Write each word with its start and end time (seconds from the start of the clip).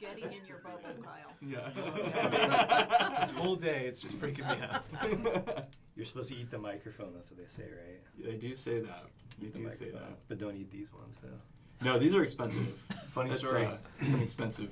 getting 0.00 0.24
in 0.24 0.46
your 0.46 0.58
bubble, 0.58 1.02
Kyle. 1.02 1.32
Yeah. 1.40 3.20
This 3.20 3.30
whole 3.36 3.56
day, 3.56 3.86
it's 3.86 4.00
just 4.00 4.18
freaking 4.20 4.48
me 4.48 4.66
out. 4.70 5.66
You're 5.96 6.06
supposed 6.06 6.30
to 6.30 6.36
eat 6.36 6.50
the 6.50 6.58
microphone. 6.58 7.12
That's 7.14 7.30
what 7.30 7.38
they 7.40 7.46
say, 7.46 7.64
right? 7.64 8.00
they 8.24 8.36
do 8.36 8.54
say 8.54 8.80
that. 8.80 9.04
They 9.40 9.48
the 9.48 9.58
do 9.58 9.70
say 9.70 9.90
that. 9.90 10.18
but 10.28 10.38
don't 10.38 10.56
eat 10.56 10.70
these 10.70 10.92
ones. 10.92 11.16
though. 11.22 11.84
No, 11.84 11.98
these 11.98 12.14
are 12.14 12.22
expensive. 12.22 12.66
Funny 13.10 13.30
That's, 13.30 13.46
story. 13.46 13.66
uh, 13.66 13.76
it's 14.00 14.12
an 14.12 14.22
expensive 14.22 14.70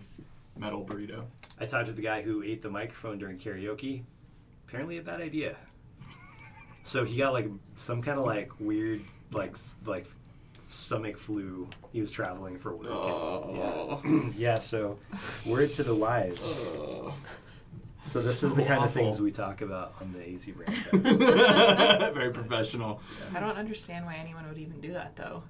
metal 0.56 0.84
burrito. 0.84 1.24
I 1.60 1.66
talked 1.66 1.86
to 1.86 1.92
the 1.92 2.02
guy 2.02 2.22
who 2.22 2.42
ate 2.42 2.62
the 2.62 2.70
microphone 2.70 3.18
during 3.18 3.38
karaoke. 3.38 4.02
Apparently, 4.68 4.98
a 4.98 5.02
bad 5.02 5.20
idea. 5.20 5.56
So 6.84 7.04
he 7.04 7.16
got 7.18 7.32
like 7.32 7.48
some 7.74 8.02
kind 8.02 8.18
of 8.18 8.24
like 8.24 8.50
weird 8.58 9.02
like 9.32 9.56
like 9.84 10.06
stomach 10.72 11.16
flu. 11.18 11.68
He 11.92 12.00
was 12.00 12.10
traveling 12.10 12.58
for 12.58 12.74
work. 12.74 12.88
Oh. 12.88 14.00
Yeah. 14.04 14.30
yeah. 14.36 14.54
So 14.56 14.98
word 15.46 15.72
to 15.74 15.82
the 15.82 15.94
wise. 15.94 16.38
Oh. 16.42 17.14
So 18.04 18.18
this 18.18 18.42
is 18.42 18.54
the 18.54 18.64
kind 18.64 18.82
of 18.82 18.90
things 18.90 19.20
we 19.20 19.30
talk 19.30 19.60
about 19.60 19.94
on 20.00 20.12
the 20.12 20.34
AZ 20.34 20.46
brand. 20.46 20.74
Very 22.14 22.32
professional. 22.32 23.00
I 23.32 23.38
don't 23.38 23.56
understand 23.56 24.04
why 24.06 24.16
anyone 24.16 24.48
would 24.48 24.58
even 24.58 24.80
do 24.80 24.92
that 24.94 25.14
though. 25.14 25.44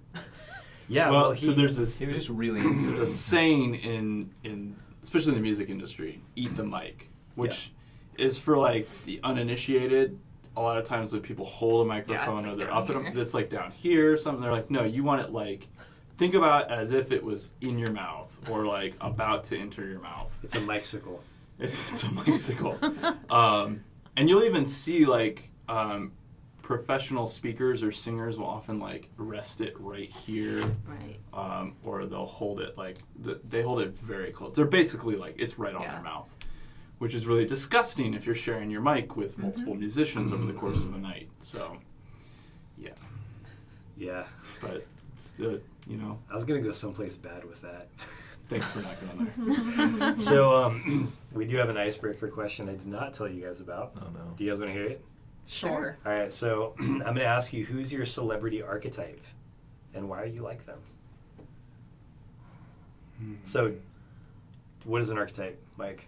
Yeah. 0.89 1.11
well, 1.11 1.29
Well, 1.29 1.37
so 1.37 1.53
there's 1.53 1.79
this 1.79 1.99
He 1.99 2.07
was 2.07 2.17
just 2.17 2.29
really 2.29 2.61
into 2.61 2.89
there's 2.89 2.99
a 2.99 3.07
saying 3.07 3.77
in 3.77 4.31
in 4.45 4.77
especially 5.03 5.31
in 5.31 5.37
the 5.37 5.43
music 5.43 5.71
industry, 5.71 6.21
eat 6.37 6.55
the 6.57 6.65
mic, 6.65 7.09
which 7.35 7.73
is 8.19 8.39
for 8.39 8.59
like 8.59 8.89
the 9.05 9.21
uninitiated. 9.25 10.19
A 10.57 10.61
lot 10.61 10.77
of 10.79 10.85
times 10.85 11.13
when 11.13 11.23
people 11.23 11.47
hold 11.47 11.87
a 11.87 11.89
microphone 11.89 12.37
like 12.37 12.47
or 12.47 12.57
they're 12.57 12.69
down 12.69 12.83
up 12.83 12.91
and 12.91 13.09
here. 13.09 13.23
it's 13.23 13.35
like 13.35 13.49
down 13.49 13.71
here 13.71 14.13
or 14.13 14.17
something. 14.17 14.43
They're 14.43 14.53
like, 14.53 14.71
no, 14.71 14.85
you 14.85 15.03
want 15.03 15.23
it 15.23 15.33
like 15.33 15.67
think 16.19 16.35
about 16.35 16.71
it 16.71 16.75
as 16.75 16.93
if 16.93 17.11
it 17.11 17.23
was 17.25 17.51
in 17.63 17.79
your 17.79 17.91
mouth 17.93 18.39
or 18.51 18.67
like 18.67 18.95
about 19.01 19.45
to 19.45 19.59
enter 19.59 19.87
your 19.89 20.01
mouth. 20.01 20.39
It's 20.45 20.55
a 20.55 20.61
bicycle. 20.61 21.23
It's 21.59 22.03
a 22.03 22.09
bicycle. 22.09 22.77
um, 23.31 23.85
and 24.17 24.29
you'll 24.29 24.43
even 24.45 24.67
see 24.67 25.05
like 25.07 25.49
um, 25.69 26.13
professional 26.61 27.27
speakers 27.27 27.83
or 27.83 27.93
singers 27.93 28.39
will 28.39 28.47
often 28.47 28.79
like 28.81 29.09
rest 29.17 29.61
it 29.61 29.75
right 29.79 30.09
here, 30.11 30.65
Right. 30.87 31.19
um, 31.33 31.77
or 31.85 32.05
they'll 32.07 32.27
hold 32.27 32.61
it 32.61 32.77
like 32.77 32.99
th- 33.25 33.39
they 33.49 33.63
hold 33.63 33.81
it 33.81 33.97
very 33.97 34.33
close. 34.33 34.55
They're 34.55 34.65
basically 34.65 35.15
like 35.17 35.37
it's 35.39 35.59
right 35.59 35.75
on 35.75 35.83
Yeah. 35.83 35.93
their 35.93 36.03
mouth, 36.03 36.35
which 37.03 37.15
is 37.15 37.27
really 37.27 37.45
disgusting 37.45 38.15
if 38.15 38.27
you're 38.27 38.35
sharing 38.35 38.71
your 38.71 38.81
mic 38.81 39.17
with 39.17 39.33
Mm-hmm. 39.33 39.43
multiple 39.43 39.75
musicians 39.75 40.33
over 40.33 40.45
the 40.47 40.53
course 40.53 40.85
of 40.85 40.95
a 40.95 40.99
night. 40.99 41.29
So, 41.41 41.77
yeah, 42.79 42.91
Yeah. 43.97 44.23
but 44.61 44.87
it's 45.13 45.31
the 45.31 45.61
you 45.89 45.97
know 45.97 46.17
I 46.31 46.35
was 46.37 46.45
gonna 46.45 46.61
go 46.61 46.71
someplace 46.71 47.17
bad 47.17 47.45
with 47.45 47.61
that. 47.63 47.89
thanks 48.49 48.71
for 48.71 48.83
not 48.83 48.95
going 49.01 49.99
there. 49.99 50.21
so 50.21 50.55
um, 50.55 51.13
we 51.35 51.45
do 51.45 51.57
have 51.57 51.71
an 51.71 51.77
icebreaker 51.77 52.29
question 52.29 52.69
I 52.69 52.75
did 52.75 52.87
not 52.87 53.15
tell 53.15 53.27
you 53.29 53.43
guys 53.45 53.61
about. 53.61 53.95
Oh 53.97 54.07
no. 54.15 54.35
Do 54.37 54.45
you 54.45 54.51
guys 54.53 54.61
want 54.61 54.71
to 54.71 54.75
hear 54.79 54.87
it? 54.87 55.05
Sure. 55.49 55.97
All 56.07 56.13
right, 56.13 56.33
so 56.33 56.75
I'm 56.79 57.01
going 57.01 57.17
to 57.17 57.25
ask 57.25 57.53
you 57.53 57.65
who's 57.65 57.93
your 57.93 58.07
celebrity 58.07 58.63
archetype 58.63 59.27
and 59.93 60.09
why 60.09 60.23
are 60.23 60.27
you 60.27 60.41
like 60.43 60.65
them? 60.67 60.79
So, 63.43 63.75
what 64.85 65.01
is 65.03 65.11
an 65.11 65.19
archetype, 65.19 65.61
Mike? 65.77 66.07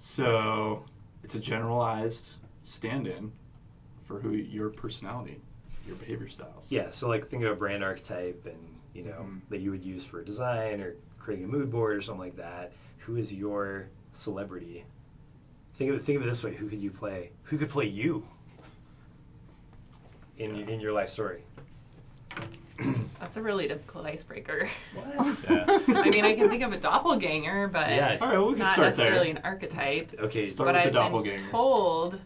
So 0.00 0.84
it's 1.24 1.34
a 1.34 1.40
generalized 1.40 2.30
stand-in 2.62 3.32
for 4.04 4.20
who 4.20 4.30
your 4.30 4.70
personality, 4.70 5.40
your 5.84 5.96
behavior 5.96 6.28
styles. 6.28 6.70
Yeah, 6.70 6.90
so 6.90 7.08
like 7.08 7.28
think 7.28 7.42
of 7.42 7.50
a 7.50 7.56
brand 7.56 7.82
archetype 7.82 8.46
and, 8.46 8.76
you 8.94 9.02
know, 9.02 9.26
Mhm. 9.28 9.40
that 9.50 9.58
you 9.58 9.72
would 9.72 9.84
use 9.84 10.04
for 10.04 10.20
a 10.20 10.24
design 10.24 10.80
or 10.80 10.94
creating 11.18 11.46
a 11.46 11.48
mood 11.48 11.72
board 11.72 11.96
or 11.96 12.00
something 12.00 12.20
like 12.20 12.36
that. 12.36 12.72
Who 13.00 13.16
is 13.16 13.34
your 13.34 13.88
celebrity? 14.12 14.84
Think 15.74 15.90
of 15.90 15.96
it, 15.96 16.02
think 16.02 16.16
of 16.20 16.22
it 16.22 16.26
this 16.26 16.44
way, 16.44 16.54
who 16.54 16.68
could 16.68 16.80
you 16.80 16.92
play? 16.92 17.32
Who 17.44 17.58
could 17.58 17.68
play 17.68 17.86
you 17.88 18.24
in 20.36 20.54
Yeah. 20.54 20.66
in 20.68 20.78
your 20.80 20.92
life 20.92 21.08
story? 21.08 21.42
That's 23.20 23.36
a 23.36 23.42
really 23.42 23.66
difficult 23.68 24.06
icebreaker. 24.06 24.68
What? 24.94 25.44
Yeah. 25.50 25.64
I 25.88 26.10
mean, 26.10 26.24
I 26.24 26.34
can 26.34 26.48
think 26.48 26.62
of 26.62 26.72
a 26.72 26.76
doppelganger, 26.78 27.68
but 27.68 27.88
Yeah. 27.88 28.16
All 28.20 28.28
right, 28.28 28.38
well, 28.38 28.46
we 28.46 28.52
can 28.52 28.60
not 28.60 28.72
start 28.72 28.86
necessarily 28.88 29.32
there. 29.32 29.36
an 29.36 29.42
archetype. 29.44 30.14
Okay, 30.20 30.46
Start 30.46 30.66
but 30.68 30.74
with 30.74 30.86
I've 30.86 30.92
the 30.92 30.98
doppelganger. 30.98 31.38
been 31.42 31.50
told. 31.50 32.20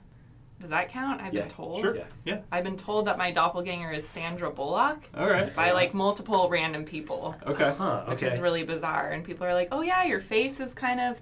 Does 0.61 0.71
that 0.71 0.91
count? 0.91 1.21
I've 1.21 1.35
Yeah, 1.35 1.41
been 1.41 1.51
told. 1.51 1.81
Sure. 1.81 1.97
Yeah. 1.97 2.05
Yeah. 2.25 2.41
I've 2.53 2.63
been 2.65 2.77
told 2.77 3.07
that 3.07 3.19
my 3.19 3.31
doppelganger 3.33 3.91
is 3.93 4.07
Sandra 4.07 4.51
Bullock 4.51 5.01
All 5.17 5.29
right. 5.29 5.53
by 5.57 5.73
like 5.73 5.93
multiple 5.95 6.49
random 6.49 6.85
people, 6.85 7.35
Okay. 7.47 7.75
Huh, 7.77 8.05
which 8.07 8.23
okay. 8.23 8.33
is 8.33 8.39
really 8.39 8.63
bizarre. 8.63 9.11
And 9.11 9.25
people 9.25 9.45
are 9.47 9.55
like, 9.55 9.69
"Oh 9.73 9.81
yeah, 9.83 10.05
your 10.05 10.21
face 10.21 10.61
is 10.61 10.73
kind 10.73 11.01
of 11.01 11.21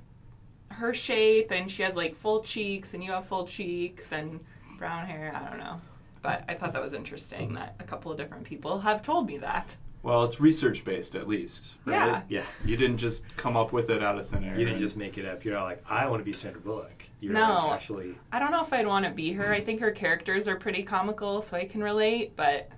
her 0.72 0.92
shape, 0.92 1.50
and 1.52 1.70
she 1.70 1.82
has 1.84 1.96
like 1.96 2.14
full 2.16 2.40
cheeks, 2.40 2.92
and 2.92 3.02
you 3.02 3.12
have 3.12 3.26
full 3.26 3.46
cheeks 3.46 4.12
and 4.12 4.40
brown 4.76 5.06
hair." 5.06 5.32
I 5.34 5.48
don't 5.48 5.58
know, 5.58 5.80
but 6.22 6.44
I 6.48 6.54
thought 6.54 6.72
that 6.72 6.82
was 6.82 6.92
interesting 6.92 7.54
that 7.54 7.74
a 7.80 7.84
couple 7.84 8.10
of 8.12 8.18
different 8.18 8.44
people 8.44 8.80
have 8.80 9.02
told 9.02 9.26
me 9.26 9.38
that. 9.38 9.76
Well, 10.02 10.24
it's 10.24 10.40
research 10.40 10.82
based 10.84 11.14
at 11.14 11.28
least, 11.28 11.72
right? 11.84 11.94
Yeah. 11.94 12.22
Yeah. 12.40 12.44
You 12.64 12.76
didn't 12.78 12.96
just 12.98 13.24
come 13.36 13.54
up 13.56 13.70
with 13.72 13.90
it 13.90 14.02
out 14.02 14.18
of 14.18 14.26
thin 14.26 14.44
air. 14.44 14.58
You 14.58 14.64
didn't 14.64 14.80
just 14.80 14.96
make 14.96 15.18
it 15.18 15.26
up. 15.26 15.44
You're 15.44 15.54
not 15.54 15.64
like, 15.64 15.84
I 15.88 16.06
want 16.06 16.20
to 16.20 16.24
be 16.24 16.32
Sandra 16.32 16.60
Bullock. 16.60 17.04
You're 17.20 17.34
No. 17.34 17.66
like, 17.66 17.72
actually. 17.74 18.14
I 18.32 18.38
don't 18.38 18.50
know 18.50 18.62
if 18.62 18.72
I'd 18.72 18.86
want 18.86 19.04
to 19.04 19.10
be 19.10 19.32
her. 19.32 19.52
I 19.52 19.60
think 19.60 19.80
her 19.80 19.90
characters 19.90 20.48
are 20.48 20.56
pretty 20.56 20.82
comical, 20.84 21.42
so 21.42 21.56
I 21.56 21.66
can 21.66 21.82
relate, 21.82 22.34
but 22.34 22.70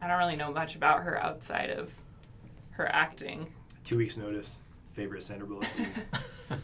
I 0.00 0.06
don't 0.08 0.18
really 0.18 0.36
know 0.36 0.50
much 0.50 0.74
about 0.74 1.02
her 1.02 1.22
outside 1.22 1.68
of 1.68 1.92
her 2.72 2.88
acting. 2.90 3.46
Two 3.84 3.98
weeks 3.98 4.16
notice. 4.16 4.58
Favorite 4.94 5.22
Sandra 5.22 5.46
Bullock 5.46 5.68
movie. 5.78 5.90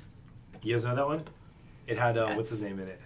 you 0.62 0.74
guys 0.74 0.84
know 0.86 0.94
that 0.94 1.06
one? 1.06 1.24
It 1.86 1.98
had 1.98 2.16
uh, 2.16 2.32
what's 2.34 2.48
his 2.50 2.62
name 2.62 2.78
in 2.78 2.88
it? 2.88 3.00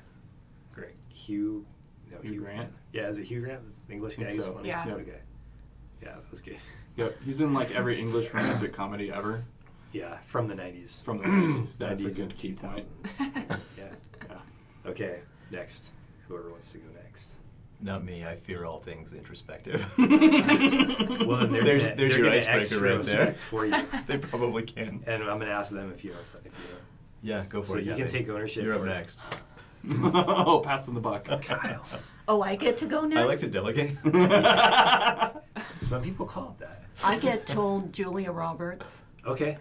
Great, 0.73 0.95
Hugh. 1.09 1.67
No, 2.13 2.21
Hugh 2.23 2.41
Grant? 2.41 2.71
Yeah, 2.93 3.09
is 3.09 3.19
it 3.19 3.25
Hugh 3.25 3.41
Grant? 3.41 3.63
The 3.89 3.93
English 3.95 4.17
guy. 4.17 4.25
Think 4.25 4.37
He's 4.37 4.45
so. 4.45 4.53
funny. 4.53 4.69
Yeah. 4.69 4.87
Yeah. 4.87 4.95
Okay. 4.95 5.19
Yeah, 6.03 6.09
that 6.15 6.31
was 6.31 6.41
good. 6.41 6.57
Yeah, 6.95 7.09
he's 7.25 7.41
in 7.41 7.55
like 7.55 7.71
every 7.75 7.99
English 7.99 8.35
romantic 8.35 8.75
comedy 8.75 9.11
ever 9.11 9.45
Yeah, 9.93 10.19
from 10.27 10.47
the 10.47 10.55
'90s. 10.55 11.03
from 11.03 11.19
the 11.19 11.25
90s. 11.25 11.79
That's 11.79 12.05
a 12.05 12.11
good 12.11 12.19
and 12.21 12.37
key 12.37 12.53
point. 12.53 12.87
yeah. 13.19 13.57
Yeah. 13.79 14.37
Okay. 14.91 15.21
Next. 15.51 15.91
Whoever 16.29 16.51
wants 16.51 16.71
to 16.73 16.79
go 16.79 16.89
next. 17.03 17.37
Not 17.81 18.05
me. 18.05 18.27
I 18.27 18.35
fear 18.37 18.67
all 18.67 18.79
things 18.79 19.15
introspective. 19.15 19.87
Well, 19.99 21.47
then 21.47 21.53
There's- 21.65 21.85
gonna, 21.85 21.97
there's 21.97 22.15
your 22.17 22.25
gonna 22.27 22.37
icebreaker 22.37 22.85
right 22.85 23.03
there. 23.05 23.33
for 23.35 23.65
you. 23.65 23.75
they 24.07 24.19
probably 24.19 24.65
can. 24.65 25.03
And 25.07 25.23
I'm 25.23 25.39
gonna 25.39 25.51
ask 25.51 25.73
them 25.73 25.91
if 25.93 26.05
you 26.05 26.11
know. 26.13 26.19
If 26.21 26.45
you 26.45 26.51
know. 26.51 26.57
Yeah, 27.23 27.45
go 27.49 27.63
for 27.63 27.69
So 27.73 27.77
it. 27.79 27.85
you 27.85 27.91
can 27.93 28.01
Gabby. 28.01 28.11
take 28.13 28.29
ownership 28.29 28.65
You're 28.65 28.75
up 28.75 28.81
for 28.83 28.89
it. 28.89 29.25
Next. 29.85 30.01
oh, 30.15 30.61
passing 30.65 30.95
the 30.95 31.01
buck. 31.01 31.25
Kyle. 31.43 31.85
Oh, 32.29 32.43
I 32.43 32.55
get 32.57 32.77
to 32.79 32.87
go 32.87 33.03
next? 33.05 33.21
I 33.21 33.25
like 33.25 33.41
to 33.41 33.49
delegate. 33.51 33.97
Some 35.63 36.03
people 36.03 36.27
call 36.27 36.57
it 36.59 36.61
that. 36.61 36.85
I 37.05 37.19
get 37.19 37.47
told 37.47 37.93
Julia 37.93 38.31
Roberts, 38.31 39.03
Okay. 39.27 39.59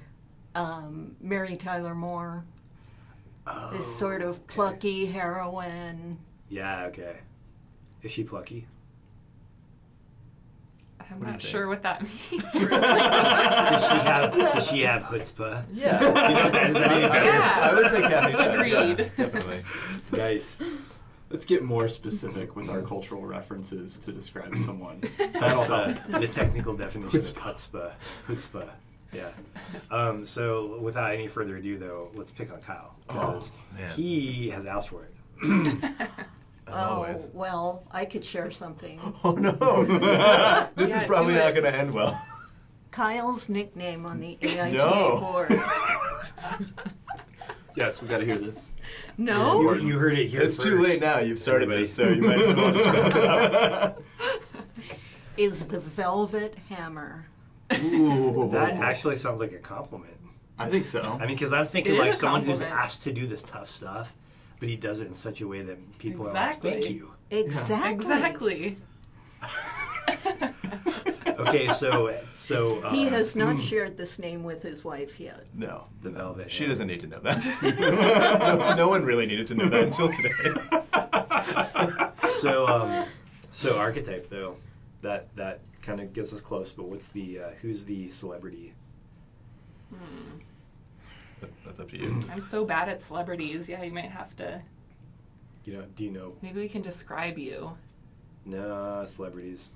um, 0.55 1.15
Mary 1.19 1.55
Tyler 1.55 1.95
Moore, 1.95 2.43
Oh, 3.47 3.71
this 3.75 3.97
sort 3.97 4.21
of 4.21 4.35
okay. 4.35 4.43
plucky 4.47 5.05
heroine. 5.07 6.15
Yeah. 6.49 6.85
Okay. 6.85 7.15
Is 8.03 8.11
she 8.11 8.23
plucky? 8.23 8.67
I'm 11.11 11.19
What 11.19 11.25
do 11.25 11.27
you 11.27 11.31
not 11.33 11.41
think? 11.41 11.51
sure 11.51 11.67
what 11.67 11.81
that 11.83 12.01
means, 12.31 12.55
really. 12.55 12.69
Does 12.81 13.83
she 13.87 13.95
have 13.97 14.33
Does 14.53 14.67
she 14.69 14.81
have 14.81 15.01
chutzpah? 15.03 15.63
yeah. 15.73 15.99
You 16.01 16.07
know, 16.09 16.15
is 16.15 16.73
that 16.73 16.91
any 16.91 17.05
I, 17.05 17.09
better? 17.09 17.25
Yeah. 17.25 17.57
I 17.61 17.73
would 17.75 17.87
say 17.91 18.01
Kathy 18.01 18.31
does. 18.33 18.67
Yeah, 18.67 18.81
Agreed. 18.81 19.11
definitely. 19.17 19.61
Nice. 20.11 20.61
Let's 21.29 21.45
get 21.45 21.63
more 21.63 21.87
specific 21.87 22.55
with 22.57 22.69
our 22.69 22.81
cultural 22.81 23.25
references 23.25 23.97
to 23.99 24.11
describe 24.11 24.55
someone. 24.57 24.99
That'll 25.17 25.63
Chutzpah, 25.65 26.19
the 26.19 26.27
technical 26.27 26.75
definition 26.75 27.19
of 27.19 27.25
chutzpah. 27.25 27.91
Chutzpah. 28.27 28.69
Yeah. 29.13 29.29
Um, 29.89 30.25
so, 30.25 30.77
without 30.79 31.11
any 31.11 31.27
further 31.27 31.57
ado, 31.57 31.77
though, 31.77 32.09
let's 32.15 32.31
pick 32.31 32.51
on 32.51 32.59
Kyle 32.61 32.95
because 33.07 33.51
Oh, 33.53 33.77
man. 33.77 33.89
he 33.93 34.49
has 34.49 34.65
asked 34.65 34.89
for 34.89 35.03
it. 35.05 35.13
As 36.71 36.77
oh, 36.77 36.81
always. 36.81 37.29
well, 37.33 37.83
I 37.91 38.05
could 38.05 38.23
share 38.23 38.51
something. 38.51 38.99
Oh 39.23 39.33
no. 39.33 39.51
this 40.75 40.93
is 40.93 41.03
probably 41.03 41.35
not 41.35 41.53
going 41.53 41.63
to 41.65 41.75
end 41.75 41.93
well. 41.93 42.19
Kyle's 42.91 43.49
nickname 43.49 44.05
on 44.05 44.19
the 44.19 44.37
AIGA 44.41 44.73
No. 44.73 45.19
board. 45.19 45.61
Yes, 47.75 48.01
we 48.01 48.07
got 48.07 48.17
to 48.17 48.25
hear 48.25 48.37
this. 48.37 48.73
No? 49.17 49.61
You, 49.61 49.87
you 49.87 49.97
heard 49.97 50.17
it 50.17 50.27
here. 50.27 50.41
It's 50.41 50.57
too 50.57 50.81
late 50.81 50.99
now. 51.01 51.19
You've 51.19 51.39
started 51.39 51.71
Everybody. 51.71 51.83
this, 51.83 51.93
so 51.93 52.09
you 52.09 52.21
might 52.21 52.41
as 52.41 52.53
well 52.53 52.73
just 52.73 52.85
wrap 52.87 53.15
it 53.15 53.23
up. 53.23 54.01
Is 55.37 55.67
the 55.67 55.79
Velvet 55.79 56.55
Hammer. 56.69 57.27
Ooh. 57.81 58.49
That 58.51 58.73
actually 58.73 59.15
sounds 59.15 59.39
like 59.39 59.53
a 59.53 59.57
compliment. 59.57 60.17
I 60.57 60.69
think 60.69 60.85
so. 60.85 61.01
I 61.01 61.25
mean, 61.25 61.35
because 61.35 61.53
I'm 61.53 61.65
thinking 61.65 61.93
It 61.93 61.95
is 61.95 62.01
like 62.01 62.13
someone 62.13 62.43
who's 62.43 62.61
asked 62.61 63.03
to 63.03 63.13
do 63.13 63.25
this 63.25 63.41
tough 63.41 63.67
stuff, 63.69 64.13
but 64.61 64.69
he 64.69 64.77
does 64.77 65.01
it 65.01 65.07
in 65.07 65.13
such 65.15 65.41
a 65.41 65.47
way 65.47 65.61
that 65.63 65.97
people 65.97 66.27
Exactly. 66.27 66.69
are 66.69 66.73
like, 66.75 66.83
"Thank 66.83 66.95
you." 66.95 67.11
Exactly. 67.29 67.91
exactly. 67.91 68.77
Okay, 71.27 71.73
so 71.73 72.15
so 72.35 72.79
uh, 72.83 72.91
He 72.91 73.05
has 73.05 73.35
not 73.35 73.61
shared 73.63 73.97
this 73.97 74.19
name 74.19 74.43
with 74.43 74.61
his 74.61 74.85
wife 74.85 75.19
yet. 75.19 75.43
No, 75.55 75.85
The 76.03 76.11
no. 76.11 76.17
velvet 76.19 76.51
She 76.51 76.67
doesn't 76.67 76.85
need 76.85 76.99
to 76.99 77.07
know 77.07 77.19
that. 77.21 77.39
no, 78.59 78.75
no 78.75 78.87
one 78.87 79.03
really 79.03 79.25
needed 79.25 79.47
to 79.47 79.55
know 79.55 79.67
that 79.69 79.85
until 79.85 80.11
today. 80.11 80.29
so 82.33 82.67
um, 82.67 83.05
so 83.51 83.79
archetype 83.79 84.29
though, 84.29 84.57
that 85.01 85.35
that 85.35 85.61
kind 85.81 85.99
of 85.99 86.13
gets 86.13 86.31
us 86.31 86.41
close. 86.41 86.71
But 86.71 86.85
what's 86.85 87.07
the 87.07 87.39
uh, 87.39 87.49
who's 87.61 87.85
the 87.85 88.11
celebrity? 88.11 88.73
That's 91.65 91.79
up 91.79 91.89
to 91.91 91.97
you. 91.97 92.23
I'm 92.31 92.41
so 92.41 92.65
bad 92.65 92.89
at 92.89 93.01
celebrities. 93.01 93.67
Yeah, 93.69 93.83
you 93.83 93.91
might 93.91 94.11
have 94.11 94.35
to. 94.37 94.61
You 95.65 95.73
know, 95.73 95.83
do 95.95 96.03
you 96.03 96.11
know? 96.11 96.33
Maybe 96.41 96.59
we 96.59 96.69
can 96.69 96.81
describe 96.81 97.37
you. 97.37 97.77
No 98.45 99.03
celebrities. 99.05 99.69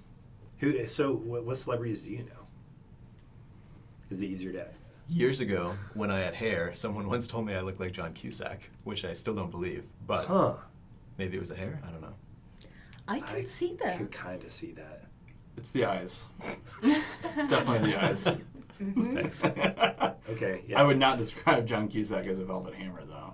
Who? 0.59 0.88
So 0.88 1.13
what, 1.13 1.44
what 1.44 1.57
celebrities 1.57 2.01
do 2.01 2.12
you 2.12 2.19
know? 2.19 2.47
Is 4.09 4.21
it 4.21 4.25
easier 4.27 4.51
to? 4.53 4.65
Years 5.07 5.39
ago, 5.41 5.75
when 5.94 6.09
I 6.09 6.19
had 6.21 6.33
hair, 6.33 6.73
someone 6.73 7.07
once 7.07 7.27
told 7.27 7.45
me 7.45 7.53
I 7.53 7.62
looked 7.62 7.79
like 7.79 7.91
John 7.91 8.13
Cusack, 8.13 8.69
which 8.83 9.06
I 9.06 9.13
still 9.13 9.35
don't 9.35 9.51
believe. 9.51 9.85
But 10.07 10.25
Huh. 10.25 10.53
maybe 11.17 11.38
it 11.38 11.39
was 11.39 11.50
the 11.50 11.56
hair. 11.56 11.79
I 11.88 11.91
don't 11.91 12.01
know. 12.01 12.13
I 13.07 13.19
can 13.19 13.45
see 13.45 13.77
that. 13.83 13.94
I 13.94 13.97
can 13.97 14.07
kind 14.07 14.44
of 14.44 14.51
see 14.51 14.71
that. 14.71 15.03
It's 15.57 15.69
the 15.71 15.85
eyes. 15.85 16.25
It's 16.83 17.47
definitely 17.47 17.91
the 17.91 18.03
eyes. 18.03 18.41
Mm-hmm. 18.81 19.16
Thanks. 19.16 19.44
Okay. 20.27 20.63
Yeah. 20.68 20.81
I 20.81 20.83
would 20.83 20.98
not 20.98 21.18
describe 21.19 21.68
John 21.68 21.88
Cusack 21.88 22.25
as 22.25 22.39
a 22.39 22.45
velvet 22.45 22.74
hammer, 22.74 23.04
though. 23.04 23.33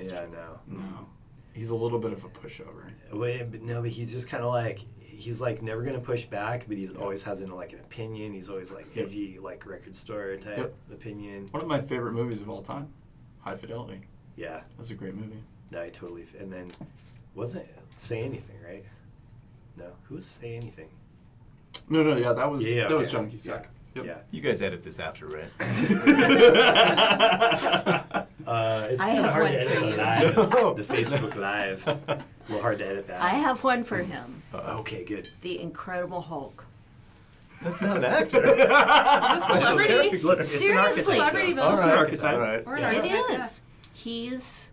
Yeah. 0.00 0.24
No. 0.32 0.60
No, 0.68 1.06
he's 1.52 1.70
a 1.70 1.76
little 1.76 1.98
bit 1.98 2.12
of 2.12 2.24
a 2.24 2.28
pushover. 2.28 2.90
Wait, 3.12 3.50
but 3.50 3.60
no, 3.62 3.80
but 3.82 3.90
he's 3.90 4.12
just 4.12 4.28
kind 4.28 4.44
of 4.44 4.52
like 4.52 4.78
he's 5.00 5.40
like 5.40 5.62
never 5.62 5.82
gonna 5.82 5.98
push 5.98 6.26
back, 6.26 6.66
but 6.68 6.76
he 6.76 6.88
always 6.90 7.24
has 7.24 7.40
an, 7.40 7.50
like 7.50 7.72
an 7.72 7.80
opinion. 7.80 8.32
He's 8.32 8.48
always 8.48 8.70
like 8.70 8.86
Yep. 8.94 9.06
edgy, 9.06 9.38
like 9.40 9.66
record 9.66 9.96
store 9.96 10.36
type 10.36 10.58
Yep. 10.58 10.74
opinion. 10.92 11.48
One 11.50 11.60
of 11.62 11.68
my 11.68 11.80
favorite 11.80 12.12
movies 12.12 12.40
of 12.40 12.48
all 12.48 12.62
time, 12.62 12.88
High 13.40 13.56
Fidelity. 13.56 14.02
Yeah, 14.36 14.60
That's 14.76 14.90
a 14.90 14.94
great 14.94 15.16
movie. 15.16 15.42
no, 15.72 15.82
I 15.82 15.88
totally. 15.88 16.22
f- 16.22 16.40
And 16.40 16.52
then 16.52 16.70
wasn't 17.34 17.66
say 17.96 18.20
anything, 18.20 18.56
right? 18.64 18.84
No, 19.76 19.86
who 20.04 20.14
was 20.14 20.26
say 20.26 20.54
anything? 20.54 20.88
No, 21.88 22.04
no, 22.04 22.16
yeah, 22.16 22.32
that 22.32 22.48
was 22.48 22.62
Yeah, 22.72 22.86
that 22.86 22.96
was. 22.96 23.10
John 23.10 23.28
Cusack. 23.28 23.68
Yep. 23.94 24.04
Yeah. 24.06 24.18
You 24.30 24.40
guys 24.40 24.62
edit 24.62 24.84
this 24.84 25.00
after, 25.00 25.26
right? 25.26 25.48
Uh, 28.48 28.86
it's 28.88 28.98
I 28.98 29.08
kind 29.08 29.18
of 29.18 29.24
have 29.26 29.32
hard 29.34 29.44
one 29.44 29.52
to 29.52 29.60
edit 29.60 29.72
for 29.74 29.80
the 29.80 29.90
you. 29.90 29.96
live, 29.98 30.34
the 30.76 30.82
Facebook 30.94 31.36
live. 31.36 31.86
A 32.08 32.24
little 32.48 32.62
hard 32.62 32.78
to 32.78 32.86
edit 32.86 33.06
that. 33.08 33.20
I 33.20 33.28
have 33.30 33.62
one 33.62 33.84
for 33.84 33.98
him. 33.98 34.42
Okay, 34.54 35.04
good. 35.04 35.28
The 35.42 35.60
Incredible 35.60 36.22
Hulk. 36.22 36.64
That's 37.62 37.82
not 37.82 37.98
an 37.98 38.04
actor. 38.06 38.40
A 38.42 39.42
celebrity? 39.46 40.18
Look, 40.20 40.38
it's 40.40 40.54
an 40.54 40.58
Seriously. 40.60 40.78
archetype, 40.78 41.04
Celebrity, 41.04 41.52
though. 41.52 41.60
though. 41.60 41.68
All 41.68 41.72
That's 41.76 41.82
an 41.84 41.90
right. 41.90 41.98
archetype. 41.98 42.32
All 42.32 42.40
right. 42.40 42.62
Or 42.66 42.74
an 42.76 42.82
Yeah. 42.82 42.90
It 43.04 43.12
archetype, 43.20 43.46
is. 43.50 43.60
He's 43.92 44.68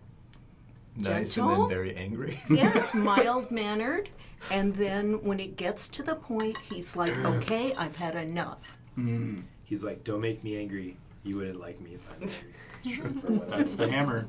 Nice 0.96 1.06
and 1.06 1.26
Gentle? 1.26 1.66
then 1.66 1.76
very 1.76 1.94
angry. 1.96 2.40
yes, 2.48 2.94
mild 2.94 3.50
mannered, 3.50 4.08
and 4.50 4.74
then 4.74 5.22
when 5.22 5.38
it 5.38 5.58
gets 5.58 5.90
to 5.90 6.02
the 6.02 6.14
point, 6.14 6.56
he's 6.70 6.96
like, 6.96 7.14
"Okay, 7.18 7.74
I've 7.74 7.96
had 7.96 8.16
enough." 8.16 8.75
Mm, 8.98 9.42
He's 9.64 9.82
like, 9.82 10.04
"Don't 10.04 10.20
make 10.20 10.42
me 10.44 10.56
angry. 10.58 10.96
You 11.24 11.36
wouldn't 11.36 11.60
like 11.60 11.80
me 11.80 11.94
if 11.94 12.08
I'm 12.10 12.22
angry." 12.22 12.54
It's 12.74 12.86
true. 13.28 13.42
That's 13.48 13.74
the 13.74 13.88
hammer. 13.90 14.28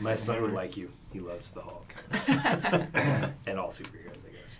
My 0.00 0.14
son 0.16 0.42
would 0.42 0.52
like 0.52 0.76
you. 0.76 0.90
He 1.12 1.20
loves 1.20 1.52
the 1.52 1.60
Hulk 1.62 1.94
and 3.46 3.58
all 3.58 3.68
superheroes, 3.70 4.18
I 4.26 4.32
guess. 4.32 4.56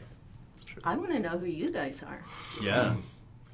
It's 0.54 0.64
true. 0.64 0.80
I 0.84 0.96
want 0.96 1.10
to 1.10 1.18
know 1.18 1.36
who 1.38 1.46
you 1.46 1.70
guys 1.72 2.02
are. 2.04 2.22
Yeah. 2.62 2.94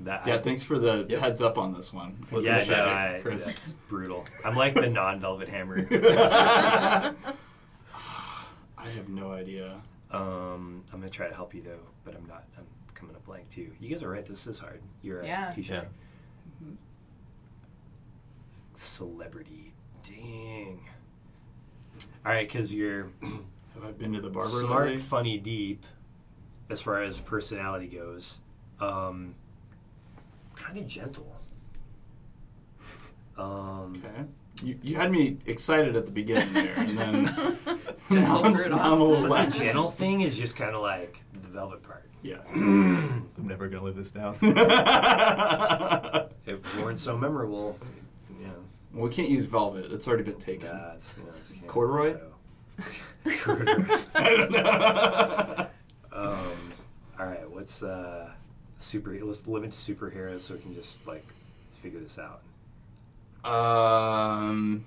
That 0.01 0.27
Yeah, 0.27 0.35
I- 0.35 0.39
thanks 0.39 0.63
for 0.63 0.79
the 0.79 1.07
Yep. 1.09 1.21
heads 1.21 1.41
up 1.43 1.57
on 1.59 1.73
this 1.75 1.93
one. 1.93 2.17
I 2.33 2.39
Yeah, 2.41 2.53
appreciate 2.57 2.77
no, 2.77 2.85
I, 2.85 3.19
Chris. 3.23 3.45
that's 3.47 3.73
brutal. 3.89 4.27
I'm 4.45 4.55
like 4.57 4.75
the 4.75 4.89
non-velvet 4.89 5.49
hammer. 5.49 5.87
I 8.79 8.89
have 8.95 9.09
no 9.09 9.33
idea. 9.33 9.81
Um, 10.11 10.85
I'm 10.93 11.01
gonna 11.01 11.11
try 11.11 11.29
to 11.29 11.35
help 11.35 11.55
you 11.55 11.63
though, 11.63 11.79
but 12.05 12.15
I'm 12.17 12.27
not. 12.27 12.45
I'm 13.01 13.07
coming 13.07 13.17
up 13.17 13.25
blank 13.25 13.49
too. 13.51 13.71
You 13.81 13.89
guys 13.89 14.03
are 14.03 14.11
right. 14.11 14.25
This 14.25 14.47
is 14.47 14.59
hard. 14.59 14.81
You're 15.03 15.25
Yeah. 15.25 15.51
a 15.51 15.55
t-shirt. 15.55 15.89
Yeah. 16.61 16.69
Celebrity. 18.75 19.73
Dang. 20.03 20.81
All 22.25 22.33
right, 22.33 22.47
because 22.47 22.73
you're 22.73 23.09
Have 23.75 23.85
I 23.85 23.93
been 23.93 24.13
to 24.15 24.21
the 24.21 24.29
barber 24.29 24.49
smart, 24.61 24.87
lately? 24.89 25.01
funny, 25.03 25.39
deep, 25.39 25.85
as 26.69 26.81
far 26.81 27.01
as 27.03 27.21
personality 27.21 27.87
goes. 27.87 28.41
Um, 28.81 29.35
kind 30.57 30.77
of 30.79 30.87
gentle. 30.87 31.35
Um, 33.39 34.03
Okay. 34.05 34.25
You, 34.63 34.79
you 34.83 34.97
had 34.97 35.11
me 35.11 35.39
excited 35.47 35.97
at 35.97 36.05
the 36.05 36.11
beginning 36.11 36.53
there, 36.53 36.75
and 36.77 36.99
then 36.99 37.23
now, 38.11 38.43
now 38.43 38.43
I'm 38.43 39.01
a 39.01 39.05
little 39.05 39.23
but 39.23 39.29
the 39.29 39.29
less. 39.29 39.65
gentle 39.65 39.89
thing 39.89 40.21
is 40.21 40.37
just 40.37 40.55
kind 40.57 40.75
of 40.75 40.83
like 40.83 41.23
the 41.33 41.49
velvet 41.49 41.83
part. 41.83 41.90
Yeah. 42.23 42.39
I'm 42.55 43.29
never 43.39 43.69
gonna 43.69 43.85
live 43.85 43.97
this 43.97 44.11
down. 44.11 44.37
If 46.47 46.77
we 46.77 46.83
weren't 46.83 46.99
so 46.99 47.17
memorable, 47.17 47.79
you 48.39 48.47
know, 48.47 48.53
well, 48.93 49.05
we 49.09 49.11
can't 49.15 49.29
use 49.29 49.45
velvet. 49.47 49.91
It's 49.93 50.07
already 50.09 50.25
been 50.25 50.39
taken. 50.39 50.69
uh, 50.69 50.93
it's, 50.97 51.15
you 51.17 51.25
it's 51.37 51.53
can't- 51.53 51.67
Corduroy? 51.69 52.15
so- 52.15 53.33
Corduroy. 53.45 53.87
I 54.15 54.31
don't 54.37 54.51
know. 54.53 55.67
Um, 56.13 56.73
all 57.19 57.25
right, 57.27 57.49
what's 57.51 57.83
uh, 57.85 58.29
super? 58.81 59.17
Let's 59.25 59.47
limit 59.47 59.71
to 59.73 59.79
superheroes 59.95 60.41
so 60.41 60.55
we 60.55 60.61
can 60.61 60.75
just 60.75 60.99
like 61.07 61.25
figure 61.81 62.01
this 62.01 62.19
out. 62.19 62.43
Um, 63.51 64.85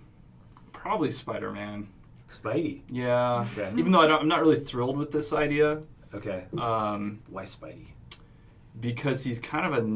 probably 0.74 1.10
Spider 1.12 1.52
Man. 1.52 1.88
Spidey. 2.30 2.82
Yeah. 2.90 3.46
Okay. 3.58 3.72
Even 3.78 3.92
though 3.94 4.02
I 4.02 4.08
don't, 4.08 4.22
I'm 4.22 4.28
not 4.28 4.42
really 4.42 4.60
thrilled 4.60 4.98
with 4.98 5.12
this 5.12 5.32
idea, 5.34 5.82
Okay. 6.14 6.44
um, 6.58 7.20
Why 7.30 7.44
Spidey? 7.44 7.88
because 8.80 9.24
he's 9.24 9.40
kind 9.40 9.72
of 9.72 9.84
a 9.84 9.88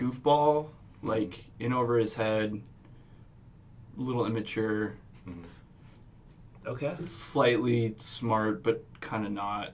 goofball, 0.00 0.68
like 1.02 1.44
in 1.58 1.72
over 1.72 1.98
his 1.98 2.14
head, 2.14 2.60
a 3.98 4.00
little 4.00 4.26
immature, 4.26 4.94
Okay. 6.66 6.94
slightly 7.04 7.94
smart, 7.98 8.62
but 8.62 8.84
kind 9.00 9.24
of 9.24 9.32
not. 9.32 9.72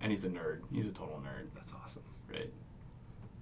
And 0.00 0.10
he's 0.12 0.24
a 0.24 0.28
nerd. 0.28 0.58
He's 0.72 0.86
a 0.86 0.92
total 0.92 1.22
nerd, 1.24 1.46
That's 1.54 1.72
awesome. 1.82 2.02
right? 2.30 2.50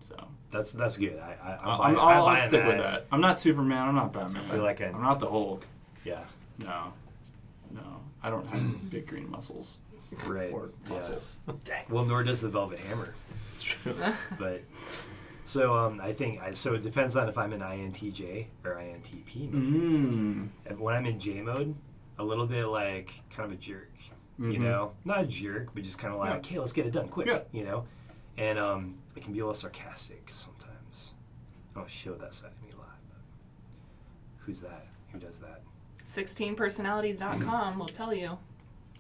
So 0.01 0.15
That's 0.53 0.73
that's 0.73 0.97
good. 0.97 1.19
I, 1.19 1.37
I 1.43 1.51
I'm, 1.57 1.59
I'm, 1.63 1.79
buying, 1.97 1.99
I'll, 1.99 2.27
I'll 2.27 2.47
stick 2.49 2.65
with 2.65 2.79
that. 2.79 3.07
I'm 3.11 3.21
not 3.21 3.39
Superman. 3.39 3.89
I'm 3.89 3.95
not 3.97 4.13
Batman. 4.13 4.43
feel 4.45 4.63
like 4.63 4.81
I- 4.81 4.87
I'm 4.87 5.03
not 5.03 5.19
the 5.21 5.29
Hulk. 5.29 5.65
Yeah. 6.05 6.23
No, 6.59 6.93
no, 7.73 7.83
I 8.23 8.31
don't 8.31 8.47
have 8.47 8.91
big 8.91 9.07
green 9.09 9.29
muscles 9.31 9.77
Right. 10.27 10.53
or 10.53 10.71
yeah. 10.85 10.95
muscles. 10.95 11.33
Well, 11.91 12.05
nor 12.05 12.23
does 12.23 12.41
the 12.41 12.49
Velvet 12.49 12.79
Hammer. 12.81 13.15
It's 13.55 13.63
true. 13.63 13.95
But 14.39 14.63
so 15.45 15.77
um, 15.77 16.01
I 16.03 16.13
think 16.13 16.43
I, 16.43 16.53
so. 16.53 16.75
It 16.75 16.83
depends 16.83 17.17
on 17.17 17.29
if 17.29 17.39
I'm 17.39 17.53
in 17.53 17.61
INTJ 17.61 18.47
or 18.65 18.73
INTP. 18.77 19.51
mode. 19.53 20.51
Mm. 20.69 20.79
When 20.79 20.95
I'm 20.97 21.07
in 21.07 21.19
J 21.21 21.41
mode, 21.41 21.75
a 22.19 22.25
little 22.25 22.47
bit 22.47 22.67
like 22.67 23.23
kind 23.31 23.51
of 23.51 23.57
a 23.57 23.61
jerk. 23.61 23.91
You 24.39 24.45
Mhm. 24.45 24.61
know, 24.61 24.93
not 25.05 25.21
a 25.23 25.27
jerk, 25.27 25.69
but 25.73 25.83
just 25.83 25.99
kind 25.99 26.13
of 26.13 26.21
like, 26.21 26.31
Yeah. 26.31 26.37
okay, 26.39 26.59
let's 26.59 26.73
get 26.73 26.85
it 26.87 26.93
done 26.93 27.09
quick. 27.09 27.27
Yeah. 27.27 27.41
You 27.53 27.65
know, 27.65 27.87
and 28.37 28.59
um, 28.59 28.99
it 29.15 29.23
can 29.23 29.33
be 29.33 29.39
a 29.39 29.43
little 29.43 29.55
sarcastic 29.55 30.29
sometimes. 30.31 31.15
I 31.75 31.79
don't 31.79 31.89
show 31.91 32.15
that 32.17 32.35
side 32.35 32.51
of 32.53 32.63
me 32.63 32.69
a 32.75 32.77
lot. 32.77 32.99
But 33.09 34.45
who's 34.45 34.61
that? 34.61 34.87
Who 35.13 35.19
does 35.19 35.39
that? 35.39 35.63
16personalities.com 36.07 37.79
will 37.79 37.87
tell 37.89 38.13
you. 38.15 38.37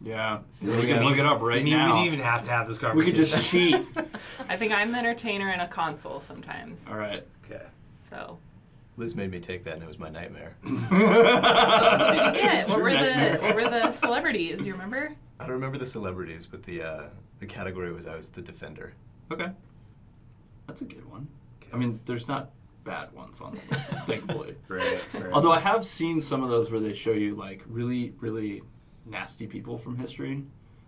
Yeah, 0.04 0.40
we 0.62 0.70
we 0.76 0.86
can 0.86 0.98
go. 1.00 1.08
look 1.08 1.18
it 1.18 1.24
up 1.24 1.40
right 1.40 1.64
didn't- 1.64 1.70
now. 1.78 1.94
We 1.96 2.02
didn't 2.04 2.14
even 2.14 2.24
have 2.26 2.44
to 2.44 2.50
have 2.50 2.66
this 2.68 2.78
conversation. 2.78 3.18
We 3.22 3.28
conversation. 3.28 3.82
could 3.82 3.94
just 3.94 4.04
cheat. 4.06 4.16
I 4.48 4.56
think 4.56 4.72
I'm 4.72 4.92
the 4.92 4.98
entertainer 4.98 5.48
and 5.48 5.62
a 5.62 5.66
Consul 5.66 6.20
sometimes. 6.20 6.84
All 6.88 6.96
right. 6.96 7.26
okay. 7.44 7.64
So, 8.10 8.38
Liz 8.98 9.14
made 9.14 9.30
me 9.30 9.40
take 9.40 9.64
that, 9.64 9.74
and 9.74 9.82
it 9.82 9.88
was 9.88 9.98
my 9.98 10.10
nightmare. 10.10 10.54
what 10.62 10.72
did 10.72 12.26
you 12.26 12.42
get? 12.42 12.68
What 12.68 12.76
your 12.76 12.82
were 12.82 12.90
the 12.92 13.38
what 13.40 13.54
were 13.54 13.68
the 13.70 13.92
celebrities? 13.92 14.58
Do 14.60 14.66
you 14.66 14.72
remember? 14.72 15.14
I 15.40 15.44
don't 15.44 15.54
remember 15.54 15.78
the 15.78 15.86
celebrities, 15.86 16.46
but 16.46 16.62
the 16.62 16.82
uh, 16.82 17.02
the 17.40 17.46
category 17.46 17.92
was 17.92 18.06
I 18.06 18.16
was 18.16 18.28
the 18.28 18.42
defender. 18.42 18.94
Okay, 19.32 19.48
that's 20.66 20.82
a 20.82 20.86
good 20.86 21.10
one. 21.10 21.26
I 21.72 21.76
mean, 21.76 22.00
there's 22.04 22.28
not 22.28 22.50
bad 22.84 23.12
ones 23.12 23.40
on 23.40 23.54
the 23.54 23.74
list, 23.74 23.90
thankfully. 24.06 24.54
Right, 24.68 25.04
right. 25.14 25.32
Although 25.32 25.52
I 25.52 25.58
have 25.58 25.84
seen 25.84 26.20
some 26.20 26.44
of 26.44 26.50
those 26.50 26.70
where 26.70 26.80
they 26.80 26.92
show 26.92 27.12
you 27.12 27.34
like 27.34 27.64
really, 27.66 28.14
really 28.20 28.62
nasty 29.06 29.46
people 29.46 29.78
from 29.78 29.96
history 29.96 30.44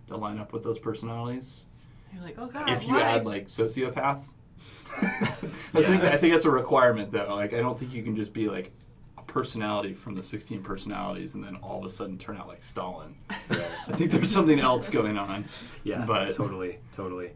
that 0.09 0.17
line 0.17 0.39
up 0.39 0.53
with 0.53 0.63
those 0.63 0.79
personalities. 0.79 1.65
You're 2.13 2.23
like, 2.23 2.37
oh 2.39 2.47
god. 2.47 2.71
if 2.71 2.87
you 2.87 2.95
why? 2.95 3.03
add 3.03 3.25
like 3.27 3.47
sociopaths, 3.47 4.35
I 5.03 5.83
think 5.83 6.03
I 6.03 6.17
think 6.17 6.33
that's 6.33 6.45
a 6.47 6.51
requirement 6.51 7.11
though. 7.11 7.35
Like 7.35 7.53
I 7.55 7.59
don't 7.59 7.79
think 7.79 7.93
you 7.93 8.03
can 8.03 8.17
just 8.17 8.33
be 8.33 8.49
like 8.49 8.73
a 9.19 9.23
personality 9.23 9.93
from 9.95 10.15
the 10.17 10.23
16 10.23 10.63
personalities 10.63 11.35
and 11.35 11.45
then 11.45 11.57
all 11.57 11.79
of 11.79 11.85
a 11.85 11.89
sudden 11.89 12.19
turn 12.19 12.37
out 12.37 12.49
like 12.49 12.63
Stalin. 12.63 13.15
I 13.31 13.93
think 13.93 14.11
there's 14.11 14.31
something 14.31 14.59
else 14.59 14.89
going 14.89 15.17
on. 15.19 15.45
Yeah, 15.85 16.05
But- 16.05 16.35
totally, 16.35 16.79
totally. 16.95 17.33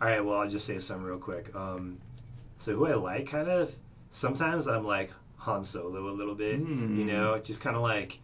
All 0.00 0.06
right, 0.08 0.24
well, 0.24 0.38
I'll 0.38 0.48
just 0.48 0.64
say 0.64 0.78
some 0.78 1.02
real 1.04 1.18
quick. 1.18 1.54
Um, 1.56 1.98
So 2.58 2.74
who 2.76 2.86
I 2.86 2.94
like, 2.94 3.28
kind 3.28 3.48
of. 3.48 3.74
Sometimes 4.10 4.68
I'm 4.68 4.84
like 4.86 5.10
Han 5.38 5.64
Solo 5.64 6.08
a 6.08 6.14
little 6.14 6.36
bit. 6.36 6.64
Mm. 6.64 6.96
You 6.96 7.04
know, 7.04 7.38
just 7.40 7.60
kind 7.60 7.74
of 7.76 7.82
like, 7.82 8.20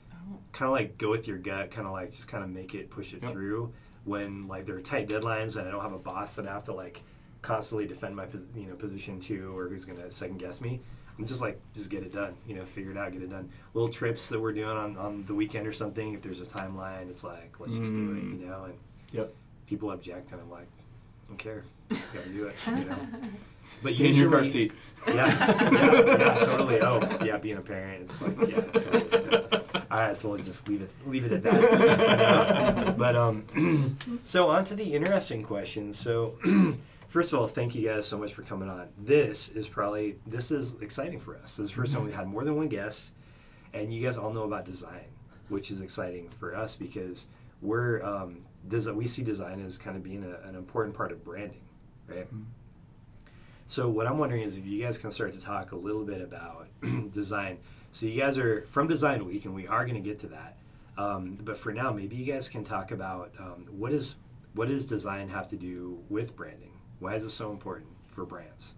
kind 0.52 0.66
of 0.68 0.72
like 0.72 0.98
go 0.98 1.10
with 1.10 1.26
your 1.28 1.38
gut. 1.38 1.70
Kind 1.70 1.86
of 1.86 1.92
like 1.92 2.12
just 2.12 2.28
kind 2.28 2.42
of 2.44 2.50
make 2.50 2.74
it, 2.74 2.90
push 2.90 3.12
it 3.14 3.22
Yep. 3.22 3.32
through. 3.32 3.72
When 4.04 4.48
like 4.48 4.66
there 4.66 4.76
are 4.76 4.80
tight 4.80 5.08
deadlines 5.08 5.56
and 5.56 5.66
I 5.66 5.70
don't 5.70 5.82
have 5.82 5.92
a 5.94 5.98
boss 5.98 6.36
that 6.36 6.46
I 6.46 6.52
have 6.52 6.64
to 6.64 6.74
like 6.74 7.02
constantly 7.42 7.86
defend 7.86 8.16
my 8.16 8.26
you 8.54 8.66
know 8.66 8.74
position 8.74 9.20
to, 9.20 9.56
or 9.56 9.68
who's 9.68 9.84
gonna 9.84 10.10
second 10.10 10.38
guess 10.38 10.60
me. 10.60 10.80
I'm 11.18 11.26
just 11.26 11.40
like, 11.40 11.60
just 11.74 11.90
get 11.90 12.02
it 12.02 12.12
done. 12.12 12.34
You 12.46 12.56
know, 12.56 12.64
figure 12.64 12.90
it 12.90 12.96
out, 12.96 13.12
get 13.12 13.22
it 13.22 13.30
done. 13.30 13.48
Little 13.72 13.88
trips 13.88 14.28
that 14.30 14.40
we're 14.40 14.52
doing 14.52 14.76
on, 14.76 14.96
on 14.96 15.24
the 15.26 15.34
weekend 15.34 15.64
or 15.66 15.72
something. 15.72 16.12
If 16.12 16.22
there's 16.22 16.40
a 16.40 16.44
timeline, 16.44 17.08
it's 17.08 17.22
like, 17.22 17.54
let's 17.60 17.76
just 17.76 17.94
do 17.94 18.12
it. 18.12 18.24
Mm. 18.24 18.40
You 18.40 18.46
know, 18.46 18.64
and 18.64 18.74
Yep. 19.12 19.32
people 19.68 19.90
object, 19.92 20.32
and 20.32 20.40
I'm 20.40 20.50
like, 20.50 20.66
don't 21.28 21.38
care. 21.38 21.62
Just 21.88 22.12
gotta 22.12 22.28
do 22.30 22.46
it. 22.46 22.54
You 22.66 22.84
know. 22.86 22.96
But 23.82 23.92
Stay 23.92 24.08
in 24.10 24.14
your 24.16 24.30
car 24.30 24.44
seat. 24.44 24.72
Yeah, 25.08 25.14
yeah, 25.14 25.70
yeah, 25.72 26.34
totally. 26.34 26.80
Oh, 26.82 27.00
yeah, 27.24 27.38
being 27.38 27.56
a 27.56 27.62
parent, 27.62 28.02
it's 28.02 28.20
like, 28.20 28.38
yeah. 28.50 28.60
Totally. 28.60 29.63
All 29.94 30.00
right, 30.00 30.16
so 30.16 30.30
we'll 30.30 30.38
just 30.42 30.68
leave 30.68 30.82
it, 30.82 30.90
leave 31.06 31.24
it 31.24 31.30
at 31.30 31.42
that. 31.44 32.96
but 32.98 33.14
um, 33.14 33.96
so 34.24 34.48
on 34.48 34.64
to 34.64 34.74
the 34.74 34.92
interesting 34.92 35.44
questions. 35.44 35.96
So, 35.96 36.36
first 37.06 37.32
of 37.32 37.38
all, 37.38 37.46
thank 37.46 37.76
you 37.76 37.86
guys 37.88 38.04
so 38.04 38.18
much 38.18 38.34
for 38.34 38.42
coming 38.42 38.68
on. 38.68 38.88
This 38.98 39.50
is 39.50 39.68
probably 39.68 40.16
this 40.26 40.50
is 40.50 40.74
exciting 40.80 41.20
for 41.20 41.36
us. 41.36 41.58
This 41.58 41.66
is 41.66 41.70
the 41.70 41.76
first 41.76 41.94
time 41.94 42.04
we've 42.04 42.12
had 42.12 42.26
more 42.26 42.42
than 42.42 42.56
one 42.56 42.66
guest, 42.66 43.12
and 43.72 43.94
you 43.94 44.02
guys 44.02 44.18
all 44.18 44.32
know 44.32 44.42
about 44.42 44.64
design, 44.64 45.04
which 45.48 45.70
is 45.70 45.80
exciting 45.80 46.28
for 46.28 46.56
us 46.56 46.74
because 46.74 47.28
we're 47.62 48.02
um, 48.02 48.38
des- 48.66 48.90
we 48.90 49.06
see 49.06 49.22
design 49.22 49.64
as 49.64 49.78
kind 49.78 49.96
of 49.96 50.02
being 50.02 50.24
a, 50.24 50.48
an 50.48 50.56
important 50.56 50.96
part 50.96 51.12
of 51.12 51.22
branding, 51.22 51.62
right? 52.08 52.26
So 53.68 53.88
what 53.88 54.08
I'm 54.08 54.18
wondering 54.18 54.42
is 54.42 54.56
if 54.56 54.66
you 54.66 54.82
guys 54.82 54.98
can 54.98 55.12
start 55.12 55.34
to 55.34 55.40
talk 55.40 55.70
a 55.70 55.76
little 55.76 56.04
bit 56.04 56.20
about 56.20 56.66
design. 57.12 57.58
So 57.94 58.06
you 58.06 58.20
guys 58.20 58.38
are 58.38 58.62
from 58.62 58.88
Design 58.88 59.24
Week, 59.24 59.44
and 59.44 59.54
we 59.54 59.68
are 59.68 59.84
going 59.86 59.94
to 59.94 60.00
get 60.00 60.18
to 60.20 60.26
that. 60.26 60.56
Um, 60.98 61.38
but 61.40 61.56
for 61.56 61.72
now, 61.72 61.92
maybe 61.92 62.16
you 62.16 62.24
guys 62.24 62.48
can 62.48 62.64
talk 62.64 62.90
about 62.90 63.32
um, 63.38 63.68
what 63.70 63.92
is 63.92 64.16
what 64.54 64.66
does 64.66 64.84
design 64.84 65.28
have 65.28 65.46
to 65.48 65.56
do 65.56 66.00
with 66.08 66.34
branding? 66.34 66.72
Why 66.98 67.14
is 67.14 67.22
it 67.22 67.30
so 67.30 67.52
important 67.52 67.90
for 68.08 68.24
brands? 68.26 68.74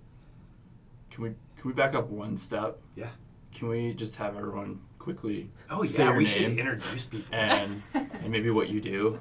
Can 1.11 1.25
we 1.25 1.30
can 1.30 1.64
we 1.64 1.73
back 1.73 1.94
up 1.94 2.11
one 2.11 2.37
step? 2.37 2.78
Yeah. 2.94 3.08
Can 3.54 3.68
we 3.68 3.94
just 3.94 4.16
have 4.16 4.37
everyone 4.37 4.80
quickly 4.99 5.49
Oh 5.70 5.82
Say 5.87 6.02
yeah, 6.02 6.11
your 6.11 6.18
we 6.18 6.25
name. 6.25 6.32
should 6.35 6.58
introduce 6.58 7.06
people. 7.06 7.35
and 7.35 7.82
and 7.94 8.28
maybe 8.28 8.50
what 8.50 8.68
you 8.68 8.82
do. 8.82 9.18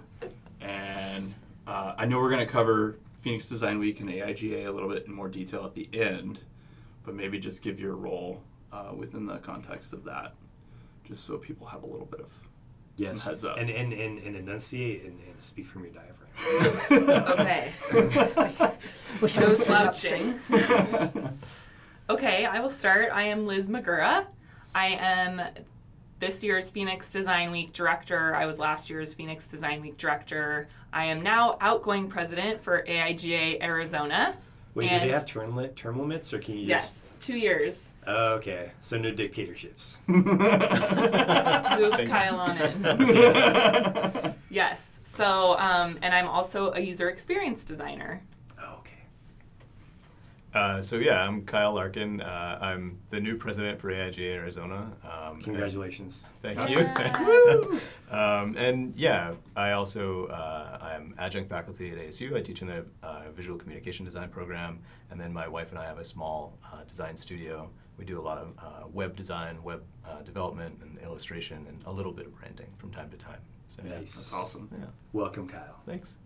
And 0.59 1.33
uh, 1.67 1.93
I 1.97 2.05
know 2.05 2.17
we're 2.19 2.31
going 2.31 2.45
to 2.45 2.51
cover 2.51 2.97
Phoenix 3.21 3.47
Design 3.47 3.79
Week 3.79 4.01
and 4.01 4.09
AIGA 4.09 4.67
a 4.67 4.71
little 4.71 4.89
bit 4.89 5.05
in 5.05 5.13
more 5.13 5.29
detail 5.29 5.63
at 5.63 5.73
the 5.73 5.87
end, 5.93 6.41
but 7.05 7.15
maybe 7.15 7.39
just 7.39 7.61
give 7.61 7.79
your 7.79 7.95
role 7.95 8.43
uh, 8.75 8.93
within 8.93 9.25
the 9.25 9.37
context 9.37 9.93
of 9.93 10.03
that, 10.05 10.33
just 11.05 11.23
so 11.25 11.37
people 11.37 11.67
have 11.67 11.83
a 11.83 11.87
little 11.87 12.05
bit 12.05 12.19
of 12.19 12.31
yes. 12.97 13.21
some 13.21 13.31
heads 13.31 13.45
up. 13.45 13.57
And 13.57 13.69
and, 13.69 13.93
and, 13.93 14.19
and 14.19 14.35
enunciate 14.35 15.05
and, 15.05 15.19
and 15.27 15.41
speak 15.41 15.67
from 15.67 15.85
your 15.85 15.93
diaphragm. 15.93 16.21
Okay. 17.31 17.71
We 19.21 19.29
No 19.33 19.47
have 19.47 19.57
sit 19.57 19.75
up 19.75 19.95
slouching. 19.95 20.39
Okay, 22.07 22.45
I 22.45 22.59
will 22.59 22.69
start. 22.69 23.09
I 23.11 23.23
am 23.23 23.47
Liz 23.47 23.67
Magura. 23.67 24.27
I 24.75 24.89
am 24.89 25.41
this 26.19 26.43
year's 26.43 26.69
Phoenix 26.69 27.11
Design 27.11 27.49
Week 27.49 27.73
director. 27.73 28.35
I 28.35 28.45
was 28.45 28.59
last 28.59 28.91
year's 28.91 29.15
Phoenix 29.15 29.47
Design 29.47 29.81
Week 29.81 29.97
director. 29.97 30.67
I 30.93 31.05
am 31.05 31.23
now 31.23 31.57
outgoing 31.61 32.07
president 32.07 32.61
for 32.61 32.83
AIGA 32.87 33.63
Arizona. 33.63 34.37
Wait, 34.75 34.89
do 34.89 34.99
they 34.99 35.09
have 35.09 35.25
term, 35.25 35.55
li- 35.55 35.69
term 35.69 35.99
limits, 35.99 36.31
or 36.31 36.37
can 36.37 36.59
you 36.59 36.67
Yes, 36.67 36.93
two 37.19 37.37
years. 37.37 37.87
Just? 38.05 38.17
Okay, 38.17 38.71
so 38.81 38.97
no 38.97 39.11
dictatorships. 39.11 39.99
Moved 40.07 40.29
Kyle 42.07 42.39
on 42.39 42.57
in. 42.57 44.35
Yes. 44.49 45.01
So, 45.03 45.57
um, 45.59 45.97
and 46.01 46.13
I'm 46.13 46.27
also 46.27 46.71
a 46.73 46.79
user 46.79 47.09
experience 47.09 47.65
designer. 47.65 48.21
Oh, 48.57 48.77
okay. 48.79 48.91
Uh, 50.53 50.81
so 50.81 50.95
yeah, 50.97 51.19
I'm 51.21 51.43
Kyle 51.45 51.73
Larkin. 51.73 52.21
Uh, 52.21 52.57
I'm 52.61 52.97
the 53.09 53.19
new 53.19 53.35
president 53.37 53.79
for 53.81 53.91
AIGA 53.91 54.35
Arizona. 54.35 54.91
Um, 55.03 55.41
Congratulations. 55.41 56.23
and- 56.43 56.57
thank 56.57 56.69
you. 56.69 56.85
Thanks. 56.95 57.19
um, 58.11 58.55
and 58.57 58.93
yeah, 58.95 59.33
I 59.57 59.71
also 59.71 60.27
uh, 60.27 60.77
I'm 60.81 61.15
adjunct 61.17 61.49
faculty 61.49 61.91
at 61.91 61.97
ASU. 61.97 62.33
I 62.35 62.41
teach 62.41 62.61
in 62.61 62.67
the 62.69 62.85
uh, 63.03 63.23
visual 63.35 63.57
communication 63.57 64.05
design 64.05 64.29
program, 64.29 64.79
and 65.11 65.19
then 65.19 65.33
my 65.33 65.47
wife 65.49 65.71
and 65.71 65.79
I 65.79 65.85
have 65.85 65.97
a 65.99 66.05
small 66.05 66.57
uh, 66.71 66.83
design 66.87 67.17
studio. 67.17 67.69
We 67.97 68.05
do 68.05 68.19
a 68.19 68.21
lot 68.21 68.37
of 68.37 68.47
uh, 68.59 68.87
web 68.91 69.15
design, 69.15 69.61
web 69.63 69.81
uh, 70.05 70.21
development, 70.21 70.79
and 70.81 70.97
illustration, 70.99 71.65
and 71.69 71.81
a 71.85 71.91
little 71.91 72.11
bit 72.11 72.25
of 72.25 72.35
branding 72.37 72.67
from 72.77 72.91
time 72.91 73.09
to 73.11 73.17
time. 73.17 73.39
So 73.67 73.81
yeah, 73.85 73.97
Nice. 73.99 74.15
That's 74.15 74.33
awesome. 74.33 74.69
yeah. 74.77 74.85
Welcome, 75.13 75.47
Kyle. 75.47 75.79
Thanks. 75.85 76.19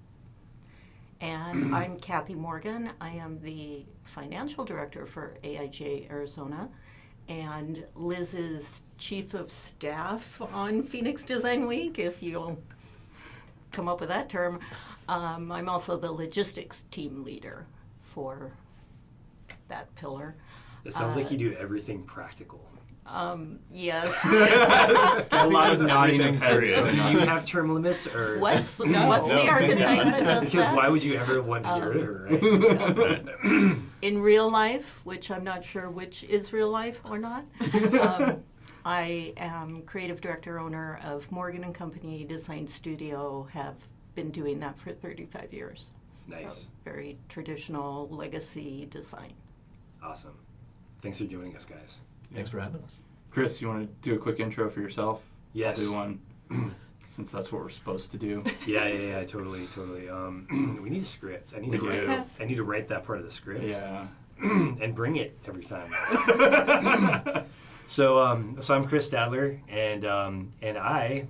And 1.21 1.75
I'm 1.75 1.97
Kathy 1.99 2.33
Morgan. 2.35 2.91
I 2.99 3.09
am 3.09 3.39
the 3.41 3.85
financial 4.03 4.65
director 4.65 5.05
for 5.05 5.37
AIGA 5.43 6.09
Arizona. 6.09 6.69
And 7.27 7.85
Liz 7.93 8.33
is 8.33 8.81
chief 8.97 9.35
of 9.35 9.51
staff 9.51 10.41
on 10.53 10.81
Phoenix 10.81 11.23
Design 11.23 11.67
Week, 11.67 11.99
if 11.99 12.23
you'll 12.23 12.59
come 13.71 13.87
up 13.87 13.99
with 13.99 14.09
that 14.09 14.29
term. 14.29 14.59
Um, 15.07 15.51
I'm 15.51 15.69
also 15.69 15.95
the 15.97 16.11
logistics 16.11 16.83
team 16.89 17.23
leader 17.23 17.67
for 18.01 18.53
that 19.67 19.93
pillar. 19.95 20.35
It 20.85 20.93
sounds 20.93 21.15
like 21.15 21.27
Uh, 21.27 21.29
you 21.29 21.37
do 21.37 21.53
everything 21.57 22.03
practical. 22.03 22.65
Um, 23.05 23.59
yes. 23.73 24.05
A 25.31 25.47
lot 25.47 25.71
of 25.73 25.81
nodding 25.81 26.21
of 26.21 26.35
heads. 26.35 26.71
Do 26.71 26.95
you 26.95 27.19
have 27.19 27.43
term 27.43 27.73
limits, 27.73 28.05
or 28.07 28.37
What's 28.37 28.79
No. 28.85 29.07
what's 29.07 29.29
the 29.29 29.35
No. 29.43 29.49
archetype 29.49 30.05
that 30.05 30.23
does 30.25 30.45
because 30.45 30.53
that? 30.59 30.75
why 30.75 30.89
would 30.89 31.03
you 31.03 31.15
ever 31.15 31.41
want 31.41 31.63
to 31.63 31.69
get 31.69 31.83
rid 31.83 31.97
of 31.97 32.03
Um, 32.03 33.25
her, 33.25 33.69
right? 33.71 33.75
in 34.03 34.21
real 34.21 34.49
life, 34.51 34.99
which 35.05 35.31
I'm 35.31 35.43
not 35.43 35.65
sure 35.65 35.89
which 35.89 36.23
is 36.23 36.53
real 36.53 36.69
life 36.69 36.99
or 37.03 37.17
not, 37.17 37.45
um, 37.99 38.43
I 38.85 39.33
am 39.37 39.81
creative 39.83 40.21
director 40.21 40.59
owner 40.59 40.99
of 41.03 41.31
Morgan 41.31 41.63
and 41.63 41.73
Company 41.73 42.23
Design 42.25 42.67
Studio. 42.67 43.47
Have 43.53 43.75
been 44.13 44.29
doing 44.29 44.59
that 44.59 44.77
for 44.77 44.91
35 44.93 45.51
years. 45.51 45.89
nice, 46.27 46.67
Very 46.85 47.17
traditional 47.27 48.07
legacy 48.09 48.85
design. 48.91 49.33
awesome. 50.03 50.37
Thanks 51.01 51.17
for 51.17 51.25
joining 51.25 51.55
us, 51.55 51.65
guys. 51.65 51.99
Thanks 52.33 52.49
for 52.49 52.59
having 52.59 52.81
us. 52.83 53.03
Chris, 53.31 53.61
you 53.61 53.67
want 53.67 53.87
to 54.03 54.09
do 54.09 54.15
a 54.15 54.19
quick 54.19 54.39
intro 54.39 54.69
for 54.69 54.81
yourself? 54.81 55.23
Yes. 55.53 55.79
I'll 55.79 55.85
do 55.85 55.93
one, 55.93 56.75
since 57.07 57.31
that's 57.31 57.51
what 57.51 57.61
we're 57.61 57.69
supposed 57.69 58.11
to 58.11 58.17
do. 58.17 58.43
Yeah, 58.67 58.85
yeah, 58.87 58.99
yeah, 59.19 59.23
totally, 59.23 59.65
totally. 59.67 60.09
Um, 60.09 60.79
we 60.83 60.89
need 60.89 61.03
a 61.03 61.05
script. 61.05 61.53
I 61.55 61.59
need 61.59 61.71
to 61.73 61.87
write. 61.87 62.05
do. 62.05 62.23
I 62.43 62.45
need 62.45 62.55
to 62.57 62.63
write 62.63 62.87
that 62.89 63.05
part 63.05 63.19
of 63.19 63.25
the 63.25 63.31
script. 63.31 63.63
Yeah. 63.63 64.07
and 64.41 64.93
bring 64.95 65.15
it 65.17 65.37
every 65.47 65.63
time. 65.63 65.89
so, 67.87 68.19
um, 68.19 68.57
so 68.61 68.73
I'm 68.75 68.85
Chris 68.85 69.09
Stadler, 69.09 69.59
and 69.69 70.05
um, 70.05 70.53
and 70.61 70.77
I, 70.77 71.27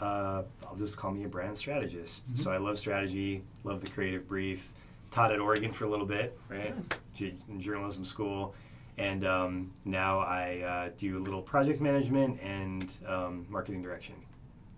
uh, 0.00 0.42
I'll 0.66 0.76
just 0.76 0.96
call 0.98 1.12
me 1.12 1.24
a 1.24 1.28
brand 1.28 1.56
strategist. 1.56 2.36
So 2.36 2.50
I 2.52 2.58
love 2.58 2.78
strategy, 2.78 3.42
love 3.64 3.80
the 3.80 3.88
creative 3.88 4.28
brief. 4.28 4.70
Taught 5.12 5.32
at 5.32 5.40
Oregon 5.40 5.72
for 5.72 5.84
a 5.86 5.88
little 5.88 6.04
bit, 6.04 6.38
right? 6.50 6.74
J- 7.14 7.34
in 7.48 7.58
journalism 7.60 8.04
school, 8.04 8.54
and 8.98 9.26
um, 9.26 9.72
now 9.84 10.20
I 10.20 10.60
uh, 10.60 10.90
do 10.96 11.18
a 11.18 11.22
little 11.22 11.42
project 11.42 11.80
management 11.80 12.40
and 12.42 12.90
um, 13.06 13.46
marketing 13.48 13.82
direction. 13.82 14.14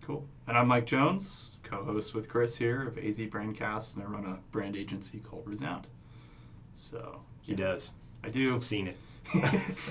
Cool. 0.05 0.27
And 0.47 0.57
I'm 0.57 0.67
Mike 0.69 0.87
Jones, 0.87 1.59
co-host 1.63 2.15
with 2.15 2.29
Chris 2.29 2.57
here 2.57 2.89
of 2.89 2.99
AZ 2.99 3.19
Brandcast, 3.19 3.95
and 3.97 4.05
I 4.05 4.07
run 4.09 4.25
a 4.25 4.39
brand 4.51 4.75
agency 4.75 5.19
called 5.19 5.47
Resound. 5.47 5.87
So 6.73 7.21
He 7.43 7.55
does. 7.55 7.93
I 8.25 8.31
do. 8.31 8.55
I've 8.55 8.65
seen 8.65 8.89
it. 8.89 8.97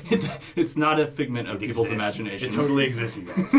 it, 0.10 0.28
it's 0.56 0.76
not 0.76 1.00
a 1.00 1.08
figment 1.08 1.48
of 1.48 1.58
It 1.58 1.68
people's 1.68 1.92
exists. 1.92 2.18
imagination. 2.18 2.50
It 2.50 2.56
totally 2.56 2.86
exists, 2.86 3.18
you 3.18 3.24
guys. 3.24 3.52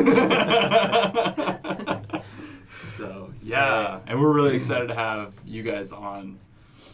so 2.76 3.32
yeah, 3.42 4.00
and 4.06 4.20
we're 4.20 4.32
really 4.32 4.56
excited 4.56 4.88
to 4.88 4.94
have 4.94 5.32
you 5.46 5.62
guys 5.62 5.92
on 5.92 6.38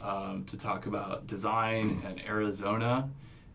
um, 0.03 0.45
to 0.49 0.59
talk 0.59 0.85
about 0.87 1.27
design 1.27 2.03
and 2.07 2.23
Arizona 2.27 3.09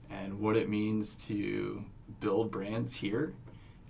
and 0.10 0.40
what 0.40 0.58
it 0.58 0.70
means 0.70 1.16
to 1.28 1.84
build 2.20 2.52
brands 2.52 2.94
here, 2.94 3.34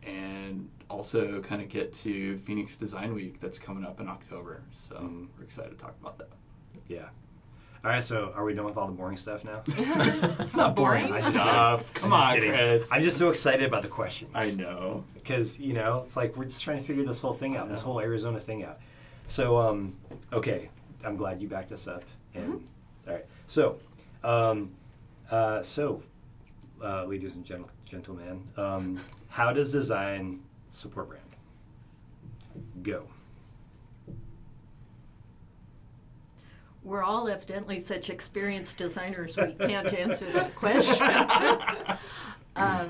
and 0.04 0.70
also 0.90 1.42
kind 1.42 1.62
of 1.62 1.70
get 1.70 1.94
to 1.94 2.38
Phoenix 2.40 2.76
Design 2.76 3.14
Week 3.14 3.40
that's 3.40 3.60
coming 3.60 3.86
up 3.86 4.00
in 4.00 4.08
October. 4.08 4.62
So 4.72 4.96
we're 5.38 5.44
excited 5.44 5.72
to 5.72 5.78
talk 5.78 5.96
about 6.02 6.18
that. 6.18 6.30
yeah. 6.88 7.10
All 7.82 7.90
right, 7.90 8.04
so 8.04 8.34
are 8.36 8.44
we 8.44 8.54
done 8.54 8.66
with 8.66 8.76
all 8.76 8.88
the 8.88 8.92
boring 8.94 9.16
stuff 9.16 9.46
now? 9.46 9.64
It's 10.40 10.54
not 10.54 10.76
boring 10.76 11.08
boring. 11.08 11.14
I 11.14 11.22
just 11.22 11.32
stuff. 11.34 11.94
Come 11.94 12.12
on, 12.12 12.34
kidding. 12.34 12.50
Chris. 12.52 12.90
I'm 12.92 13.02
just 13.02 13.18
so 13.18 13.30
excited 13.30 13.66
about 13.66 13.84
the 13.84 13.88
questions. 13.88 14.32
I 14.36 14.52
know. 14.52 15.06
because 15.14 15.58
you 15.58 15.72
know 15.72 16.02
it's 16.04 16.18
like 16.18 16.36
we're 16.36 16.44
just 16.44 16.62
trying 16.62 16.80
to 16.80 16.84
figure 16.84 17.06
this 17.06 17.22
whole 17.22 17.32
thing 17.32 17.56
out, 17.56 17.70
this 17.70 17.82
whole 17.82 18.02
Arizona 18.02 18.38
thing 18.38 18.66
out. 18.66 18.80
So, 19.28 19.58
um, 19.58 19.96
okay, 20.34 20.70
I'm 21.06 21.16
glad 21.16 21.42
you 21.42 21.48
backed 21.48 21.72
us 21.72 21.88
up. 21.88 22.04
And 22.36 22.68
all 23.08 23.14
right, 23.14 23.26
so 23.48 23.78
um, 24.26 24.72
Uh, 25.30 25.62
so, 25.62 26.02
uh, 26.84 27.06
ladies 27.06 27.36
and 27.36 27.46
gent- 27.46 27.68
gentlemen, 27.86 28.48
um, 28.58 29.00
how 29.30 29.54
does 29.54 29.72
design 29.72 30.42
support 30.70 31.10
brand? 31.10 31.24
Go. 32.82 33.08
We're 36.84 37.04
all 37.04 37.28
evidently 37.28 37.80
such 37.80 38.10
experienced 38.10 38.78
designers, 38.78 39.38
we 39.38 39.54
can't 39.54 39.94
answer 39.94 40.32
that 40.32 40.56
question. 40.64 41.04
uh, 42.56 42.86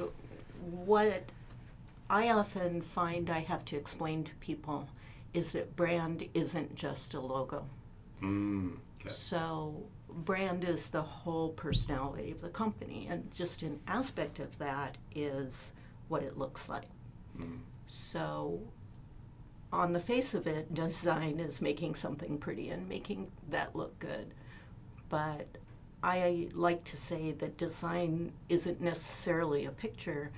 what 0.62 1.24
I 2.10 2.30
often 2.30 2.82
find 2.82 3.30
I 3.30 3.40
have 3.40 3.66
to 3.66 3.76
explain 3.76 4.24
to 4.24 4.32
people 4.36 4.88
is 5.34 5.52
that 5.52 5.76
brand 5.76 6.28
isn't 6.34 6.76
just 6.76 7.14
a 7.14 7.20
logo. 7.20 7.66
Mm, 8.22 8.78
okay. 9.00 9.10
So, 9.10 9.84
brand 10.14 10.64
is 10.64 10.90
the 10.90 11.02
whole 11.02 11.50
personality 11.50 12.32
of 12.32 12.42
the 12.42 12.50
company, 12.50 13.08
and 13.10 13.32
just 13.34 13.62
an 13.62 13.80
aspect 13.88 14.40
of 14.40 14.58
that 14.60 14.98
is 15.14 15.74
what 16.08 16.24
it 16.24 16.38
looks 16.38 16.68
like. 16.68 16.90
Mm. 17.38 17.60
So, 17.88 18.62
on 19.72 19.94
the 19.94 20.00
face 20.00 20.34
of 20.34 20.48
it, 20.48 20.74
design 20.74 21.40
is 21.40 21.62
making 21.62 21.96
something 21.96 22.38
pretty 22.38 22.70
and 22.70 22.90
making 22.90 23.32
that 23.50 23.76
look 23.76 24.00
good. 24.00 24.34
But 25.10 25.58
I 26.02 26.50
like 26.54 26.84
to 26.86 26.98
say 26.98 27.32
that 27.34 27.58
design 27.58 28.32
isn't 28.48 28.82
necessarily 28.82 29.66
a 29.66 29.72
picture. 29.72 30.32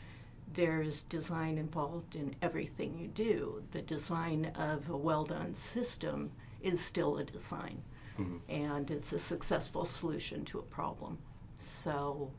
There's 0.54 1.04
design 1.04 1.58
involved 1.58 2.16
in 2.16 2.36
everything 2.42 2.98
you 2.98 3.08
do. 3.08 3.64
The 3.72 3.82
design 3.82 4.52
of 4.56 4.90
a 4.90 4.98
well 4.98 5.24
done 5.24 5.56
system 5.56 6.32
is 6.62 6.84
still 6.84 7.18
a 7.18 7.24
design, 7.24 7.84
Mhm. 8.22 8.40
and 8.50 8.92
it's 8.92 9.14
a 9.14 9.20
successful 9.20 9.86
solution 9.86 10.46
to 10.46 10.60
a 10.60 10.64
problem. 10.64 11.18
So, 11.58 12.32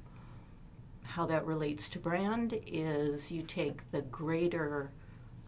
how 1.03 1.27
that 1.27 1.45
relates 1.47 1.89
to 1.91 1.99
brand 1.99 2.59
is 2.67 3.31
you 3.31 3.43
take 3.43 3.91
the 3.91 4.03
greater 4.03 4.91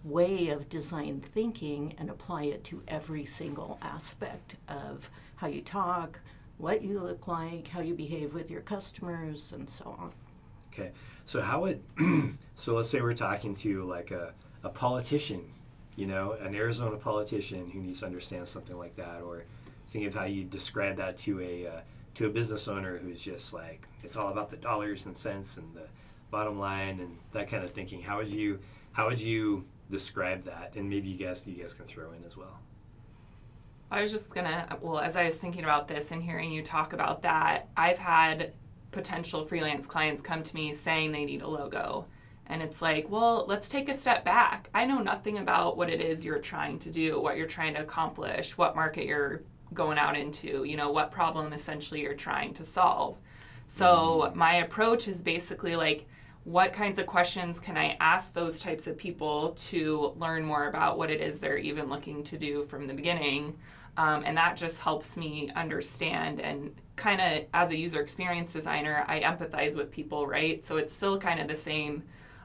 way 0.03 0.49
of 0.49 0.69
design 0.69 1.21
thinking 1.33 1.95
and 1.99 2.11
apply 2.11 2.45
it 2.45 2.63
to 2.65 2.83
every 2.87 3.25
single 3.25 3.79
aspect 3.81 4.57
of 4.69 5.09
how 5.37 5.47
you 5.47 5.63
talk, 5.63 6.21
what 6.59 6.83
you 6.83 7.01
look 7.01 7.27
like, 7.27 7.69
how 7.69 7.81
you 7.81 7.95
behave 7.95 8.35
with 8.35 8.51
your 8.51 8.61
customers, 8.61 9.53
and 9.53 9.69
so 9.71 9.97
on. 9.99 10.13
Okay. 10.73 10.93
So 11.25 11.41
how 11.41 11.63
would 11.63 11.83
so 12.55 12.75
let's 12.75 12.91
say 12.91 13.01
we're 13.01 13.15
talking 13.15 13.55
to 13.57 13.85
like 13.85 14.11
a, 14.11 14.35
a 14.63 14.69
politician, 14.69 15.53
you 15.97 16.07
know, 16.07 16.33
an 16.33 16.55
Arizona 16.55 16.97
politician 16.97 17.71
who 17.71 17.81
needs 17.81 18.01
to 18.01 18.07
understand 18.07 18.47
something 18.49 18.77
like 18.77 18.97
that, 18.97 19.23
or 19.23 19.45
think 19.95 20.09
of 20.09 20.15
how 20.15 20.25
you 20.25 20.43
describe 20.43 20.97
that 20.97 21.17
to 21.17 21.41
a 21.41 21.67
uh, 21.69 21.81
to 22.15 22.27
a 22.27 22.29
business 22.29 22.67
owner 22.67 22.99
who's 22.99 23.23
just 23.23 23.55
like 23.55 23.87
it's 24.03 24.17
all 24.17 24.29
about 24.29 24.51
the 24.51 24.57
dollars 24.57 25.07
and 25.07 25.17
cents 25.17 25.57
and 25.57 25.73
the 25.73 25.87
bottom 26.33 26.59
line 26.59 26.99
and 26.99 27.17
that 27.33 27.49
kind 27.49 27.63
of 27.63 27.71
thinking. 27.71 28.03
How 28.03 28.17
would 28.17 28.29
you 28.29 28.59
how 28.93 29.09
would 29.09 29.21
you 29.21 29.65
describe 29.89 30.45
that? 30.47 30.73
And 30.75 30.91
maybe 30.91 31.09
you 31.09 31.17
guys 31.17 31.47
you 31.47 31.55
guys 31.55 31.75
can 31.75 31.87
throw 31.87 32.11
in 32.11 32.25
as 32.25 32.37
well. 32.37 32.59
I 33.89 34.01
was 34.01 34.11
just 34.11 34.35
gonna, 34.35 34.67
well, 34.81 34.99
as 34.99 35.17
I 35.17 35.25
was 35.25 35.37
thinking 35.37 35.63
about 35.63 35.87
this 35.87 36.11
and 36.11 36.21
hearing 36.21 36.51
you 36.51 36.63
talk 36.63 36.93
about 36.93 37.23
that, 37.23 37.69
I've 37.77 37.99
had 37.99 38.53
potential 38.91 39.45
freelance 39.45 39.87
clients 39.87 40.21
come 40.21 40.43
to 40.43 40.55
me 40.57 40.73
saying 40.73 41.13
they 41.13 41.25
need 41.25 41.43
a 41.43 41.49
logo. 41.49 42.07
And 42.47 42.63
it's 42.63 42.83
like, 42.83 43.09
well, 43.09 43.45
let's 43.47 43.69
take 43.69 43.89
a 43.89 43.95
step 43.95 44.25
back. 44.25 44.69
I 44.75 44.85
know 44.87 44.99
nothing 44.99 45.39
about 45.39 45.77
what 45.77 45.89
it 45.89 46.01
is 46.01 46.25
you're 46.25 46.41
trying 46.41 46.81
to 46.81 46.91
do, 46.91 47.21
what 47.21 47.37
you're 47.37 47.47
trying 47.47 47.75
to 47.75 47.81
accomplish, 47.81 48.59
what 48.59 48.75
market 48.75 49.07
you're 49.07 49.43
going 49.73 49.99
out 49.99 50.17
into, 50.17 50.65
you 50.65 50.77
know, 50.77 50.91
what 50.91 51.11
problem 51.11 51.53
essentially 51.53 52.03
you're 52.03 52.15
trying 52.15 52.55
to 52.55 52.65
solve. 52.65 53.17
So 53.67 54.33
my 54.35 54.57
approach 54.57 55.09
is 55.09 55.23
basically 55.23 55.77
like, 55.77 56.07
what 56.45 56.75
kinds 56.75 56.99
of 56.99 57.07
questions 57.07 57.59
can 57.59 57.79
I 57.79 57.97
ask 58.01 58.35
those 58.35 58.61
types 58.61 58.87
of 58.87 58.99
people 58.99 59.53
to 59.53 60.13
learn 60.19 60.45
more 60.45 60.69
about 60.69 60.99
what 60.99 61.11
it 61.11 61.23
is 61.23 61.41
they're 61.41 61.57
even 61.57 61.89
looking 61.89 62.23
to 62.25 62.37
do 62.37 62.63
from 62.65 62.87
the 62.87 62.93
beginning? 62.93 63.57
Um, 63.97 64.25
and 64.27 64.37
that 64.37 64.57
just 64.57 64.81
helps 64.81 65.17
me 65.17 65.51
understand 65.57 66.41
and 66.41 66.75
kind 66.97 67.21
of 67.21 67.47
as 67.55 67.71
a 67.71 67.77
user 67.77 68.01
experience 68.01 68.53
designer, 68.53 69.05
I 69.09 69.21
empathize 69.21 69.77
with 69.77 69.91
people, 69.91 70.27
right? 70.27 70.65
So 70.65 70.77
it's 70.77 70.93
still 70.93 71.19
kind 71.19 71.41
of 71.41 71.49
the 71.49 71.55
same 71.55 72.03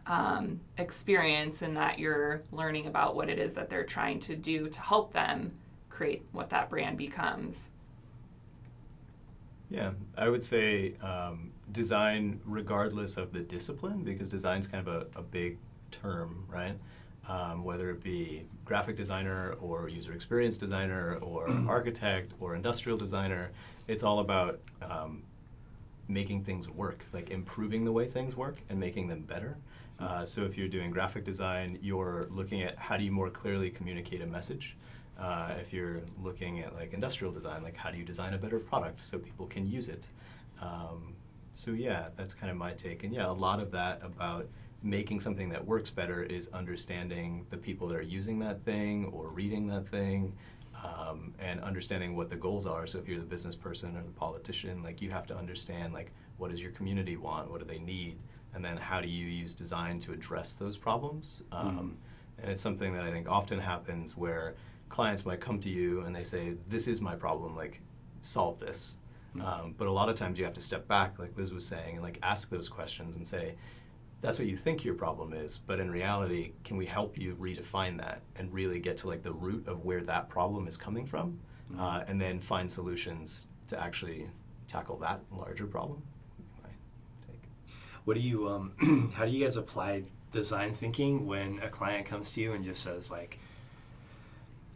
um, 0.08 0.60
experience 0.78 1.62
in 1.62 1.74
that 1.74 2.00
you're 2.00 2.44
learning 2.52 2.88
about 2.88 3.16
what 3.16 3.30
it 3.30 3.38
is 3.38 3.54
that 3.56 3.70
they're 3.70 3.84
trying 3.84 4.20
to 4.22 4.36
do 4.36 4.68
to 4.70 4.82
help 4.82 5.14
them 5.14 5.52
create 6.00 6.24
what 6.32 6.50
that 6.50 6.70
brand 6.70 6.98
becomes. 6.98 7.72
Yeah, 9.70 9.92
I 10.18 10.30
would 10.30 10.46
say 10.46 10.94
um, 11.02 11.52
design 11.74 12.40
regardless 12.46 13.18
of 13.18 13.34
the 13.34 13.42
discipline, 13.42 14.06
because 14.06 14.30
design's 14.30 14.66
kind 14.66 14.88
of 14.88 14.94
a, 14.96 15.20
a 15.20 15.22
big 15.22 15.58
term, 15.92 16.46
right? 16.48 16.76
Um, 17.28 17.66
whether 17.66 17.90
it 17.90 18.02
be 18.02 18.46
graphic 18.64 18.96
designer 18.96 19.58
or 19.60 19.90
user 19.90 20.14
experience 20.14 20.58
designer 20.58 21.18
or 21.22 21.50
architect 21.68 22.32
or 22.40 22.56
industrial 22.56 22.98
designer, 22.98 23.52
it's 23.90 24.04
all 24.06 24.20
about 24.20 24.62
um, 24.82 25.24
making 26.08 26.46
things 26.46 26.70
work, 26.70 27.04
like 27.12 27.30
improving 27.30 27.84
the 27.84 27.92
way 27.92 28.08
things 28.08 28.38
work 28.38 28.56
and 28.70 28.80
making 28.80 29.10
them 29.10 29.24
better. 29.24 29.58
Uh, 30.00 30.26
so 30.26 30.44
if 30.44 30.58
you're 30.58 30.70
doing 30.70 30.92
graphic 30.92 31.26
design, 31.26 31.78
you're 31.82 32.26
looking 32.32 32.64
at 32.64 32.78
how 32.78 32.96
do 32.96 33.04
you 33.04 33.12
more 33.12 33.30
clearly 33.30 33.70
communicate 33.70 34.22
a 34.22 34.26
message. 34.26 34.78
Uh, 35.20 35.54
if 35.60 35.74
you're 35.74 36.02
looking 36.24 36.62
at 36.62 36.74
like 36.76 36.94
industrial 36.94 37.34
design, 37.34 37.62
like 37.62 37.76
how 37.76 37.92
do 37.92 37.98
you 37.98 38.06
design 38.06 38.34
a 38.34 38.38
better 38.38 38.60
product 38.60 39.04
so 39.04 39.18
people 39.20 39.46
can 39.48 39.66
use 39.70 39.90
it. 39.90 40.08
Um, 40.62 41.14
so 41.54 41.72
yeah, 41.72 42.08
that's 42.16 42.34
kind 42.34 42.50
of 42.50 42.58
my 42.58 42.72
take. 42.74 43.04
And 43.04 43.14
yeah, 43.14 43.28
a 43.30 43.40
lot 43.48 43.60
of 43.60 43.70
that 43.72 44.02
about 44.04 44.48
making 44.82 45.20
something 45.20 45.50
that 45.50 45.66
works 45.66 45.90
better 45.90 46.24
is 46.24 46.50
understanding 46.54 47.46
the 47.50 47.58
people 47.58 47.88
that 47.90 47.98
are 47.98 48.02
using 48.20 48.40
that 48.40 48.64
thing 48.64 49.06
or 49.14 49.28
reading 49.28 49.68
that 49.68 49.88
thing. 49.90 50.34
Um, 50.82 51.34
and 51.40 51.60
understanding 51.60 52.16
what 52.16 52.30
the 52.30 52.38
goals 52.38 52.66
are. 52.66 52.88
So 52.88 53.00
if 53.00 53.06
you're 53.10 53.20
the 53.20 53.26
business 53.26 53.54
person 53.54 53.98
or 53.98 54.02
the 54.02 54.12
politician, 54.12 54.82
like 54.82 55.02
you 55.02 55.10
have 55.10 55.28
to 55.28 55.36
understand 55.36 55.92
like 55.94 56.12
what 56.38 56.52
does 56.52 56.62
your 56.62 56.72
community 56.72 57.18
want, 57.18 57.52
what 57.52 57.60
do 57.60 57.66
they 57.66 57.80
need, 57.80 58.16
and 58.54 58.64
then 58.64 58.78
how 58.78 59.02
do 59.02 59.10
you 59.10 59.26
use 59.26 59.54
design 59.54 60.00
to 60.00 60.14
address 60.14 60.54
those 60.54 60.78
problems. 60.78 61.44
Um, 61.52 61.98
And 62.42 62.50
it's 62.50 62.62
something 62.62 62.94
that 62.94 63.04
I 63.04 63.12
think 63.12 63.28
often 63.28 63.60
happens 63.60 64.16
where 64.16 64.56
clients 64.90 65.26
might 65.26 65.40
come 65.40 65.60
to 65.62 65.70
you 65.70 66.02
and 66.02 66.16
they 66.16 66.24
say, 66.24 66.56
"This 66.68 66.88
is 66.88 67.02
my 67.02 67.16
problem. 67.16 67.56
Like, 67.56 67.82
solve 68.22 68.60
this." 68.60 68.98
Um, 69.40 69.76
but 69.78 69.88
a 69.88 69.92
lot 69.92 70.10
of 70.10 70.16
times 70.16 70.40
you 70.40 70.46
have 70.46 70.56
to 70.56 70.62
step 70.62 70.88
back, 70.88 71.20
like 71.20 71.38
Liz 71.38 71.54
was 71.54 71.66
saying, 71.66 71.96
and 71.96 72.04
like 72.04 72.20
ask 72.24 72.50
those 72.50 72.68
questions 72.68 73.16
and 73.16 73.26
say, 73.28 73.56
"That's 74.22 74.40
what 74.40 74.48
you 74.48 74.58
think 74.58 74.84
your 74.84 74.96
problem 74.96 75.34
is, 75.34 75.60
but 75.60 75.80
in 75.80 75.92
reality, 75.92 76.54
can 76.64 76.78
we 76.78 76.88
help 76.88 77.18
you 77.18 77.36
redefine 77.36 77.98
that 78.00 78.22
and 78.36 78.52
really 78.52 78.80
get 78.80 78.98
to 78.98 79.08
like 79.08 79.24
the 79.24 79.34
root 79.34 79.68
of 79.68 79.86
where 79.86 80.02
that 80.02 80.30
problem 80.30 80.68
is 80.68 80.78
coming 80.78 81.06
from, 81.06 81.40
uh, 81.78 82.04
and 82.08 82.20
then 82.20 82.40
find 82.40 82.70
solutions 82.70 83.48
to 83.68 83.80
actually 83.82 84.28
tackle 84.68 84.98
that 84.98 85.22
larger 85.32 85.68
problem?" 85.68 86.02
What 88.06 88.16
do 88.16 88.22
you 88.22 88.50
um, 88.50 89.12
how 89.16 89.26
do 89.26 89.32
you 89.32 89.44
guys 89.44 89.56
apply 89.56 90.04
design 90.32 90.74
thinking 90.74 91.28
when 91.28 91.60
a 91.60 91.70
client 91.70 92.08
comes 92.08 92.34
to 92.34 92.42
you 92.42 92.54
and 92.54 92.64
just 92.64 92.82
says 92.82 93.12
like 93.12 93.40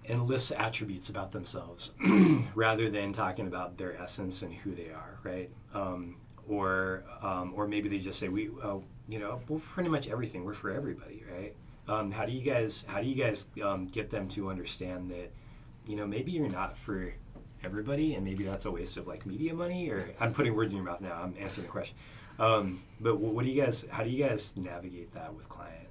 and 0.08 0.28
lists 0.28 0.52
attributes 0.52 1.10
about 1.10 1.32
themselves 1.32 1.92
rather 2.56 2.90
than 2.90 3.14
talking 3.14 3.48
about 3.48 3.78
their 3.78 3.96
essence 4.02 4.42
and 4.42 4.54
who 4.54 4.76
they 4.76 4.90
are, 4.90 5.20
right? 5.24 5.50
Um, 5.74 6.18
or 6.48 7.04
um, 7.22 7.54
or 7.56 7.68
maybe 7.68 7.90
they 7.90 8.00
just 8.00 8.20
say 8.20 8.28
we 8.28 8.50
uh, 8.62 8.78
you 9.08 9.20
know 9.20 9.42
we're 9.48 9.60
pretty 9.60 9.90
much 9.90 10.10
everything. 10.10 10.44
We're 10.44 10.54
for 10.54 10.72
everybody, 10.72 11.24
right? 11.32 11.56
Um, 11.88 12.12
how 12.12 12.26
do 12.26 12.32
you 12.32 12.42
guys 12.42 12.86
how 12.88 13.02
do 13.02 13.08
you 13.08 13.16
guys 13.16 13.48
um, 13.64 13.88
get 13.88 14.10
them 14.10 14.28
to 14.30 14.50
understand 14.50 15.12
that 15.12 15.32
you 15.88 15.96
know 15.96 16.06
maybe 16.06 16.32
you're 16.32 16.50
not 16.50 16.78
for 16.78 17.14
everybody 17.64 18.16
and 18.16 18.26
maybe 18.26 18.44
that's 18.44 18.66
a 18.66 18.72
waste 18.72 18.98
of 18.98 19.08
like 19.08 19.26
media 19.26 19.54
money 19.54 19.90
or 19.90 20.10
I'm 20.20 20.34
putting 20.34 20.54
words 20.54 20.74
in 20.74 20.78
your 20.78 20.86
mouth 20.86 21.02
now. 21.02 21.14
I'm 21.14 21.34
answering 21.40 21.68
the 21.68 21.72
question. 21.72 21.96
Um, 22.40 22.84
but 23.00 23.18
what, 23.18 23.34
what 23.34 23.46
do 23.46 23.52
you 23.52 23.62
guys? 23.62 23.86
How 23.90 24.04
do 24.04 24.10
you 24.10 24.24
guys 24.24 24.54
navigate 24.58 25.14
that 25.14 25.34
with 25.34 25.48
clients? 25.50 25.83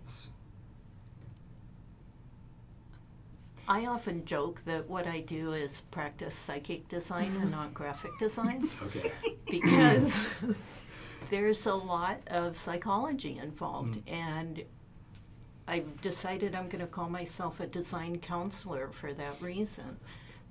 I 3.69 3.87
often 3.87 4.25
joke 4.25 4.63
that 4.65 4.89
what 4.89 5.07
I 5.07 5.21
do 5.21 5.53
is 5.53 5.83
practice 5.91 6.35
psychic 6.35 6.89
design 6.89 7.27
and 7.27 7.37
mm-hmm. 7.37 7.51
not 7.51 7.75
graphic 7.75 8.19
design. 8.19 8.69
Okay. 8.83 9.13
because 9.49 10.27
there's 11.31 11.67
a 11.67 11.75
lot 11.75 12.21
of 12.27 12.57
psychology 12.57 13.39
involved 13.39 14.05
mm. 14.05 14.13
and 14.13 14.63
I've 15.69 16.01
decided 16.01 16.55
I'm 16.55 16.69
going 16.69 16.81
to 16.81 16.87
call 16.87 17.09
myself 17.09 17.61
a 17.61 17.67
design 17.67 18.19
counselor 18.19 18.91
for 18.91 19.15
that 19.15 19.41
reason 19.41 19.99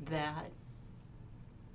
that 0.05 0.51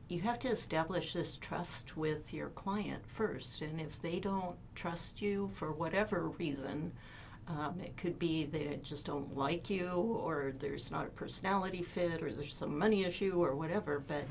you 0.09 0.21
have 0.21 0.39
to 0.41 0.49
establish 0.49 1.13
this 1.13 1.37
trust 1.37 1.97
with 1.97 2.33
your 2.33 2.49
client 2.49 3.03
first 3.07 3.61
and 3.61 3.81
if 3.81 4.01
they 4.01 4.19
don't 4.19 4.57
trust 4.75 5.21
you 5.21 5.51
for 5.55 5.73
whatever 5.73 6.29
reason 6.29 6.93
um, 7.49 7.81
it 7.81 7.97
could 7.97 8.19
be 8.19 8.45
they 8.45 8.79
just 8.83 9.07
don't 9.07 9.37
like 9.37 9.71
you 9.71 9.89
or 9.89 10.53
there's 10.59 10.91
not 10.91 11.07
a 11.07 11.11
personality 11.11 11.83
fit 11.83 12.23
or 12.23 12.33
there's 12.33 12.55
some 12.55 12.77
money 12.79 13.05
issue 13.05 13.43
or 13.43 13.55
whatever 13.55 14.01
but 14.01 14.27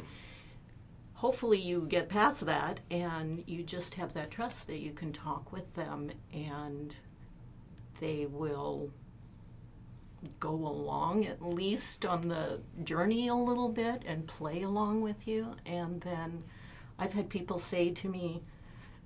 hopefully 1.13 1.60
you 1.60 1.86
get 1.88 2.10
past 2.10 2.45
that 2.45 2.82
and 2.91 3.43
you 3.47 3.63
just 3.63 3.95
have 3.95 4.13
that 4.13 4.32
trust 4.32 4.67
that 4.67 4.80
you 4.80 4.91
can 4.91 5.13
talk 5.13 5.51
with 5.51 5.73
them 5.75 6.12
and 6.34 6.95
they 8.01 8.25
will 8.25 8.91
go 10.39 10.51
along 10.51 11.25
at 11.25 11.41
least 11.41 12.06
on 12.06 12.28
the 12.28 12.60
journey 12.84 13.28
a 13.28 13.36
little 13.36 13.69
bit 13.69 14.01
and 14.06 14.28
play 14.28 14.62
along 14.63 15.01
with 15.01 15.28
you. 15.28 15.56
And 15.65 16.01
then 16.01 16.43
i've 16.97 17.13
had 17.13 17.30
people 17.30 17.60
say 17.60 17.89
to 17.91 18.08
me 18.08 18.41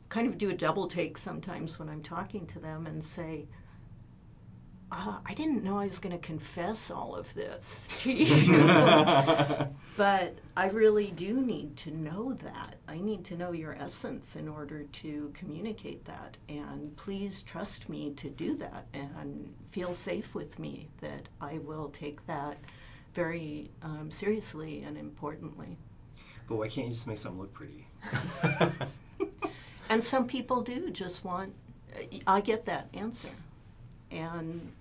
kind 0.10 0.28
of 0.28 0.38
do 0.38 0.50
a 0.50 0.54
double 0.54 0.88
take 0.88 1.18
sometimes 1.18 1.80
when 1.80 1.90
i'm 1.90 2.04
talking 2.04 2.46
to 2.46 2.60
them 2.60 2.86
and 2.86 3.04
say 3.04 3.48
uh, 4.92 5.20
I 5.26 5.34
didn't 5.34 5.64
know 5.64 5.78
I 5.78 5.86
was 5.86 6.00
going 6.00 6.18
to 6.18 6.26
confess 6.26 6.90
all 6.90 7.16
of 7.16 7.34
this 7.34 7.88
to 8.00 8.12
you. 8.14 8.58
but 9.98 10.38
I 10.58 10.68
really 10.72 11.12
do 11.12 11.42
need 11.42 11.78
to 11.78 11.92
know 11.92 12.34
that. 12.34 12.76
I 12.88 13.00
need 13.00 13.24
to 13.26 13.36
know 13.36 13.52
your 13.52 13.74
essence 13.74 14.36
in 14.36 14.48
order 14.48 14.84
to 14.84 15.32
communicate 15.34 16.06
that. 16.06 16.38
And 16.48 16.96
please 16.98 17.44
trust 17.44 17.90
me 17.90 18.12
to 18.18 18.30
do 18.30 18.56
that 18.58 18.88
and 18.94 19.54
feel 19.68 19.94
safe 19.94 20.34
with 20.34 20.60
me 20.60 20.90
that 21.02 21.28
I 21.40 21.60
will 21.60 21.90
take 21.90 22.26
that 22.28 22.58
very 23.14 23.72
um, 23.82 24.10
seriously 24.12 24.84
and 24.84 24.98
importantly. 24.98 25.78
But 26.48 26.56
why 26.58 26.68
can't 26.68 26.88
you 26.88 26.94
just 26.94 27.08
make 27.08 27.18
something 27.18 27.42
look 27.42 27.54
pretty? 27.54 27.88
And 29.90 30.04
some 30.04 30.28
people 30.28 30.62
do 30.62 30.92
just 30.92 31.26
want, 31.26 31.54
I 32.28 32.42
get 32.42 32.68
that 32.68 32.88
answer. 32.94 33.30
And 34.12 34.72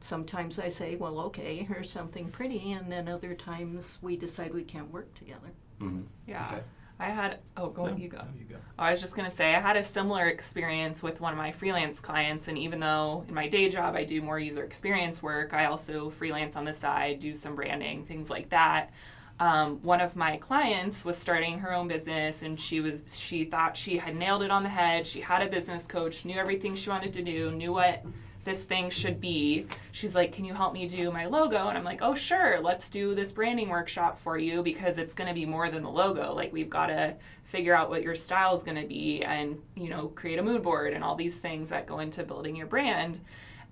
sometimes 0.00 0.58
I 0.58 0.68
say, 0.68 0.96
well, 0.96 1.18
okay, 1.20 1.66
here's 1.68 1.90
something 1.90 2.28
pretty. 2.30 2.72
And 2.72 2.90
then 2.90 3.08
other 3.08 3.34
times 3.34 3.98
we 4.02 4.16
decide 4.16 4.52
we 4.54 4.64
can't 4.64 4.90
work 4.92 5.12
together. 5.14 5.52
Mm-hmm. 5.80 6.02
Yeah. 6.26 6.46
Okay. 6.46 6.62
I 6.98 7.06
had, 7.08 7.38
oh, 7.56 7.68
go 7.70 7.86
No, 7.86 7.96
you 7.96 8.08
go. 8.08 8.18
no, 8.18 8.24
you 8.38 8.44
go. 8.44 8.56
I 8.78 8.90
was 8.90 9.00
just 9.00 9.16
going 9.16 9.28
to 9.28 9.34
say, 9.34 9.54
I 9.54 9.60
had 9.60 9.78
a 9.78 9.82
similar 9.82 10.26
experience 10.26 11.02
with 11.02 11.20
one 11.20 11.32
of 11.32 11.38
my 11.38 11.50
freelance 11.50 11.98
clients. 11.98 12.48
And 12.48 12.58
even 12.58 12.78
though 12.78 13.24
in 13.26 13.32
my 13.34 13.48
day 13.48 13.70
job 13.70 13.94
I 13.94 14.04
do 14.04 14.20
more 14.20 14.38
user 14.38 14.62
experience 14.64 15.22
work, 15.22 15.54
I 15.54 15.64
also 15.64 16.10
freelance 16.10 16.56
on 16.56 16.64
the 16.66 16.74
side, 16.74 17.18
do 17.20 17.32
some 17.32 17.54
branding, 17.54 18.04
things 18.04 18.28
like 18.28 18.50
that. 18.50 18.90
Um, 19.38 19.78
one 19.82 20.02
of 20.02 20.14
my 20.14 20.36
clients 20.36 21.02
was 21.02 21.16
starting 21.16 21.60
her 21.60 21.72
own 21.72 21.88
business 21.88 22.42
and 22.42 22.60
she 22.60 22.80
was 22.80 23.02
she 23.18 23.46
thought 23.46 23.74
she 23.74 23.96
had 23.96 24.14
nailed 24.14 24.42
it 24.42 24.50
on 24.50 24.62
the 24.64 24.68
head 24.68 25.06
she 25.06 25.22
had 25.22 25.40
a 25.40 25.48
business 25.48 25.86
coach 25.86 26.26
knew 26.26 26.36
everything 26.38 26.74
she 26.74 26.90
wanted 26.90 27.14
to 27.14 27.22
do 27.22 27.50
knew 27.50 27.72
what 27.72 28.04
this 28.44 28.64
thing 28.64 28.90
should 28.90 29.20
be. 29.20 29.66
She's 29.92 30.14
like 30.14 30.32
can 30.32 30.44
you 30.44 30.54
help 30.54 30.72
me 30.72 30.86
do 30.86 31.10
my 31.10 31.26
logo? 31.26 31.68
And 31.68 31.76
i'm 31.76 31.84
like 31.84 32.00
oh 32.02 32.14
sure 32.14 32.60
let's 32.60 32.88
do 32.88 33.14
this 33.14 33.32
branding 33.32 33.68
workshop 33.68 34.18
for 34.18 34.38
you 34.38 34.62
because 34.62 34.98
it's 34.98 35.14
going 35.14 35.28
to 35.28 35.34
be 35.34 35.46
more 35.46 35.70
than 35.70 35.82
the 35.82 35.90
logo. 35.90 36.34
Like 36.34 36.52
we've 36.52 36.70
got 36.70 36.86
to 36.86 37.16
figure 37.44 37.74
out 37.74 37.90
what 37.90 38.02
your 38.02 38.14
style 38.14 38.56
is 38.56 38.62
going 38.62 38.80
to 38.80 38.86
be 38.86 39.22
and 39.22 39.58
you 39.74 39.88
know 39.88 40.08
create 40.08 40.38
a 40.38 40.42
mood 40.42 40.62
board 40.62 40.92
and 40.92 41.04
all 41.04 41.14
these 41.14 41.36
things 41.36 41.68
that 41.68 41.86
go 41.86 41.98
into 41.98 42.24
building 42.24 42.56
your 42.56 42.66
brand. 42.66 43.20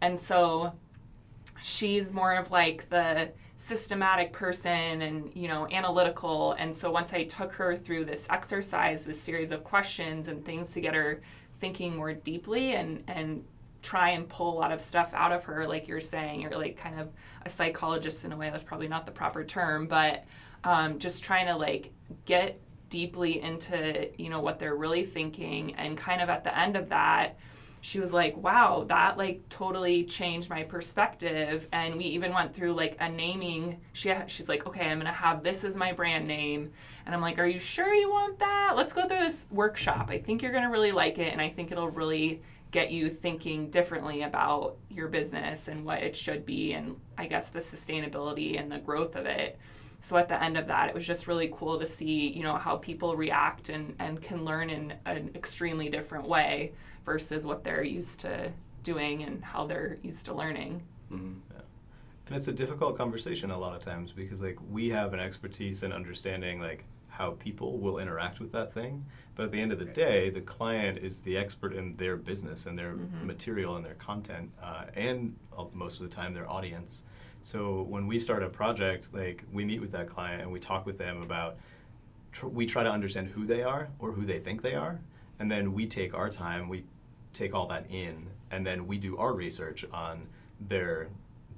And 0.00 0.18
so 0.18 0.74
she's 1.62 2.12
more 2.12 2.34
of 2.34 2.50
like 2.50 2.88
the 2.88 3.30
systematic 3.56 4.32
person 4.32 5.02
and 5.02 5.34
you 5.34 5.48
know 5.48 5.66
analytical. 5.70 6.52
And 6.52 6.74
so 6.74 6.90
once 6.90 7.12
i 7.12 7.24
took 7.24 7.52
her 7.52 7.76
through 7.76 8.04
this 8.04 8.26
exercise 8.30 9.04
this 9.04 9.20
series 9.20 9.50
of 9.50 9.64
questions 9.64 10.28
and 10.28 10.44
things 10.44 10.72
to 10.72 10.80
get 10.80 10.94
her 10.94 11.22
thinking 11.60 11.96
more 11.96 12.12
deeply 12.12 12.74
and 12.74 13.02
and 13.08 13.44
try 13.82 14.10
and 14.10 14.28
pull 14.28 14.52
a 14.52 14.58
lot 14.58 14.72
of 14.72 14.80
stuff 14.80 15.12
out 15.14 15.32
of 15.32 15.44
her 15.44 15.66
like 15.66 15.86
you're 15.86 16.00
saying 16.00 16.40
you're 16.40 16.50
like 16.50 16.76
kind 16.76 16.98
of 16.98 17.08
a 17.44 17.48
psychologist 17.48 18.24
in 18.24 18.32
a 18.32 18.36
way 18.36 18.50
that's 18.50 18.64
probably 18.64 18.88
not 18.88 19.06
the 19.06 19.12
proper 19.12 19.44
term 19.44 19.86
but 19.86 20.24
um, 20.64 20.98
just 20.98 21.22
trying 21.22 21.46
to 21.46 21.56
like 21.56 21.92
get 22.24 22.60
deeply 22.90 23.40
into 23.40 24.10
you 24.20 24.30
know 24.30 24.40
what 24.40 24.58
they're 24.58 24.76
really 24.76 25.04
thinking 25.04 25.74
and 25.76 25.96
kind 25.96 26.20
of 26.20 26.28
at 26.28 26.42
the 26.42 26.58
end 26.58 26.76
of 26.76 26.88
that 26.88 27.38
she 27.80 28.00
was 28.00 28.12
like 28.12 28.36
wow 28.36 28.84
that 28.88 29.16
like 29.16 29.46
totally 29.48 30.04
changed 30.04 30.48
my 30.50 30.62
perspective 30.64 31.68
and 31.72 31.94
we 31.96 32.04
even 32.04 32.32
went 32.32 32.52
through 32.52 32.72
like 32.72 32.96
a 33.00 33.08
naming 33.08 33.78
she 33.92 34.12
she's 34.26 34.48
like 34.48 34.66
okay 34.66 34.88
i'm 34.88 34.98
gonna 34.98 35.12
have 35.12 35.42
this 35.42 35.64
as 35.64 35.76
my 35.76 35.92
brand 35.92 36.26
name 36.26 36.70
and 37.06 37.14
i'm 37.14 37.20
like 37.20 37.38
are 37.38 37.46
you 37.46 37.58
sure 37.58 37.94
you 37.94 38.10
want 38.10 38.38
that? 38.38 38.74
Let's 38.76 38.92
go 38.92 39.06
through 39.06 39.20
this 39.20 39.46
workshop. 39.50 40.10
I 40.10 40.18
think 40.18 40.42
you're 40.42 40.52
gonna 40.52 40.70
really 40.70 40.92
like 40.92 41.18
it 41.18 41.32
and 41.32 41.40
i 41.40 41.48
think 41.48 41.70
it'll 41.70 41.90
really 41.90 42.42
get 42.70 42.90
you 42.90 43.08
thinking 43.08 43.70
differently 43.70 44.22
about 44.22 44.76
your 44.90 45.08
business 45.08 45.68
and 45.68 45.84
what 45.84 46.02
it 46.02 46.14
should 46.14 46.44
be 46.44 46.74
and 46.74 46.96
i 47.16 47.26
guess 47.26 47.48
the 47.48 47.58
sustainability 47.58 48.60
and 48.60 48.70
the 48.70 48.78
growth 48.78 49.16
of 49.16 49.26
it. 49.26 49.58
So 50.00 50.16
at 50.16 50.28
the 50.28 50.40
end 50.40 50.56
of 50.56 50.68
that 50.68 50.88
it 50.88 50.94
was 50.94 51.06
just 51.06 51.26
really 51.26 51.50
cool 51.52 51.78
to 51.78 51.86
see 51.86 52.28
you 52.28 52.42
know 52.42 52.56
how 52.56 52.76
people 52.76 53.16
react 53.16 53.68
and, 53.68 53.94
and 53.98 54.20
can 54.20 54.44
learn 54.44 54.70
in 54.70 54.94
an 55.06 55.30
extremely 55.34 55.88
different 55.88 56.28
way 56.28 56.72
versus 57.04 57.46
what 57.46 57.64
they're 57.64 57.82
used 57.82 58.20
to 58.20 58.52
doing 58.82 59.22
and 59.24 59.44
how 59.44 59.66
they're 59.66 59.98
used 60.02 60.24
to 60.26 60.34
learning. 60.34 60.82
Mm-hmm. 61.10 61.40
And 62.28 62.36
it's 62.36 62.48
a 62.48 62.52
difficult 62.52 62.96
conversation 62.98 63.50
a 63.50 63.58
lot 63.58 63.74
of 63.74 63.82
times 63.82 64.12
because 64.12 64.42
like 64.42 64.58
we 64.70 64.90
have 64.90 65.14
an 65.14 65.20
expertise 65.20 65.82
in 65.82 65.92
understanding 65.92 66.60
like 66.60 66.84
how 67.18 67.32
people 67.32 67.78
will 67.78 67.98
interact 67.98 68.38
with 68.38 68.52
that 68.52 68.72
thing, 68.72 69.04
but 69.34 69.46
at 69.46 69.50
the 69.52 69.60
end 69.60 69.72
of 69.72 69.80
the 69.80 69.84
day, 69.84 70.30
the 70.30 70.40
client 70.40 70.98
is 70.98 71.18
the 71.18 71.36
expert 71.36 71.72
in 71.72 71.96
their 71.96 72.16
business 72.16 72.64
and 72.66 72.78
their 72.78 72.92
Mhm. 72.94 73.24
material 73.24 73.74
and 73.74 73.84
their 73.84 73.94
content, 73.96 74.52
uh, 74.62 74.84
and 74.94 75.34
uh, 75.56 75.64
most 75.74 76.00
of 76.00 76.08
the 76.08 76.14
time 76.14 76.32
their 76.32 76.48
audience. 76.48 77.02
So 77.40 77.82
when 77.82 78.06
we 78.06 78.20
start 78.20 78.44
a 78.44 78.48
project, 78.48 79.12
like 79.12 79.44
we 79.52 79.64
meet 79.64 79.80
with 79.80 79.90
that 79.92 80.08
client 80.08 80.42
and 80.42 80.52
we 80.52 80.60
talk 80.60 80.86
with 80.86 80.96
them 80.96 81.20
about, 81.22 81.56
tr- 82.30 82.46
we 82.46 82.66
try 82.66 82.84
to 82.84 82.90
understand 82.90 83.26
who 83.28 83.44
they 83.46 83.64
are 83.64 83.88
or 83.98 84.12
who 84.12 84.24
they 84.24 84.38
think 84.38 84.62
they 84.62 84.76
are, 84.76 85.00
and 85.40 85.50
then 85.50 85.72
we 85.74 85.86
take 85.86 86.14
our 86.14 86.30
time, 86.30 86.68
we 86.68 86.84
take 87.32 87.52
all 87.52 87.66
that 87.66 87.84
in, 87.90 88.28
and 88.52 88.64
then 88.64 88.86
we 88.86 88.96
do 88.96 89.16
our 89.16 89.32
research 89.34 89.84
on 89.92 90.28
their 90.68 91.08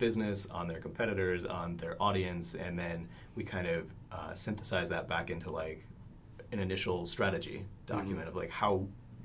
business, 0.00 0.46
on 0.46 0.66
their 0.66 0.80
competitors, 0.80 1.44
on 1.44 1.76
their 1.76 1.96
audience, 2.02 2.56
and 2.56 2.76
then 2.76 3.08
we 3.36 3.44
kind 3.44 3.68
of 3.68 3.86
uh, 4.10 4.34
synthesize 4.34 4.88
that 4.88 5.08
back 5.08 5.30
into 5.30 5.50
like 5.50 5.84
an 6.50 6.58
initial 6.58 7.06
strategy 7.06 7.64
document 7.86 8.26
of 8.26 8.34
like 8.34 8.50
how 8.50 8.84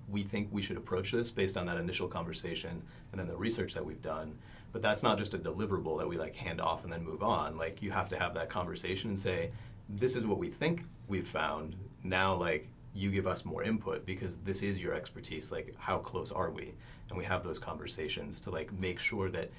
we 0.09 0.21
think 0.21 0.47
we 0.51 0.61
should 0.61 0.77
approach 0.77 1.11
this 1.11 1.31
based 1.31 1.57
on 1.57 1.65
that 1.65 1.77
initial 1.77 2.07
conversation 2.07 2.81
and 3.11 3.19
then 3.19 3.27
the 3.27 3.35
research 3.35 3.73
that 3.73 3.83
we've 3.83 4.01
done. 4.01 4.37
But 4.71 4.81
that's 4.81 5.01
not 5.01 5.17
just 5.17 5.33
a 5.33 5.37
deliverable 5.37 5.97
that 5.97 6.07
we 6.07 6.17
like 6.17 6.35
hand 6.35 6.61
off 6.61 6.83
and 6.83 6.93
then 6.93 7.03
move 7.03 7.23
on. 7.23 7.57
Like 7.57 7.81
you 7.81 7.91
have 7.91 8.09
to 8.09 8.19
have 8.19 8.35
that 8.35 8.49
conversation 8.49 9.09
and 9.09 9.17
say, 9.17 9.49
this 9.89 10.15
is 10.15 10.25
what 10.25 10.37
we 10.37 10.49
think 10.49 10.83
we've 11.07 11.27
found. 11.27 11.75
Now, 12.03 12.35
like 12.35 12.67
you 12.93 13.11
give 13.11 13.25
us 13.25 13.45
more 13.45 13.63
input 13.63 14.05
because 14.05 14.37
this 14.37 14.61
is 14.61 14.81
your 14.81 14.93
expertise. 14.93 15.51
Like 15.51 15.73
how 15.77 15.97
close 15.97 16.31
are 16.31 16.51
we? 16.51 16.73
And 17.09 17.17
we 17.17 17.25
have 17.25 17.43
those 17.43 17.59
conversations 17.59 18.39
to 18.41 18.51
like 18.51 18.71
make 18.73 18.99
sure 18.99 19.29
that 19.29 19.49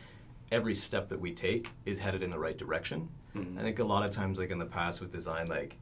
every 0.53 0.75
step 0.75 1.09
that 1.09 1.21
we 1.21 1.33
take 1.33 1.71
is 1.85 1.99
headed 1.99 2.23
in 2.23 2.31
the 2.31 2.39
right 2.39 2.57
direction. 2.57 3.09
Mhm. 3.35 3.59
I 3.59 3.63
think 3.63 3.79
a 3.79 3.85
lot 3.85 4.05
of 4.05 4.11
times, 4.11 4.39
like 4.39 4.51
in 4.51 4.59
the 4.59 4.67
past 4.67 5.01
with 5.01 5.13
design, 5.13 5.49
like 5.49 5.77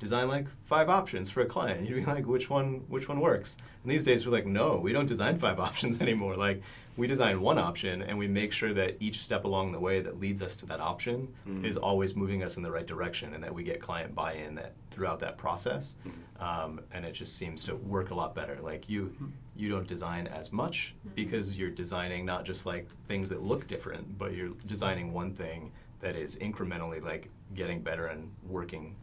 design 0.00 0.26
like 0.26 0.46
five 0.64 0.88
options 0.88 1.30
for 1.30 1.42
a 1.42 1.46
client. 1.46 1.88
You'd 1.88 1.94
be 1.94 2.04
like, 2.04 2.26
which 2.26 2.50
one, 2.50 2.82
which 2.88 3.08
one 3.08 3.20
works? 3.20 3.56
And 3.84 3.92
these 3.92 4.02
days, 4.02 4.26
we're 4.26 4.32
like, 4.32 4.46
no, 4.46 4.78
we 4.78 4.92
don't 4.92 5.06
design 5.06 5.36
five 5.36 5.60
options 5.68 6.00
anymore. 6.00 6.36
Like 6.36 6.62
we 6.96 7.06
design 7.06 7.40
one 7.40 7.58
option, 7.58 8.02
and 8.02 8.18
we 8.18 8.26
make 8.26 8.52
sure 8.52 8.74
that 8.74 8.96
each 8.98 9.20
step 9.20 9.44
along 9.44 9.72
the 9.72 9.78
way 9.78 10.00
that 10.00 10.18
leads 10.18 10.42
us 10.42 10.56
to 10.56 10.66
that 10.66 10.80
option 10.80 11.28
Mhm. 11.48 11.64
is 11.64 11.76
always 11.76 12.16
moving 12.16 12.42
us 12.42 12.56
in 12.56 12.62
the 12.62 12.70
right 12.70 12.86
direction, 12.86 13.32
and 13.34 13.44
that 13.44 13.54
we 13.54 13.62
get 13.62 13.80
client 13.80 14.14
buy-in 14.14 14.56
that 14.56 14.72
throughout 14.90 15.20
that 15.20 15.38
process. 15.38 15.94
Mhm. 16.04 16.42
Um, 16.42 16.80
and 16.92 17.04
it 17.04 17.12
just 17.12 17.36
seems 17.36 17.64
to 17.64 17.76
work 17.76 18.10
a 18.10 18.14
lot 18.14 18.34
better. 18.34 18.58
Like 18.60 18.88
you, 18.88 19.14
you 19.54 19.68
don't 19.68 19.86
design 19.86 20.26
as 20.26 20.50
much 20.52 20.94
because 21.14 21.56
you're 21.58 21.70
designing 21.70 22.24
not 22.24 22.44
just 22.44 22.64
like 22.66 22.88
things 23.06 23.28
that 23.28 23.42
look 23.42 23.66
different, 23.66 24.18
but 24.18 24.34
you're 24.34 24.54
designing 24.66 25.12
one 25.12 25.32
thing 25.32 25.70
that 26.00 26.16
is 26.16 26.36
incrementally 26.36 27.02
like 27.02 27.28
getting 27.54 27.82
better 27.82 28.06
and 28.06 28.30
working 28.48 28.96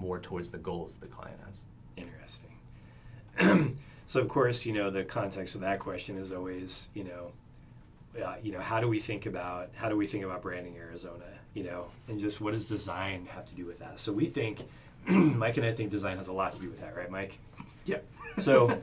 more 0.00 0.18
towards 0.18 0.50
the 0.50 0.58
goals 0.58 0.94
that 0.94 1.08
the 1.08 1.14
client 1.14 1.38
has. 1.46 1.62
Interesting. 1.96 3.78
so, 4.06 4.20
of 4.20 4.28
course, 4.28 4.66
you 4.66 4.72
know 4.72 4.90
the 4.90 5.04
context 5.04 5.54
of 5.54 5.60
that 5.60 5.78
question 5.78 6.18
is 6.18 6.32
always, 6.32 6.88
you 6.94 7.04
know, 7.04 7.32
uh, 8.22 8.36
you 8.42 8.52
know, 8.52 8.60
how 8.60 8.80
do 8.80 8.88
we 8.88 8.98
think 8.98 9.26
about 9.26 9.70
how 9.74 9.88
do 9.88 9.96
we 9.96 10.06
think 10.06 10.24
about 10.24 10.42
branding 10.42 10.76
Arizona? 10.76 11.24
You 11.54 11.64
know, 11.64 11.86
and 12.08 12.20
just 12.20 12.40
what 12.40 12.52
does 12.52 12.68
design 12.68 13.26
have 13.26 13.46
to 13.46 13.54
do 13.54 13.66
with 13.66 13.80
that? 13.80 13.98
So 13.98 14.12
we 14.12 14.26
think, 14.26 14.60
Mike 15.06 15.56
and 15.56 15.66
I 15.66 15.72
think 15.72 15.90
design 15.90 16.16
has 16.16 16.28
a 16.28 16.32
lot 16.32 16.52
to 16.52 16.58
do 16.58 16.68
with 16.68 16.80
that, 16.80 16.96
right, 16.96 17.10
Mike? 17.10 17.38
Yeah. 17.84 17.98
So, 18.38 18.80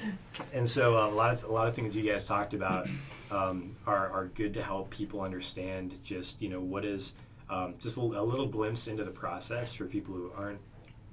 and 0.52 0.68
so 0.68 0.98
um, 0.98 1.12
a 1.12 1.16
lot 1.16 1.32
of 1.32 1.44
a 1.44 1.52
lot 1.52 1.68
of 1.68 1.74
things 1.74 1.96
you 1.96 2.02
guys 2.02 2.24
talked 2.24 2.54
about 2.54 2.88
um, 3.30 3.76
are 3.86 4.10
are 4.10 4.26
good 4.26 4.54
to 4.54 4.62
help 4.62 4.90
people 4.90 5.20
understand 5.22 5.98
just 6.04 6.40
you 6.40 6.48
know 6.48 6.60
what 6.60 6.84
is 6.84 7.14
um, 7.50 7.74
just 7.78 7.96
a, 7.96 8.00
a 8.00 8.22
little 8.22 8.46
glimpse 8.46 8.86
into 8.86 9.04
the 9.04 9.10
process 9.10 9.74
for 9.74 9.84
people 9.84 10.14
who 10.14 10.32
aren't 10.36 10.60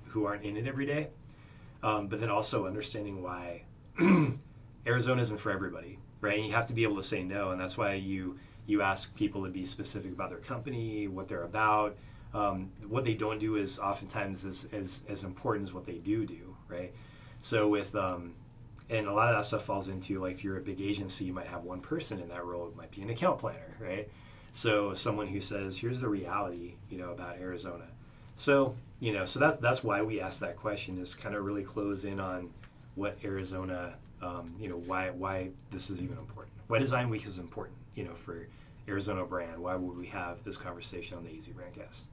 who 0.05 0.25
aren't 0.25 0.43
in 0.43 0.55
it 0.55 0.67
every 0.67 0.85
day, 0.85 1.09
um, 1.83 2.07
but 2.07 2.19
then 2.19 2.29
also 2.29 2.65
understanding 2.65 3.21
why 3.21 3.63
Arizona 4.87 5.21
isn't 5.21 5.39
for 5.39 5.51
everybody, 5.51 5.99
right? 6.21 6.37
And 6.37 6.45
you 6.45 6.53
have 6.53 6.67
to 6.67 6.73
be 6.73 6.83
able 6.83 6.95
to 6.95 7.03
say 7.03 7.23
no, 7.23 7.51
and 7.51 7.59
that's 7.59 7.77
why 7.77 7.95
you 7.95 8.37
you 8.67 8.81
ask 8.81 9.13
people 9.15 9.43
to 9.45 9.49
be 9.49 9.65
specific 9.65 10.11
about 10.11 10.29
their 10.29 10.39
company, 10.39 11.07
what 11.07 11.27
they're 11.27 11.43
about, 11.43 11.97
um, 12.33 12.71
what 12.87 13.05
they 13.05 13.13
don't 13.13 13.39
do 13.39 13.55
is 13.55 13.79
oftentimes 13.79 14.45
as, 14.45 14.67
as 14.71 15.03
as 15.09 15.23
important 15.23 15.67
as 15.67 15.73
what 15.73 15.85
they 15.85 15.97
do 15.97 16.25
do, 16.25 16.55
right? 16.67 16.93
So 17.41 17.67
with 17.67 17.95
um, 17.95 18.35
and 18.89 19.07
a 19.07 19.13
lot 19.13 19.29
of 19.29 19.35
that 19.35 19.45
stuff 19.45 19.63
falls 19.63 19.89
into 19.89 20.21
like 20.21 20.35
if 20.35 20.43
you're 20.43 20.57
a 20.57 20.61
big 20.61 20.81
agency, 20.81 21.25
you 21.25 21.33
might 21.33 21.47
have 21.47 21.63
one 21.63 21.81
person 21.81 22.19
in 22.19 22.29
that 22.29 22.45
role. 22.45 22.67
It 22.67 22.75
might 22.75 22.91
be 22.91 23.01
an 23.01 23.09
account 23.09 23.39
planner, 23.39 23.75
right? 23.79 24.09
So 24.57 24.95
someone 24.95 25.27
who 25.27 25.39
says, 25.39 25.77
"Here's 25.77 26.01
the 26.01 26.09
reality," 26.09 26.73
you 26.89 26.97
know, 26.97 27.11
about 27.11 27.37
Arizona. 27.37 27.83
So 28.35 28.75
you 28.99 29.13
know, 29.13 29.23
so 29.25 29.39
that's 29.39 29.57
that's 29.57 29.83
why 29.83 30.01
we 30.01 30.19
asked 30.19 30.39
that 30.39 30.55
question 30.57 30.97
is 30.97 31.13
kind 31.13 31.35
of 31.35 31.45
really 31.45 31.61
close 31.61 32.05
in 32.05 32.19
on 32.19 32.49
what 32.95 33.19
Arizona, 33.23 33.93
um, 34.19 34.55
you 34.59 34.67
know, 34.67 34.77
why 34.77 35.11
why 35.11 35.49
this 35.69 35.91
is 35.91 36.01
even 36.01 36.17
important. 36.17 36.55
Why 36.69 36.79
Design 36.79 37.11
Week 37.11 37.23
is 37.27 37.37
important, 37.37 37.77
you 37.93 38.03
know, 38.03 38.15
for 38.15 38.47
Arizona 38.87 39.25
brand. 39.25 39.61
Why 39.61 39.75
would 39.75 39.95
we 39.95 40.07
have 40.07 40.43
this 40.43 40.57
conversation 40.57 41.19
on 41.19 41.23
the 41.23 41.37
AZ 41.37 41.49
Brandcast? 41.49 42.05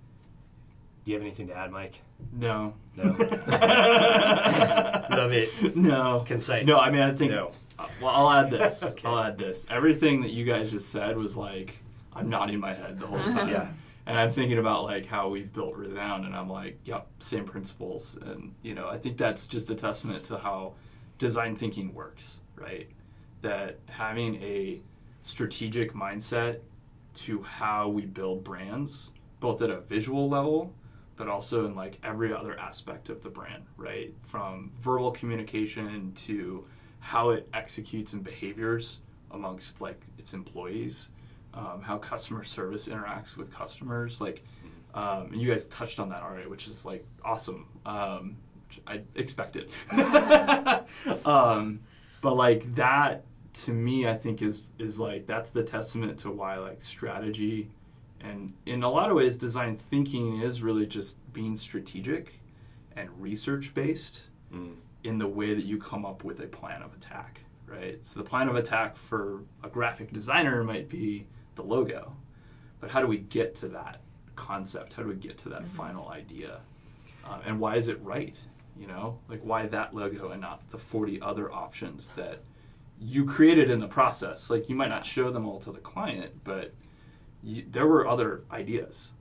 Do 1.06 1.12
you 1.12 1.14
have 1.14 1.22
anything 1.22 1.46
to 1.48 1.54
add, 1.56 1.70
Mike? 1.70 2.02
No. 2.30 2.74
No. 2.94 3.04
Love 5.10 5.32
it. 5.32 5.74
No. 5.74 6.24
Concise. 6.26 6.66
No, 6.66 6.78
I 6.78 6.90
mean, 6.90 7.00
I 7.00 7.14
think. 7.14 7.30
No. 7.30 7.52
uh, 7.78 7.88
Well, 8.02 8.10
I'll 8.14 8.30
add 8.44 8.50
this. 8.50 8.82
Okay. 8.92 9.08
I'll 9.08 9.20
add 9.20 9.38
this. 9.38 9.66
Everything 9.70 10.20
that 10.20 10.32
you 10.32 10.44
guys 10.44 10.70
just 10.70 10.90
said 10.90 11.16
was 11.16 11.38
like, 11.38 11.78
I'm 12.14 12.28
nodding 12.28 12.60
my 12.60 12.74
head 12.74 12.98
the 12.98 13.06
whole 13.06 13.18
time. 13.30 13.48
Yeah. 13.48 13.68
And 14.06 14.18
I'm 14.18 14.30
thinking 14.30 14.58
about 14.58 14.84
like 14.84 15.06
how 15.06 15.28
we've 15.28 15.52
built 15.52 15.76
Resound, 15.76 16.26
and 16.26 16.36
I'm 16.36 16.48
like, 16.48 16.78
yep, 16.84 17.06
same 17.20 17.44
principles. 17.44 18.18
And 18.20 18.54
you 18.62 18.74
know, 18.74 18.88
I 18.88 18.98
think 18.98 19.16
that's 19.16 19.46
just 19.46 19.70
a 19.70 19.74
testament 19.74 20.24
to 20.24 20.38
how 20.38 20.74
design 21.18 21.56
thinking 21.56 21.94
works, 21.94 22.38
right? 22.56 22.88
That 23.40 23.78
having 23.86 24.36
a 24.42 24.80
strategic 25.22 25.94
mindset 25.94 26.60
to 27.14 27.42
how 27.42 27.88
we 27.88 28.04
build 28.04 28.44
brands, 28.44 29.10
both 29.40 29.62
at 29.62 29.70
a 29.70 29.80
visual 29.80 30.28
level, 30.28 30.74
but 31.16 31.28
also 31.28 31.64
in 31.64 31.74
like 31.74 31.98
every 32.02 32.32
other 32.32 32.58
aspect 32.58 33.08
of 33.08 33.22
the 33.22 33.30
brand, 33.30 33.64
right? 33.76 34.12
From 34.22 34.72
verbal 34.78 35.12
communication 35.12 36.12
to 36.12 36.66
how 37.00 37.30
it 37.30 37.48
executes 37.54 38.12
and 38.12 38.24
behaviors 38.24 38.98
amongst 39.30 39.80
like 39.80 40.00
its 40.18 40.34
employees, 40.34 41.10
um, 41.54 41.80
how 41.82 41.98
customer 41.98 42.44
service 42.44 42.88
interacts 42.88 43.36
with 43.36 43.54
customers, 43.54 44.20
like, 44.20 44.44
um, 44.94 45.28
and 45.32 45.40
you 45.40 45.48
guys 45.48 45.66
touched 45.66 45.98
on 46.00 46.08
that 46.10 46.22
already, 46.22 46.48
which 46.48 46.66
is 46.66 46.84
like 46.84 47.04
awesome. 47.24 47.66
Um, 47.86 48.36
I 48.86 49.02
expected, 49.14 49.70
um, 51.24 51.80
but 52.20 52.36
like 52.36 52.74
that 52.74 53.24
to 53.54 53.72
me, 53.72 54.08
I 54.08 54.14
think 54.14 54.42
is 54.42 54.72
is 54.78 54.98
like 54.98 55.26
that's 55.26 55.50
the 55.50 55.62
testament 55.62 56.18
to 56.20 56.30
why 56.30 56.56
like 56.58 56.82
strategy 56.82 57.70
and 58.20 58.54
in 58.66 58.82
a 58.82 58.90
lot 58.90 59.10
of 59.10 59.16
ways 59.16 59.36
design 59.36 59.76
thinking 59.76 60.40
is 60.40 60.62
really 60.62 60.86
just 60.86 61.18
being 61.32 61.54
strategic 61.56 62.32
and 62.96 63.08
research 63.20 63.74
based 63.74 64.22
Mm. 64.52 64.74
in 65.02 65.18
the 65.18 65.26
way 65.26 65.52
that 65.54 65.64
you 65.64 65.78
come 65.78 66.06
up 66.06 66.22
with 66.22 66.38
a 66.38 66.46
plan 66.46 66.80
of 66.82 66.94
attack 66.94 67.40
right 67.66 67.98
so 68.04 68.20
the 68.22 68.28
plan 68.28 68.48
of 68.48 68.54
attack 68.54 68.96
for 68.96 69.42
a 69.64 69.68
graphic 69.68 70.12
designer 70.12 70.62
might 70.62 70.88
be 70.88 71.26
the 71.54 71.62
logo 71.62 72.16
but 72.84 72.90
how 72.90 73.00
do 73.00 73.06
we 73.06 73.16
get 73.16 73.54
to 73.54 73.68
that 73.68 74.02
concept? 74.36 74.92
How 74.92 75.02
do 75.02 75.08
we 75.08 75.14
get 75.14 75.38
to 75.38 75.48
that 75.48 75.66
final 75.66 76.10
idea? 76.10 76.60
Um, 77.24 77.40
and 77.46 77.58
why 77.58 77.76
is 77.76 77.88
it 77.88 77.98
right 78.02 78.38
you 78.78 78.86
know? 78.86 79.18
Like 79.26 79.40
why 79.42 79.66
that 79.68 79.94
logo 79.94 80.32
and 80.32 80.40
not 80.42 80.68
the 80.68 80.76
40 80.76 81.18
other 81.22 81.50
options 81.50 82.10
that 82.10 82.40
you 83.00 83.24
created 83.24 83.70
in 83.70 83.80
the 83.80 83.88
process? 83.88 84.50
Like 84.50 84.68
you 84.68 84.74
might 84.74 84.90
not 84.90 85.06
show 85.06 85.30
them 85.30 85.46
all 85.46 85.58
to 85.60 85.72
the 85.72 85.78
client 85.78 86.44
but 86.44 86.74
you, 87.42 87.64
there 87.70 87.86
were 87.86 88.06
other 88.06 88.44
ideas. 88.50 89.12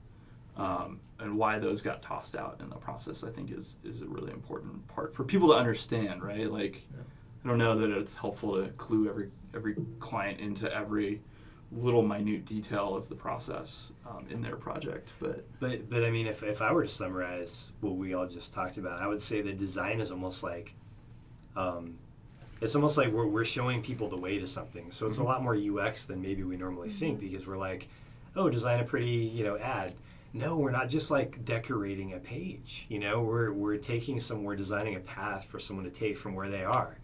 Um, 0.58 1.00
and 1.18 1.38
why 1.38 1.58
those 1.58 1.80
got 1.80 2.02
tossed 2.02 2.36
out 2.36 2.58
in 2.60 2.68
the 2.68 2.76
process 2.76 3.24
i 3.24 3.30
think 3.30 3.50
is 3.50 3.76
is 3.82 4.02
a 4.02 4.06
really 4.06 4.32
important 4.32 4.86
part 4.88 5.14
for 5.14 5.24
people 5.24 5.48
to 5.48 5.54
understand 5.54 6.22
right? 6.22 6.52
Like 6.52 6.82
i 6.92 7.48
don't 7.48 7.56
know 7.56 7.78
that 7.78 7.90
it's 7.90 8.14
helpful 8.14 8.62
to 8.62 8.70
clue 8.74 9.08
every 9.08 9.30
every 9.54 9.76
client 10.00 10.40
into 10.40 10.70
every 10.70 11.22
little 11.76 12.02
minute 12.02 12.44
detail 12.44 12.94
of 12.94 13.08
the 13.08 13.14
process 13.14 13.90
um, 14.08 14.26
in 14.30 14.40
their 14.42 14.56
project 14.56 15.12
but 15.20 15.44
But 15.60 15.88
but 15.90 16.04
I 16.04 16.10
mean, 16.10 16.26
if 16.26 16.42
if 16.42 16.60
I 16.62 16.72
were 16.72 16.84
to 16.84 16.88
summarize 16.88 17.70
what 17.80 17.96
we 17.96 18.14
all 18.14 18.26
just 18.26 18.52
talked 18.52 18.76
about, 18.76 19.00
I 19.00 19.06
would 19.06 19.22
say 19.22 19.40
the 19.42 19.52
design 19.52 20.00
is 20.00 20.10
almost 20.10 20.42
like, 20.42 20.74
um, 21.56 21.98
it's 22.60 22.74
almost 22.74 22.96
like 22.96 23.12
we're 23.12 23.26
we're 23.26 23.44
showing 23.44 23.82
people 23.82 24.08
the 24.08 24.16
way 24.16 24.38
to 24.38 24.46
something. 24.46 24.90
So 24.90 25.06
it's 25.06 25.18
a 25.18 25.22
lot 25.22 25.42
more 25.42 25.56
UX 25.56 26.06
than 26.06 26.20
maybe 26.22 26.42
we 26.42 26.56
normally 26.56 26.90
think 26.90 27.20
because 27.20 27.46
we're 27.46 27.56
like, 27.56 27.88
oh, 28.36 28.48
design 28.50 28.80
a 28.80 28.84
pretty 28.84 29.06
you 29.08 29.44
know 29.44 29.56
ad. 29.58 29.94
No, 30.32 30.58
we're 30.58 30.72
not 30.72 30.88
just 30.88 31.10
like 31.10 31.44
decorating 31.44 32.12
a 32.12 32.18
page. 32.18 32.86
You 32.88 32.98
know, 32.98 33.22
we're 33.22 33.52
we're 33.52 33.76
taking 33.76 34.18
some, 34.20 34.42
we're 34.42 34.56
designing 34.56 34.96
a 34.96 35.00
path 35.00 35.44
for 35.44 35.60
someone 35.60 35.84
to 35.84 35.92
take 35.92 36.16
from 36.16 36.34
where 36.34 36.48
they 36.48 36.64
are 36.64 36.98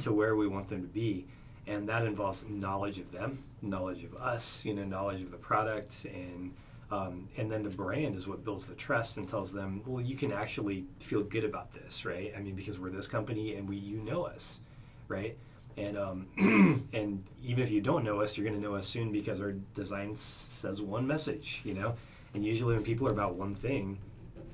to 0.00 0.12
where 0.12 0.34
we 0.34 0.48
want 0.48 0.68
them 0.68 0.82
to 0.82 0.88
be, 0.88 1.26
and 1.68 1.88
that 1.88 2.04
involves 2.04 2.46
knowledge 2.48 2.98
of 2.98 3.12
them, 3.12 3.44
knowledge 3.60 4.02
of 4.02 4.14
us, 4.16 4.64
you 4.64 4.74
know, 4.74 4.84
knowledge 4.84 5.20
of 5.20 5.30
the 5.30 5.36
product, 5.36 6.06
and 6.06 6.54
um, 6.90 7.28
and 7.36 7.52
then 7.52 7.62
the 7.62 7.70
brand 7.70 8.16
is 8.16 8.26
what 8.26 8.44
builds 8.44 8.66
the 8.66 8.74
trust 8.74 9.18
and 9.18 9.28
tells 9.28 9.52
them, 9.52 9.82
well, 9.84 10.02
you 10.02 10.16
can 10.16 10.32
actually 10.32 10.86
feel 11.00 11.22
good 11.22 11.44
about 11.44 11.70
this, 11.72 12.06
right? 12.06 12.32
I 12.34 12.40
mean, 12.40 12.54
because 12.54 12.78
we're 12.78 12.88
this 12.88 13.06
company 13.06 13.56
and 13.56 13.68
we 13.68 13.76
you 13.76 13.98
know 13.98 14.22
us, 14.24 14.60
right? 15.06 15.36
And 15.76 15.98
um, 15.98 16.26
and 16.94 17.22
even 17.44 17.62
if 17.62 17.70
you 17.70 17.82
don't 17.82 18.04
know 18.04 18.22
us, 18.22 18.36
you're 18.36 18.48
going 18.48 18.60
to 18.60 18.66
know 18.66 18.74
us 18.74 18.86
soon 18.86 19.12
because 19.12 19.40
our 19.40 19.52
design 19.74 20.16
says 20.16 20.80
one 20.80 21.06
message, 21.06 21.60
you 21.64 21.74
know. 21.74 21.94
And 22.32 22.44
usually, 22.44 22.74
when 22.74 22.84
people 22.84 23.06
are 23.06 23.12
about 23.12 23.34
one 23.34 23.54
thing, 23.54 23.98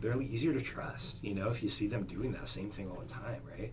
they're 0.01 0.21
easier 0.21 0.53
to 0.53 0.61
trust, 0.61 1.23
you 1.23 1.35
know, 1.35 1.49
if 1.49 1.63
you 1.63 1.69
see 1.69 1.87
them 1.87 2.05
doing 2.05 2.33
that 2.33 2.47
same 2.47 2.71
thing 2.71 2.91
all 2.91 3.01
the 3.01 3.13
time, 3.13 3.41
right? 3.57 3.73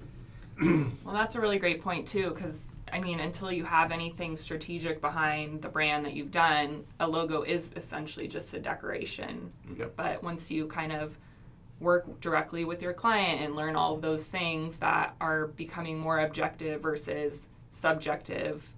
Well, 1.04 1.16
that's 1.16 1.36
a 1.36 1.42
really 1.42 1.58
great 1.58 1.82
point 1.82 2.08
too, 2.08 2.30
because 2.30 2.68
I 2.92 3.00
mean, 3.00 3.20
until 3.20 3.52
you 3.52 3.64
have 3.64 3.92
anything 3.92 4.36
strategic 4.36 5.02
behind 5.02 5.62
the 5.62 5.70
brand 5.70 6.06
that 6.06 6.14
you've 6.14 6.32
done, 6.32 6.86
a 7.00 7.08
logo 7.08 7.44
is 7.44 7.72
essentially 7.76 8.28
just 8.28 8.54
a 8.54 8.60
decoration. 8.60 9.52
Yep. 9.78 9.94
But 9.96 10.24
once 10.24 10.52
you 10.52 10.68
kind 10.68 10.92
of 10.92 11.18
work 11.80 12.20
directly 12.22 12.64
with 12.66 12.82
your 12.82 12.94
client 12.94 13.42
and 13.42 13.56
learn 13.56 13.76
all 13.76 13.96
of 13.96 14.02
those 14.02 14.24
things 14.24 14.78
that 14.78 15.16
are 15.20 15.48
becoming 15.48 15.98
more 15.98 16.20
objective 16.20 16.82
versus 16.82 17.50
subjective, 17.70 18.72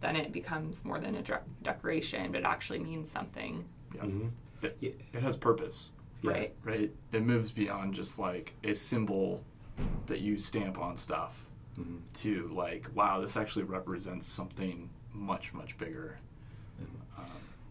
then 0.00 0.14
it 0.14 0.30
becomes 0.32 0.84
more 0.84 1.00
than 1.00 1.16
a 1.16 1.22
dec- 1.22 1.40
decoration, 1.62 2.30
but 2.30 2.42
it 2.42 2.44
actually 2.44 2.78
means 2.78 3.10
something, 3.10 3.64
yeah, 3.94 4.02
Mhm. 4.02 4.30
it, 4.62 4.76
it 5.12 5.20
has 5.20 5.36
purpose 5.36 5.90
Yeah. 6.22 6.30
right? 6.30 6.54
right 6.62 6.92
it 7.12 7.22
moves 7.24 7.50
beyond 7.50 7.94
just 7.94 8.18
like 8.18 8.52
a 8.62 8.74
symbol 8.74 9.42
that 10.06 10.20
you 10.20 10.38
stamp 10.38 10.78
on 10.78 10.96
stuff 10.96 11.47
Mhm. 11.78 12.00
to 12.14 12.48
like 12.52 12.88
wow 12.94 13.20
this 13.20 13.36
actually 13.36 13.64
represents 13.64 14.26
something 14.26 14.90
much 15.12 15.52
much 15.54 15.78
bigger 15.78 16.18
um, 17.16 17.24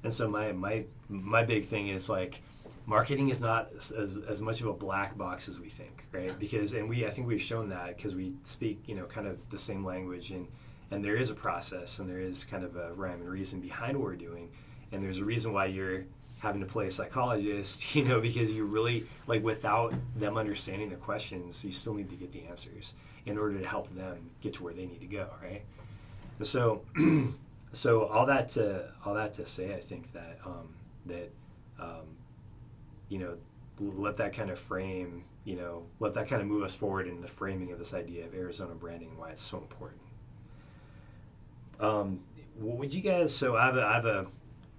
And 0.03 0.13
so 0.13 0.27
my 0.29 0.51
my 0.51 0.85
my 1.09 1.43
big 1.43 1.65
thing 1.65 1.87
is 1.89 2.09
like 2.09 2.41
marketing 2.85 3.29
is 3.29 3.41
not 3.41 3.69
as, 3.73 3.91
as 4.27 4.41
much 4.41 4.61
of 4.61 4.67
a 4.67 4.73
black 4.73 5.17
box 5.17 5.49
as 5.49 5.59
we 5.59 5.67
think, 5.69 6.05
right? 6.13 6.37
Because 6.39 6.73
and 6.73 6.87
we 6.87 7.05
I 7.05 7.09
think 7.09 7.27
we've 7.27 7.41
shown 7.41 7.69
that 7.69 7.97
because 7.97 8.15
we 8.15 8.35
speak 8.43 8.79
you 8.85 8.95
know 8.95 9.05
kind 9.05 9.27
of 9.27 9.37
the 9.49 9.57
same 9.57 9.83
language 9.85 10.31
and 10.31 10.47
and 10.91 11.03
there 11.03 11.17
is 11.17 11.29
a 11.29 11.35
process 11.35 11.99
and 11.99 12.09
there 12.09 12.19
is 12.21 12.45
kind 12.45 12.63
of 12.63 12.75
a 12.77 12.93
rhyme 12.93 13.19
and 13.21 13.29
reason 13.29 13.59
behind 13.59 13.97
what 13.97 14.05
we're 14.05 14.15
doing 14.15 14.49
and 14.91 15.03
there's 15.03 15.19
a 15.19 15.25
reason 15.25 15.51
why 15.51 15.65
you're 15.65 16.05
having 16.39 16.61
to 16.61 16.67
play 16.67 16.87
a 16.87 16.91
psychologist, 16.91 17.95
you 17.95 18.05
know, 18.05 18.19
because 18.19 18.51
you 18.51 18.65
really 18.65 19.07
like 19.25 19.43
without 19.43 19.93
them 20.15 20.37
understanding 20.37 20.89
the 20.89 20.95
questions, 20.95 21.63
you 21.63 21.71
still 21.71 21.93
need 21.93 22.09
to 22.09 22.15
get 22.15 22.31
the 22.31 22.45
answers 22.45 22.93
in 23.25 23.37
order 23.37 23.59
to 23.59 23.65
help 23.67 23.93
them 23.95 24.31
get 24.41 24.53
to 24.53 24.63
where 24.63 24.73
they 24.73 24.85
need 24.85 25.01
to 25.01 25.07
go, 25.07 25.27
right? 25.41 25.63
So 26.41 26.83
so 27.71 28.05
all 28.05 28.25
that 28.27 28.49
to 28.49 28.89
all 29.05 29.13
that 29.15 29.33
to 29.35 29.45
say, 29.45 29.73
I 29.73 29.79
think 29.79 30.13
that 30.13 30.39
um, 30.45 30.75
that 31.05 31.31
um, 31.79 32.17
you 33.09 33.19
know 33.19 33.37
let 33.79 34.17
that 34.17 34.33
kind 34.33 34.49
of 34.49 34.57
frame 34.57 35.23
you 35.45 35.55
know 35.55 35.83
let 35.99 36.13
that 36.13 36.27
kind 36.27 36.41
of 36.41 36.47
move 36.47 36.63
us 36.63 36.75
forward 36.75 37.07
in 37.07 37.21
the 37.21 37.27
framing 37.27 37.71
of 37.71 37.79
this 37.79 37.93
idea 37.93 38.25
of 38.25 38.33
Arizona 38.33 38.73
branding 38.73 39.09
and 39.09 39.17
why 39.17 39.29
it's 39.29 39.41
so 39.41 39.57
important. 39.57 40.01
Um, 41.79 42.21
w- 42.57 42.77
would 42.77 42.93
you 42.93 43.01
guys? 43.01 43.35
So 43.35 43.55
I 43.55 43.65
have 43.65 43.77
a, 43.77 43.85
I 43.85 43.93
have 43.93 44.05
a 44.05 44.27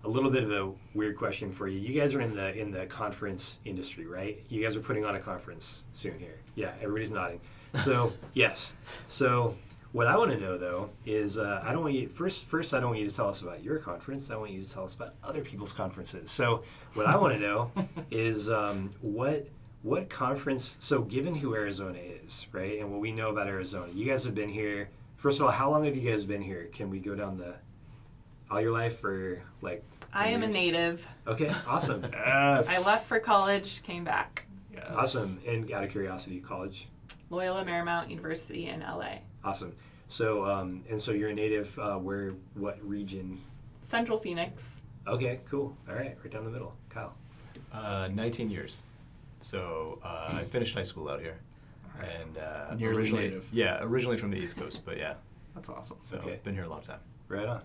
a 0.05 0.09
little 0.09 0.31
bit 0.31 0.45
of 0.45 0.51
a 0.53 0.73
weird 0.95 1.17
question 1.17 1.53
for 1.53 1.69
you. 1.69 1.79
You 1.79 1.99
guys 1.99 2.15
are 2.15 2.21
in 2.21 2.35
the 2.35 2.57
in 2.57 2.71
the 2.71 2.87
conference 2.87 3.59
industry, 3.65 4.07
right? 4.07 4.45
You 4.49 4.63
guys 4.63 4.77
are 4.77 4.81
putting 4.81 5.05
on 5.05 5.15
a 5.17 5.21
conference 5.21 5.83
soon 5.93 6.19
here. 6.19 6.41
Yeah, 6.55 6.73
everybody's 6.81 7.11
nodding. 7.11 7.41
So 7.85 8.13
yes. 8.35 8.75
So 9.09 9.55
what 9.93 10.07
I 10.07 10.17
want 10.17 10.33
to 10.33 10.39
know 10.39 10.59
though 10.59 10.91
is 11.07 11.39
uh, 11.39 11.63
I 11.65 11.73
don't 11.73 11.83
want 11.83 11.95
you 11.95 12.09
first. 12.09 12.45
First, 12.45 12.75
I 12.75 12.81
don't 12.81 12.91
want 12.91 13.01
you 13.01 13.09
to 13.09 13.15
tell 13.15 13.29
us 13.29 13.43
about 13.43 13.63
your 13.63 13.79
conference. 13.79 14.31
I 14.31 14.37
want 14.37 14.53
you 14.53 14.63
to 14.63 14.71
tell 14.71 14.85
us 14.85 14.95
about 14.95 15.15
other 15.25 15.41
people's 15.41 15.73
conferences. 15.73 16.31
So 16.31 16.63
what 16.95 17.07
I 17.07 17.17
want 17.17 17.35
to 17.35 17.41
know 17.41 17.73
is 18.11 18.51
um, 18.51 18.95
what 19.01 19.49
what 19.83 20.09
conference. 20.09 20.77
So 20.81 21.03
given 21.03 21.35
who 21.35 21.55
Arizona 21.55 21.99
is, 21.99 22.47
right, 22.53 22.79
and 22.79 22.91
what 22.93 23.01
we 23.01 23.13
know 23.13 23.31
about 23.31 23.49
Arizona, 23.49 23.91
you 23.93 24.07
guys 24.07 24.25
have 24.25 24.35
been 24.35 24.51
here. 24.51 24.91
First 25.17 25.41
of 25.41 25.47
all, 25.47 25.53
how 25.53 25.71
long 25.71 25.85
have 25.85 25.97
you 25.97 26.09
guys 26.09 26.25
been 26.25 26.43
here? 26.43 26.69
Can 26.73 26.91
we 26.91 27.01
go 27.01 27.17
down 27.17 27.39
the 27.39 27.55
all 28.51 28.61
your 28.61 28.73
life, 28.73 29.03
or 29.05 29.43
like? 29.63 29.83
I 30.13 30.29
am 30.29 30.43
a 30.43 30.47
native. 30.47 31.07
Okay, 31.27 31.53
awesome, 31.67 32.03
Yes. 32.13 32.69
I 32.71 32.85
left 32.87 33.07
for 33.07 33.19
college, 33.21 33.83
came 33.83 34.05
back. 34.05 34.47
Yes. 34.73 34.85
awesome. 34.95 35.41
And 35.47 35.71
out 35.73 35.85
of 35.85 35.91
curiosity, 35.91 36.41
college. 36.41 36.89
Loyola 37.31 37.65
Marymount 37.65 38.09
University 38.09 38.67
in 38.69 38.81
LA. 38.81 39.17
Awesome. 39.45 39.75
So, 40.09 40.45
um, 40.47 40.83
and 40.89 40.99
so 41.01 41.13
you're 41.13 41.29
a 41.29 41.35
native. 41.35 41.79
Uh, 41.79 41.97
where? 41.97 42.33
What 42.55 42.79
region? 42.87 43.39
Central 43.83 44.19
Phoenix. 44.19 44.81
Okay, 45.07 45.41
cool. 45.51 45.77
All 45.89 45.95
right, 45.95 46.17
right 46.23 46.31
down 46.33 46.45
the 46.45 46.51
middle. 46.51 46.75
Kyle. 46.89 47.15
Uh, 47.73 48.09
19 48.13 48.51
years. 48.51 48.85
So 49.41 49.99
uh, 50.03 50.35
I 50.39 50.45
finished 50.45 50.75
high 50.75 50.83
school 50.83 51.09
out 51.11 51.21
here. 51.21 51.39
And 52.01 52.39
uh, 52.39 52.75
Nearly 52.77 52.97
originally, 52.97 53.25
native. 53.25 53.49
yeah, 53.53 53.79
originally 53.83 54.17
from 54.17 54.31
the 54.31 54.39
East 54.39 54.57
Coast, 54.57 54.83
but 54.85 54.97
yeah, 54.99 55.15
That's 55.55 55.69
awesome. 55.69 55.99
so 56.03 56.17
Okay. 56.19 56.39
been 56.45 56.55
here 56.55 56.65
a 56.65 56.69
long 56.69 56.83
time. 56.83 57.01
Right 57.29 57.47
on. 57.47 57.63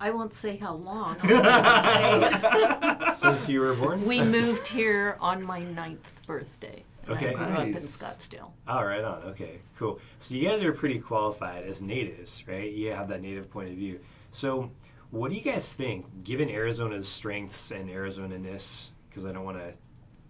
I 0.00 0.10
won't 0.10 0.34
say 0.34 0.56
how 0.56 0.74
long. 0.74 1.16
I'll 1.22 3.12
Since 3.14 3.48
you 3.48 3.60
were 3.60 3.74
born. 3.74 4.04
we 4.06 4.22
moved 4.22 4.66
here 4.66 5.16
on 5.20 5.42
my 5.44 5.60
ninth 5.62 6.10
birthday. 6.26 6.84
And 7.06 7.16
Okay. 7.16 7.30
I 7.30 7.32
grew 7.34 7.44
up 7.46 7.60
in 7.66 7.72
Nice. 7.72 8.02
Scottsdale. 8.02 8.50
Oh, 8.68 8.82
right 8.84 9.02
on. 9.04 9.22
Okay, 9.28 9.60
cool. 9.76 10.00
So 10.18 10.34
you 10.34 10.48
guys 10.48 10.62
are 10.62 10.72
pretty 10.72 10.98
qualified 11.00 11.64
as 11.64 11.82
natives, 11.82 12.44
right? 12.46 12.70
You 12.70 12.92
have 12.92 13.08
that 13.08 13.20
native 13.22 13.50
point 13.50 13.70
of 13.70 13.74
view. 13.76 14.00
So, 14.30 14.70
what 15.10 15.30
do 15.30 15.36
you 15.36 15.42
guys 15.42 15.72
think, 15.72 16.22
given 16.24 16.48
Arizona's 16.50 17.08
strengths 17.08 17.70
and 17.72 17.90
Arizona-ness? 17.90 18.92
Because 19.08 19.26
I 19.26 19.32
don't 19.32 19.44
want 19.44 19.58
to 19.58 19.72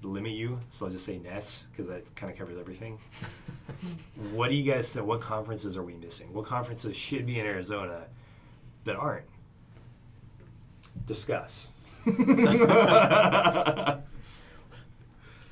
limit 0.09 0.33
you, 0.33 0.59
so 0.71 0.87
I'll 0.87 0.93
just 0.93 1.05
say 1.05 1.19
ness 1.19 1.67
because 1.71 1.87
that 1.89 2.15
kind 2.17 2.33
of 2.33 2.39
covers 2.39 2.57
everything. 2.59 2.99
what 4.33 4.49
do 4.49 4.55
you 4.57 4.73
guys 4.73 4.93
think? 4.95 5.07
What 5.07 5.21
conferences 5.21 5.77
are 5.77 5.83
we 5.83 5.95
missing? 5.95 6.33
What 6.33 6.47
conferences 6.47 6.97
should 6.97 7.27
be 7.27 7.39
in 7.39 7.45
Arizona 7.47 8.05
that 8.85 8.97
aren't? 8.97 9.27
Discuss. 11.07 11.69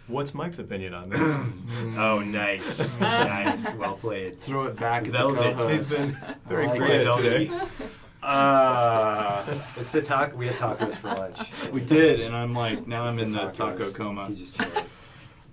What's 0.07 0.33
Mike's 0.35 0.59
opinion 0.59 0.95
on 0.95 1.11
this? 1.11 1.37
Oh, 1.99 2.21
nice, 2.21 2.99
nice, 3.01 3.69
well 3.75 3.95
played. 3.97 4.39
Throw 4.39 4.65
it 4.67 4.77
back 4.77 5.05
at 5.07 5.13
Velvet. 5.13 5.57
the 5.57 5.69
He's 5.69 5.91
co-host. 5.91 5.91
been 5.91 6.37
very 6.49 6.67
I 6.67 6.71
like 6.71 6.79
quiet 6.81 7.17
today. 7.17 7.51
Uh, 8.23 9.45
It's 9.77 9.91
the 9.93 10.01
taco. 10.03 10.37
We 10.37 10.47
had 10.47 10.57
tacos 10.57 10.95
for 10.95 11.09
lunch. 11.15 11.39
we 11.73 11.81
did, 11.81 12.21
and 12.21 12.35
I'm 12.37 12.55
like, 12.55 12.87
now 12.87 13.05
I'm 13.05 13.19
It's 13.19 13.25
in 13.25 13.33
the 13.33 13.39
tacos. 13.51 13.55
taco 13.55 13.91
coma. 13.93 14.27
He's 14.29 14.39
just 14.39 14.57
chilling. 14.57 14.85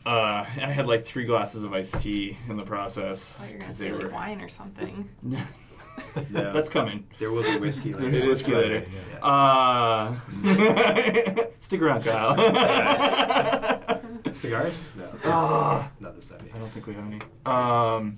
Uh, 0.05 0.45
and 0.55 0.65
I 0.65 0.71
had 0.71 0.85
like 0.87 1.03
three 1.03 1.25
glasses 1.25 1.63
of 1.63 1.73
iced 1.73 1.99
tea 1.99 2.37
in 2.47 2.57
the 2.57 2.63
process. 2.63 3.37
I 3.39 3.39
thought 3.39 3.47
you 3.47 3.53
were 3.53 3.57
gonna 3.59 3.65
'cause 3.65 3.77
say 3.77 3.85
they 3.89 3.93
like 3.95 4.03
were- 4.05 4.11
wine 4.11 4.41
or 4.41 4.47
something. 4.49 5.09
No. 6.31 6.53
That's 6.53 6.69
coming. 6.69 7.05
There 7.19 7.31
will 7.31 7.43
be 7.43 7.57
whiskey 7.57 7.93
later. 7.93 8.11
There's 8.11 8.25
whiskey 8.25 8.53
later. 8.55 8.85
Yeah. 9.21 9.25
Uh, 9.25 10.15
stick 11.59 11.81
around, 11.81 12.03
Kyle. 12.03 12.35
Cigars? 14.33 14.83
No. 14.97 15.05
Ah. 15.25 15.89
Not 15.99 16.15
this 16.15 16.25
time. 16.27 16.39
I 16.53 16.57
don't 16.57 16.69
think 16.69 16.87
we 16.87 16.93
have 16.93 17.05
any. 17.05 17.19
Um, 17.45 18.17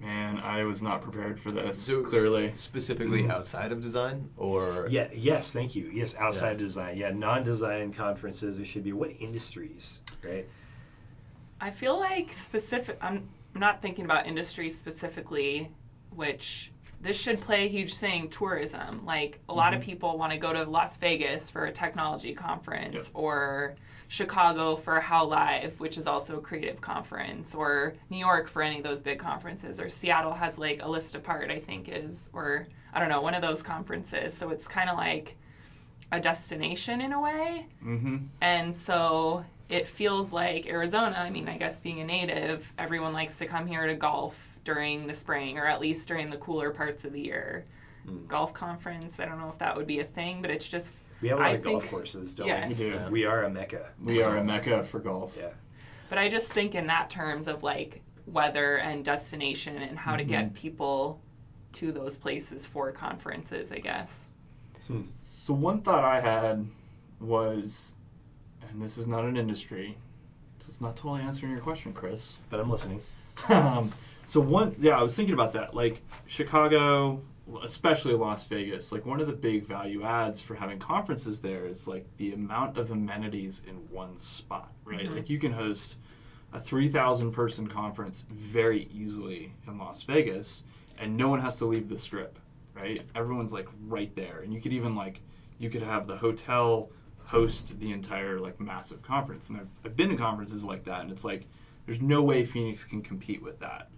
man, 0.00 0.38
I 0.38 0.64
was 0.64 0.82
not 0.82 1.00
prepared 1.00 1.38
for 1.38 1.50
this. 1.52 1.78
So 1.80 2.02
clearly, 2.02 2.48
s- 2.48 2.60
specifically 2.60 3.28
outside 3.30 3.70
of 3.72 3.80
design, 3.80 4.30
or 4.36 4.86
Yeah. 4.90 5.08
Yes. 5.14 5.52
Thank 5.52 5.76
you. 5.76 5.88
Yes. 5.92 6.14
Outside 6.16 6.52
of 6.52 6.58
design. 6.58 6.96
Yeah. 6.96 7.10
Non-design 7.10 7.92
conferences. 7.92 8.58
It 8.58 8.66
should 8.66 8.84
be 8.84 8.92
what 8.92 9.10
industries, 9.20 10.00
right? 10.24 10.46
I 11.60 11.70
feel 11.70 11.98
like 11.98 12.32
specific. 12.32 12.98
I'm 13.00 13.28
not 13.54 13.80
thinking 13.80 14.04
about 14.04 14.26
industries 14.26 14.76
specifically, 14.76 15.70
which 16.16 16.70
this 17.00 17.20
should 17.20 17.40
play 17.40 17.66
a 17.66 17.68
huge 17.68 17.94
thing. 17.94 18.28
Tourism, 18.30 19.04
like 19.04 19.40
a 19.48 19.52
lot 19.54 19.74
of 19.74 19.80
people 19.82 20.16
want 20.16 20.32
to 20.32 20.38
go 20.38 20.52
to 20.52 20.64
Las 20.64 20.96
Vegas 20.96 21.50
for 21.50 21.66
a 21.66 21.72
technology 21.72 22.34
conference, 22.34 22.94
Yep. 22.94 23.10
or 23.14 23.74
Chicago 24.08 24.76
for 24.76 25.00
How 25.00 25.24
Live, 25.26 25.80
which 25.80 25.98
is 25.98 26.06
also 26.06 26.38
a 26.38 26.40
creative 26.40 26.80
conference, 26.80 27.54
or 27.54 27.94
New 28.10 28.18
York 28.18 28.48
for 28.48 28.62
any 28.62 28.78
of 28.78 28.84
those 28.84 29.02
big 29.02 29.18
conferences, 29.18 29.80
or 29.80 29.88
Seattle 29.88 30.32
has 30.34 30.58
like 30.58 30.82
a 30.82 30.88
list 30.88 31.14
apart. 31.14 31.50
I 31.50 31.58
think 31.58 31.88
is, 31.88 32.30
or 32.32 32.66
I 32.92 33.00
don't 33.00 33.08
know, 33.08 33.20
one 33.22 33.34
of 33.34 33.42
those 33.42 33.62
conferences. 33.62 34.34
So 34.34 34.50
it's 34.50 34.68
kind 34.68 34.88
of 34.88 34.96
like 34.96 35.36
a 36.12 36.20
destination 36.20 37.00
in 37.00 37.12
a 37.12 37.20
way. 37.20 37.66
mm-hmm. 37.84 38.16
And 38.40 38.74
so 38.76 39.44
it 39.68 39.88
feels 39.88 40.32
like 40.32 40.66
Arizona, 40.68 41.16
I 41.18 41.30
mean, 41.30 41.48
I 41.48 41.56
guess 41.56 41.80
being 41.80 42.00
a 42.00 42.04
native, 42.04 42.72
everyone 42.78 43.12
likes 43.12 43.38
to 43.38 43.46
come 43.46 43.66
here 43.66 43.86
to 43.86 43.94
golf 43.94 44.53
during 44.64 45.06
the 45.06 45.14
spring 45.14 45.58
or 45.58 45.66
at 45.66 45.80
least 45.80 46.08
during 46.08 46.30
the 46.30 46.36
cooler 46.36 46.70
parts 46.70 47.04
of 47.04 47.12
the 47.12 47.20
year. 47.20 47.64
Mm. 48.08 48.26
Golf 48.26 48.52
conference, 48.52 49.20
I 49.20 49.26
don't 49.26 49.38
know 49.38 49.48
if 49.48 49.58
that 49.58 49.76
would 49.76 49.86
be 49.86 50.00
a 50.00 50.04
thing, 50.04 50.42
but 50.42 50.50
it's 50.50 50.68
just, 50.68 51.04
We 51.22 51.28
have 51.28 51.38
a 51.38 51.40
lot 51.40 51.50
I 51.50 51.54
of 51.54 51.62
golf 51.62 51.88
courses, 51.88 52.34
don't 52.34 52.46
Yes. 52.48 52.68
We 52.70 52.74
do. 52.74 52.98
we? 53.06 53.10
We 53.12 53.24
are 53.26 53.44
a 53.44 53.50
mecca. 53.50 53.90
we 54.02 54.22
are 54.22 54.36
a 54.36 54.44
mecca 54.44 54.84
for 54.84 54.98
golf. 55.00 55.36
Yeah. 55.38 55.50
but 56.08 56.18
I 56.18 56.28
just 56.28 56.52
think 56.52 56.74
in 56.74 56.86
that 56.88 57.08
terms 57.10 57.46
of 57.48 57.62
like 57.62 58.02
weather 58.26 58.76
and 58.76 59.04
destination 59.04 59.76
and 59.78 59.98
how 59.98 60.16
to 60.16 60.24
get 60.24 60.54
people 60.54 61.20
to 61.72 61.92
those 61.92 62.16
places 62.16 62.64
for 62.66 62.92
conferences, 62.92 63.72
I 63.72 63.78
guess. 63.78 64.28
So 65.30 65.52
one 65.54 65.80
thought 65.82 66.04
I 66.04 66.20
had 66.20 66.66
was, 67.20 67.94
and 68.68 68.80
this 68.80 68.96
is 68.98 69.06
not 69.06 69.24
an 69.24 69.36
industry, 69.36 69.96
so 70.60 70.66
it's 70.68 70.80
not 70.80 70.94
totally 70.96 71.22
answering 71.22 71.52
your 71.52 71.60
question, 71.60 71.92
Chris. 71.92 72.36
But 72.48 72.60
I'm 72.60 72.70
listening. 72.70 73.00
um, 73.48 73.92
so 74.26 74.40
one, 74.40 74.74
yeah, 74.78 74.98
I 74.98 75.02
was 75.02 75.14
thinking 75.16 75.34
about 75.34 75.52
that. 75.52 75.74
Like 75.74 76.02
Chicago, 76.26 77.22
especially 77.62 78.14
Las 78.14 78.46
Vegas, 78.46 78.92
like 78.92 79.04
one 79.04 79.20
of 79.20 79.26
the 79.26 79.32
big 79.32 79.64
value 79.64 80.02
adds 80.04 80.40
for 80.40 80.54
having 80.54 80.78
conferences 80.78 81.40
there 81.40 81.66
is 81.66 81.86
like 81.86 82.06
the 82.16 82.32
amount 82.32 82.78
of 82.78 82.90
amenities 82.90 83.62
in 83.68 83.74
one 83.90 84.16
spot, 84.16 84.72
right? 84.84 85.06
Mhm. 85.08 85.14
Like 85.16 85.30
you 85.30 85.38
can 85.38 85.52
host 85.52 85.96
a 86.52 86.58
3,000 86.60 87.32
person 87.32 87.66
conference 87.66 88.24
very 88.30 88.88
easily 88.94 89.52
in 89.66 89.76
Las 89.78 90.04
Vegas, 90.04 90.64
and 90.98 91.16
no 91.16 91.28
one 91.28 91.40
has 91.40 91.56
to 91.56 91.64
leave 91.64 91.88
the 91.88 91.98
strip, 91.98 92.38
right? 92.74 93.02
Everyone's 93.14 93.52
like 93.52 93.68
right 93.86 94.14
there, 94.14 94.40
and 94.40 94.52
you 94.54 94.60
could 94.60 94.72
even 94.72 94.94
like 94.94 95.20
you 95.58 95.68
could 95.70 95.82
have 95.82 96.06
the 96.06 96.16
hotel 96.16 96.90
host 97.26 97.80
the 97.80 97.90
entire 97.90 98.38
like 98.38 98.60
massive 98.60 99.02
conference. 99.02 99.48
And 99.50 99.58
I've, 99.60 99.68
I've 99.84 99.96
been 99.96 100.10
to 100.10 100.16
conferences 100.16 100.64
like 100.64 100.84
that, 100.84 101.00
and 101.00 101.10
it's 101.10 101.24
like 101.24 101.46
there's 101.86 102.00
no 102.00 102.22
way 102.22 102.44
Phoenix 102.44 102.84
can 102.84 103.02
compete 103.02 103.42
with 103.42 103.58
that. 103.60 103.88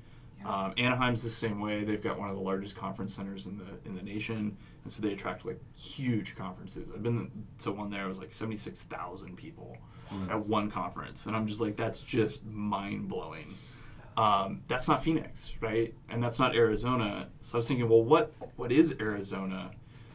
Um, 0.44 0.74
Anaheim's 0.76 1.22
the 1.22 1.30
same 1.30 1.60
way. 1.60 1.82
They've 1.82 2.02
got 2.02 2.18
one 2.18 2.30
of 2.30 2.36
the 2.36 2.42
largest 2.42 2.76
conference 2.76 3.14
centers 3.14 3.46
in 3.46 3.58
the 3.58 3.64
in 3.84 3.96
the 3.96 4.02
nation, 4.02 4.56
and 4.84 4.92
so 4.92 5.02
they 5.02 5.12
attract 5.12 5.44
like 5.44 5.60
huge 5.76 6.36
conferences. 6.36 6.90
I've 6.94 7.02
been 7.02 7.30
to 7.60 7.72
one 7.72 7.90
there. 7.90 8.04
It 8.04 8.08
was 8.08 8.18
like 8.18 8.30
seventy 8.30 8.56
six 8.56 8.82
thousand 8.82 9.36
people 9.36 9.76
at 10.30 10.46
one 10.46 10.70
conference, 10.70 11.26
and 11.26 11.34
I'm 11.34 11.46
just 11.46 11.60
like, 11.60 11.76
that's 11.76 12.00
just 12.00 12.46
mind 12.46 13.08
blowing. 13.08 13.54
Um, 14.16 14.62
that's 14.68 14.88
not 14.88 15.02
Phoenix, 15.02 15.52
right? 15.60 15.92
And 16.08 16.22
that's 16.22 16.38
not 16.38 16.54
Arizona. 16.54 17.28
So 17.40 17.56
I 17.56 17.58
was 17.58 17.68
thinking, 17.68 17.88
well, 17.88 18.04
what 18.04 18.32
what 18.56 18.70
is 18.70 18.94
Arizona? 19.00 19.72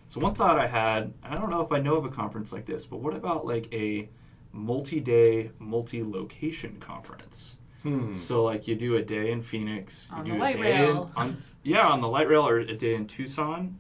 So 0.08 0.20
one 0.20 0.34
thought 0.34 0.60
I 0.60 0.68
had, 0.68 1.14
I 1.24 1.36
don't 1.36 1.50
know 1.50 1.62
if 1.62 1.72
I 1.72 1.80
know 1.80 1.96
of 1.96 2.04
a 2.04 2.10
conference 2.10 2.52
like 2.52 2.66
this, 2.66 2.86
but 2.86 3.00
what 3.00 3.14
about 3.14 3.46
like 3.46 3.74
a 3.74 4.10
multi-day, 4.52 5.52
multi-location 5.58 6.78
conference? 6.82 7.58
Hmm. 7.84 8.14
So 8.14 8.44
like 8.44 8.68
you 8.68 8.76
do 8.76 8.98
a 8.98 9.02
day 9.02 9.32
in 9.32 9.42
Phoenix, 9.42 10.12
you 10.18 10.24
do 10.24 10.38
the 10.40 10.46
a 10.46 10.52
day 10.54 10.60
rail. 10.62 11.12
In, 11.18 11.22
on 11.22 11.38
yeah 11.64 11.88
on 11.88 12.02
the 12.02 12.08
light 12.08 12.28
rail, 12.28 12.48
or 12.48 12.60
a 12.60 12.74
day 12.76 12.96
in 12.96 13.08
Tucson, 13.08 13.78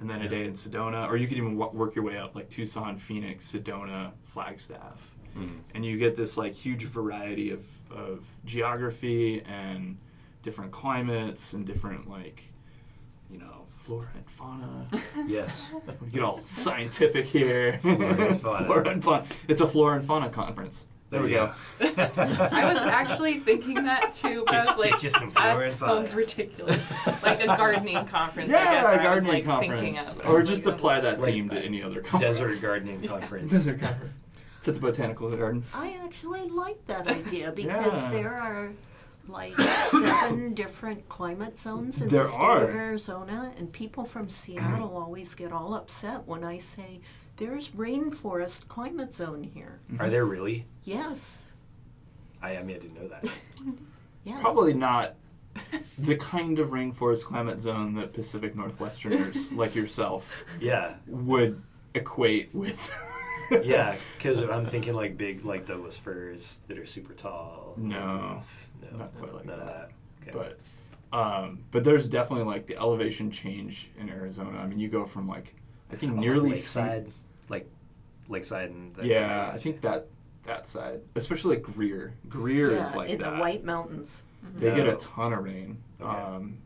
and 0.00 0.08
then 0.08 0.22
a 0.22 0.28
day 0.28 0.44
in 0.44 0.52
Sedona, 0.52 1.08
or 1.08 1.16
you 1.16 1.26
could 1.26 1.36
even 1.38 1.56
w- 1.58 1.76
work 1.78 1.94
your 1.94 2.04
way 2.04 2.16
up 2.18 2.34
like 2.34 2.48
Tucson, 2.48 2.96
Phoenix, 2.96 3.52
Sedona, 3.52 4.12
Flagstaff, 4.24 5.10
Hmm. 5.34 5.48
and 5.74 5.84
you 5.84 5.96
get 5.98 6.14
this 6.14 6.36
like 6.36 6.54
huge 6.54 6.84
variety 6.84 7.50
of 7.50 7.64
of 7.90 8.24
geography 8.44 9.42
and 9.42 9.98
different 10.42 10.70
climates 10.72 11.54
and 11.54 11.66
different 11.66 12.08
like 12.08 12.42
you 13.30 13.38
know 13.38 13.64
flora 13.68 14.08
and 14.14 14.28
fauna. 14.30 14.86
Yes. 15.26 15.68
we 16.00 16.08
get 16.10 16.22
all 16.22 16.38
scientific 16.38 17.24
here. 17.24 17.78
Flora 17.82 18.28
and 18.30 18.40
fauna. 18.40 18.64
Flora 18.66 18.88
and 18.90 19.02
fauna. 19.04 19.24
It's 19.48 19.60
a 19.60 19.66
flora 19.66 19.96
and 19.96 20.04
fauna 20.04 20.28
conference. 20.30 20.86
There 21.10 21.22
we 21.22 21.30
go. 21.30 21.52
I 21.80 22.64
was 22.64 22.78
actually 22.78 23.38
thinking 23.38 23.84
that 23.84 24.12
too, 24.12 24.42
but 24.46 24.54
I 24.54 24.64
was 24.64 24.78
like, 24.78 24.90
get 24.92 25.04
you 25.04 25.10
some 25.10 25.30
flora 25.30 25.58
that 25.58 25.62
and 25.62 25.72
fauna." 25.74 25.92
sounds 26.08 26.14
ridiculous. 26.14 26.92
Like 27.22 27.42
a 27.42 27.46
gardening 27.46 28.04
conference, 28.06 28.50
I 28.50 28.52
guess. 28.52 28.72
Yeah, 28.72 28.84
or 28.84 28.88
a 28.88 28.92
I 28.92 28.96
was, 28.96 29.02
gardening 29.24 29.32
like, 29.32 29.44
conference, 29.44 30.16
of. 30.16 30.26
or 30.26 30.40
I 30.40 30.44
just 30.44 30.66
apply 30.66 31.00
that 31.00 31.20
Like 31.20 31.34
theme 31.34 31.48
to 31.50 31.58
any 31.60 31.82
other 31.82 32.00
conference. 32.00 32.38
Desert 32.38 32.66
gardening 32.66 33.02
conference. 33.06 33.52
Desert 33.52 33.80
conference. 33.80 34.12
It's 34.58 34.68
at 34.68 34.74
the 34.74 34.80
botanical 34.80 35.30
garden. 35.36 35.62
I 35.74 35.98
actually 36.02 36.48
like 36.48 36.84
that 36.86 37.06
idea 37.06 37.52
because 37.52 37.92
Yeah. 37.94 38.10
there 38.10 38.34
are 38.34 38.72
like 39.28 39.58
seven 39.60 40.52
different 40.54 41.08
climate 41.08 41.60
zones 41.60 42.00
in 42.00 42.08
There 42.08 42.24
the 42.24 42.30
state 42.30 42.40
are. 42.40 42.64
of 42.68 42.74
Arizona, 42.74 43.52
and 43.56 43.70
people 43.72 44.04
from 44.04 44.28
Seattle 44.30 44.96
always 44.96 45.34
get 45.34 45.52
all 45.52 45.74
upset 45.74 46.26
when 46.26 46.42
I 46.44 46.58
say 46.58 47.00
there's 47.36 47.70
rainforest 47.70 48.68
climate 48.68 49.14
zone 49.14 49.42
here. 49.42 49.80
Are 49.98 50.08
there 50.10 50.24
really? 50.24 50.66
Yes, 50.84 51.42
I, 52.42 52.56
I 52.58 52.62
mean, 52.62 52.76
I 52.76 52.78
didn't 52.80 53.00
know 53.00 53.08
that. 53.08 53.24
yes. 54.24 54.40
Probably 54.40 54.74
not 54.74 55.14
the 55.98 56.16
kind 56.16 56.58
of 56.58 56.70
rainforest 56.70 57.24
climate 57.24 57.58
zone 57.58 57.94
that 57.94 58.12
Pacific 58.12 58.54
Northwesterners 58.54 59.54
like 59.56 59.74
yourself 59.74 60.44
Yeah, 60.60 60.94
would 61.06 61.62
equate 61.94 62.54
with. 62.54 62.92
yeah. 63.62 63.96
Because 64.16 64.42
I'm 64.42 64.66
thinking 64.66 64.94
like 64.94 65.16
big, 65.16 65.44
like 65.44 65.66
Douglas 65.66 65.96
firs 65.96 66.60
that 66.68 66.78
are 66.78 66.86
super 66.86 67.14
tall. 67.14 67.74
No, 67.76 68.40
no, 68.82 68.98
not 68.98 69.14
quite 69.18 69.34
like 69.34 69.46
that. 69.46 69.58
that. 69.58 69.90
Okay. 70.22 70.30
But 70.32 70.58
um, 71.16 71.60
but 71.70 71.84
there's 71.84 72.08
definitely 72.08 72.46
like 72.46 72.66
the 72.66 72.76
elevation 72.76 73.30
change 73.30 73.90
in 73.98 74.08
Arizona. 74.08 74.58
I 74.58 74.66
mean, 74.66 74.80
you 74.80 74.88
go 74.88 75.04
from 75.04 75.28
like 75.28 75.54
I 75.92 75.96
think 75.96 76.12
Oh, 76.12 76.16
nearly 76.16 76.50
sea- 76.56 76.80
lakeside, 76.80 77.12
like 77.48 77.68
lakeside 78.28 78.70
and 78.70 78.94
the 78.94 79.06
Yeah, 79.06 79.50
I 79.52 79.58
think 79.58 79.80
that 79.82 80.06
that 80.44 80.66
side, 80.66 81.00
especially 81.16 81.56
like 81.56 81.64
Greer. 81.64 82.14
Greer 82.28 82.72
yeah, 82.72 82.82
is 82.82 82.94
like 82.94 83.10
in 83.10 83.18
that. 83.20 83.34
the 83.34 83.36
White 83.40 83.64
Mountains. 83.64 84.22
They 84.56 84.74
get 84.74 84.86
a 84.88 84.96
ton 84.96 85.32
of 85.32 85.42
rain. 85.42 85.78
Okay. 86.00 86.10
Um, 86.10 86.58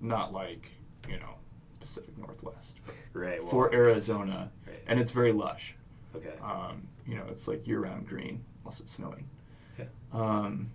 not 0.00 0.32
like 0.32 0.70
you 1.08 1.18
know 1.18 1.34
Pacific 1.80 2.16
Northwest 2.18 2.78
right 3.12 3.40
well, 3.40 3.48
for 3.50 3.74
Arizona, 3.74 4.50
Right. 4.66 4.82
and 4.86 5.00
it's 5.00 5.10
very 5.10 5.32
lush. 5.32 5.74
Okay. 6.14 6.34
Um, 6.42 6.82
you 7.06 7.16
know, 7.16 7.24
it's 7.30 7.48
like 7.48 7.66
year-round 7.66 8.06
green 8.06 8.44
unless 8.62 8.80
it's 8.80 8.92
snowing. 8.92 9.28
Okay. 9.78 9.88
Um, 10.12 10.70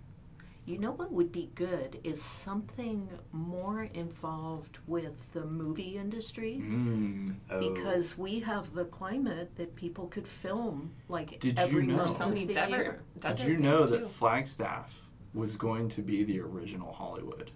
You 0.66 0.78
know 0.78 0.92
what 0.92 1.12
would 1.12 1.30
be 1.30 1.50
good 1.54 2.00
is 2.04 2.22
something 2.22 3.08
more 3.32 3.84
involved 3.92 4.78
with 4.86 5.30
the 5.32 5.44
movie 5.44 5.96
industry. 5.98 6.58
mm, 6.62 7.34
Oh, 7.50 7.60
Because 7.74 8.16
we 8.16 8.40
have 8.40 8.72
the 8.74 8.86
climate 8.86 9.56
that 9.56 9.76
people 9.76 10.06
could 10.06 10.26
film 10.26 10.92
like 11.08 11.38
Did 11.40 11.58
you 11.58 11.62
every 11.64 11.86
know- 11.86 11.96
month 11.98 12.10
so 12.12 12.24
of 12.24 12.30
many 12.30 12.46
desert, 12.46 13.00
desert 13.20 13.44
did 13.46 13.52
you 13.52 13.58
know 13.58 13.84
that 13.84 13.98
too. 14.00 14.06
Flagstaff 14.06 15.08
was 15.34 15.56
going 15.56 15.88
to 15.90 16.00
be 16.00 16.24
the 16.24 16.40
original 16.40 16.92
Hollywood? 16.92 17.50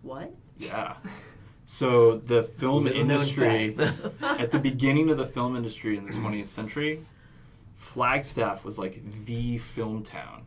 What? 0.00 0.32
Yeah. 0.58 0.94
So 1.66 2.16
the 2.18 2.42
film 2.42 2.84
Little 2.84 3.00
industry, 3.02 3.76
at 4.22 4.50
the 4.50 4.58
beginning 4.58 5.10
of 5.10 5.18
the 5.18 5.26
film 5.26 5.56
industry 5.56 5.96
in 5.98 6.06
the 6.06 6.12
20th 6.12 6.46
century, 6.46 7.04
Flagstaff 7.74 8.64
was 8.64 8.78
like 8.78 9.02
the 9.26 9.58
film 9.58 10.02
town 10.02 10.42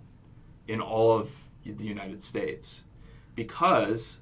in 0.67 0.81
all 0.81 1.11
of 1.17 1.46
the 1.75 1.85
United 1.85 2.21
States 2.23 2.83
because 3.35 4.21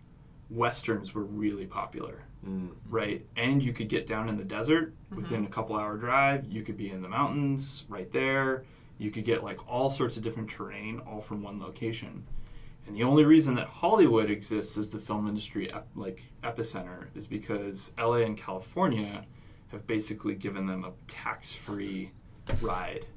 westerns 0.50 1.14
were 1.14 1.24
really 1.24 1.66
popular, 1.66 2.24
Mm. 2.46 2.72
right? 2.89 3.26
And 3.36 3.64
you 3.64 3.74
could 3.74 3.89
get 3.89 4.06
down 4.06 4.30
in 4.30 4.38
the 4.38 4.43
desert 4.43 4.93
within 5.16 5.46
a 5.46 5.50
couple 5.50 5.76
hour 5.76 5.98
drive. 5.98 6.46
You 6.46 6.62
could 6.62 6.78
be 6.78 6.91
in 6.91 7.02
the 7.02 7.10
mountains 7.10 7.86
right 7.89 8.12
there. 8.12 8.64
You 9.00 9.10
could 9.12 9.26
get 9.26 9.43
like 9.43 9.68
all 9.68 9.89
sorts 9.89 10.16
of 10.18 10.24
different 10.24 10.50
terrain 10.50 11.00
all 11.08 11.22
from 11.22 11.41
one 11.41 11.60
location. 11.60 12.24
And 12.88 12.96
the 12.96 13.02
only 13.04 13.24
reason 13.26 13.56
that 13.56 13.68
Hollywood 13.68 14.30
exists 14.30 14.78
as 14.78 14.89
the 14.91 15.00
film 15.00 15.28
industry 15.28 15.74
ep- 15.74 15.88
like 15.96 16.22
epicenter 16.43 17.08
is 17.16 17.26
because 17.26 17.93
LA 17.98 18.18
and 18.18 18.38
California 18.38 19.26
have 19.70 19.88
basically 19.88 20.36
given 20.36 20.68
them 20.68 20.86
a 20.86 20.91
tax-free 21.08 22.12
ride, 22.62 23.08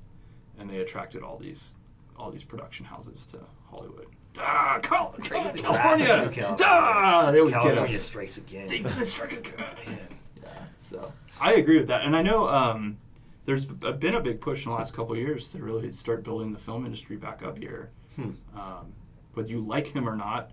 and 0.59 0.71
they 0.71 0.79
attracted 0.79 1.23
all 1.23 1.37
these 1.37 1.75
all 2.17 2.31
these 2.31 2.43
production 2.43 2.87
houses 2.87 3.25
to 3.27 3.39
Hollywood. 3.71 4.07
Ah, 4.41 4.79
Cal- 4.83 5.13
crazy. 5.23 5.59
California! 5.61 6.07
California. 6.07 6.57
Ah, 6.65 7.31
they 7.33 7.41
always 7.41 7.55
California 7.55 7.87
get 7.87 7.97
us. 7.97 8.03
strikes 8.03 8.37
again. 8.39 8.69
They 8.69 8.81
they 8.81 9.05
strike 9.05 9.33
again. 9.33 9.55
Man. 9.87 9.99
Yeah, 10.43 10.49
so 10.77 11.13
I 11.41 11.55
agree 11.55 11.79
with 11.79 11.89
that, 11.89 12.03
and 12.03 12.15
I 12.17 12.23
know 12.23 12.49
um, 12.49 12.99
there's 13.45 13.65
b- 13.67 13.93
been 13.93 14.15
a 14.15 14.21
big 14.21 14.41
push 14.41 14.65
in 14.65 14.71
the 14.71 14.77
last 14.77 14.95
couple 14.95 15.13
of 15.13 15.19
years 15.19 15.51
to 15.53 15.63
really 15.63 15.93
start 15.93 16.23
building 16.23 16.53
the 16.53 16.59
film 16.59 16.85
industry 16.87 17.17
back 17.17 17.43
up 17.43 17.59
here. 17.59 17.91
Hmm. 18.17 18.31
Um, 18.57 18.93
whether 19.35 19.51
you 19.51 19.61
like 19.61 19.87
him 19.89 20.09
or 20.09 20.17
not, 20.17 20.51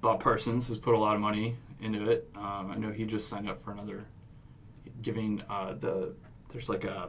Bob 0.00 0.22
Parsons 0.22 0.68
has 0.68 0.78
put 0.78 0.94
a 0.94 0.98
lot 0.98 1.14
of 1.14 1.20
money 1.20 1.56
into 1.80 2.08
it. 2.10 2.30
Um, 2.36 2.70
I 2.70 2.76
know 2.76 2.90
he 2.90 3.04
just 3.04 3.28
signed 3.28 3.48
up 3.48 3.62
for 3.62 3.72
another, 3.72 4.04
giving 5.02 5.42
uh, 5.50 5.74
the 5.74 6.14
there's 6.50 6.68
like 6.68 6.84
a 6.84 6.96
uh, 6.96 7.08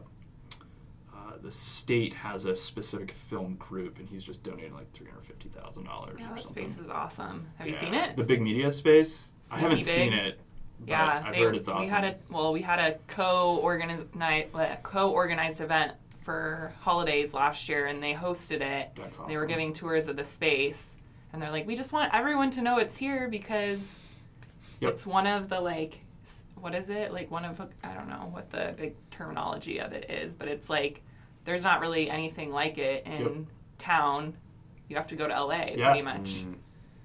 the 1.42 1.52
state 1.52 2.14
has 2.14 2.46
a 2.46 2.56
specific 2.56 3.12
film 3.12 3.56
group, 3.56 4.00
and 4.00 4.08
he's 4.08 4.24
just 4.24 4.44
donated 4.44 4.74
like 4.74 4.92
three 4.92 5.08
hundred 5.08 5.26
fifty 5.26 5.50
thousand 5.50 5.86
dollars 5.86 6.18
Yeah, 6.20 6.32
or 6.32 6.36
that 6.36 6.44
something. 6.44 6.68
space 6.68 6.78
is 6.84 6.90
awesome. 6.90 7.48
Have 7.58 7.68
you 7.68 7.74
seen 7.74 7.94
it? 7.94 8.16
The 8.16 8.24
big 8.24 8.42
media 8.42 8.72
space. 8.72 9.34
It's 9.40 9.52
I 9.52 9.56
haven't 9.58 9.72
really 9.72 9.82
seen 9.84 10.14
it. 10.14 10.40
Yeah, 10.86 11.24
I've 11.26 11.34
they- 11.34 11.42
heard 11.42 11.56
it's 11.56 11.68
awesome. 11.68 11.84
We 11.84 11.88
had 11.90 12.04
a 12.04 12.16
well, 12.30 12.52
we 12.54 12.62
had 12.62 12.80
a 12.80 12.98
co-organized 13.08 14.08
co-organized 14.84 15.62
event 15.62 15.94
for 16.22 16.74
holidays 16.82 17.34
last 17.34 17.70
year, 17.70 17.86
and 17.88 18.02
they 18.02 18.14
hosted 18.14 18.62
it. 18.62 18.92
That's 18.96 19.18
awesome. 19.20 19.32
They 19.32 19.38
were 19.40 19.46
giving 19.46 19.74
tours 19.74 20.08
of 20.08 20.16
the 20.18 20.24
space, 20.24 20.98
and 21.32 21.42
they're 21.42 21.52
like, 21.52 21.68
"We 21.68 21.76
just 21.76 21.94
want 21.94 22.14
everyone 22.14 22.50
to 22.52 22.62
know 22.62 22.78
it's 22.80 22.98
here 22.98 23.28
because 23.28 23.98
Yep. 24.82 24.94
it's 24.94 25.08
one 25.08 25.28
of 25.28 25.48
the 25.50 25.62
like, 25.62 26.02
what 26.60 26.76
is 26.76 26.90
it? 26.90 27.14
Like 27.14 27.32
one 27.32 27.46
of 27.46 27.62
I 27.84 27.94
don't 27.94 28.10
know 28.10 28.28
what 28.32 28.50
the 28.52 28.74
big 28.76 28.96
terminology 29.12 29.80
of 29.80 29.94
it 29.94 30.10
is, 30.10 30.36
but 30.36 30.48
it's 30.48 30.70
like 30.70 31.02
there's 31.46 31.64
not 31.64 31.80
really 31.80 32.10
anything 32.10 32.52
like 32.52 32.78
it 32.78 33.06
in 33.06 33.22
Yep. 33.22 33.32
town. 33.78 34.38
You 34.90 34.96
have 34.98 35.08
to 35.08 35.16
go 35.16 35.28
to 35.28 35.34
LA 35.34 35.76
Yeah. 35.78 35.90
pretty 35.90 36.02
much. 36.04 36.44
Mm. 36.44 36.56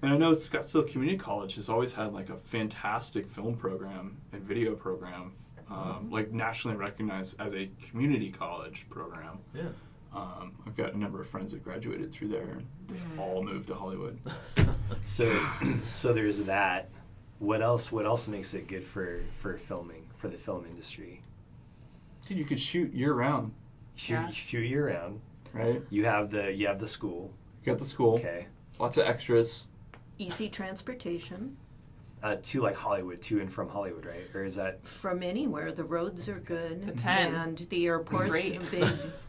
And 0.02 0.12
I 0.12 0.16
know 0.16 0.32
Scottsdale 0.32 0.90
Community 0.90 1.18
College 1.18 1.54
has 1.56 1.68
always 1.68 1.92
had 1.92 2.12
like 2.12 2.30
a 2.30 2.36
fantastic 2.36 3.26
film 3.28 3.56
program 3.56 4.16
and 4.32 4.42
video 4.42 4.74
program, 4.74 5.32
um, 5.70 6.08
like 6.10 6.32
nationally 6.32 6.76
recognized 6.76 7.38
as 7.40 7.54
a 7.54 7.70
community 7.82 8.30
college 8.30 8.88
program. 8.90 9.38
Yeah. 9.54 9.68
Um, 10.12 10.52
I've 10.66 10.76
got 10.76 10.94
a 10.94 10.98
number 10.98 11.20
of 11.20 11.28
friends 11.28 11.52
that 11.52 11.62
graduated 11.62 12.10
through 12.10 12.28
there, 12.28 12.42
and 12.42 12.66
they 12.88 12.96
all 13.22 13.44
moved 13.44 13.68
to 13.68 13.74
Hollywood. 13.74 14.18
So, 15.04 15.28
so 15.94 16.12
there's 16.12 16.40
that. 16.46 16.88
What 17.38 17.62
else? 17.62 17.92
What 17.92 18.06
else 18.06 18.26
makes 18.28 18.54
it 18.54 18.66
good 18.66 18.82
for 18.84 19.20
for 19.32 19.56
filming 19.56 20.08
for 20.16 20.28
the 20.28 20.36
film 20.36 20.66
industry? 20.66 21.22
Dude, 22.26 22.36
you 22.38 22.44
could 22.44 22.58
shoot 22.60 22.92
year 22.92 23.14
round, 23.14 23.52
Shoot, 24.00 24.14
Yeah. 24.14 24.30
shoot 24.30 24.66
year 24.66 24.86
round. 24.88 25.20
right? 25.52 25.82
You 25.90 26.06
have 26.06 26.30
the 26.30 26.50
you 26.52 26.66
have 26.68 26.78
the 26.80 26.86
school. 26.86 27.34
You 27.62 27.72
got 27.72 27.78
the 27.78 27.84
school, 27.84 28.14
Okay. 28.14 28.46
lots 28.78 28.96
of 28.96 29.06
extras. 29.06 29.66
Easy 30.16 30.48
transportation 30.48 31.56
Uh, 32.22 32.36
to 32.42 32.60
like 32.62 32.76
Hollywood, 32.76 33.20
to 33.22 33.40
and 33.40 33.52
from 33.52 33.68
Hollywood, 33.68 34.06
right? 34.06 34.28
Or 34.34 34.42
is 34.44 34.56
that 34.56 34.86
from 34.86 35.22
anywhere. 35.22 35.70
The 35.72 35.84
roads 35.84 36.28
are 36.30 36.38
good. 36.38 36.86
The 36.86 36.92
10. 36.92 37.34
And 37.34 37.58
the 37.58 37.86
airport's 37.86 38.30
great. 38.30 38.56
a 38.56 38.60
big 38.60 38.84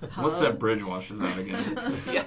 hub. 0.10 0.24
What's 0.24 0.40
that 0.40 0.58
bridge 0.60 0.84
washes 0.84 1.22
out 1.22 1.38
again? 1.38 1.58
yeah. 2.12 2.24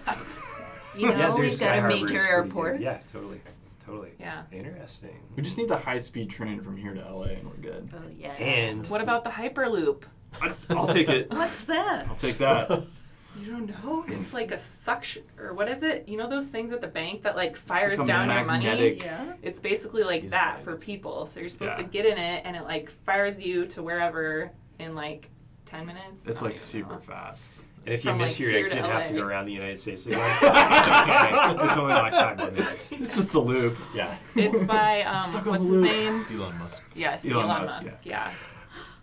You 0.96 1.08
know, 1.12 1.16
yeah, 1.18 1.34
we've 1.34 1.44
there's 1.44 1.60
got 1.60 1.76
a 1.78 1.88
is 1.88 1.94
major 2.02 2.06
pretty 2.06 2.28
airport. 2.28 2.80
Yeah, 2.80 2.98
totally, 3.12 3.40
totally. 3.86 4.12
Yeah. 4.20 4.42
Interesting. 4.52 5.20
we 5.36 5.42
just 5.42 5.56
need 5.58 5.68
the 5.68 5.78
high 5.78 5.98
speed 5.98 6.28
train 6.30 6.60
from 6.62 6.76
here 6.76 6.92
to 6.94 7.00
LA, 7.00 7.24
and 7.38 7.46
we're 7.48 7.56
good. 7.56 7.88
Oh, 7.94 7.98
yeah. 8.18 8.32
And 8.32 8.86
What 8.88 9.00
about 9.02 9.24
the 9.24 9.30
Hyperloop? 9.30 10.04
I, 10.44 10.74
I'll 10.74 10.86
take 10.86 11.08
it. 11.08 11.30
What's 11.30 11.64
that? 11.64 12.06
I'll 12.08 12.16
take 12.16 12.38
that. 12.38 12.84
You 13.40 13.50
don't 13.50 13.66
know? 13.84 14.04
It's 14.06 14.32
like 14.32 14.52
a 14.52 14.58
suction, 14.58 15.24
or 15.40 15.54
what 15.54 15.68
is 15.68 15.82
it? 15.82 16.08
You 16.08 16.16
know 16.16 16.28
those 16.28 16.46
things 16.46 16.70
at 16.70 16.80
the 16.80 16.86
bank 16.86 17.22
that 17.22 17.34
like 17.34 17.56
fires 17.56 17.98
like 17.98 18.06
down 18.06 18.28
your 18.28 18.44
money? 18.44 18.94
Yeah. 19.00 19.32
It's 19.42 19.58
basically 19.58 20.04
like 20.04 20.22
These 20.22 20.30
that 20.30 20.60
for 20.60 20.76
people. 20.76 21.26
So 21.26 21.40
you're 21.40 21.48
supposed 21.48 21.72
Yeah. 21.72 21.82
to 21.82 21.82
get 21.82 22.06
in 22.06 22.16
it, 22.16 22.42
and 22.44 22.56
it 22.56 22.62
like 22.62 22.90
fires 22.90 23.42
you 23.42 23.66
to 23.66 23.82
wherever 23.82 24.52
in 24.78 24.94
like 24.94 25.30
ten 25.66 25.84
minutes. 25.84 26.22
It's 26.26 26.42
like 26.42 26.54
super 26.54 26.94
know. 26.94 27.00
fast. 27.00 27.62
and 27.86 27.94
if 27.94 28.04
you 28.04 28.12
From, 28.12 28.18
miss 28.18 28.34
like, 28.34 28.38
your 28.38 28.50
here 28.50 28.60
exit 28.60 28.78
to 28.78 28.84
and 28.84 28.92
have 28.92 29.08
to 29.08 29.14
go 29.14 29.22
around 29.24 29.46
the 29.46 29.52
United 29.52 29.80
States 29.80 30.06
again, 30.06 30.20
it's 30.42 30.42
okay. 30.88 31.64
It's 31.64 31.76
only 31.76 31.92
like 31.92 32.12
five 32.12 32.38
more 32.38 32.50
minutes. 32.52 32.92
It's 32.92 33.16
just 33.16 33.34
a 33.34 33.40
loop. 33.40 33.76
Yeah. 33.96 34.16
It's 34.36 34.64
by 34.64 35.02
um, 35.02 35.14
what's 35.16 35.28
the 35.30 35.52
his 35.58 35.66
loop. 35.66 35.84
name? 35.84 36.24
Elon 36.30 36.58
Musk. 36.60 36.84
Yes, 36.94 37.24
Elon 37.24 37.36
Elon, 37.36 37.62
Musk, 37.62 37.82
Musk. 37.82 37.98
Yeah. 38.04 38.32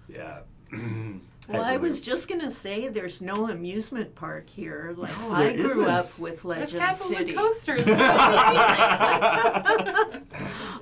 Yeah. 0.08 0.39
Well, 1.50 1.64
I 1.64 1.76
Hyperloop. 1.78 1.82
was 1.82 2.02
just 2.02 2.28
gonna 2.28 2.52
say 2.52 2.88
there's 2.89 3.20
no 3.22 3.50
amusement 3.50 4.14
park 4.16 4.50
here. 4.50 4.94
Like 4.96 5.18
No, 5.20 5.32
I 5.32 5.54
grew 5.56 5.86
up 5.86 6.00
isn't. 6.04 6.22
with 6.24 6.44
There's 6.44 6.74
Legend 6.74 6.80
castles 6.80 7.10
City. 7.18 7.32
and 7.32 7.39
coasters. 7.39 7.84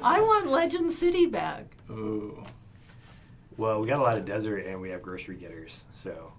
I 0.02 0.20
want 0.22 0.48
Legend 0.48 0.92
City 0.92 1.26
back. 1.26 1.66
Ooh. 1.90 2.44
Well, 3.58 3.82
we 3.82 3.88
got 3.88 4.00
a 4.00 4.04
lot 4.04 4.18
of 4.18 4.26
desert 4.26 4.66
and 4.66 4.80
we 4.82 4.90
have 4.90 5.02
grocery 5.02 5.36
getters. 5.36 5.86
So, 5.92 6.32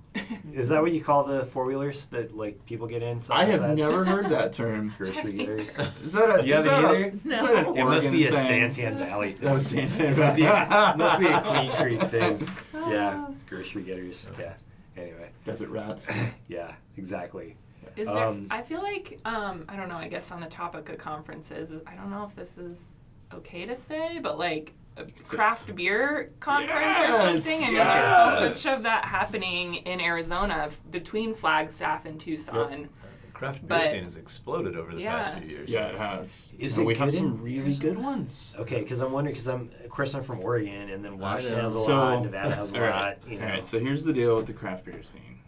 is 0.53 0.69
that 0.71 0.83
what 0.83 0.93
you 0.93 1.03
call 1.03 1.25
the 1.25 1.45
four 1.45 1.65
wheelers 1.65 2.07
that 2.07 2.37
like 2.37 2.65
people 2.67 2.87
get 2.87 3.03
in? 3.03 3.21
I 3.31 3.45
have 3.45 3.61
Sides? 3.61 3.79
never 3.79 4.05
heard 4.05 4.29
that 4.31 4.53
term. 4.61 4.93
grocery 4.99 5.33
Me 5.33 5.39
getters. 5.47 5.79
Is 6.03 6.13
that 6.15 6.41
a? 6.41 6.45
You 6.47 6.55
is 6.55 6.65
haven't 6.65 6.83
that 6.83 6.91
a- 6.95 6.97
either? 6.99 7.07
is 7.17 7.23
that 7.23 7.67
an 7.69 7.77
It 7.77 7.85
must 7.85 8.11
be 8.11 8.25
a 8.27 8.31
Oregon 8.31 8.71
thing? 8.71 8.71
Santan 8.71 8.99
Valley. 9.09 9.33
That 9.41 9.53
was 9.53 9.73
Santan 9.73 10.01
It 10.01 10.19
must 10.19 10.37
be 10.37 10.43
a, 10.43 10.47
Valley. 10.47 10.97
must 10.99 11.21
be 11.21 11.27
a 11.27 11.41
Queen 11.43 11.71
Creek 11.73 12.11
thing. 12.11 12.49
Yeah, 12.91 13.27
it's 13.31 13.43
grocery 13.45 13.83
getters. 13.85 14.27
Yeah. 14.39 14.55
Anyway, 14.97 15.31
Desert 15.45 15.69
rats. 15.71 16.11
yeah, 16.49 16.73
exactly. 16.97 17.57
Is 17.97 18.09
there? 18.09 18.27
Um, 18.27 18.47
I 18.51 18.63
feel 18.63 18.83
like 18.83 19.19
um, 19.25 19.65
I 19.69 19.77
don't 19.77 19.89
know. 19.89 19.97
I 19.97 20.09
guess 20.09 20.31
on 20.31 20.41
the 20.41 20.47
topic 20.47 20.89
of 20.89 20.99
conferences, 20.99 21.73
I 21.87 21.95
don't 21.95 22.11
know 22.11 22.25
if 22.25 22.35
this 22.35 22.59
is 22.59 22.97
okay 23.33 23.65
to 23.67 23.75
say, 23.77 24.19
but 24.21 24.39
like 24.39 24.69
a 24.69 24.71
say- 24.71 24.75
craft 25.25 25.75
beer 25.75 26.33
conference 26.41 26.71
Yes, 26.73 27.35
or 27.35 27.39
something. 27.41 27.69
I 27.69 27.71
know 27.73 27.77
yes. 27.77 28.41
there's 28.41 28.57
so 28.57 28.69
much 28.71 28.77
of 28.79 28.83
that 28.85 29.05
happening 29.07 29.75
in 29.77 30.01
Arizona 30.01 30.65
f- 30.67 30.81
between 30.91 31.35
Flagstaff 31.35 32.05
and 32.07 32.19
Tucson. 32.21 32.89
Craft 33.33 33.61
beer 33.67 33.79
But- 33.79 33.87
scene 33.87 34.03
has 34.03 34.17
exploded 34.19 34.77
over 34.77 34.95
the 34.95 35.03
past 35.05 35.39
few 35.39 35.49
years. 35.49 35.71
Yeah, 35.71 35.87
it 35.87 35.95
has. 35.99 36.53
Is 36.59 36.77
and 36.77 36.85
it 36.85 36.87
we 36.87 36.95
have 36.97 37.11
some 37.13 37.41
really 37.43 37.75
good 37.75 37.97
ones. 37.99 38.53
Okay, 38.59 38.81
because 38.81 39.01
I'm 39.01 39.13
wondering 39.13 39.33
because 39.33 39.49
I'm 39.49 39.71
of 39.83 39.89
course 39.91 40.15
I'm 40.15 40.23
from 40.23 40.41
Oregon 40.41 40.91
and 40.91 41.03
then 41.03 41.19
Washington 41.19 41.57
know. 41.59 41.65
has 41.65 41.75
a 41.77 41.81
So- 41.81 41.97
lot, 41.97 42.23
Nevada 42.23 42.55
has 42.55 42.73
a 42.73 42.77
all 42.77 42.83
right, 42.83 42.91
lot. 42.91 43.19
You 43.27 43.39
know, 43.39 43.47
all 43.47 43.51
right. 43.53 43.65
So 43.65 43.79
here's 43.81 44.05
the 44.05 44.13
deal 44.13 44.37
with 44.37 44.47
the 44.47 44.53
craft 44.53 44.85
beer 44.85 45.03
scene, 45.03 45.39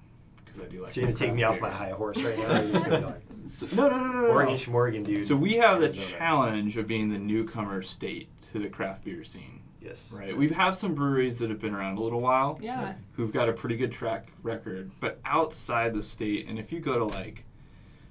because 0.44 0.60
I 0.60 0.64
do 0.64 0.80
like. 0.82 0.92
so 0.92 1.00
you're 1.00 1.08
gonna 1.08 1.18
take 1.18 1.28
craft 1.28 1.36
me 1.36 1.42
off 1.42 1.60
my 1.60 1.70
high 1.70 1.90
horse 1.90 2.22
right 2.22 2.38
now? 2.38 3.14
Or 3.42 3.48
you're 3.48 3.50
just 3.50 3.70
gonna 3.70 3.72
be 3.72 3.72
like, 3.72 3.72
So, 3.72 3.76
no, 3.76 3.88
no, 3.88 3.96
no, 3.98 4.12
no, 4.12 4.20
no. 4.22 4.26
Oregon 4.28 4.54
Schmorgan, 4.56 5.04
dude. 5.04 5.26
So 5.26 5.34
we 5.36 5.54
have 5.54 5.80
the 5.80 5.86
Arizona. 5.86 6.06
challenge 6.06 6.76
of 6.76 6.86
being 6.86 7.10
the 7.10 7.18
newcomer 7.18 7.82
state 7.82 8.28
to 8.52 8.58
the 8.58 8.68
craft 8.68 9.04
beer 9.04 9.24
scene. 9.24 9.60
Yes. 9.80 10.12
Right. 10.12 10.36
We 10.36 10.48
have 10.50 10.76
some 10.76 10.94
breweries 10.94 11.38
that 11.40 11.50
have 11.50 11.60
been 11.60 11.74
around 11.74 11.98
a 11.98 12.02
little 12.02 12.20
while. 12.20 12.58
Yeah. 12.62 12.94
Who've 13.14 13.32
got 13.32 13.48
a 13.48 13.52
pretty 13.52 13.76
good 13.76 13.90
track 13.92 14.28
record, 14.42 14.92
but 15.00 15.18
outside 15.24 15.92
the 15.94 16.02
state, 16.02 16.46
and 16.48 16.58
if 16.58 16.70
you 16.70 16.78
go 16.80 16.98
to 16.98 17.04
like, 17.04 17.44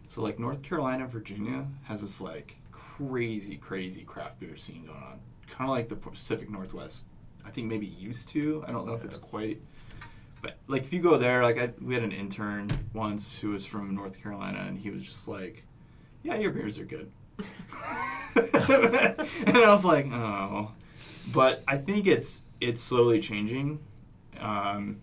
so 0.08 0.22
like 0.22 0.38
North 0.38 0.64
Carolina, 0.64 1.08
Virginia 1.08 1.66
has 1.84 2.02
this 2.02 2.20
like 2.20 2.58
crazy, 2.72 3.56
crazy 3.56 4.04
craft 4.04 4.40
beer 4.40 4.58
scene 4.58 4.86
going 4.86 4.98
on, 5.02 5.20
kind 5.48 5.70
of 5.70 5.76
like 5.76 5.88
the 5.88 5.96
Pacific 5.96 6.50
Northwest. 6.50 7.06
I 7.46 7.50
think 7.50 7.68
maybe 7.68 7.86
used 7.88 8.28
to. 8.30 8.64
I 8.68 8.72
don't 8.72 8.86
know 8.86 8.94
if 8.94 9.04
it's 9.06 9.16
quite. 9.18 9.62
But 10.42 10.58
like 10.68 10.84
if 10.84 10.94
you 10.94 11.02
go 11.02 11.18
there, 11.18 11.44
like 11.44 11.58
I, 11.58 11.70
we 11.82 11.94
had 11.94 12.04
an 12.04 12.12
intern 12.12 12.68
once 12.94 13.38
who 13.38 13.50
was 13.52 13.66
from 13.66 13.94
North 13.96 14.22
Carolina, 14.22 14.64
and 14.68 14.78
he 14.78 14.90
was 14.90 15.04
just 15.04 15.28
like, 15.28 15.64
"Yeah, 16.24 16.36
your 16.36 16.52
beers 16.52 16.80
are 16.80 16.86
good," 16.86 17.12
and 18.36 19.58
I 19.58 19.70
was 19.70 19.86
like, 19.86 20.06
"Oh." 20.12 20.72
But 21.34 21.64
I 21.68 21.78
think 21.78 22.08
it's 22.08 22.44
it's 22.60 22.82
slowly 22.82 23.20
changing, 23.20 23.80
um, 24.40 24.98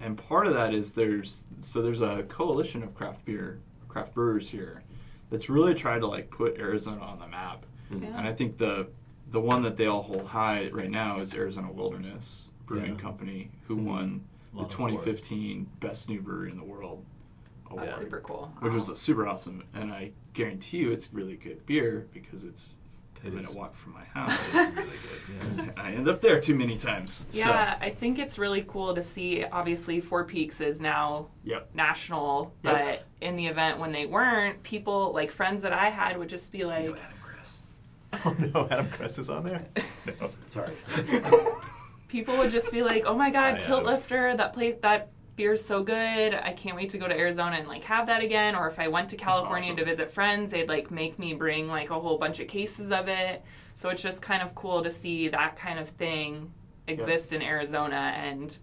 and 0.00 0.16
part 0.16 0.46
of 0.46 0.54
that 0.54 0.74
is 0.74 0.92
there's 0.94 1.44
so 1.60 1.80
there's 1.82 2.02
a 2.02 2.24
coalition 2.28 2.82
of 2.82 2.94
craft 2.94 3.24
beer 3.24 3.58
craft 3.88 4.14
brewers 4.14 4.50
here 4.50 4.82
that's 5.30 5.48
really 5.48 5.74
tried 5.74 6.00
to 6.00 6.06
like 6.06 6.30
put 6.30 6.58
Arizona 6.58 7.00
on 7.00 7.18
the 7.18 7.26
map, 7.26 7.64
Yeah. 7.90 8.08
and 8.18 8.28
I 8.28 8.32
think 8.32 8.58
the 8.58 8.88
the 9.30 9.40
one 9.40 9.62
that 9.62 9.76
they 9.76 9.86
all 9.86 10.02
hold 10.02 10.26
high 10.26 10.68
right 10.72 10.90
now 10.90 11.20
is 11.20 11.34
Arizona 11.34 11.70
Wilderness 11.72 12.48
Brewing 12.66 12.92
Yeah. 12.94 13.00
Company, 13.00 13.50
who 13.66 13.76
Mhm. 13.76 13.84
won 13.84 14.24
the 14.58 14.64
Lot 14.64 14.92
of 14.92 15.00
2015 15.02 15.66
Best 15.80 16.08
New 16.08 16.20
Brewery 16.20 16.50
in 16.50 16.56
the 16.56 16.64
World 16.64 17.04
award, 17.70 17.88
That's 17.88 17.98
super 17.98 18.20
cool. 18.20 18.52
which 18.60 18.72
was 18.72 18.90
super 18.98 19.26
awesome. 19.26 19.64
And 19.74 19.92
I 19.92 20.12
guarantee 20.34 20.78
you, 20.78 20.90
it's 20.92 21.12
really 21.12 21.36
good 21.36 21.64
beer 21.66 22.06
because 22.12 22.44
it's 22.44 22.74
a 23.22 23.26
It 23.26 23.34
minute 23.34 23.48
is. 23.50 23.54
walk 23.54 23.74
from 23.74 23.94
my 23.94 24.02
It's 24.26 24.54
house. 24.54 24.54
really 24.76 24.88
good. 25.56 25.66
Yeah. 25.76 25.82
I 25.82 25.92
end 25.92 26.08
up 26.08 26.20
there 26.20 26.40
too 26.40 26.54
many 26.54 26.76
times. 26.76 27.26
Yeah, 27.32 27.76
I 27.80 27.90
think 27.90 28.18
it's 28.18 28.38
really 28.38 28.64
cool 28.66 28.94
to 28.94 29.02
see. 29.02 29.44
Obviously, 29.44 30.00
Four 30.00 30.24
Peaks 30.24 30.60
is 30.60 30.80
now 30.80 31.26
So, 31.44 31.50
yep. 31.50 31.68
national, 31.74 32.52
Yep. 32.62 32.74
but 32.74 33.04
in 33.26 33.36
the 33.36 33.46
event 33.46 33.78
when 33.78 33.92
they 33.92 34.06
weren't, 34.06 34.62
people 34.62 35.12
like 35.12 35.30
friends 35.30 35.62
that 35.62 35.72
I 35.72 35.90
had 35.90 36.16
would 36.16 36.28
just 36.28 36.50
be 36.52 36.64
like, 36.64 36.86
know 36.86 36.94
Adam 36.94 37.18
Chris. 37.22 37.58
Oh 38.24 38.36
no, 38.54 38.68
Adam 38.70 38.88
Cress 38.90 39.18
is 39.18 39.28
on 39.30 39.44
there. 39.44 39.64
No. 40.20 40.30
Sorry. 40.46 40.72
People 42.08 42.36
would 42.38 42.50
just 42.50 42.72
be 42.72 42.82
like, 42.82 43.04
"Oh 43.06 43.14
my 43.14 43.30
God, 43.30 43.60
Kilt 43.62 43.84
Lifter, 43.84 44.36
that 44.36 44.52
place, 44.52 44.76
that 44.82 45.10
beer's 45.36 45.64
so 45.64 45.82
good. 45.82 46.34
I 46.34 46.52
can't 46.52 46.74
wait 46.74 46.88
to 46.90 46.98
go 46.98 47.06
to 47.06 47.16
Arizona 47.16 47.56
and 47.56 47.68
like 47.68 47.84
have 47.84 48.06
that 48.06 48.22
again." 48.22 48.54
Or 48.56 48.66
if 48.66 48.78
I 48.78 48.88
went 48.88 49.08
to 49.10 49.16
California 49.16 49.66
awesome. 49.72 49.76
to 49.76 49.84
visit 49.84 50.10
friends, 50.10 50.50
they'd 50.50 50.68
like 50.68 50.90
make 50.90 51.18
me 51.18 51.34
bring 51.34 51.68
like 51.68 51.90
a 51.90 51.98
whole 52.00 52.18
bunch 52.18 52.40
of 52.40 52.48
cases 52.48 52.90
of 52.90 53.08
it. 53.08 53.42
So 53.74 53.90
it's 53.90 54.02
just 54.02 54.20
kind 54.22 54.42
of 54.42 54.54
cool 54.54 54.82
to 54.82 54.90
see 54.90 55.28
that 55.28 55.56
kind 55.56 55.78
of 55.78 55.88
thing 55.90 56.52
exist 56.88 57.32
in 57.32 57.42
Arizona 57.42 58.12
and 58.16 58.58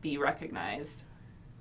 be 0.00 0.18
recognized. 0.18 1.04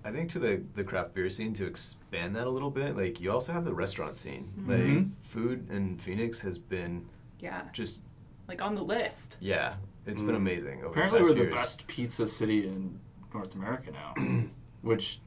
I 0.03 0.11
think 0.11 0.29
to 0.31 0.39
the 0.39 0.61
the 0.75 0.83
craft 0.83 1.13
beer 1.13 1.29
scene 1.29 1.53
to 1.53 1.65
expand 1.65 2.35
that 2.35 2.47
a 2.47 2.49
little 2.49 2.71
bit, 2.71 2.95
like 2.97 3.19
you 3.21 3.31
also 3.31 3.53
have 3.53 3.65
the 3.65 3.73
restaurant 3.73 4.17
scene. 4.17 4.51
Mhm. 4.59 4.67
Like 4.97 5.21
food 5.21 5.69
in 5.69 5.97
Phoenix 5.97 6.41
has 6.41 6.57
been 6.57 7.05
Yeah, 7.39 7.63
just 7.73 8.01
like 8.47 8.61
on 8.61 8.75
the 8.75 8.81
list. 8.83 9.37
yeah, 9.39 9.75
it's 10.05 10.21
been 10.21 10.35
Mm. 10.35 10.37
amazing. 10.37 10.79
Over 10.79 10.87
Apparently, 10.87 11.19
the 11.19 11.25
we're 11.25 11.33
past 11.33 11.33
the 11.33 11.35
few 11.35 11.43
years. 11.43 11.53
best 11.53 11.87
pizza 11.87 12.27
city 12.27 12.67
in 12.67 12.99
North 13.33 13.55
America 13.55 13.91
now, 13.91 14.13
which 14.81 15.19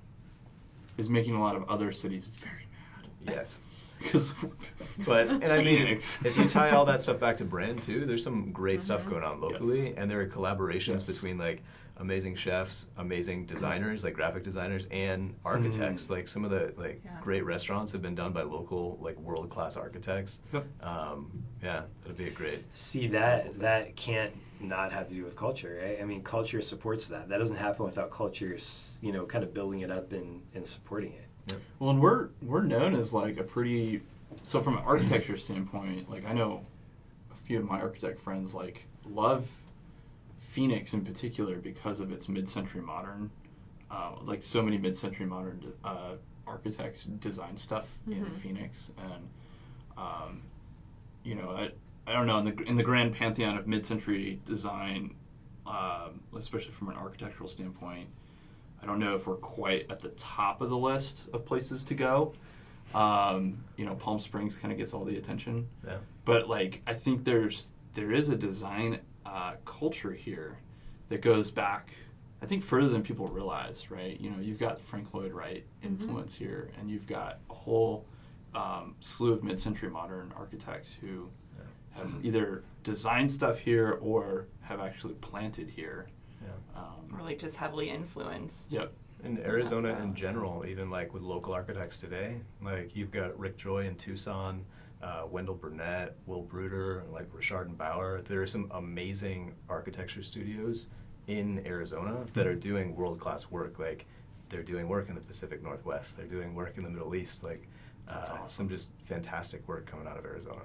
is 0.99 1.09
making 1.09 1.35
a 1.35 1.41
lot 1.41 1.57
of 1.57 1.69
other 1.69 1.93
cities 1.93 2.27
very 2.27 2.67
mad. 2.97 3.11
Yes. 3.37 3.61
Because, 4.03 4.35
But 5.07 5.29
and 5.29 5.45
I 5.45 5.63
mean, 5.63 5.79
Phoenix. 5.79 6.19
if 6.25 6.37
you 6.37 6.49
tie 6.49 6.71
all 6.71 6.85
that 6.87 7.01
stuff 7.01 7.21
back 7.21 7.37
to 7.37 7.45
brand 7.45 7.83
too, 7.85 8.05
there's 8.05 8.25
some 8.25 8.51
great 8.51 8.83
stuff 8.83 9.05
Mhm. 9.05 9.11
going 9.11 9.23
on 9.23 9.41
locally, 9.41 9.85
Yes. 9.91 9.95
and 9.97 10.11
there 10.11 10.21
are 10.21 10.27
collaborations 10.27 10.89
Yes. 11.07 11.13
between 11.15 11.39
like 11.39 11.63
amazing 11.99 12.35
chefs, 12.35 12.89
amazing 12.97 13.47
designers, 13.47 14.03
like 14.03 14.15
graphic 14.15 14.43
designers, 14.43 14.89
and 14.91 15.37
architects. 15.45 16.11
Like 16.11 16.27
some 16.27 16.45
of 16.45 16.51
the 16.51 16.75
like 16.77 17.01
Yeah. 17.05 17.13
great 17.21 17.45
restaurants 17.45 17.93
have 17.93 18.03
been 18.03 18.17
done 18.17 18.33
by 18.33 18.43
local 18.43 18.99
like 19.01 19.17
world 19.21 19.49
class 19.51 19.77
architects. 19.77 20.43
Yep. 20.53 20.67
Um, 20.83 21.45
yeah, 21.63 21.83
that'd 22.03 22.17
be 22.17 22.27
a 22.27 22.31
great. 22.31 22.65
See 22.75 23.07
that 23.07 23.57
that 23.61 23.95
can't 23.95 24.33
not 24.63 24.93
have 24.93 25.09
to 25.09 25.15
do 25.15 25.25
with 25.25 25.37
culture, 25.37 25.79
right? 25.83 25.99
I 26.01 26.05
mean, 26.05 26.23
culture 26.23 26.61
supports 26.63 27.09
that. 27.09 27.29
That 27.29 27.39
doesn't 27.39 27.57
happen 27.57 27.85
without 27.85 28.11
culture, 28.11 28.57
you 29.01 29.13
know, 29.13 29.25
kind 29.27 29.45
of 29.45 29.53
building 29.55 29.81
it 29.81 29.91
up 29.91 30.13
and, 30.13 30.43
and 30.55 30.67
supporting 30.67 31.13
it. 31.13 31.57
well, 31.79 31.91
and 31.91 32.01
we're 32.01 32.29
we're 32.43 32.63
known 32.63 32.95
as 32.95 33.13
like 33.13 33.39
a 33.39 33.43
pretty. 33.45 34.03
So 34.45 34.61
from 34.61 34.77
an 34.79 34.85
architecture 34.85 35.37
standpoint, 35.37 36.09
like 36.11 36.25
I 36.25 36.33
know 36.33 36.65
a 37.31 37.35
few 37.37 37.59
of 37.59 37.65
my 37.65 37.81
architect 37.81 38.19
friends 38.21 38.55
like 38.55 38.85
love 39.05 39.49
Phoenix 40.39 40.95
in 40.95 41.05
particular 41.05 41.57
because 41.57 42.01
of 42.01 42.13
its 42.13 42.29
mid-century 42.29 42.81
modern. 42.83 43.31
Uh, 43.91 44.13
like 44.23 44.41
so 44.41 44.63
many 44.63 44.79
mid-century 44.79 45.27
modern 45.27 45.73
uh, 45.85 46.13
architects 46.47 47.05
design 47.05 47.57
stuff 47.57 47.99
in 48.07 48.25
Mhm. 48.25 48.33
Phoenix, 48.33 48.91
and 48.97 49.29
um, 49.99 50.43
you 51.25 51.35
know, 51.35 51.51
I, 51.51 51.71
I 52.07 52.13
don't 52.13 52.27
know 52.27 52.39
in 52.39 52.45
the 52.45 52.63
in 52.65 52.75
the 52.75 52.83
grand 52.83 53.13
pantheon 53.15 53.57
of 53.57 53.67
mid-century 53.67 54.41
design, 54.45 55.15
um, 55.67 56.21
especially 56.37 56.73
from 56.73 56.89
an 56.89 56.97
architectural 56.97 57.49
standpoint, 57.49 58.09
I 58.83 58.87
don't 58.87 58.99
know 58.99 59.15
if 59.15 59.27
we're 59.27 59.37
quite 59.37 59.91
at 59.91 60.01
the 60.01 60.09
top 60.11 60.61
of 60.61 60.71
the 60.71 60.77
list 60.77 61.29
of 61.33 61.45
places 61.45 61.85
to 61.85 61.95
go. 61.95 62.35
Um, 62.95 63.65
you 63.77 63.85
know, 63.87 63.95
Palm 63.95 64.19
Springs 64.19 64.57
kind 64.59 64.73
of 64.73 64.79
gets 64.79 64.93
all 64.93 65.05
the 65.05 65.17
attention, 65.17 65.69
Yeah. 65.87 65.99
but 66.25 66.49
like 66.49 66.83
I 66.87 66.95
think 66.95 67.25
there's 67.25 67.73
there 67.95 68.11
is 68.13 68.29
a 68.31 68.37
design 68.37 69.01
uh, 69.25 69.55
culture 69.65 70.13
here 70.13 70.59
that 71.09 71.21
goes 71.23 71.51
back. 71.51 71.91
I 72.43 72.47
think 72.47 72.65
further 72.65 72.89
than 72.89 73.03
people 73.03 73.27
realize, 73.29 73.91
right? 73.91 74.19
You 74.21 74.31
know, 74.31 74.39
you've 74.41 74.59
got 74.59 74.79
Frank 74.81 75.15
Lloyd 75.15 75.33
Wright 75.33 75.65
influence 75.83 76.35
here, 76.35 76.73
and 76.81 76.91
you've 76.91 77.07
got 77.07 77.39
a 77.49 77.55
whole 77.55 78.05
um, 78.55 78.97
slew 79.01 79.33
of 79.33 79.45
mid-century 79.45 79.89
modern 79.89 80.33
architects 80.37 80.93
who 80.93 81.29
have 81.95 82.15
either 82.23 82.65
designed 82.83 83.31
stuff 83.31 83.59
here 83.59 83.99
or 84.01 84.47
have 84.63 84.81
actually 84.81 85.15
planted 85.15 85.69
here. 85.69 86.07
Yeah. 86.43 86.81
Um, 86.81 87.07
Or 87.19 87.23
like 87.23 87.39
just 87.39 87.57
heavily 87.57 87.91
influenced. 87.91 88.73
yep. 88.73 88.93
In 89.25 89.39
Arizona 89.39 89.97
in 90.03 90.15
general, 90.17 90.65
even 90.67 90.91
like 90.91 91.15
with 91.15 91.23
local 91.23 91.53
architects 91.53 92.01
today, 92.01 92.41
like 92.61 92.97
you've 92.97 93.13
got 93.13 93.39
Rick 93.39 93.57
Joy 93.57 93.87
in 93.87 93.95
Tucson, 93.95 94.65
uh, 95.01 95.27
Wendell 95.31 95.55
Burnett, 95.55 96.17
Will 96.27 96.43
Bruder, 96.43 97.05
like 97.13 97.29
Richard 97.33 97.69
and 97.69 97.79
Bauer. 97.79 98.21
There 98.23 98.43
are 98.43 98.49
some 98.49 98.69
amazing 98.73 99.55
architecture 99.69 100.23
studios 100.25 100.89
in 101.29 101.65
Arizona 101.67 102.25
that 102.33 102.49
are 102.49 102.57
doing 102.57 102.97
world 102.97 103.21
class 103.21 103.49
work. 103.49 103.79
Like 103.79 104.07
they're 104.49 104.65
doing 104.65 104.89
work 104.89 105.09
in 105.09 105.15
the 105.15 105.21
Pacific 105.21 105.63
Northwest, 105.63 106.17
they're 106.17 106.27
doing 106.27 106.55
work 106.57 106.77
in 106.77 106.83
the 106.83 106.91
Middle 106.91 107.15
East. 107.15 107.45
Like 107.45 107.69
That's 108.09 108.29
uh, 108.29 108.33
awesome. 108.35 108.49
some 108.49 108.69
just 108.69 108.91
fantastic 109.05 109.69
work 109.69 109.87
coming 109.87 110.09
out 110.09 110.19
of 110.19 110.25
Arizona. 110.25 110.63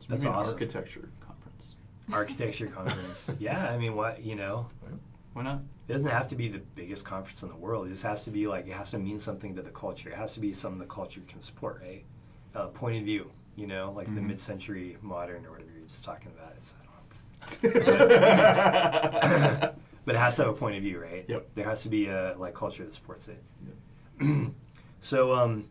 It's 0.00 0.06
That's 0.06 0.22
maybe 0.22 0.32
an 0.32 0.38
awesome. 0.40 0.54
architecture 0.54 1.08
conference. 1.20 1.74
Architecture 2.10 2.66
conference. 2.68 3.30
yeah, 3.38 3.68
I 3.68 3.76
mean, 3.76 3.94
what 3.94 4.24
you 4.24 4.34
know, 4.34 4.70
Why 5.34 5.42
not? 5.42 5.60
it 5.88 5.92
doesn't 5.92 6.08
have 6.08 6.26
to 6.28 6.36
be 6.36 6.48
the 6.48 6.60
biggest 6.74 7.04
conference 7.04 7.42
in 7.42 7.50
the 7.50 7.56
world. 7.56 7.86
It 7.86 7.90
just 7.90 8.04
has 8.04 8.24
to 8.24 8.30
be 8.30 8.46
like 8.46 8.66
it 8.66 8.72
has 8.72 8.90
to 8.92 8.98
mean 8.98 9.18
something 9.18 9.54
to 9.56 9.62
the 9.62 9.68
culture. 9.70 10.08
It 10.08 10.16
has 10.16 10.32
to 10.34 10.40
be 10.40 10.54
something 10.54 10.78
the 10.78 10.86
culture 10.86 11.20
can 11.28 11.42
support, 11.42 11.82
right? 11.82 12.02
Uh, 12.54 12.68
point 12.68 12.96
of 12.96 13.04
view, 13.04 13.30
you 13.56 13.66
know, 13.66 13.92
like 13.94 14.06
the 14.14 14.20
Mhm. 14.22 14.28
mid-century 14.28 14.96
modern 15.02 15.44
or 15.44 15.50
whatever 15.50 15.70
you're 15.78 15.86
just 15.86 16.02
talking 16.04 16.32
about. 16.36 16.54
It's, 16.56 16.74
I 16.80 16.84
don't 17.62 17.74
know. 17.74 19.72
but 20.06 20.14
it 20.14 20.18
has 20.18 20.36
to 20.36 20.44
have 20.44 20.54
a 20.54 20.56
point 20.56 20.76
of 20.76 20.82
view, 20.82 20.98
right? 21.00 21.26
Yep. 21.28 21.50
There 21.56 21.66
has 21.68 21.82
to 21.82 21.90
be 21.90 22.06
a 22.08 22.34
like 22.38 22.54
culture 22.54 22.84
that 22.84 22.94
supports 22.94 23.28
it. 23.28 23.42
Yep. 24.22 24.52
so, 25.02 25.34
um, 25.34 25.66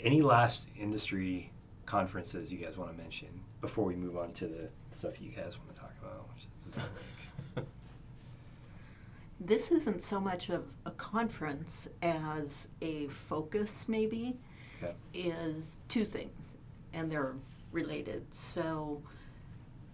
any 0.00 0.22
last 0.22 0.68
industry 0.78 1.52
conferences 1.84 2.52
you 2.52 2.58
guys 2.58 2.76
want 2.76 2.90
to 2.90 2.96
mention 3.00 3.28
before 3.66 3.84
we 3.84 3.96
move 3.96 4.16
on 4.16 4.32
to 4.32 4.46
the 4.46 4.68
stuff 4.90 5.20
you 5.20 5.30
guys 5.30 5.58
want 5.58 5.74
to 5.74 5.80
talk 5.80 5.92
about? 6.00 6.28
Which 6.32 6.46
is 6.68 6.76
like, 6.76 7.66
This 9.40 9.72
isn't 9.72 10.04
so 10.04 10.20
much 10.20 10.48
of 10.50 10.64
a 10.86 10.92
conference 10.92 11.88
as 12.00 12.68
a 12.80 13.08
focus, 13.08 13.84
maybe, 13.88 14.38
okay. 14.80 14.94
is 15.12 15.78
two 15.88 16.04
things, 16.04 16.54
and 16.94 17.10
they're 17.10 17.34
related. 17.72 18.32
So, 18.32 19.02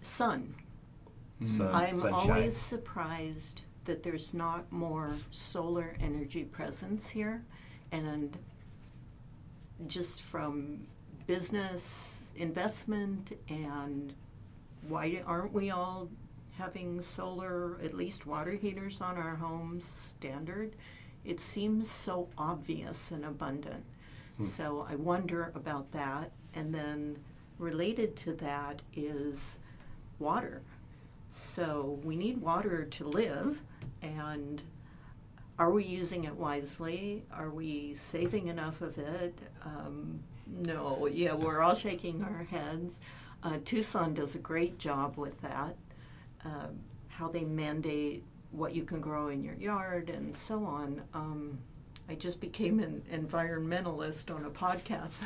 sun. 0.02 0.54
Sun, 1.44 1.74
I'm 1.74 1.98
sunshine. 1.98 2.30
always 2.30 2.56
surprised 2.56 3.62
that 3.86 4.02
there's 4.02 4.34
not 4.34 4.70
more 4.70 5.10
solar 5.30 5.96
energy 5.98 6.44
presence 6.44 7.08
here. 7.08 7.42
And 7.90 8.38
just 9.88 10.22
from 10.22 10.86
business 11.26 12.21
investment 12.36 13.38
and 13.48 14.14
why 14.88 15.22
aren't 15.26 15.52
we 15.52 15.70
all 15.70 16.08
having 16.58 17.02
solar, 17.02 17.78
at 17.82 17.94
least 17.94 18.26
water 18.26 18.52
heaters 18.52 19.00
on 19.00 19.16
our 19.16 19.36
homes 19.36 19.84
standard? 19.84 20.74
It 21.24 21.40
seems 21.40 21.90
so 21.90 22.28
obvious 22.36 23.10
and 23.10 23.24
abundant. 23.24 23.84
So 24.56 24.86
I 24.90 24.96
wonder 24.96 25.52
about 25.54 25.92
that. 25.92 26.32
And 26.54 26.74
then 26.74 27.18
related 27.58 28.16
to 28.16 28.32
that 28.34 28.82
is 28.94 29.58
water. 30.18 30.62
So 31.30 32.00
we 32.04 32.16
need 32.16 32.40
water 32.40 32.84
to 32.84 33.04
live, 33.06 33.62
and 34.02 34.60
are 35.58 35.70
we 35.70 35.84
using 35.84 36.24
it 36.24 36.34
wisely? 36.34 37.22
Are 37.32 37.50
we 37.50 37.94
saving 37.94 38.48
enough 38.48 38.82
of 38.82 38.98
it? 38.98 39.38
Um, 39.64 40.20
no, 40.52 41.06
yeah, 41.06 41.32
we're 41.34 41.60
all 41.60 41.74
shaking 41.74 42.22
our 42.22 42.44
heads. 42.44 43.00
Uh, 43.42 43.58
Tucson 43.64 44.14
does 44.14 44.34
a 44.34 44.38
great 44.38 44.78
job 44.78 45.16
with 45.16 45.40
that. 45.40 45.76
Um, 46.44 46.80
how 47.08 47.28
they 47.28 47.44
mandate 47.44 48.22
what 48.50 48.74
you 48.74 48.84
can 48.84 49.00
grow 49.00 49.28
in 49.28 49.42
your 49.42 49.54
yard 49.54 50.10
and 50.10 50.36
so 50.36 50.64
on. 50.64 51.02
Um, 51.14 51.58
I 52.08 52.14
just 52.14 52.40
became 52.40 52.80
an 52.80 53.02
environmentalist 53.12 54.34
on 54.34 54.44
a 54.44 54.50
podcast. 54.50 55.18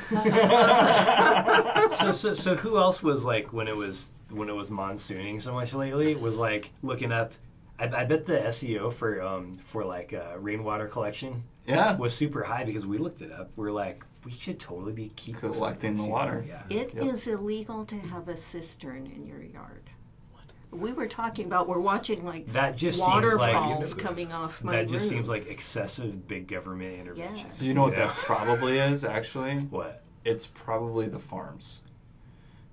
so, 1.97 2.11
so, 2.11 2.33
so 2.33 2.55
who 2.55 2.77
else 2.77 3.01
was 3.03 3.25
like 3.25 3.51
when 3.53 3.67
it 3.67 3.75
was 3.75 4.11
when 4.29 4.49
it 4.49 4.53
was 4.53 4.69
monsooning 4.69 5.41
so 5.41 5.53
much 5.53 5.73
lately? 5.73 6.15
Was 6.15 6.37
like 6.37 6.71
looking 6.83 7.11
up. 7.11 7.33
I, 7.79 7.85
I 7.85 8.05
bet 8.05 8.25
the 8.25 8.33
SEO 8.39 8.91
for 8.93 9.21
um 9.21 9.57
for 9.57 9.83
like 9.85 10.13
uh, 10.13 10.37
rainwater 10.39 10.87
collection 10.87 11.43
Yeah. 11.65 11.95
was 11.95 12.15
super 12.15 12.43
high 12.43 12.63
because 12.63 12.85
we 12.85 12.97
looked 12.97 13.21
it 13.21 13.31
up. 13.31 13.51
We're 13.55 13.71
like, 13.71 14.03
we 14.25 14.31
should 14.31 14.59
totally 14.59 14.93
be 14.93 15.11
keep 15.15 15.37
Collecting 15.37 15.95
the 15.95 16.05
water. 16.05 16.43
Yeah. 16.47 16.63
It 16.69 16.95
is 16.95 17.27
Yep. 17.27 17.39
illegal 17.39 17.85
to 17.85 17.95
have 17.95 18.27
a 18.27 18.35
cistern 18.37 19.05
in 19.07 19.25
your 19.25 19.41
yard. 19.41 19.89
What? 20.31 20.53
We 20.79 20.91
were 20.91 21.07
talking 21.07 21.45
about 21.45 21.67
we're 21.69 21.79
watching 21.79 22.25
like 22.25 22.51
That 22.53 22.75
just 22.75 22.99
seems 22.99 23.09
like 23.35 23.55
waterfalls 23.55 23.93
coming 23.93 24.33
off 24.33 24.63
my 24.63 24.73
that 24.73 24.87
just 24.89 25.03
roof. 25.05 25.09
seems 25.11 25.29
like 25.29 25.47
excessive 25.47 26.27
big 26.27 26.47
government 26.47 26.99
intervention. 26.99 27.49
So 27.51 27.63
you 27.65 27.73
know 27.73 27.83
what 27.83 27.93
Yeah. 27.93 28.07
that 28.07 28.15
probably 28.17 28.77
is 28.79 29.05
actually? 29.05 29.55
What? 29.69 30.03
It's 30.25 30.47
probably 30.47 31.07
the 31.07 31.19
farms. 31.19 31.81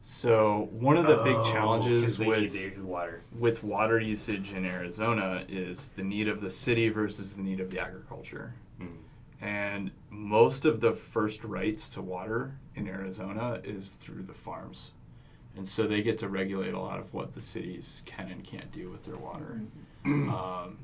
So 0.07 0.69
one 0.73 0.97
of 0.99 1.07
the 1.07 1.17
big 1.25 1.35
Oh, 1.37 1.43
'cause 1.43 1.53
challenges 1.53 2.19
with 2.19 2.79
water. 2.81 3.23
with 3.39 3.63
water 3.63 3.99
usage 3.99 4.53
in 4.53 4.65
Arizona 4.67 5.45
is 5.49 5.91
the 5.91 6.03
need 6.03 6.29
of 6.29 6.41
the 6.41 6.51
city 6.51 6.89
versus 6.91 7.33
the 7.35 7.43
need 7.43 7.61
of 7.61 7.71
the 7.71 7.79
agriculture. 7.81 8.55
Mm. 8.81 8.97
And 9.45 9.91
most 10.09 10.65
of 10.65 10.81
the 10.81 10.93
first 10.93 11.45
rights 11.45 11.91
to 11.91 12.03
water 12.03 12.57
in 12.75 12.89
Arizona 12.89 13.61
is 13.63 13.93
through 13.93 14.23
the 14.23 14.33
farms. 14.33 14.93
And 15.57 15.69
so 15.69 15.87
they 15.87 16.03
get 16.03 16.17
to 16.19 16.29
regulate 16.29 16.73
a 16.73 16.81
lot 16.81 16.99
of 16.99 17.13
what 17.13 17.35
the 17.35 17.41
cities 17.43 18.01
can 18.07 18.29
and 18.31 18.43
can't 18.43 18.73
do 18.73 18.89
with 18.91 19.05
their 19.05 19.17
water. 19.19 19.61
um, 20.07 20.79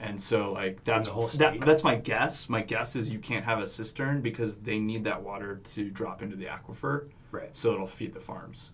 and 0.00 0.20
so 0.20 0.52
like 0.52 0.82
that's 0.82 1.06
whole 1.06 1.28
that, 1.28 1.60
that's 1.60 1.84
my 1.84 1.94
guess. 1.94 2.48
My 2.48 2.62
guess 2.62 2.96
is 2.96 3.10
you 3.10 3.20
can't 3.20 3.44
have 3.44 3.60
a 3.60 3.66
cistern 3.66 4.20
because 4.20 4.56
they 4.56 4.78
need 4.80 5.04
that 5.04 5.22
water 5.22 5.60
to 5.74 5.88
drop 5.88 6.20
into 6.20 6.34
the 6.36 6.46
aquifer 6.46 7.08
Right. 7.30 7.54
so 7.56 7.72
it'll 7.72 7.86
feed 7.86 8.12
the 8.12 8.20
farms. 8.20 8.70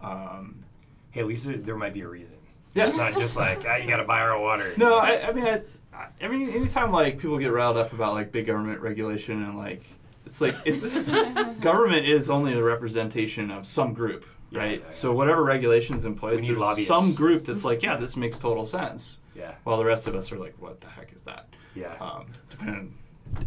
Um, 0.00 0.64
Hey, 1.10 1.22
at 1.22 1.26
least 1.26 1.44
there, 1.46 1.56
there 1.56 1.76
might 1.76 1.92
be 1.92 2.02
a 2.02 2.08
reason. 2.08 2.36
Yeah. 2.72 2.86
It's 2.86 2.96
not 2.96 3.14
just 3.14 3.36
like 3.36 3.64
ah, 3.66 3.76
you 3.76 3.88
got 3.88 3.96
to 3.96 4.04
buy 4.04 4.20
our 4.20 4.40
water. 4.40 4.72
No, 4.76 4.96
I, 4.96 5.20
I 5.28 5.32
mean, 5.32 5.44
I, 5.44 5.62
I, 5.92 6.06
I 6.22 6.28
mean, 6.28 6.50
anytime 6.50 6.92
like 6.92 7.18
people 7.18 7.38
get 7.38 7.52
riled 7.52 7.76
up 7.76 7.92
about 7.92 8.14
like 8.14 8.32
big 8.32 8.46
government 8.46 8.80
regulation 8.80 9.42
and 9.42 9.58
like 9.58 9.82
it's 10.26 10.40
like 10.40 10.54
it's 10.64 10.84
government 11.60 12.06
is 12.06 12.30
only 12.30 12.52
a 12.54 12.62
representation 12.62 13.50
of 13.50 13.66
some 13.66 13.92
group, 13.94 14.24
right? 14.52 14.78
yeah, 14.78 14.84
yeah. 14.84 14.88
So 14.90 15.12
whatever 15.12 15.42
regulations 15.44 16.04
in 16.04 16.14
place, 16.14 16.46
there's 16.46 16.58
lobbyists. 16.58 16.86
some 16.88 17.14
group 17.14 17.44
that's 17.44 17.64
like, 17.70 17.82
yeah, 17.82 17.96
this 17.96 18.16
makes 18.16 18.38
total 18.38 18.64
sense, 18.66 19.20
Yeah. 19.34 19.54
while 19.64 19.76
the 19.78 19.84
rest 19.84 20.06
of 20.06 20.14
us 20.14 20.30
are 20.32 20.38
like, 20.38 20.54
what 20.60 20.80
the 20.80 20.88
heck 20.88 21.12
is 21.14 21.22
that? 21.22 21.46
Yeah. 21.74 21.94
Um, 22.00 22.26
depending 22.50 22.76
on 22.76 22.94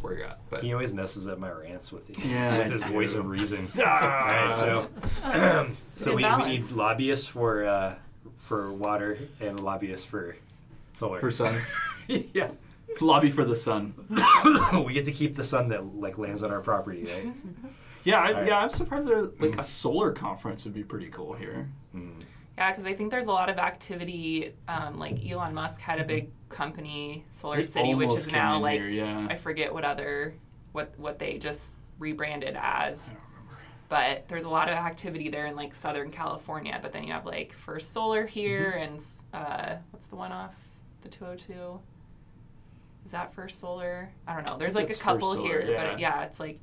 where 0.02 0.14
you're 0.18 0.26
at, 0.28 0.40
but 0.50 0.64
He 0.64 0.74
always 0.74 0.94
messes 0.94 1.28
up 1.28 1.40
my 1.40 1.52
rants 1.52 1.92
with, 1.92 2.08
the, 2.08 2.28
Yeah, 2.28 2.58
with 2.58 2.72
his 2.72 2.84
voice 2.86 3.14
of 3.16 3.28
reason. 3.28 3.70
Ah. 3.80 4.22
All 4.22 4.46
right, 4.46 4.54
so 4.54 5.68
so 5.78 6.16
we, 6.16 6.24
we 6.26 6.46
need 6.58 6.72
lobbyists 6.72 7.28
for 7.28 7.66
uh, 7.66 7.96
for 8.40 8.72
water 8.74 9.18
and 9.42 9.60
lobbyists 9.60 10.06
for 10.06 10.36
solar. 10.94 11.20
for 11.20 11.32
sun, 11.32 11.60
yeah, 12.34 12.52
lobby 13.02 13.30
for 13.30 13.46
the 13.46 13.56
sun. 13.56 13.94
we 14.86 14.94
get 14.94 15.06
to 15.06 15.12
keep 15.12 15.36
the 15.36 15.44
sun 15.44 15.70
that 15.70 15.96
like 15.96 16.18
lands 16.18 16.44
on 16.44 16.52
our 16.52 16.62
property, 16.62 17.04
right? 17.04 17.34
Yeah, 18.06 18.20
I, 18.20 18.28
Alright. 18.34 18.48
yeah, 18.48 18.58
I'm 18.60 18.70
surprised 18.70 19.08
there 19.08 19.22
like 19.40 19.58
a 19.58 19.64
solar 19.64 20.12
conference 20.12 20.66
would 20.66 20.74
be 20.74 20.84
pretty 20.84 21.08
cool 21.08 21.32
here. 21.36 21.70
Mm. 21.96 22.12
Yeah, 22.58 22.70
because 22.70 22.86
I 22.86 22.94
think 22.94 23.12
there's 23.12 23.28
a 23.28 23.32
lot 23.32 23.50
of 23.50 23.58
activity. 23.58 24.54
Um, 24.68 25.00
like 25.00 25.26
Elon 25.26 25.54
Musk 25.54 25.80
had 25.80 26.02
a 26.02 26.04
big 26.04 26.30
company, 26.50 27.24
Solar 27.34 27.56
They 27.56 27.64
City, 27.64 27.96
which 27.96 28.14
is 28.14 28.30
now 28.30 28.60
like 28.60 28.78
here, 28.78 28.90
yeah. 28.90 29.26
I 29.30 29.38
forget 29.38 29.74
what 29.74 29.86
other 29.86 30.34
what 30.74 30.92
what 30.98 31.18
they 31.18 31.38
just 31.38 31.80
rebranded 31.98 32.58
as. 32.60 33.08
I 33.10 33.14
don't. 33.14 33.20
But 33.88 34.28
there's 34.28 34.46
a 34.46 34.50
lot 34.50 34.68
of 34.68 34.76
activity 34.76 35.30
there 35.30 35.46
in 35.46 35.56
like 35.56 35.74
Southern 35.74 36.12
California. 36.12 36.78
But 36.82 36.92
then 36.92 37.06
you 37.06 37.14
have 37.14 37.26
like 37.26 37.54
First 37.54 37.94
Solar 37.94 38.26
here, 38.26 38.74
Mm-hmm. 38.78 38.94
and 38.96 39.48
uh, 39.48 39.76
what's 39.92 40.08
the 40.08 40.18
one 40.18 40.34
off 40.34 40.56
the 41.04 41.08
202? 41.10 41.80
Is 43.06 43.12
that 43.12 43.34
First 43.34 43.60
Solar? 43.60 44.10
I 44.28 44.36
don't 44.36 44.48
know. 44.48 44.58
There's 44.58 44.76
like 44.76 44.86
a 44.86 44.90
It's 44.90 44.98
First 44.98 45.04
couple 45.04 45.34
Solar, 45.34 45.48
here, 45.48 45.66
yeah. 45.72 45.92
but 45.92 46.00
yeah, 46.00 46.24
it's 46.24 46.40
like 46.40 46.60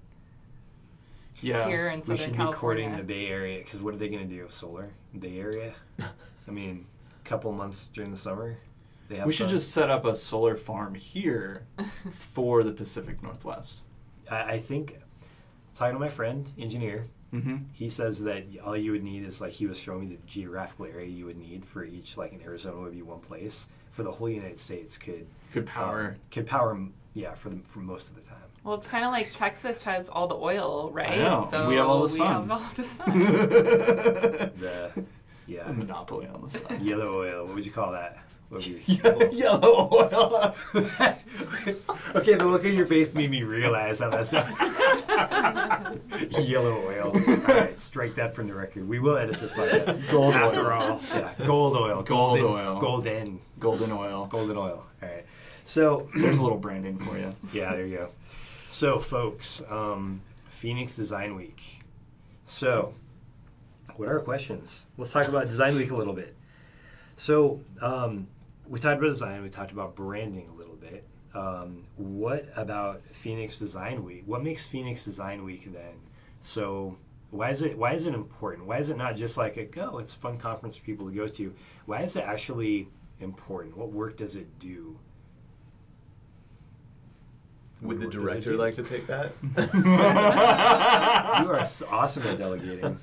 Yeah. 1.41 1.67
here 1.67 1.89
in 1.89 2.01
Southern 2.03 2.13
We 2.15 2.17
Southern 2.17 2.17
should 2.19 2.33
be 2.33 2.37
California. 2.37 2.85
courting 2.85 2.97
the 2.97 3.03
Bay 3.05 3.27
Area 3.27 3.59
because 3.59 3.81
what 3.81 3.95
are 3.95 3.99
they 3.99 4.09
going 4.09 4.29
to 4.29 4.35
do? 4.35 4.43
With 4.45 4.55
solar 4.55 4.91
Bay 5.19 5.39
Area? 5.39 5.75
I 6.49 6.51
mean, 6.51 6.87
a 7.25 7.29
couple 7.29 7.53
months 7.53 7.89
during 7.93 8.11
the 8.11 8.17
summer. 8.17 8.57
They 9.09 9.17
have 9.17 9.27
We 9.27 9.33
should 9.33 9.49
sun. 9.49 9.57
just 9.57 9.71
set 9.73 9.91
up 9.91 10.05
a 10.05 10.15
solar 10.17 10.57
farm 10.57 10.95
here 10.95 11.65
for 12.11 12.63
the 12.63 12.73
Pacific 12.73 13.23
Northwest. 13.23 13.83
I, 14.31 14.43
I 14.55 14.59
think 14.59 14.99
talking 15.75 15.95
to 15.95 16.01
my 16.01 16.09
friend 16.09 16.51
engineer 16.59 17.07
Mm-hmm. 17.33 17.59
He 17.75 17.89
says 17.89 18.25
that 18.25 18.43
all 18.65 18.77
you 18.77 18.91
would 18.91 19.05
need 19.05 19.23
is 19.25 19.41
like 19.41 19.53
he 19.53 19.65
was 19.69 19.79
showing 19.79 20.01
me 20.01 20.17
the 20.17 20.23
geographical 20.27 20.87
area 20.87 21.07
you 21.07 21.27
would 21.27 21.37
need 21.39 21.65
for 21.65 21.85
each 21.85 22.17
like 22.17 22.33
in 22.33 22.43
Arizona 22.43 22.81
would 22.81 22.91
be 22.93 23.03
one 23.03 23.21
place 23.21 23.67
for 23.93 24.03
the 24.03 24.11
whole 24.11 24.29
United 24.29 24.59
States 24.59 24.99
could 24.99 25.29
Good 25.53 25.67
power. 25.67 26.17
um, 26.17 26.21
could 26.31 26.47
power 26.47 26.79
yeah 27.15 27.35
for 27.35 27.51
the, 27.51 27.61
for 27.67 27.81
most 27.81 28.11
of 28.11 28.17
the 28.17 28.23
time. 28.23 28.37
Well, 28.63 28.75
it's 28.75 28.87
kind 28.87 29.05
of 29.05 29.11
like 29.11 29.33
Texas 29.33 29.83
has 29.85 30.09
all 30.11 30.27
the 30.27 30.35
oil, 30.37 30.91
right? 30.93 31.13
I 31.13 31.17
know. 31.17 31.47
So 31.51 31.69
We 31.69 31.77
have 31.77 31.87
all 31.89 31.99
the 32.07 32.13
we 32.13 32.19
sun. 32.19 32.49
have 32.49 32.51
all 32.51 32.69
the 32.77 32.85
sun. 32.85 33.11
The 34.61 35.05
yeah 35.47 35.69
A 35.69 35.73
monopoly 35.73 36.27
on 36.29 36.43
the 36.43 36.51
sun. 36.59 36.85
yellow 36.85 37.19
oil. 37.19 37.47
What 37.47 37.55
would 37.57 37.65
you 37.67 37.73
call 37.73 37.93
that? 37.93 38.19
What 38.51 38.67
would 38.67 38.89
Yellow 39.33 39.89
oil. 39.93 40.55
okay, 42.17 42.35
the 42.35 42.45
look 42.47 42.65
on 42.65 42.75
your 42.75 42.87
face 42.87 43.15
made 43.15 43.31
me 43.31 43.43
realize 43.43 44.01
how 44.01 44.11
that 44.11 44.27
sounds. 44.27 44.57
Yellow 46.47 46.77
oil. 46.87 47.13
All 47.15 47.37
right, 47.55 47.79
strike 47.79 48.15
that 48.17 48.35
from 48.35 48.49
the 48.49 48.55
record. 48.55 48.89
We 48.89 48.99
will 48.99 49.17
edit 49.17 49.41
this 49.41 49.53
podcast. 49.53 50.11
Gold 50.11 50.35
After 50.35 50.73
oil. 50.73 50.81
all, 50.83 51.01
yeah, 51.15 51.33
gold 51.47 51.77
oil. 51.77 52.03
Gold 52.03 52.07
golden, 52.39 52.45
oil. 52.45 52.81
Golden. 52.81 53.41
Golden 53.59 53.93
oil. 53.93 54.27
Golden 54.27 54.57
oil. 54.57 54.87
All 55.03 55.09
right. 55.09 55.10
So 55.71 56.09
There's 56.17 56.39
a 56.39 56.43
little 56.43 56.59
branding 56.59 56.99
for 56.99 57.17
you. 57.17 57.33
yeah, 57.53 57.71
there 57.71 57.87
you 57.87 57.97
go. 57.97 58.09
So, 58.73 58.99
folks, 58.99 59.63
um, 59.71 60.21
Phoenix 60.49 60.97
Design 60.97 61.37
Week. 61.37 61.63
So, 62.45 62.93
what 63.95 64.09
are 64.09 64.19
our 64.19 64.25
questions? 64.25 64.87
Let's 64.99 65.13
talk 65.13 65.29
about 65.29 65.47
Design 65.47 65.77
Week 65.77 65.93
a 65.93 65.95
little 65.95 66.13
bit. 66.13 66.35
So, 67.15 67.61
um, 67.81 68.27
we 68.69 68.81
talked 68.81 68.99
about 68.99 69.11
design, 69.11 69.43
we 69.45 69.49
talked 69.49 69.71
about 69.71 69.95
branding 69.95 70.49
a 70.49 70.53
little 70.59 70.75
bit. 70.75 71.05
Um, 71.35 71.87
what 71.97 72.49
about 72.57 73.03
Phoenix 73.13 73.57
Design 73.57 74.03
Week? 74.03 74.25
What 74.27 74.43
makes 74.43 74.67
Phoenix 74.67 75.05
Design 75.05 75.45
Week 75.45 75.73
then? 75.73 76.01
So, 76.41 76.99
why 77.31 77.51
is 77.51 77.63
it 77.63 77.79
why 77.79 77.93
is 77.93 78.07
it 78.07 78.15
important? 78.15 78.67
Why 78.67 78.79
is 78.79 78.91
it 78.91 78.97
not 78.97 79.15
just 79.15 79.37
like 79.37 79.57
a 79.57 79.67
go? 79.67 79.99
it's 79.99 80.17
a 80.17 80.19
fun 80.19 80.37
conference 80.37 80.77
for 80.77 80.85
people 80.85 81.09
to 81.09 81.15
go 81.15 81.29
to. 81.29 81.55
Why 81.87 82.03
is 82.03 82.17
it 82.17 82.25
actually 82.25 82.89
important? 83.21 83.77
What 83.77 83.93
work 83.93 84.17
does 84.17 84.35
it 84.35 84.59
do? 84.59 84.99
Would 87.83 87.99
the 87.99 88.07
What 88.07 88.13
does 88.13 88.23
it 88.23 88.27
director 88.27 88.57
like 88.57 88.75
to 88.75 88.83
take 88.83 89.07
that? 89.07 89.33
you 91.43 91.51
are 91.51 91.61
awesome 91.91 92.23
at 92.25 92.39
delegating. 92.39 92.99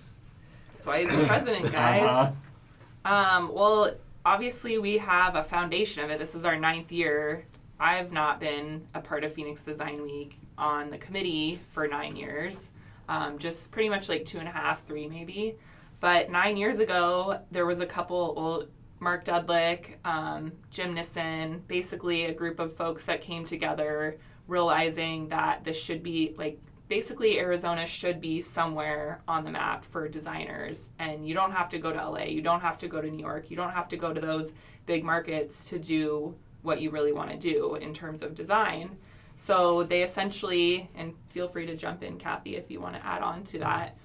That's 0.73 0.85
why 0.85 1.01
he's 1.01 1.09
the 1.09 1.25
president, 1.25 1.71
guys. 1.71 2.03
Uh-huh. 2.03 3.11
Um, 3.11 3.53
well, 3.53 3.91
obviously, 4.23 4.77
we 4.77 4.99
have 4.99 5.35
a 5.35 5.41
foundation 5.41 6.03
of 6.03 6.11
it. 6.11 6.19
This 6.19 6.35
is 6.35 6.45
our 6.45 6.55
ninth 6.55 6.91
year. 6.91 7.45
I've 7.79 8.11
not 8.11 8.39
been 8.39 8.87
a 8.93 9.01
part 9.01 9.23
of 9.23 9.33
Phoenix 9.33 9.63
Design 9.63 10.03
Week 10.03 10.37
on 10.57 10.91
the 10.91 10.97
committee 10.97 11.59
for 11.71 11.87
nine 11.87 12.15
years, 12.15 12.71
um, 13.07 13.37
just 13.37 13.71
pretty 13.71 13.89
much 13.89 14.09
like 14.09 14.25
two 14.25 14.39
and 14.39 14.47
a 14.47 14.51
half, 14.51 14.83
three 14.83 15.07
maybe. 15.07 15.55
But 15.99 16.29
nine 16.29 16.57
years 16.57 16.79
ago, 16.79 17.39
there 17.49 17.65
was 17.65 17.79
a 17.79 17.85
couple, 17.85 18.33
well, 18.35 18.65
Mark 18.99 19.25
Dudlick, 19.25 19.95
um, 20.05 20.51
Jim 20.69 20.93
Nissen, 20.93 21.63
basically 21.67 22.25
a 22.25 22.33
group 22.33 22.59
of 22.59 22.73
folks 22.73 23.05
that 23.05 23.21
came 23.21 23.43
together 23.43 24.17
realizing 24.47 25.29
that 25.29 25.63
this 25.63 25.81
should 25.81 26.01
be 26.01 26.33
like 26.37 26.59
basically 26.87 27.39
Arizona 27.39 27.85
should 27.85 28.21
be 28.21 28.39
somewhere 28.39 29.21
on 29.27 29.43
the 29.43 29.51
map 29.51 29.83
for 29.83 30.07
designers 30.07 30.89
and 30.99 31.27
you 31.27 31.33
don't 31.33 31.51
have 31.51 31.69
to 31.69 31.79
go 31.79 31.91
to 31.91 32.09
LA, 32.09 32.23
you 32.23 32.41
don't 32.41 32.61
have 32.61 32.77
to 32.79 32.87
go 32.87 33.01
to 33.01 33.09
New 33.09 33.23
York, 33.23 33.49
you 33.49 33.57
don't 33.57 33.73
have 33.73 33.87
to 33.89 33.97
go 33.97 34.13
to 34.13 34.21
those 34.21 34.53
big 34.85 35.03
markets 35.03 35.69
to 35.69 35.79
do 35.79 36.35
what 36.61 36.81
you 36.81 36.89
really 36.89 37.11
want 37.11 37.29
to 37.29 37.37
do 37.37 37.75
in 37.75 37.93
terms 37.93 38.21
of 38.21 38.35
design. 38.35 38.97
So 39.35 39.83
they 39.83 40.01
essentially 40.01 40.89
and 40.95 41.13
feel 41.27 41.47
free 41.47 41.65
to 41.65 41.75
jump 41.75 42.03
in 42.03 42.17
Kathy 42.17 42.55
if 42.55 42.71
you 42.71 42.79
want 42.79 42.95
to 42.95 43.05
add 43.05 43.21
on 43.21 43.43
to 43.45 43.59
that. 43.59 43.97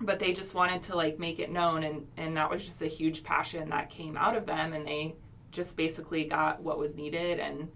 But 0.00 0.18
they 0.18 0.32
just 0.32 0.54
wanted 0.54 0.82
to 0.84 0.96
like 0.96 1.18
make 1.18 1.38
it 1.38 1.50
known 1.50 1.84
and 1.84 2.06
and 2.16 2.36
that 2.36 2.50
was 2.50 2.64
just 2.64 2.82
a 2.82 2.86
huge 2.86 3.22
passion 3.22 3.70
that 3.70 3.90
came 3.90 4.16
out 4.16 4.36
of 4.36 4.46
them 4.46 4.72
and 4.72 4.86
they 4.86 5.14
just 5.52 5.76
basically 5.76 6.24
got 6.24 6.62
what 6.62 6.78
was 6.78 6.94
needed 6.94 7.38
and 7.40 7.68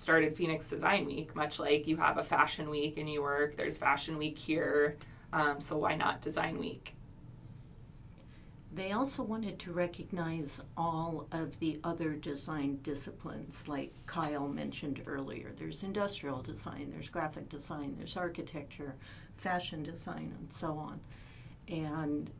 started 0.00 0.34
Phoenix 0.34 0.66
Design 0.68 1.04
Week, 1.04 1.36
much 1.36 1.60
like 1.60 1.86
you 1.86 1.96
have 1.98 2.16
a 2.16 2.22
Fashion 2.22 2.70
Week 2.70 2.96
in 2.96 3.04
New 3.04 3.20
York, 3.20 3.56
there's 3.56 3.76
Fashion 3.76 4.16
Week 4.16 4.38
here. 4.38 4.96
Um, 5.32 5.60
so 5.60 5.76
why 5.76 5.94
not 5.94 6.22
Design 6.22 6.58
Week? 6.58 6.94
They 8.72 8.92
also 8.92 9.22
wanted 9.22 9.58
to 9.60 9.72
recognize 9.72 10.62
all 10.76 11.26
of 11.32 11.58
the 11.58 11.80
other 11.84 12.14
design 12.14 12.78
disciplines, 12.82 13.68
like 13.68 13.92
Kyle 14.06 14.48
mentioned 14.48 15.02
earlier. 15.06 15.52
There's 15.54 15.82
industrial 15.82 16.40
design, 16.40 16.90
there's 16.92 17.10
graphic 17.10 17.50
design, 17.50 17.96
there's 17.98 18.16
architecture, 18.16 18.94
fashion 19.36 19.82
design, 19.82 20.34
and 20.38 20.52
so 20.52 20.78
on. 20.78 21.00
And 21.68 22.30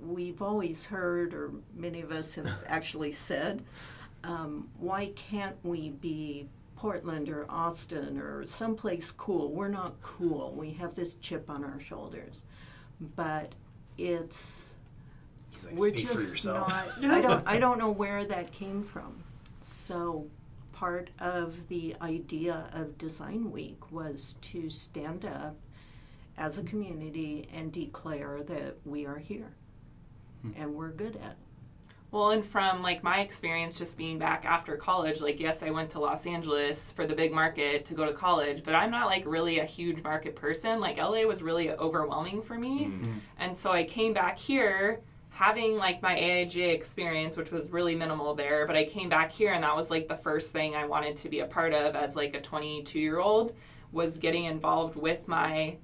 we've 0.00 0.42
always 0.42 0.86
heard, 0.86 1.34
or 1.34 1.50
many 1.74 2.02
of 2.02 2.12
us 2.12 2.34
have 2.34 2.62
actually 2.68 3.12
said, 3.12 3.64
um, 4.24 4.68
why 4.78 5.12
can't 5.16 5.56
we 5.62 5.90
be 5.90 6.48
Portland 6.76 7.28
or 7.28 7.46
Austin 7.50 8.18
or 8.18 8.46
someplace 8.46 9.10
cool? 9.10 9.52
We're 9.52 9.68
not 9.68 10.00
cool. 10.02 10.52
We 10.56 10.72
have 10.72 10.94
this 10.94 11.14
chip 11.16 11.48
on 11.50 11.64
our 11.64 11.80
shoulders. 11.80 12.42
But 13.00 13.54
it's 13.96 14.70
like, 15.64 15.78
we're 15.78 15.90
just 15.90 16.14
for 16.14 16.20
yourself. 16.22 16.68
not. 16.68 17.04
I 17.04 17.20
don't. 17.20 17.46
I 17.46 17.58
don't 17.58 17.78
know 17.78 17.90
where 17.90 18.24
that 18.24 18.52
came 18.52 18.82
from. 18.82 19.24
So, 19.62 20.26
part 20.72 21.10
of 21.18 21.68
the 21.68 21.94
idea 22.00 22.70
of 22.72 22.98
Design 22.98 23.50
Week 23.50 23.90
was 23.90 24.36
to 24.42 24.70
stand 24.70 25.24
up 25.24 25.56
as 26.36 26.58
a 26.58 26.62
community 26.62 27.48
and 27.52 27.70
declare 27.72 28.42
that 28.42 28.76
we 28.84 29.04
are 29.06 29.18
here, 29.18 29.52
and 30.56 30.74
we're 30.74 30.90
good 30.90 31.16
at. 31.16 31.32
it. 31.32 31.36
Well, 32.12 32.30
and 32.30 32.44
from 32.44 32.82
like 32.82 33.04
my 33.04 33.20
experience 33.20 33.78
just 33.78 33.96
being 33.96 34.18
back 34.18 34.44
after 34.44 34.76
college, 34.76 35.20
like 35.20 35.38
yes, 35.38 35.62
I 35.62 35.70
went 35.70 35.90
to 35.90 36.00
Los 36.00 36.26
Angeles 36.26 36.90
for 36.90 37.06
the 37.06 37.14
big 37.14 37.32
market 37.32 37.84
to 37.84 37.94
go 37.94 38.04
to 38.04 38.12
college, 38.12 38.64
but 38.64 38.74
I'm 38.74 38.90
not 38.90 39.06
like 39.06 39.24
really 39.26 39.60
a 39.60 39.64
huge 39.64 40.02
market 40.02 40.34
person. 40.34 40.80
Like 40.80 40.96
LA 40.96 41.22
was 41.22 41.42
really 41.42 41.70
overwhelming 41.70 42.42
for 42.42 42.58
me. 42.58 42.86
Mm-hmm. 42.86 43.12
And 43.38 43.56
so 43.56 43.70
I 43.70 43.84
came 43.84 44.12
back 44.12 44.38
here 44.38 45.00
having 45.30 45.76
like 45.76 46.02
my 46.02 46.16
AIGA 46.16 46.74
experience, 46.74 47.36
which 47.36 47.52
was 47.52 47.70
really 47.70 47.94
minimal 47.94 48.34
there, 48.34 48.66
but 48.66 48.76
I 48.76 48.84
came 48.84 49.08
back 49.08 49.30
here 49.30 49.52
and 49.52 49.62
that 49.62 49.76
was 49.76 49.90
like 49.90 50.08
the 50.08 50.16
first 50.16 50.50
thing 50.50 50.74
I 50.74 50.86
wanted 50.86 51.16
to 51.18 51.28
be 51.28 51.40
a 51.40 51.46
part 51.46 51.72
of 51.72 51.94
as 51.94 52.16
like 52.16 52.34
a 52.34 52.40
22 52.40 52.98
year 52.98 53.20
old 53.20 53.54
was 53.92 54.18
getting 54.18 54.44
involved 54.44 54.96
with 54.96 55.28
my 55.28 55.76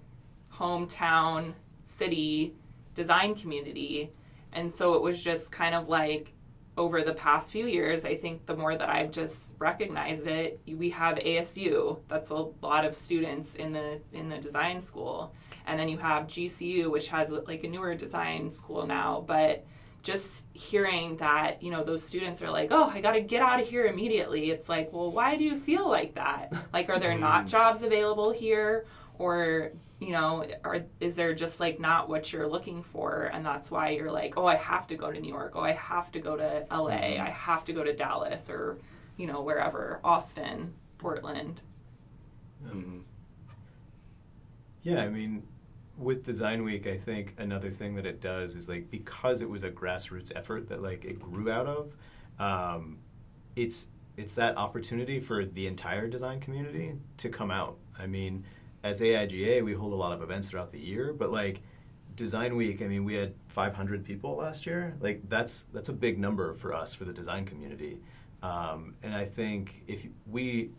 hometown 0.52 1.54
city 1.84 2.54
design 2.94 3.34
community. 3.34 4.10
And 4.52 4.72
so 4.72 4.94
it 4.94 5.02
was 5.02 5.22
just 5.22 5.52
kind 5.52 5.74
of 5.74 5.88
like 5.88 6.32
over 6.78 7.02
the 7.02 7.14
past 7.14 7.52
few 7.52 7.66
years, 7.66 8.04
I 8.04 8.16
think 8.16 8.44
the 8.46 8.56
more 8.56 8.76
that 8.76 8.88
I've 8.88 9.10
just 9.10 9.54
recognized 9.58 10.26
it, 10.26 10.60
we 10.66 10.90
have 10.90 11.16
ASU. 11.16 12.00
That's 12.08 12.30
a 12.30 12.48
lot 12.62 12.84
of 12.84 12.94
students 12.94 13.54
in 13.54 13.72
the 13.72 14.00
in 14.12 14.28
the 14.28 14.38
design 14.38 14.80
school, 14.80 15.34
and 15.66 15.78
then 15.80 15.88
you 15.88 15.98
have 15.98 16.26
GCU, 16.26 16.90
which 16.90 17.08
has 17.08 17.30
like 17.30 17.64
a 17.64 17.68
newer 17.68 17.94
design 17.94 18.50
school 18.50 18.86
now. 18.86 19.24
But 19.26 19.64
just 20.02 20.44
hearing 20.52 21.16
that, 21.16 21.62
you 21.62 21.70
know, 21.70 21.82
those 21.82 22.02
students 22.02 22.42
are 22.42 22.50
like, 22.50 22.68
"Oh, 22.70 22.90
I 22.90 23.00
got 23.00 23.12
to 23.12 23.20
get 23.20 23.42
out 23.42 23.60
of 23.60 23.66
here 23.66 23.86
immediately." 23.86 24.50
It's 24.50 24.68
like, 24.68 24.92
well, 24.92 25.10
why 25.10 25.36
do 25.36 25.44
you 25.44 25.56
feel 25.56 25.88
like 25.88 26.14
that? 26.14 26.52
Like, 26.72 26.90
are 26.90 26.98
there 26.98 27.16
not 27.18 27.46
mm. 27.46 27.48
jobs 27.48 27.82
available 27.82 28.32
here, 28.32 28.84
or 29.18 29.72
you 29.98 30.12
know, 30.12 30.44
or 30.64 30.84
is 31.00 31.14
there 31.14 31.34
just 31.34 31.58
like 31.58 31.80
not 31.80 32.08
what 32.08 32.32
you're 32.32 32.48
looking 32.48 32.82
for, 32.82 33.30
and 33.32 33.44
that's 33.44 33.70
why 33.70 33.90
you're 33.90 34.12
like, 34.12 34.36
oh, 34.36 34.46
I 34.46 34.56
have 34.56 34.86
to 34.88 34.96
go 34.96 35.10
to 35.10 35.18
New 35.20 35.32
York, 35.32 35.52
oh, 35.54 35.60
I 35.60 35.72
have 35.72 36.12
to 36.12 36.18
go 36.18 36.36
to 36.36 36.66
LA, 36.70 36.88
I 36.88 37.30
have 37.30 37.64
to 37.66 37.72
go 37.72 37.82
to 37.82 37.94
Dallas, 37.94 38.50
or 38.50 38.78
you 39.16 39.26
know, 39.26 39.40
wherever, 39.40 40.00
Austin, 40.04 40.74
Portland. 40.98 41.62
Um, 42.70 43.04
yeah, 44.82 45.00
I 45.00 45.08
mean, 45.08 45.42
with 45.96 46.24
Design 46.24 46.62
Week, 46.62 46.86
I 46.86 46.98
think 46.98 47.34
another 47.38 47.70
thing 47.70 47.94
that 47.94 48.04
it 48.04 48.20
does 48.20 48.54
is 48.54 48.68
like 48.68 48.90
because 48.90 49.40
it 49.40 49.48
was 49.48 49.64
a 49.64 49.70
grassroots 49.70 50.30
effort 50.36 50.68
that 50.68 50.82
like 50.82 51.04
it 51.04 51.20
grew 51.20 51.50
out 51.50 51.66
of, 51.66 51.96
um, 52.38 52.98
it's 53.54 53.88
it's 54.16 54.34
that 54.34 54.56
opportunity 54.56 55.20
for 55.20 55.44
the 55.44 55.66
entire 55.66 56.06
design 56.06 56.40
community 56.40 56.94
to 57.18 57.28
come 57.28 57.50
out. 57.50 57.78
I 57.98 58.06
mean, 58.06 58.44
as 58.86 59.00
AIGA, 59.00 59.64
we 59.64 59.74
hold 59.74 59.92
a 59.92 59.96
lot 59.96 60.12
of 60.12 60.22
events 60.22 60.48
throughout 60.48 60.70
the 60.70 60.78
year, 60.78 61.12
but 61.12 61.30
like 61.30 61.60
Design 62.14 62.54
Week, 62.56 62.80
I 62.80 62.86
mean, 62.86 63.04
we 63.04 63.14
had 63.14 63.34
500 63.48 64.04
people 64.04 64.36
last 64.36 64.64
year. 64.64 64.96
Like 65.00 65.28
that's 65.28 65.66
that's 65.72 65.88
a 65.88 65.92
big 65.92 66.18
number 66.18 66.52
for 66.54 66.72
us 66.72 66.94
for 66.94 67.04
the 67.04 67.12
design 67.12 67.44
community. 67.44 67.98
Um, 68.42 68.94
and 69.02 69.14
I 69.14 69.24
think 69.24 69.82
if 69.88 70.06
we 70.30 70.70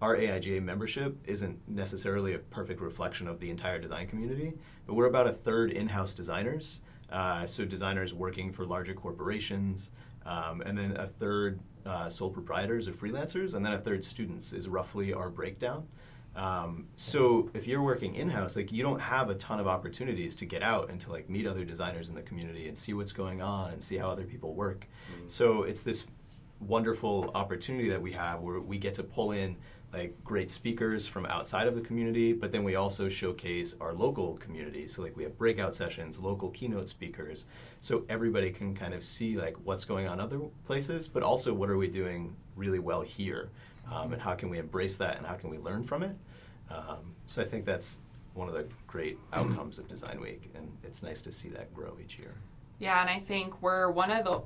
our 0.00 0.16
AIGA 0.16 0.62
membership 0.62 1.16
isn't 1.24 1.58
necessarily 1.68 2.34
a 2.34 2.38
perfect 2.38 2.80
reflection 2.80 3.26
of 3.26 3.40
the 3.40 3.50
entire 3.50 3.80
design 3.80 4.06
community, 4.06 4.52
but 4.86 4.94
we're 4.94 5.06
about 5.06 5.26
a 5.26 5.32
third 5.32 5.72
in-house 5.72 6.14
designers. 6.14 6.82
Uh, 7.10 7.44
so 7.46 7.64
designers 7.64 8.14
working 8.14 8.52
for 8.52 8.64
larger 8.64 8.94
corporations, 8.94 9.90
um, 10.24 10.60
and 10.60 10.78
then 10.78 10.96
a 10.96 11.06
third 11.06 11.58
uh, 11.84 12.08
sole 12.08 12.30
proprietors 12.30 12.86
or 12.86 12.92
freelancers, 12.92 13.54
and 13.54 13.66
then 13.66 13.72
a 13.72 13.78
third 13.78 14.04
students 14.04 14.52
is 14.52 14.68
roughly 14.68 15.12
our 15.12 15.30
breakdown. 15.30 15.88
Um, 16.38 16.86
so 16.94 17.50
if 17.52 17.66
you're 17.66 17.82
working 17.82 18.14
in-house, 18.14 18.54
like 18.54 18.70
you 18.70 18.84
don't 18.84 19.00
have 19.00 19.28
a 19.28 19.34
ton 19.34 19.58
of 19.58 19.66
opportunities 19.66 20.36
to 20.36 20.46
get 20.46 20.62
out 20.62 20.88
and 20.88 21.00
to 21.00 21.10
like 21.10 21.28
meet 21.28 21.46
other 21.48 21.64
designers 21.64 22.08
in 22.08 22.14
the 22.14 22.22
community 22.22 22.68
and 22.68 22.78
see 22.78 22.94
what's 22.94 23.12
going 23.12 23.42
on 23.42 23.72
and 23.72 23.82
see 23.82 23.96
how 23.98 24.08
other 24.08 24.24
people 24.24 24.54
work. 24.54 24.86
So 25.26 25.64
it's 25.64 25.82
this 25.82 26.06
wonderful 26.60 27.32
opportunity 27.34 27.88
that 27.88 28.00
we 28.00 28.12
have 28.12 28.40
where 28.40 28.60
we 28.60 28.78
get 28.78 28.94
to 28.94 29.02
pull 29.02 29.32
in 29.32 29.56
like 29.92 30.22
great 30.22 30.50
speakers 30.50 31.08
from 31.08 31.26
outside 31.26 31.66
of 31.66 31.74
the 31.74 31.80
community, 31.80 32.32
but 32.32 32.52
then 32.52 32.62
we 32.62 32.76
also 32.76 33.08
showcase 33.08 33.74
our 33.80 33.92
local 33.92 34.36
community. 34.36 34.86
So 34.86 35.02
like 35.02 35.16
we 35.16 35.24
have 35.24 35.36
breakout 35.38 35.74
sessions, 35.74 36.20
local 36.20 36.50
keynote 36.50 36.88
speakers, 36.88 37.46
so 37.80 38.04
everybody 38.08 38.50
can 38.50 38.74
kind 38.74 38.94
of 38.94 39.02
see 39.02 39.36
like 39.36 39.56
what's 39.64 39.84
going 39.84 40.06
on 40.06 40.20
other 40.20 40.40
places, 40.66 41.08
but 41.08 41.22
also 41.22 41.54
what 41.54 41.70
are 41.70 41.78
we 41.78 41.88
doing 41.88 42.36
really 42.54 42.78
well 42.78 43.00
here, 43.00 43.50
um, 43.90 44.12
and 44.12 44.20
how 44.20 44.34
can 44.34 44.50
we 44.50 44.58
embrace 44.58 44.98
that 44.98 45.16
and 45.16 45.26
how 45.26 45.34
can 45.34 45.48
we 45.48 45.58
learn 45.58 45.82
from 45.84 46.02
it. 46.02 46.14
Um, 46.70 47.14
so 47.26 47.42
I 47.42 47.44
think 47.44 47.64
that's 47.64 48.00
one 48.34 48.48
of 48.48 48.54
the 48.54 48.66
great 48.86 49.18
outcomes 49.32 49.78
of 49.78 49.88
Design 49.88 50.20
Week, 50.20 50.50
and 50.54 50.70
it's 50.84 51.02
nice 51.02 51.22
to 51.22 51.32
see 51.32 51.48
that 51.50 51.74
grow 51.74 51.96
each 52.02 52.18
year. 52.18 52.34
Yeah, 52.78 53.00
and 53.00 53.10
I 53.10 53.18
think 53.18 53.60
we're 53.60 53.90
one 53.90 54.10
of 54.10 54.24
the, 54.24 54.42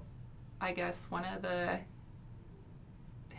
I 0.60 0.72
guess, 0.72 1.06
one 1.10 1.24
of 1.24 1.42
the 1.42 1.80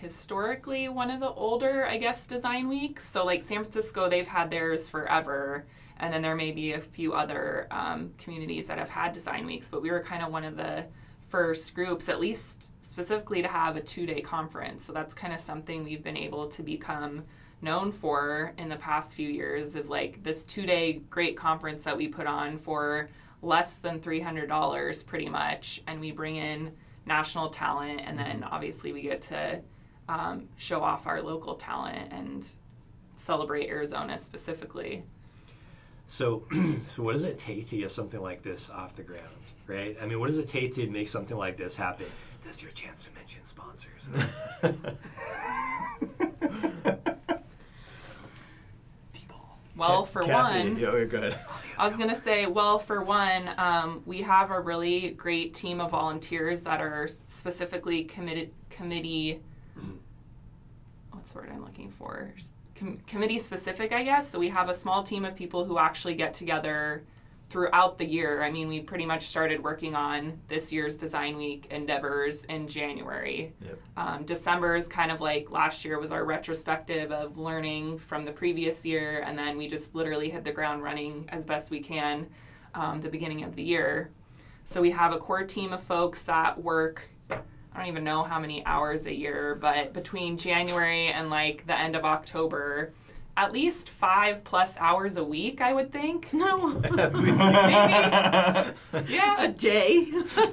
historically 0.04 0.90
one 0.90 1.10
of 1.10 1.22
the 1.22 1.30
older, 1.30 1.88
I 1.88 1.98
guess, 1.98 2.26
design 2.26 2.68
weeks. 2.68 3.08
So, 3.08 3.26
like 3.26 3.42
San 3.42 3.64
Francisco, 3.64 4.10
they've 4.10 4.28
had 4.28 4.52
theirs 4.52 4.90
forever. 4.90 5.66
And 5.98 6.14
then 6.14 6.22
there 6.22 6.36
may 6.36 6.52
be 6.52 6.74
a 6.74 6.82
few 6.82 7.14
other 7.14 7.68
um, 7.72 8.14
communities 8.18 8.68
that 8.68 8.78
have 8.78 8.90
had 8.90 9.14
design 9.14 9.46
weeks, 9.46 9.70
but 9.70 9.82
we 9.82 9.92
were 9.92 10.02
kind 10.02 10.22
of 10.22 10.32
one 10.32 10.44
of 10.44 10.58
the 10.58 10.86
first 11.30 11.74
groups, 11.74 12.10
at 12.10 12.20
least 12.20 12.74
specifically 12.84 13.42
to 13.42 13.48
have 13.48 13.78
a 13.78 13.82
two 13.82 14.06
day 14.06 14.20
conference. 14.20 14.84
So, 14.84 14.94
that's 14.94 15.14
kind 15.14 15.34
of 15.34 15.40
something 15.40 15.84
we've 15.84 16.04
been 16.04 16.18
able 16.18 16.50
to 16.50 16.62
become 16.62 17.24
known 17.64 17.92
for 17.92 18.54
in 18.58 18.70
the 18.70 18.76
past 18.76 19.16
few 19.16 19.28
years 19.28 19.76
is 19.76 19.90
like 19.90 20.22
this 20.22 20.44
two 20.44 20.66
day 20.66 21.02
great 21.10 21.38
conference 21.38 21.86
that 21.86 21.98
we 21.98 22.08
put 22.08 22.28
on 22.28 22.58
for 22.58 23.10
less 23.42 23.76
than 23.76 24.00
$300 24.00 25.06
pretty 25.08 25.30
much. 25.30 25.82
And 25.88 26.00
we 26.00 26.12
bring 26.12 26.36
in 26.36 26.74
national 27.06 27.50
talent, 27.50 28.02
and 28.04 28.18
then 28.18 28.44
obviously 28.44 28.94
we 28.94 29.02
get 29.02 29.22
to 29.24 29.62
um, 30.08 30.48
show 30.58 30.82
off 30.82 31.08
our 31.08 31.22
local 31.22 31.56
talent 31.56 32.12
and 32.12 32.48
celebrate 33.16 33.70
Arizona 33.70 34.18
specifically. 34.18 35.04
So, 36.08 36.46
so 36.88 37.04
what 37.04 37.14
does 37.14 37.24
it 37.24 37.38
take 37.38 37.70
to 37.70 37.78
get 37.78 37.92
something 37.92 38.22
like 38.22 38.44
this 38.44 38.70
off 38.70 38.94
the 38.96 39.04
ground, 39.04 39.28
right? 39.68 39.98
I 40.02 40.06
mean, 40.06 40.20
what 40.20 40.28
does 40.28 40.38
it 40.38 40.48
take 40.48 40.74
to 40.76 40.88
make 40.88 41.08
something 41.08 41.38
like 41.38 41.58
this 41.58 41.76
happen? 41.76 42.08
This 42.44 42.58
is 42.58 42.64
your 42.64 42.72
chance 42.72 43.06
to 43.06 43.12
mention 43.14 43.46
sponsors. 43.46 44.02
Well, 49.90 50.06
for 50.06 50.24
Kathy, 50.24 50.70
one, 50.70 50.78
yeah, 50.78 50.88
okay, 50.88 51.06
go 51.06 51.18
ahead. 51.18 51.40
I 51.78 51.88
was 51.88 51.98
gonna 51.98 52.16
say, 52.16 52.46
well, 52.46 52.80
for 52.80 53.04
one, 53.04 53.50
um, 53.58 54.04
we 54.06 54.22
have 54.22 54.52
a 54.52 54.60
really 54.60 55.12
great 55.12 55.54
team 55.54 55.82
of 55.82 55.92
volunteers 55.92 56.64
that 56.64 56.82
are 56.82 57.10
specifically 57.28 58.04
committed 58.04 58.52
committee. 58.70 59.42
What's 61.12 61.34
the 61.34 61.40
word 61.40 61.50
I'm 61.54 61.62
looking 61.62 61.90
for? 61.90 62.34
com- 62.76 63.00
committee 63.08 63.40
specific, 63.40 63.92
I 63.92 64.04
guess. 64.04 64.30
So 64.30 64.40
we 64.40 64.50
have 64.50 64.70
a 64.70 64.74
small 64.74 65.04
team 65.04 65.26
of 65.26 65.36
people 65.36 65.66
who 65.66 65.78
actually 65.78 66.16
get 66.16 66.34
together 66.34 67.04
throughout 67.50 67.98
the 67.98 68.06
year. 68.06 68.42
I 68.42 68.50
mean, 68.50 68.68
we 68.68 68.80
pretty 68.82 69.06
much 69.06 69.28
started 69.28 69.64
working 69.64 69.96
on 69.96 70.40
this 70.48 70.72
year's 70.72 70.98
Design 70.98 71.38
Week 71.38 71.68
endeavors 71.70 72.46
in 72.46 72.68
January. 72.68 73.54
Yep. 73.62 73.80
Um, 73.96 74.26
December 74.26 74.76
is 74.76 74.88
kind 74.88 75.12
of 75.12 75.22
like 75.22 75.52
last 75.52 75.86
year 75.86 76.00
was 76.00 76.12
our 76.12 76.26
retrospective 76.26 77.12
of 77.12 77.38
learning 77.38 78.00
from 78.00 78.26
the 78.26 78.32
previous 78.32 78.86
year, 78.86 79.24
and 79.26 79.38
then 79.38 79.58
we 79.58 79.68
just 79.68 79.94
literally 79.94 80.30
hit 80.30 80.44
the 80.44 80.52
ground 80.52 80.82
running 80.82 81.26
as 81.30 81.46
best 81.46 81.70
we 81.70 81.80
can 81.80 82.28
um, 82.74 83.02
the 83.02 83.10
beginning 83.10 83.44
of 83.44 83.56
the 83.56 83.64
year. 83.64 84.10
So 84.64 84.82
we 84.82 84.92
have 84.92 85.14
a 85.14 85.18
core 85.18 85.44
team 85.44 85.74
of 85.74 85.84
folks 85.84 86.24
that 86.24 86.62
work. 86.62 87.10
I 87.30 87.78
don't 87.78 87.88
even 87.88 88.04
know 88.04 88.24
how 88.24 88.40
many 88.40 88.66
hours 88.66 89.06
a 89.06 89.14
year, 89.14 89.56
but 89.56 89.94
between 89.94 90.38
January 90.38 91.08
and 91.08 91.30
like 91.30 91.66
the 91.68 91.78
end 91.78 91.96
of 91.96 92.06
October, 92.06 92.94
at 93.36 93.52
least 93.52 93.90
five 93.90 94.44
plus 94.44 94.76
hours 94.78 95.18
a 95.18 95.24
week, 95.24 95.60
I 95.62 95.74
would 95.74 95.92
think. 95.92 96.32
No, 96.34 96.80
Yeah. 99.08 99.44
a 99.44 99.50
day. 99.50 100.12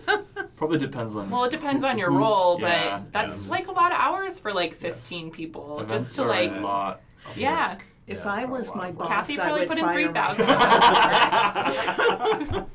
Probably 0.56 0.78
depends 0.78 1.16
on. 1.16 1.30
Well, 1.30 1.44
it 1.44 1.50
depends 1.50 1.84
on 1.84 1.98
your 1.98 2.10
role, 2.10 2.58
but 2.58 3.12
that's 3.12 3.42
yeah. 3.42 3.50
like 3.50 3.68
a 3.68 3.72
lot 3.72 3.92
of 3.92 3.98
hours 3.98 4.40
for 4.40 4.52
like 4.52 4.74
15 4.74 5.30
people. 5.30 5.80
Events 5.80 6.04
Just 6.04 6.16
to 6.16 6.24
are 6.24 6.28
like, 6.28 6.56
a 6.56 6.60
lot. 6.60 7.00
yeah. 7.36 7.72
work. 7.74 7.84
If 8.06 8.24
Yeah, 8.24 8.32
I 8.32 8.44
was 8.46 8.74
my 8.74 8.90
boss, 8.90 9.06
Kathy 9.08 9.34
I 9.34 9.36
probably 9.44 9.66
would 9.66 9.68
put 9.68 9.78
in 9.78 9.92
3,000 9.92 10.46
myself. 10.46 12.66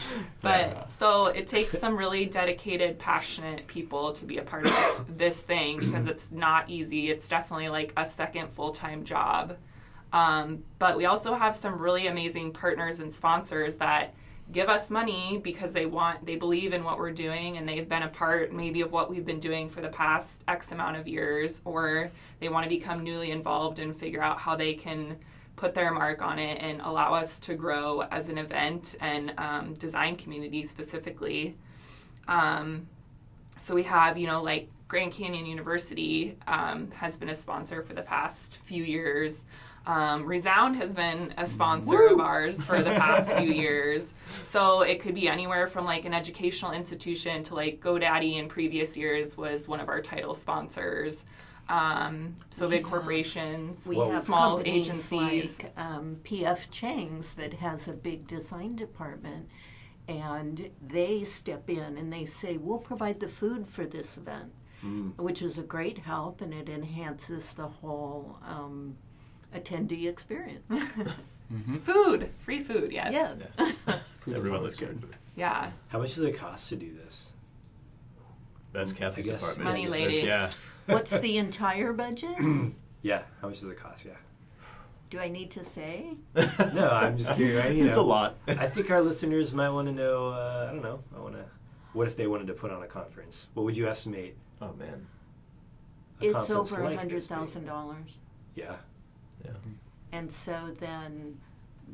But 0.42 0.68
Yeah. 0.68 0.86
so 0.88 1.26
it 1.26 1.46
takes 1.46 1.78
some 1.78 1.96
really 1.96 2.24
dedicated, 2.26 2.98
passionate 2.98 3.66
people 3.66 4.12
to 4.12 4.24
be 4.24 4.38
a 4.38 4.42
part 4.42 4.66
of 4.66 5.06
this 5.18 5.40
thing 5.40 5.80
because 5.80 6.06
it's 6.06 6.30
not 6.30 6.68
easy. 6.70 7.10
It's 7.10 7.28
definitely 7.28 7.68
like 7.68 7.92
a 7.96 8.04
second 8.04 8.48
full 8.50 8.70
time 8.70 9.04
job. 9.04 9.56
Um, 10.12 10.62
but 10.78 10.96
we 10.96 11.04
also 11.06 11.34
have 11.34 11.54
some 11.56 11.78
really 11.78 12.06
amazing 12.06 12.52
partners 12.52 13.00
and 13.00 13.12
sponsors 13.12 13.78
that 13.78 14.14
give 14.52 14.68
us 14.68 14.90
money 14.90 15.40
because 15.42 15.72
they 15.72 15.86
want, 15.86 16.24
they 16.24 16.36
believe 16.36 16.72
in 16.72 16.84
what 16.84 16.98
we're 16.98 17.10
doing 17.10 17.56
and 17.56 17.68
they've 17.68 17.88
been 17.88 18.04
a 18.04 18.08
part 18.08 18.52
maybe 18.52 18.80
of 18.80 18.92
what 18.92 19.10
we've 19.10 19.24
been 19.26 19.40
doing 19.40 19.68
for 19.68 19.80
the 19.80 19.88
past 19.88 20.42
X 20.46 20.70
amount 20.70 20.96
of 20.96 21.08
years, 21.08 21.60
or 21.64 22.10
they 22.38 22.48
want 22.48 22.62
to 22.62 22.70
become 22.70 23.02
newly 23.02 23.32
involved 23.32 23.80
and 23.80 23.94
figure 23.94 24.22
out 24.22 24.38
how 24.38 24.54
they 24.54 24.74
can 24.74 25.16
put 25.56 25.74
their 25.74 25.92
mark 25.92 26.22
on 26.22 26.38
it 26.38 26.58
and 26.60 26.80
allow 26.82 27.14
us 27.14 27.38
to 27.40 27.54
grow 27.54 28.02
as 28.02 28.28
an 28.28 28.38
event 28.38 28.94
and 29.00 29.32
um, 29.38 29.74
design 29.74 30.16
community 30.16 30.62
specifically. 30.62 31.56
Um, 32.28 32.88
so 33.58 33.74
we 33.74 33.84
have, 33.84 34.18
you 34.18 34.26
know, 34.26 34.42
like 34.42 34.68
Grand 34.86 35.12
Canyon 35.12 35.46
University 35.46 36.36
um, 36.46 36.90
has 36.92 37.16
been 37.16 37.30
a 37.30 37.34
sponsor 37.34 37.82
for 37.82 37.94
the 37.94 38.02
past 38.02 38.58
few 38.58 38.84
years. 38.84 39.44
Um, 39.86 40.24
Resound 40.24 40.76
has 40.76 40.94
been 40.94 41.32
a 41.38 41.46
sponsor 41.46 42.08
of 42.08 42.20
ours 42.20 42.62
for 42.62 42.82
the 42.82 42.90
past 42.90 43.32
few 43.32 43.52
years. 43.52 44.14
So 44.42 44.82
it 44.82 45.00
could 45.00 45.14
be 45.14 45.28
anywhere 45.28 45.66
from 45.66 45.84
like 45.84 46.04
an 46.04 46.12
educational 46.12 46.72
institution 46.72 47.42
to 47.44 47.54
like 47.54 47.80
GoDaddy 47.80 48.34
in 48.34 48.48
previous 48.48 48.96
years 48.96 49.36
was 49.36 49.68
one 49.68 49.80
of 49.80 49.88
our 49.88 50.00
title 50.00 50.34
sponsors. 50.34 51.24
Um, 51.68 52.36
so 52.50 52.68
big 52.68 52.82
Yeah. 52.84 52.88
corporations, 52.90 53.86
We 53.88 53.96
Well, 53.96 54.10
have 54.12 54.22
small 54.22 54.62
agencies. 54.64 55.58
like 55.58 55.72
um, 55.76 56.20
PF 56.22 56.70
Chang's 56.70 57.34
that 57.34 57.54
has 57.54 57.88
a 57.88 57.92
big 57.92 58.26
design 58.28 58.76
department, 58.76 59.48
and 60.06 60.70
they 60.80 61.24
step 61.24 61.68
in 61.68 61.98
and 61.98 62.12
they 62.12 62.24
say, 62.24 62.56
"We'll 62.56 62.78
provide 62.78 63.18
the 63.20 63.28
food 63.28 63.66
for 63.66 63.84
this 63.84 64.16
event," 64.16 64.52
which 65.16 65.42
is 65.42 65.58
a 65.58 65.62
great 65.64 65.98
help, 65.98 66.40
and 66.40 66.54
it 66.54 66.68
enhances 66.68 67.54
the 67.54 67.66
whole 67.66 68.38
um, 68.46 68.96
attendee 69.54 70.06
experience. 70.08 70.62
Food, 71.82 72.30
free 72.40 72.60
food, 72.60 72.90
yes. 72.92 73.12
Yeah. 73.12 73.34
Food 74.18 74.32
is 74.32 74.36
Everyone 74.38 74.58
always 74.58 74.72
looks 74.80 74.92
good. 74.92 75.00
good. 75.00 75.16
Yeah. 75.36 75.70
How 75.90 75.98
much 76.00 76.14
does 76.16 76.24
it 76.24 76.36
cost 76.36 76.68
to 76.70 76.76
do 76.76 76.92
this? 76.92 77.34
That's 78.72 78.92
Kathy's 78.92 79.26
department. 79.26 79.62
Money 79.64 79.86
That's- 79.86 80.02
lady. 80.06 80.26
Yeah. 80.26 80.50
What's 80.86 81.18
the 81.18 81.36
entire 81.36 81.92
budget? 81.92 82.36
Yeah, 83.02 83.22
how 83.40 83.48
much 83.48 83.60
does 83.60 83.68
it 83.68 83.78
cost? 83.78 84.04
Yeah. 84.04 84.12
Do 85.10 85.20
I 85.20 85.28
need 85.28 85.52
to 85.52 85.62
say? 85.62 86.16
No, 86.34 86.88
I'm 86.90 87.16
just 87.16 87.32
curious. 87.36 87.64
I, 87.64 87.68
you 87.68 87.86
it's 87.88 87.96
a 87.96 88.02
lot. 88.02 88.36
I 88.48 88.66
think 88.66 88.90
our 88.90 89.00
listeners 89.00 89.54
might 89.54 89.70
want 89.70 89.86
to 89.86 89.94
know. 89.94 90.30
Uh, 90.30 90.66
I 90.68 90.72
don't 90.72 90.82
know. 90.82 90.98
I 91.16 91.20
want 91.20 91.34
to. 91.36 91.44
What 91.92 92.08
if 92.08 92.16
they 92.16 92.26
wanted 92.26 92.48
to 92.48 92.54
put 92.54 92.72
on 92.72 92.82
a 92.82 92.86
conference? 92.88 93.46
What 93.54 93.62
would 93.62 93.76
you 93.76 93.86
estimate? 93.86 94.34
oh 94.60 94.72
man. 94.72 95.06
A 96.20 96.24
It's 96.24 96.32
conference 96.34 96.72
over 96.72 96.80
a 96.82 96.84
like 96.86 96.98
hundred 96.98 97.16
this 97.18 97.26
being? 97.28 97.40
thousand 97.40 97.66
dollars. 97.66 98.18
Yeah. 98.56 98.74
Yeah. 99.44 99.52
And 100.10 100.32
so 100.32 100.74
then 100.80 101.38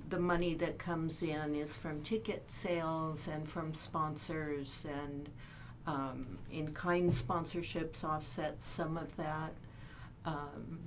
the 0.08 0.18
money 0.20 0.54
that 0.54 0.78
comes 0.78 1.22
in 1.22 1.54
is 1.54 1.76
from 1.76 2.00
ticket 2.00 2.44
sales 2.48 3.28
and 3.28 3.46
from 3.46 3.74
sponsors 3.74 4.86
and 4.88 5.28
um, 5.86 6.38
in 6.50 6.72
kind 6.72 7.10
sponsorships 7.10 8.04
offset 8.04 8.58
some 8.62 8.96
of 8.96 9.16
that. 9.16 9.52
Um, 10.24 10.78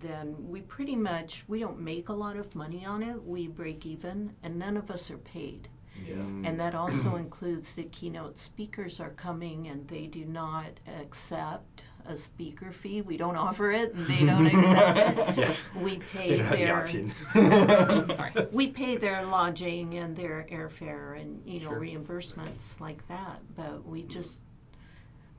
then 0.00 0.36
we 0.48 0.60
pretty 0.60 0.96
much 0.96 1.44
we 1.48 1.60
don't 1.60 1.80
make 1.80 2.08
a 2.08 2.12
lot 2.12 2.36
of 2.36 2.54
money 2.54 2.84
on 2.84 3.02
it. 3.02 3.24
We 3.24 3.48
break 3.48 3.86
even, 3.86 4.34
and 4.42 4.58
none 4.58 4.76
of 4.76 4.90
us 4.90 5.10
are 5.10 5.18
paid. 5.18 5.68
Yeah. 6.06 6.16
And 6.16 6.60
that 6.60 6.74
also 6.74 7.16
includes 7.16 7.72
the 7.72 7.84
keynote 7.84 8.38
speakers 8.38 9.00
are 9.00 9.10
coming 9.10 9.68
and 9.68 9.88
they 9.88 10.06
do 10.06 10.24
not 10.24 10.80
accept 11.00 11.84
a 12.06 12.16
speaker 12.16 12.70
fee. 12.72 13.00
We 13.02 13.16
don't 13.16 13.36
offer 13.36 13.70
it 13.72 13.94
and 13.94 14.06
they 14.06 14.24
don't 14.24 14.46
accept 14.46 14.98
it. 14.98 15.36
Yeah. 15.38 15.54
We 15.82 15.90
They 15.96 15.96
pay 15.98 16.36
don't 16.36 16.46
have 16.46 16.50
the 16.50 16.64
their 16.64 16.76
option. 16.76 17.14
Sorry. 18.16 18.32
we 18.52 18.68
pay 18.68 18.96
their 18.96 19.24
lodging 19.24 19.94
and 19.94 20.14
their 20.16 20.46
airfare 20.50 21.20
and 21.20 21.42
you 21.46 21.60
know 21.60 21.70
Sure. 21.70 21.80
reimbursements 21.80 22.78
like 22.80 23.06
that. 23.08 23.40
But 23.56 23.86
we 23.86 24.02
just 24.02 24.38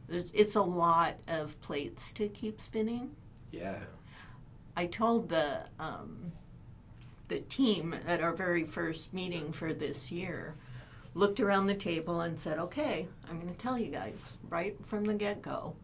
there's 0.08 0.32
it's 0.34 0.56
a 0.56 0.62
lot 0.62 1.16
of 1.28 1.60
plates 1.62 2.14
to 2.14 2.28
keep 2.28 2.60
spinning. 2.62 3.12
yeah. 3.52 3.80
I 4.78 4.88
told 4.88 5.30
the 5.30 5.62
um, 5.80 6.34
the 7.30 7.40
team 7.40 7.96
at 8.06 8.22
our 8.22 8.34
very 8.34 8.66
first 8.66 9.14
meeting 9.14 9.52
for 9.54 9.74
this 9.74 10.12
year, 10.12 10.56
looked 11.14 11.40
around 11.40 11.68
the 11.68 11.74
table 11.76 12.20
and 12.22 12.38
said, 12.40 12.60
"Okay, 12.60 13.08
I'm 13.30 13.40
going 13.40 13.54
to 13.54 13.58
tell 13.60 13.78
you 13.80 13.88
guys 13.90 14.32
right 14.50 14.76
from 14.86 15.06
the 15.06 15.14
get 15.14 15.42
go. 15.42 15.76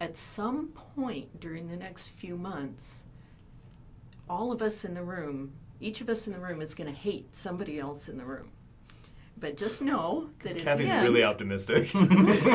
At 0.00 0.16
some 0.16 0.68
point 0.68 1.40
during 1.40 1.68
the 1.68 1.76
next 1.76 2.08
few 2.08 2.36
months, 2.36 3.02
all 4.28 4.52
of 4.52 4.60
us 4.60 4.84
in 4.84 4.94
the 4.94 5.02
room, 5.02 5.52
each 5.80 6.00
of 6.00 6.08
us 6.08 6.26
in 6.26 6.32
the 6.32 6.38
room, 6.38 6.60
is 6.60 6.74
going 6.74 6.92
to 6.92 6.98
hate 6.98 7.34
somebody 7.36 7.78
else 7.78 8.08
in 8.08 8.18
the 8.18 8.24
room." 8.24 8.50
But 9.38 9.58
just 9.58 9.82
know 9.82 10.30
that 10.42 10.56
at 10.56 10.62
Kathy's 10.62 10.86
the 10.86 10.92
end, 10.92 11.08
really 11.08 11.22
optimistic. 11.22 11.90
Realistic. 11.94 12.54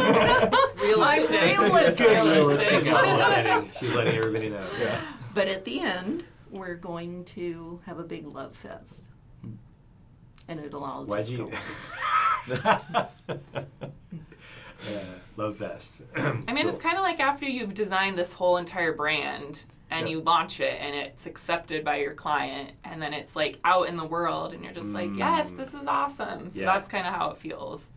realistic. 0.79 1.59
Realistic. 2.07 2.83
She's 2.83 2.91
level. 2.91 3.67
She's 3.79 3.93
letting 3.93 4.15
everybody 4.15 4.49
know. 4.49 4.65
yeah. 4.79 4.99
But 5.35 5.47
at 5.47 5.63
the 5.63 5.79
end, 5.81 6.23
we're 6.49 6.75
going 6.75 7.23
to 7.25 7.79
have 7.85 7.99
a 7.99 8.03
big 8.03 8.25
love 8.27 8.55
fest. 8.55 9.03
Hmm. 9.41 9.51
And 10.47 10.59
it'll 10.59 10.83
all 10.83 11.05
Why'd 11.05 11.27
just 11.27 11.31
you? 11.31 11.51
go. 12.47 12.47
uh, 14.87 14.99
love 15.37 15.55
vest. 15.57 16.01
I 16.15 16.53
mean, 16.53 16.67
it's 16.67 16.79
kind 16.79 16.97
of 16.97 17.03
like 17.03 17.19
after 17.19 17.45
you've 17.45 17.73
designed 17.73 18.17
this 18.17 18.33
whole 18.33 18.57
entire 18.57 18.93
brand 18.93 19.63
and 19.89 20.07
Yeah. 20.07 20.13
you 20.15 20.21
launch 20.21 20.59
it 20.59 20.77
and 20.79 20.95
it's 20.95 21.25
accepted 21.25 21.83
by 21.83 21.97
your 21.97 22.13
client 22.13 22.71
and 22.83 23.01
then 23.01 23.13
it's 23.13 23.35
like 23.35 23.59
out 23.63 23.87
in 23.89 23.97
the 23.97 24.05
world 24.05 24.53
and 24.53 24.63
you're 24.63 24.73
just 24.73 24.87
like, 24.87 25.09
yes, 25.15 25.51
this 25.51 25.73
is 25.73 25.85
awesome. 25.87 26.49
So 26.51 26.59
Yeah. 26.61 26.65
that's 26.65 26.87
kind 26.87 27.05
of 27.05 27.13
how 27.13 27.31
it 27.31 27.37
feels. 27.37 27.89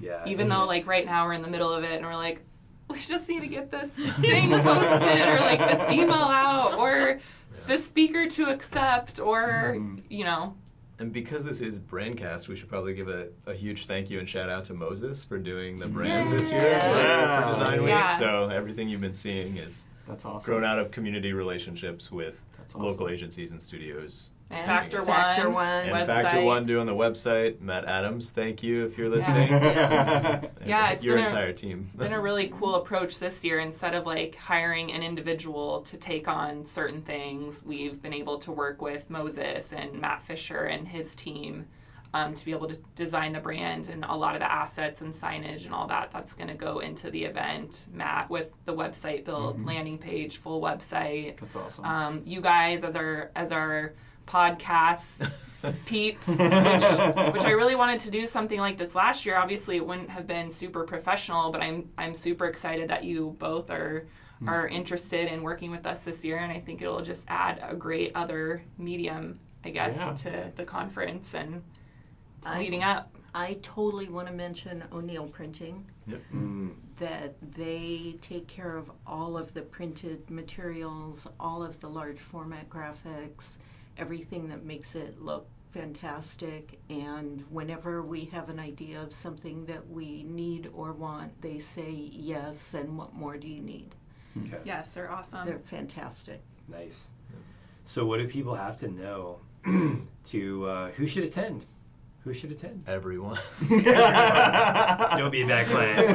yeah. 0.00 0.24
Even 0.26 0.48
though, 0.48 0.64
like, 0.66 0.86
right 0.86 1.04
now 1.04 1.26
we're 1.26 1.34
in 1.34 1.42
the 1.42 1.50
middle 1.50 1.72
of 1.72 1.84
it 1.84 1.92
and 1.92 2.04
we're 2.06 2.14
like, 2.16 2.42
we 2.88 3.00
just 3.00 3.28
need 3.28 3.40
to 3.40 3.48
get 3.48 3.70
this 3.70 3.92
thing 4.20 4.50
posted 4.50 5.20
or 5.28 5.40
like 5.40 5.58
this 5.58 5.90
email 5.90 6.12
out 6.14 6.74
or 6.74 7.20
the 7.66 7.78
speaker 7.78 8.26
to 8.28 8.44
accept 8.48 9.18
or, 9.18 9.76
you 10.08 10.24
know, 10.24 10.54
And 10.98 11.12
because 11.12 11.44
this 11.44 11.60
is 11.60 11.78
Brandcast, 11.78 12.48
we 12.48 12.56
should 12.56 12.68
probably 12.68 12.94
give 12.94 13.08
a, 13.08 13.28
a 13.46 13.52
huge 13.52 13.86
thank 13.86 14.08
you 14.08 14.18
and 14.18 14.28
shout 14.28 14.48
out 14.48 14.64
to 14.66 14.74
Moses 14.74 15.24
for 15.24 15.36
doing 15.38 15.78
the 15.78 15.86
brand 15.88 16.32
this 16.32 16.50
year 16.50 16.60
for- 16.60 16.66
Yeah. 16.66 17.52
for, 17.52 17.58
Design 17.60 17.80
Week. 17.82 17.90
Yeah. 17.90 18.16
So 18.18 18.48
everything 18.48 18.88
you've 18.88 19.02
been 19.02 19.12
seeing 19.12 19.58
is 19.58 19.84
That's 20.06 20.24
awesome. 20.24 20.50
grown 20.50 20.64
out 20.64 20.78
of 20.78 20.90
community 20.90 21.34
relationships 21.34 22.10
with 22.10 22.40
awesome. 22.64 22.82
local 22.82 23.08
agencies 23.10 23.50
and 23.52 23.62
studios. 23.62 24.30
And 24.48 24.64
Factor 24.64 25.04
Factor 25.04 25.50
One. 25.50 25.54
One. 25.54 25.66
And 25.88 25.92
Website. 25.92 26.06
Factor 26.06 26.40
One 26.42 26.66
doing 26.66 26.86
the 26.86 26.94
website. 26.94 27.60
Matt 27.60 27.84
Adams, 27.84 28.30
thank 28.30 28.62
you 28.62 28.84
if 28.84 28.96
you're 28.96 29.08
listening. 29.08 29.48
Yeah. 29.48 30.40
And 30.42 30.50
Yeah, 30.68 30.90
it's 30.90 31.04
your 31.04 31.16
been 31.16 31.24
a- 31.24 31.28
entire 31.28 31.52
team. 31.52 31.90
been 31.96 32.12
a 32.12 32.20
really 32.20 32.48
cool 32.48 32.76
approach 32.76 33.18
this 33.18 33.44
year. 33.44 33.58
Instead 33.58 33.94
of 33.94 34.06
like 34.06 34.36
hiring 34.36 34.92
an 34.92 35.02
individual 35.02 35.82
to 35.82 35.96
take 35.96 36.28
on 36.28 36.64
certain 36.64 37.02
things, 37.02 37.62
we've 37.64 38.00
been 38.00 38.12
able 38.12 38.38
to 38.38 38.52
work 38.52 38.80
with 38.80 39.10
Moses 39.10 39.72
and 39.72 40.00
Matt 40.00 40.22
Fisher 40.22 40.64
and 40.64 40.86
his 40.86 41.14
team 41.16 41.66
um, 42.14 42.32
to 42.34 42.44
be 42.44 42.52
able 42.52 42.68
to 42.68 42.78
design 42.94 43.32
the 43.32 43.40
brand 43.40 43.88
and 43.88 44.04
a 44.04 44.14
lot 44.14 44.34
of 44.34 44.40
the 44.40 44.50
assets 44.50 45.00
and 45.02 45.12
signage 45.12 45.66
and 45.66 45.74
all 45.74 45.88
that 45.88 46.10
that's 46.12 46.34
going 46.34 46.48
to 46.48 46.54
go 46.54 46.78
into 46.78 47.10
the 47.10 47.24
event. 47.24 47.86
Matt 47.92 48.30
with 48.30 48.52
the 48.64 48.74
website 48.74 49.24
build, 49.24 49.64
landing 49.66 49.98
page, 49.98 50.36
full 50.36 50.62
website. 50.62 51.36
That's 51.40 51.56
awesome. 51.56 51.84
Um, 51.84 52.22
you 52.24 52.40
guys 52.40 52.84
as 52.84 52.94
our 52.94 53.32
as 53.34 53.50
our 53.52 53.92
podcast 54.26 55.30
peeps, 55.86 56.26
which, 56.26 56.38
which 56.38 57.44
I 57.44 57.52
really 57.56 57.74
wanted 57.74 58.00
to 58.00 58.10
do 58.10 58.26
something 58.26 58.60
like 58.60 58.76
this 58.76 58.94
last 58.94 59.26
year. 59.26 59.36
Obviously, 59.36 59.76
it 59.76 59.86
wouldn't 59.86 60.10
have 60.10 60.26
been 60.26 60.50
super 60.50 60.84
professional, 60.84 61.50
but 61.50 61.62
I'm 61.62 61.88
I'm 61.96 62.14
super 62.14 62.46
excited 62.46 62.88
that 62.90 63.04
you 63.04 63.36
both 63.38 63.70
are 63.70 64.06
hmm. 64.38 64.48
are 64.48 64.68
interested 64.68 65.28
in 65.32 65.42
working 65.42 65.70
with 65.70 65.86
us 65.86 66.04
this 66.04 66.24
year, 66.24 66.38
and 66.38 66.52
I 66.52 66.60
think 66.60 66.82
it'll 66.82 67.02
just 67.02 67.24
add 67.28 67.62
a 67.68 67.74
great 67.74 68.12
other 68.14 68.62
medium, 68.78 69.38
I 69.64 69.70
guess, 69.70 69.96
Yeah. 69.96 70.14
to 70.14 70.52
the 70.54 70.64
conference 70.64 71.34
and 71.34 71.62
to 72.42 72.50
I- 72.50 72.58
leading 72.58 72.82
up. 72.82 73.12
I 73.34 73.58
totally 73.60 74.08
want 74.08 74.28
to 74.28 74.32
mention 74.32 74.82
O'Neil 74.90 75.26
Printing. 75.26 75.84
Yep. 76.06 76.22
Hmm. 76.30 76.68
that 76.98 77.34
they 77.54 78.16
take 78.22 78.46
care 78.46 78.74
of 78.76 78.90
all 79.06 79.36
of 79.36 79.52
the 79.52 79.60
printed 79.60 80.30
materials, 80.30 81.26
all 81.38 81.62
of 81.62 81.78
the 81.80 81.88
large 81.90 82.18
format 82.18 82.70
graphics, 82.70 83.58
everything 83.98 84.48
that 84.48 84.64
makes 84.64 84.94
it 84.94 85.20
look 85.20 85.46
fantastic. 85.70 86.78
And 86.88 87.44
whenever 87.50 88.02
we 88.02 88.26
have 88.26 88.48
an 88.48 88.58
idea 88.58 89.02
of 89.02 89.12
something 89.12 89.66
that 89.66 89.88
we 89.88 90.22
need 90.24 90.70
or 90.74 90.92
want, 90.92 91.40
they 91.42 91.58
say 91.58 91.90
yes, 91.90 92.74
and 92.74 92.96
what 92.96 93.14
more 93.14 93.36
do 93.36 93.48
you 93.48 93.60
need? 93.60 93.94
Okay. 94.44 94.58
Yes, 94.64 94.92
they're 94.92 95.10
awesome. 95.10 95.46
They're 95.46 95.58
fantastic. 95.58 96.40
Nice. 96.68 97.08
So, 97.84 98.04
what 98.04 98.18
do 98.18 98.26
people 98.26 98.54
have 98.54 98.76
to 98.78 98.88
know 98.88 99.38
to 100.24 100.66
uh, 100.66 100.90
who 100.90 101.06
should 101.06 101.24
attend? 101.24 101.64
Who 102.24 102.34
should 102.34 102.50
attend? 102.50 102.82
Everyone. 102.88 103.38
Don't 103.68 105.30
be 105.30 105.42
a 105.42 105.46
bad 105.46 105.66
client. 105.68 106.10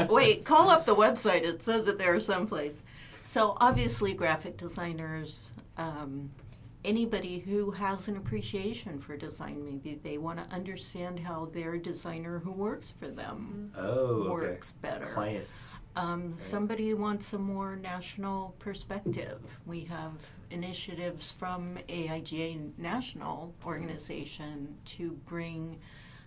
Wait, 0.10 0.44
call 0.44 0.68
up 0.68 0.84
the 0.84 0.96
website. 0.96 1.42
It 1.44 1.62
says 1.62 1.86
it 1.86 1.96
there 1.96 2.18
someplace. 2.18 2.82
So 3.22 3.56
obviously, 3.60 4.12
graphic 4.12 4.56
designers, 4.56 5.52
um, 5.80 6.30
anybody 6.84 7.40
who 7.40 7.70
has 7.72 8.06
an 8.08 8.16
appreciation 8.16 8.98
for 9.00 9.16
design, 9.16 9.64
maybe 9.64 9.98
they 10.02 10.18
want 10.18 10.38
to 10.38 10.54
understand 10.54 11.20
how 11.20 11.46
their 11.52 11.76
designer 11.76 12.38
who 12.40 12.52
works 12.52 12.92
for 12.98 13.08
them 13.08 13.72
Oh, 13.76 13.82
okay. 13.82 14.30
works 14.30 14.72
better. 14.80 15.06
Client. 15.06 15.46
Um, 15.96 16.34
somebody 16.38 16.94
wants 16.94 17.32
a 17.32 17.38
more 17.38 17.74
national 17.74 18.54
perspective. 18.60 19.40
We 19.66 19.80
have 19.86 20.12
initiatives 20.50 21.32
from 21.32 21.78
AIGA 21.88 22.78
National 22.78 23.52
Organization 23.66 24.76
to 24.84 25.18
bring 25.26 25.80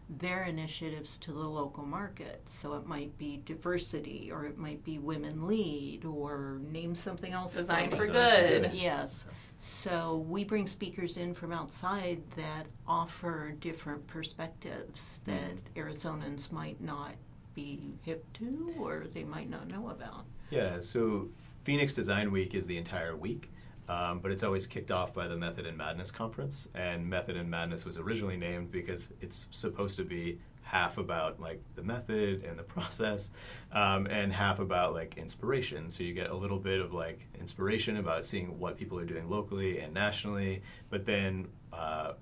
their 0.10 0.44
initiatives 0.44 1.18
to 1.20 1.32
the 1.32 1.48
local 1.48 1.86
market. 1.86 2.42
So 2.48 2.74
it 2.74 2.86
might 2.86 3.18
be 3.18 3.42
diversity, 3.46 4.30
or 4.34 4.46
it 4.46 4.58
might 4.58 4.84
be 4.84 5.00
women 5.00 5.48
lead, 5.48 6.04
or 6.04 6.60
name 6.70 6.94
something 6.94 7.32
else. 7.32 7.54
Design 7.54 7.90
for 7.90 7.96
for 7.98 8.08
good. 8.08 8.64
good. 8.64 8.74
Yes. 8.74 9.26
So 9.64 10.26
we 10.28 10.44
bring 10.44 10.68
speakers 10.68 11.16
in 11.16 11.34
from 11.34 11.54
outside 11.54 12.22
that 12.36 12.66
offer 12.86 13.56
different 13.62 14.06
perspectives 14.08 15.20
that 15.24 15.74
Arizonans 15.76 16.52
might 16.52 16.82
not 16.82 17.14
be 17.56 17.94
hip 18.02 18.26
to 18.34 18.74
or 18.78 19.06
they 19.14 19.24
might 19.24 19.50
not 19.50 19.70
know 19.70 19.88
about. 19.90 20.26
Yeah, 20.50 20.82
so 20.82 21.30
Phoenix 21.64 21.94
Design 21.94 22.30
Week 22.30 22.54
is 22.54 22.68
the 22.68 22.78
entire 22.78 23.16
week, 23.16 23.54
um, 23.88 24.20
but 24.20 24.32
it's 24.32 24.44
always 24.44 24.68
kicked 24.68 24.92
off 24.92 25.14
by 25.14 25.30
the 25.30 25.38
Method 25.38 25.66
and 25.66 25.78
Madness 25.78 26.12
conference. 26.12 26.68
And 26.76 27.10
Method 27.10 27.38
and 27.38 27.50
Madness 27.50 27.86
was 27.86 27.98
originally 27.98 28.38
named 28.38 28.70
because 28.70 29.14
it's 29.22 29.48
supposed 29.52 29.96
to 29.96 30.04
be 30.04 30.40
half 30.64 30.98
about 30.98 31.40
like 31.40 31.62
the 31.76 31.84
method 31.84 32.44
and 32.44 32.58
the 32.58 32.64
process, 32.76 33.32
um, 33.72 34.08
and 34.08 34.34
half 34.34 34.60
about 34.60 34.94
like 34.94 35.18
inspiration. 35.18 35.90
So 35.90 36.04
you 36.04 36.14
get 36.14 36.30
a 36.30 36.36
little 36.36 36.60
bit 36.60 36.80
of 36.82 36.94
like 36.94 37.28
inspiration 37.40 37.98
about 37.98 38.26
seeing 38.26 38.60
what 38.60 38.78
people 38.78 39.00
are 39.00 39.06
doing 39.06 39.30
locally 39.30 39.80
and 39.80 39.94
nationally, 39.94 40.62
but 40.90 41.06
then 41.06 41.48
uh, 41.72 42.14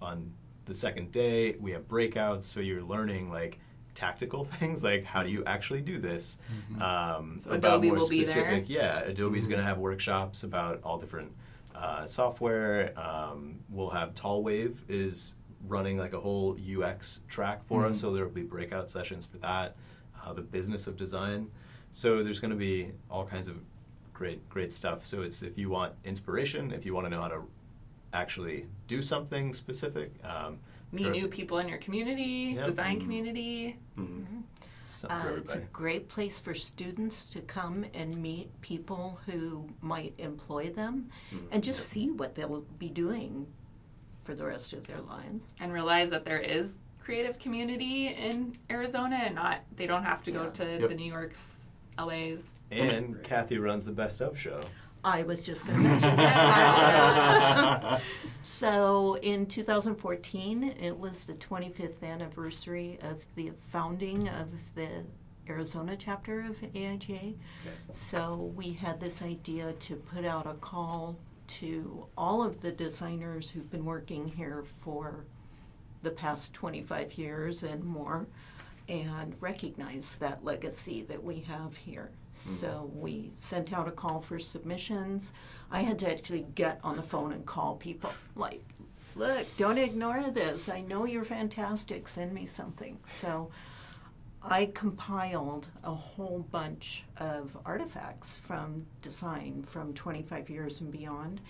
on 0.00 0.32
the 0.66 0.74
second 0.74 1.12
day 1.12 1.56
we 1.60 1.72
have 1.72 1.86
breakouts, 1.88 2.44
so 2.44 2.60
you're 2.60 2.82
learning 2.82 3.30
like 3.30 3.58
tactical 3.94 4.44
things 4.60 4.84
like 4.84 5.04
how 5.04 5.22
do 5.22 5.30
you 5.30 5.42
actually 5.46 5.80
do 5.80 5.98
this 5.98 6.36
um, 6.82 7.36
So 7.38 7.52
about 7.52 7.78
Adobe 7.78 7.88
more 7.88 7.96
will 7.98 8.08
be 8.08 8.24
specific 8.26 8.66
there? 8.66 8.76
yeah 8.78 8.98
adobe's 9.00 9.46
going 9.46 9.58
to 9.58 9.64
have 9.64 9.78
workshops 9.78 10.44
about 10.44 10.80
all 10.84 10.98
different 10.98 11.32
uh, 11.74 12.06
software 12.06 12.92
um, 12.98 13.60
we'll 13.70 13.88
have 13.88 14.14
Tallwave 14.14 14.76
is 14.90 15.36
running 15.68 15.98
like 15.98 16.12
a 16.12 16.20
whole 16.20 16.56
ux 16.78 17.20
track 17.28 17.64
for 17.66 17.86
us 17.86 18.00
so 18.00 18.12
there 18.12 18.24
will 18.24 18.32
be 18.32 18.42
breakout 18.42 18.88
sessions 18.90 19.26
for 19.26 19.38
that 19.38 19.76
uh, 20.24 20.32
the 20.32 20.42
business 20.42 20.86
of 20.86 20.96
design. 20.96 21.50
So 21.90 22.22
there's 22.22 22.40
going 22.40 22.50
to 22.50 22.56
be 22.56 22.90
all 23.10 23.24
kinds 23.24 23.48
of 23.48 23.56
great 24.12 24.46
great 24.48 24.72
stuff. 24.72 25.06
So 25.06 25.22
it's 25.22 25.42
if 25.42 25.56
you 25.58 25.68
want 25.70 25.92
inspiration 26.04 26.72
if 26.72 26.84
you 26.86 26.94
want 26.94 27.06
to 27.06 27.10
know 27.10 27.20
how 27.22 27.28
to 27.28 27.42
actually 28.12 28.66
do 28.88 29.02
something 29.02 29.52
specific 29.52 30.12
um, 30.24 30.58
Meet 30.92 31.10
new 31.10 31.28
people 31.28 31.58
in 31.58 31.68
your 31.68 31.78
community, 31.78 32.54
Yep. 32.56 32.66
design 32.66 33.00
community. 33.00 33.76
something 34.88 35.20
Uh, 35.32 35.36
it's 35.36 35.54
a 35.54 35.58
great 35.72 36.08
place 36.08 36.38
for 36.38 36.54
students 36.54 37.28
to 37.28 37.40
come 37.42 37.84
and 37.92 38.16
meet 38.16 38.48
people 38.62 39.18
who 39.26 39.68
might 39.82 40.14
employ 40.18 40.70
them 40.70 41.10
and 41.50 41.62
just 41.62 41.88
see 41.88 42.10
what 42.10 42.34
they'll 42.34 42.60
be 42.78 42.88
doing 42.88 43.46
for 44.26 44.34
the 44.34 44.44
rest 44.44 44.72
of 44.72 44.86
their 44.86 45.00
lives. 45.00 45.44
and 45.60 45.72
realize 45.72 46.10
that 46.10 46.24
there 46.24 46.40
is 46.40 46.78
creative 46.98 47.38
community 47.38 48.08
in 48.08 48.58
Arizona 48.68 49.16
and 49.24 49.36
not 49.36 49.60
they 49.76 49.86
don't 49.86 50.02
have 50.02 50.22
to 50.24 50.32
go 50.32 50.50
to 50.50 50.64
Yep. 50.80 50.88
the 50.88 50.94
New 50.96 51.10
York's, 51.10 51.72
LA's. 51.96 52.44
And 52.72 53.22
Kathy 53.22 53.58
runs 53.58 53.84
the 53.84 53.92
Best 53.92 54.20
of 54.20 54.36
show. 54.36 54.60
I 55.04 55.22
was 55.22 55.46
just 55.46 55.64
going 55.68 55.78
to 55.78 55.84
mention 55.88 56.16
that. 56.16 58.02
so 58.42 59.16
in 59.22 59.46
2014, 59.46 60.64
it 60.80 60.98
was 60.98 61.26
the 61.26 61.34
25th 61.34 62.02
anniversary 62.02 62.98
of 63.02 63.24
the 63.36 63.52
founding 63.56 64.28
of 64.28 64.74
the 64.74 64.88
Arizona 65.48 65.94
chapter 65.96 66.40
of 66.40 66.56
AIGA. 66.74 67.36
So 67.92 68.52
we 68.56 68.72
had 68.72 68.98
this 69.00 69.22
idea 69.22 69.74
to 69.74 69.94
put 69.94 70.24
out 70.24 70.44
a 70.48 70.54
call 70.54 71.16
to 71.48 72.06
all 72.16 72.42
of 72.42 72.60
the 72.60 72.72
designers 72.72 73.50
who've 73.50 73.70
been 73.70 73.84
working 73.84 74.28
here 74.28 74.62
for 74.62 75.24
the 76.02 76.10
past 76.10 76.54
25 76.54 77.14
years 77.14 77.62
and 77.62 77.84
more 77.84 78.26
and 78.88 79.34
recognize 79.40 80.16
that 80.16 80.44
legacy 80.44 81.02
that 81.02 81.22
we 81.22 81.40
have 81.40 81.76
here. 81.76 82.10
Hmm. 82.44 82.54
So 82.56 82.90
we 82.94 83.32
sent 83.38 83.72
out 83.72 83.88
a 83.88 83.92
call 83.92 84.20
for 84.20 84.38
submissions. 84.38 85.32
I 85.70 85.80
had 85.80 85.98
to 86.00 86.10
actually 86.10 86.46
get 86.54 86.80
on 86.84 86.96
the 86.96 87.02
phone 87.02 87.32
and 87.32 87.44
call 87.44 87.76
people 87.76 88.12
like, 88.36 88.62
look, 89.16 89.46
don't 89.56 89.78
ignore 89.78 90.30
this. 90.30 90.68
I 90.68 90.82
know 90.82 91.04
you're 91.04 91.24
fantastic. 91.24 92.06
Send 92.06 92.32
me 92.32 92.46
something. 92.46 92.98
So 93.20 93.50
I 94.48 94.70
compiled 94.74 95.68
a 95.84 95.94
whole 95.94 96.46
bunch 96.50 97.04
of 97.18 97.56
artifacts 97.64 98.38
from 98.38 98.86
design 99.02 99.64
from 99.66 99.92
25 99.94 100.48
years 100.50 100.80
and 100.80 100.90
beyond. 100.90 101.40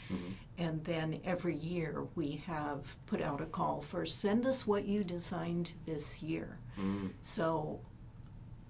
And 0.58 0.82
then 0.84 1.20
every 1.24 1.56
year 1.56 2.06
we 2.14 2.42
have 2.46 2.96
put 3.06 3.20
out 3.20 3.40
a 3.40 3.46
call 3.46 3.82
for 3.82 4.06
send 4.06 4.46
us 4.46 4.66
what 4.66 4.86
you 4.86 5.04
designed 5.04 5.72
this 5.84 6.22
year. 6.22 6.58
So 7.22 7.80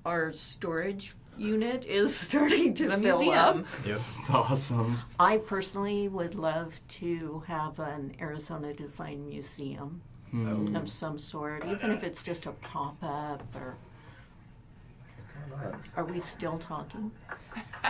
our 0.05 0.33
storage 0.33 1.15
unit 1.39 1.85
is 1.85 2.15
starting 2.29 2.75
to 2.75 2.89
The 2.89 2.99
fill 2.99 3.19
museum. 3.23 3.37
up. 3.61 3.67
Yep. 3.87 4.01
It's 4.19 4.31
awesome. 4.31 4.99
I 5.21 5.39
personally 5.39 6.09
would 6.09 6.35
love 6.35 6.75
to 7.01 7.43
have 7.47 7.79
an 7.79 8.15
Arizona 8.21 8.73
Design 8.73 9.27
Museum 9.27 10.03
Hmm. 10.33 10.75
of 10.75 10.91
some 10.91 11.19
sort, 11.21 11.65
even 11.65 11.93
if 11.93 12.03
it's 12.03 12.21
just 12.25 12.47
a 12.47 12.53
pop 12.53 12.97
up 13.01 13.43
or. 13.55 13.77
Are 15.97 16.05
we 16.05 16.21
still 16.21 16.59
talking? 16.59 17.11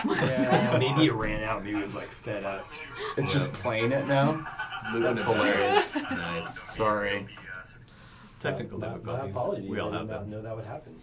Yeah, 0.05 0.77
maybe 0.79 1.05
it 1.07 1.13
ran 1.13 1.43
out. 1.43 1.63
Maybe 1.63 1.77
it 1.77 1.85
was 1.85 1.95
like 1.95 2.07
fed 2.07 2.43
up. 2.43 2.65
It's 3.17 3.33
just 3.33 3.51
playing 3.53 3.91
it 3.91 4.07
now. 4.07 4.39
That's 4.93 5.21
hilarious. 5.21 5.95
Nice. 6.11 6.59
Sorry. 6.75 7.27
Technical 8.39 8.79
My- 8.79 8.87
my 8.89 8.93
difficulties. 8.95 9.31
apologies. 9.35 9.69
We 9.69 9.79
all 9.79 9.89
I 9.93 9.97
have 9.97 10.01
did 10.07 10.11
not 10.13 10.19
them. 10.21 10.29
know 10.29 10.41
that 10.43 10.55
would 10.55 10.65
happen. 10.65 10.95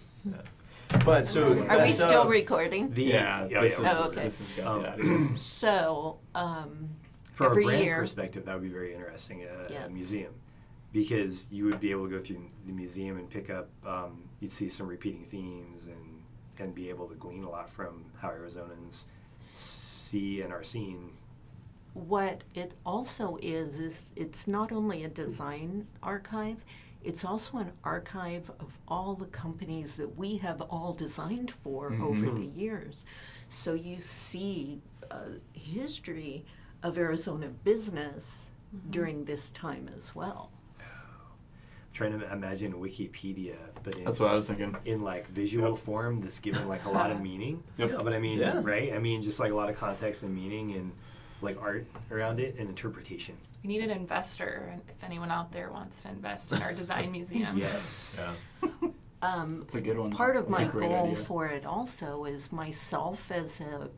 But 1.05 1.25
so 1.25 1.49
Are 1.49 1.55
we 1.55 1.61
that's, 1.67 2.01
uh, 2.01 2.07
still 2.07 2.27
recording? 2.27 2.91
The, 2.93 3.03
Yeah, 3.05 3.49
yeah, 3.51 3.61
this 3.63 3.81
yeah. 3.81 3.91
is 3.93 3.99
Oh, 4.01 4.09
okay. 4.11 4.23
this 4.25 4.41
is 4.41 4.65
Um. 4.65 5.35
So, 5.39 6.19
um, 6.35 6.89
From 7.33 7.47
every 7.51 7.65
a 7.65 7.67
brand 7.67 7.85
year. 7.85 7.97
perspective, 7.99 8.45
that 8.45 8.55
would 8.55 8.63
be 8.63 8.69
very 8.69 8.95
interesting. 8.95 9.43
A, 9.43 9.73
Yes. 9.73 9.89
a 9.89 9.91
museum, 9.91 10.33
because 10.93 11.49
you 11.51 11.65
would 11.65 11.81
be 11.81 11.91
able 11.91 12.05
to 12.09 12.17
go 12.19 12.23
through 12.23 12.47
the 12.67 12.73
museum 12.73 13.19
and 13.19 13.29
pick 13.29 13.51
up. 13.51 13.69
Um, 13.85 14.23
you'd 14.41 14.53
see 14.53 14.69
some 14.69 14.87
repeating 14.87 15.25
themes 15.25 15.87
and 15.87 16.04
and 16.61 16.75
be 16.75 16.89
able 16.89 17.07
to 17.09 17.15
glean 17.15 17.45
a 17.45 17.51
lot 17.51 17.71
from 17.71 18.05
how 18.21 18.29
Arizonans 18.29 19.05
see 19.55 20.41
and 20.41 20.53
are 20.53 20.65
seen. 20.65 21.11
What 21.93 22.43
it 22.55 22.73
also 22.85 23.39
is 23.41 23.79
is 23.79 24.13
it's 24.17 24.49
not 24.49 24.73
only 24.73 25.05
a 25.05 25.09
design 25.09 25.87
archive 26.03 26.65
it's 27.05 27.25
also 27.25 27.59
an 27.59 27.73
archive 27.85 28.51
of 28.59 28.79
all 28.89 29.15
the 29.15 29.27
companies 29.27 29.97
that 29.97 30.17
we 30.17 30.39
have 30.39 30.63
all 30.63 30.95
designed 30.95 31.51
for 31.51 31.91
mm-hmm. 31.91 32.03
over 32.03 32.23
the 32.23 32.31
mm-hmm. 32.31 32.59
years. 32.59 33.05
So 33.49 33.75
you 33.75 33.99
see 33.99 34.81
a 35.11 35.33
history 35.53 36.47
of 36.83 36.99
arizona 36.99 37.49
business 37.49 38.51
mm-hmm. 38.75 38.91
during 38.91 39.25
this 39.25 39.53
time 39.53 39.89
as 39.97 40.15
well 40.15 40.51
trying 41.95 42.19
to 42.19 42.31
imagine 42.33 42.73
Wikipedia, 42.75 43.55
but 43.85 43.95
in, 43.97 44.05
That's 44.05 44.19
what 44.21 44.31
I 44.31 44.35
was 44.35 44.49
thinking. 44.49 44.77
in 44.85 45.01
like 45.03 45.29
visual 45.29 45.77
form 45.77 46.21
that's 46.21 46.41
given 46.41 46.69
like 46.69 46.85
a 46.85 46.91
lot 46.91 47.11
of 47.11 47.21
meaning. 47.29 47.63
Yep. 47.79 47.91
No, 47.93 48.03
but 48.05 48.13
I 48.13 48.19
mean, 48.19 48.39
Yeah. 48.41 48.61
right? 48.63 48.93
I 48.93 48.99
mean, 48.99 49.23
just 49.23 49.39
like 49.41 49.53
a 49.53 49.55
lot 49.55 49.71
of 49.71 49.79
context 49.79 50.25
and 50.25 50.35
meaning 50.35 50.73
and 50.73 50.93
like 51.41 51.61
art 51.63 51.87
around 52.11 52.41
it 52.41 52.57
and 52.59 52.69
interpretation. 52.69 53.37
We 53.63 53.69
need 53.69 53.83
an 53.83 53.91
investor, 53.91 54.75
if 54.89 55.05
anyone 55.05 55.31
out 55.31 55.53
there 55.53 55.71
wants 55.71 56.03
to 56.03 56.09
invest 56.11 56.53
in 56.53 56.61
our 56.63 56.73
design 56.83 57.13
museum. 57.13 57.57
Yes. 57.57 58.19
Yeah. 58.63 58.71
um, 59.23 59.61
That's 59.61 59.77
a 59.77 59.81
good 59.81 59.99
one. 59.99 60.11
part 60.11 60.37
of 60.37 60.49
That's 60.49 60.59
my 60.59 60.65
goal 60.81 61.05
idea. 61.05 61.17
for 61.17 61.47
it 61.47 61.65
also 61.65 62.25
is 62.25 62.51
myself 62.53 63.31
as 63.31 63.61
a 63.61 63.89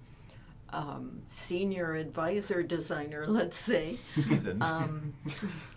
um, 0.71 1.23
senior 1.29 1.95
advisor 1.95 2.63
designer 2.65 3.25
let's 3.29 3.57
say 3.57 3.97
Seasoned. 4.09 4.61
um, 4.65 5.15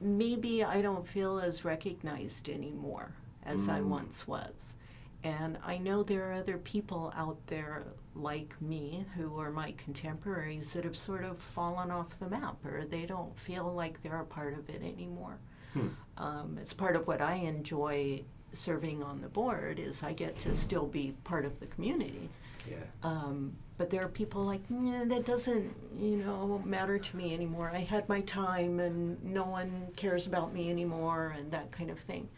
maybe 0.00 0.64
I 0.64 0.80
don't 0.82 1.06
feel 1.06 1.38
as 1.40 1.64
recognized 1.64 2.48
anymore 2.48 3.14
as 3.44 3.68
I 3.68 3.80
Mm. 3.80 3.86
once 3.88 4.26
was. 4.26 4.76
And 5.22 5.58
I 5.64 5.76
know 5.78 6.02
there 6.02 6.30
are 6.30 6.34
other 6.34 6.56
people 6.56 7.12
out 7.14 7.46
there 7.48 7.84
like 8.14 8.60
me 8.62 9.04
who 9.16 9.38
are 9.38 9.50
my 9.50 9.72
contemporaries 9.72 10.72
that 10.72 10.84
have 10.84 10.96
sort 10.96 11.24
of 11.24 11.38
fallen 11.38 11.90
off 11.90 12.18
the 12.18 12.28
map 12.28 12.64
or 12.64 12.86
they 12.86 13.04
don't 13.04 13.38
feel 13.38 13.72
like 13.72 14.02
they're 14.02 14.20
a 14.20 14.24
part 14.26 14.54
of 14.58 14.70
it 14.70 14.82
anymore. 14.82 15.38
Hmm. 15.74 15.88
Um, 16.16 16.58
it's 16.60 16.72
part 16.72 16.96
of 16.96 17.06
what 17.06 17.20
I 17.20 17.34
enjoy 17.34 18.24
serving 18.52 19.02
on 19.02 19.20
the 19.20 19.28
board 19.28 19.78
is 19.78 20.02
I 20.02 20.12
get 20.14 20.38
to 20.40 20.56
still 20.56 20.86
be 20.86 21.14
part 21.24 21.44
of 21.44 21.60
the 21.60 21.66
community. 21.66 22.30
Yeah. 22.68 22.76
Um, 23.02 23.56
but 23.78 23.90
there 23.90 24.02
are 24.04 24.08
people 24.08 24.44
like, 24.44 24.68
nah, 24.70 25.04
that 25.06 25.24
doesn't, 25.24 25.74
you 25.96 26.16
know, 26.18 26.60
matter 26.64 26.98
to 26.98 27.16
me 27.16 27.32
anymore. 27.32 27.70
I 27.74 27.80
had 27.80 28.08
my 28.08 28.20
time 28.22 28.78
and 28.80 29.22
no 29.24 29.44
one 29.44 29.88
cares 29.96 30.26
about 30.26 30.52
me 30.52 30.68
anymore 30.70 31.34
and 31.36 31.50
that 31.52 31.70
kind 31.70 31.90
of 31.90 31.98
thing. 31.98 32.28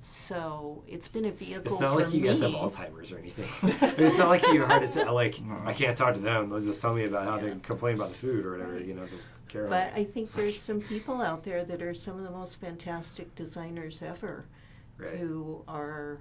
So 0.00 0.84
it's 0.86 1.08
been 1.08 1.24
a 1.24 1.30
vehicle 1.30 1.72
It's 1.72 1.80
not 1.80 1.94
for 1.94 2.04
like 2.04 2.12
you 2.14 2.20
me. 2.20 2.28
guys 2.28 2.40
have 2.40 2.50
Alzheimer's 2.52 3.10
or 3.10 3.18
anything. 3.18 3.48
it's 3.98 4.18
not 4.18 4.28
like 4.28 4.44
you're 4.52 4.66
hard 4.66 4.94
like. 5.12 5.40
I 5.64 5.72
can't 5.72 5.96
talk 5.96 6.14
to 6.14 6.20
them. 6.20 6.50
They'll 6.50 6.60
just 6.60 6.80
tell 6.82 6.94
me 6.94 7.04
about 7.04 7.24
how 7.24 7.38
they 7.38 7.54
complain 7.62 7.94
about 7.96 8.10
the 8.10 8.14
food 8.14 8.44
or 8.44 8.52
whatever. 8.52 8.78
You 8.78 8.94
know, 8.94 9.06
they 9.06 9.16
care. 9.48 9.66
But 9.66 9.92
I 9.94 10.04
think 10.04 10.30
there's 10.32 10.60
some 10.60 10.78
people 10.80 11.22
out 11.22 11.44
there 11.44 11.64
that 11.64 11.80
are 11.82 11.94
some 11.94 12.18
of 12.18 12.24
the 12.24 12.30
most 12.30 12.60
fantastic 12.60 13.34
designers 13.34 14.02
ever 14.02 14.44
Right. 14.98 15.16
who 15.16 15.64
are 15.66 16.18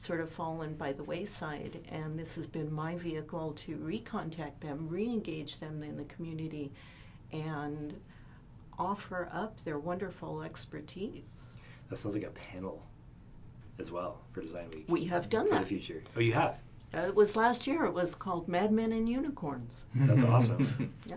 sort 0.00 0.20
of 0.20 0.30
fallen 0.30 0.74
by 0.74 0.92
the 0.92 1.04
wayside. 1.04 1.80
And 1.90 2.18
this 2.18 2.34
has 2.36 2.46
been 2.46 2.72
my 2.72 2.96
vehicle 2.96 3.52
to 3.66 3.76
recontact 3.76 4.60
them, 4.60 4.88
re 4.88 5.04
engage 5.04 5.58
them 5.60 5.82
in 5.82 5.96
the 5.96 6.04
community, 6.04 6.72
and 7.32 8.00
offer 8.78 9.28
up 9.32 9.62
their 9.64 9.78
wonderful 9.78 10.42
expertise. 10.42 11.48
That 11.90 11.96
sounds 11.96 12.14
like 12.14 12.24
a 12.24 12.30
panel 12.30 12.86
as 13.78 13.90
well 13.92 14.20
for 14.32 14.40
Design 14.40 14.70
Week. 14.70 14.84
We 14.88 15.04
have 15.04 15.28
done 15.28 15.48
for 15.48 15.54
that. 15.54 15.60
the 15.62 15.66
future. 15.66 16.02
Oh, 16.16 16.20
you 16.20 16.32
have. 16.32 16.62
Uh, 16.94 17.00
it 17.00 17.14
was 17.14 17.36
last 17.36 17.66
year. 17.66 17.84
It 17.84 17.92
was 17.92 18.14
called 18.14 18.48
Madmen 18.48 18.92
and 18.92 19.08
Unicorns. 19.08 19.84
That's 19.94 20.22
awesome. 20.22 20.94
Yeah. 21.06 21.16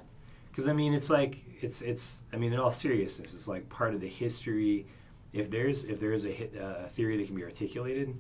Because 0.50 0.68
I 0.68 0.74
mean, 0.74 0.94
it's 0.94 1.10
like 1.10 1.40
it's 1.62 1.82
it's. 1.82 2.22
I 2.32 2.38
mean, 2.38 2.54
in 2.54 2.60
all 2.60 2.70
seriousness, 2.70 3.34
it's 3.34 3.48
like 3.48 3.68
part 3.70 3.96
of 3.96 4.02
the 4.02 4.08
history. 4.08 4.86
If 5.32 5.50
there's 5.50 5.86
if 5.86 6.00
there 6.00 6.12
is 6.14 6.26
a 6.26 6.30
hit, 6.32 6.56
uh, 6.56 6.88
theory 6.90 7.18
that 7.18 7.26
can 7.26 7.36
be 7.36 7.44
articulated, 7.44 8.16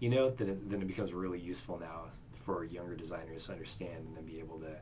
you 0.00 0.08
know, 0.08 0.30
then 0.30 0.48
it, 0.50 0.70
then 0.70 0.82
it 0.82 0.86
becomes 0.88 1.12
really 1.12 1.38
useful 1.40 1.78
now 1.78 2.02
for 2.42 2.64
younger 2.64 2.94
designers 2.96 3.46
to 3.46 3.52
understand 3.52 4.06
and 4.06 4.16
then 4.16 4.24
be 4.24 4.38
able 4.38 4.58
to, 4.60 4.76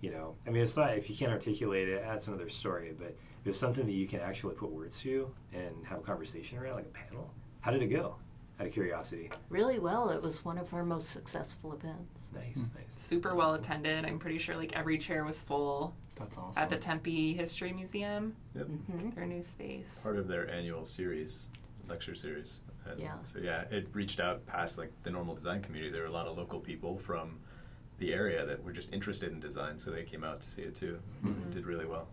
you 0.00 0.10
know, 0.10 0.34
I 0.46 0.50
mean, 0.50 0.62
it's 0.62 0.76
not 0.76 0.96
if 0.96 1.08
you 1.08 1.16
can't 1.16 1.32
articulate 1.32 1.88
it, 1.88 2.02
that's 2.04 2.26
another 2.28 2.48
story. 2.48 2.94
But 2.98 3.16
if 3.42 3.46
it's 3.46 3.58
something 3.58 3.86
that 3.86 3.92
you 3.92 4.06
can 4.06 4.20
actually 4.20 4.54
put 4.54 4.70
words 4.70 5.00
to 5.02 5.32
and 5.52 5.84
have 5.86 5.98
a 5.98 6.02
conversation 6.02 6.58
around, 6.58 6.76
like 6.76 6.86
a 6.86 6.88
panel. 6.88 7.30
How 7.60 7.70
did 7.70 7.82
it 7.82 7.86
go? 7.88 8.16
Out 8.60 8.66
of 8.66 8.72
curiosity. 8.72 9.30
Really 9.50 9.78
well. 9.78 10.10
It 10.10 10.20
was 10.20 10.44
one 10.44 10.58
of 10.58 10.74
our 10.74 10.84
most 10.84 11.10
successful 11.10 11.72
events. 11.74 12.24
Nice, 12.34 12.54
Hmm. 12.56 12.62
nice. 12.76 12.86
Super 13.00 13.34
well 13.36 13.54
attended. 13.54 14.04
I'm 14.04 14.18
pretty 14.18 14.38
sure 14.38 14.56
like 14.56 14.76
every 14.76 14.98
chair 14.98 15.24
was 15.24 15.40
full 15.40 15.94
That's 16.16 16.36
awesome. 16.36 16.60
at 16.62 16.68
the 16.68 16.76
Tempe 16.76 17.34
History 17.34 17.72
Museum, 17.72 18.34
Yep. 18.56 18.66
hmm 18.66 19.10
their 19.10 19.26
new 19.26 19.42
space. 19.42 19.94
Part 20.02 20.18
of 20.18 20.26
their 20.26 20.50
annual 20.50 20.84
series, 20.84 21.50
lecture 21.88 22.14
series. 22.14 22.62
And 22.88 23.00
Yeah. 23.00 23.14
So 23.22 23.38
yeah, 23.38 23.62
it 23.70 23.88
reached 23.92 24.20
out 24.20 24.46
past 24.46 24.78
like 24.78 24.92
the 25.02 25.10
normal 25.10 25.34
design 25.34 25.62
community. 25.62 25.92
There 25.92 26.02
were 26.02 26.08
a 26.08 26.12
lot 26.12 26.26
of 26.26 26.36
local 26.36 26.60
people 26.60 26.98
from 26.98 27.38
the 27.98 28.12
area 28.14 28.46
that 28.46 28.62
were 28.62 28.72
just 28.72 28.92
interested 28.92 29.32
in 29.32 29.40
design, 29.40 29.78
so 29.78 29.90
they 29.90 30.04
came 30.04 30.22
out 30.22 30.40
to 30.42 30.48
see 30.48 30.62
it 30.62 30.74
too. 30.76 31.00
Mhm. 31.24 31.42
It 31.42 31.50
did 31.50 31.66
really 31.66 31.86
well. 31.86 32.08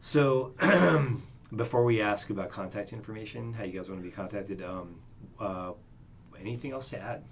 So, 0.00 0.54
before 1.56 1.84
we 1.84 2.00
ask 2.00 2.30
about 2.30 2.50
contact 2.50 2.92
information, 2.92 3.52
how 3.52 3.64
you 3.64 3.72
guys 3.72 3.88
want 3.88 4.00
to 4.00 4.04
be 4.04 4.10
contacted, 4.10 4.62
um, 4.62 5.00
uh, 5.40 5.72
anything 6.38 6.72
else 6.72 6.90
to 6.90 6.98
add? 7.00 7.24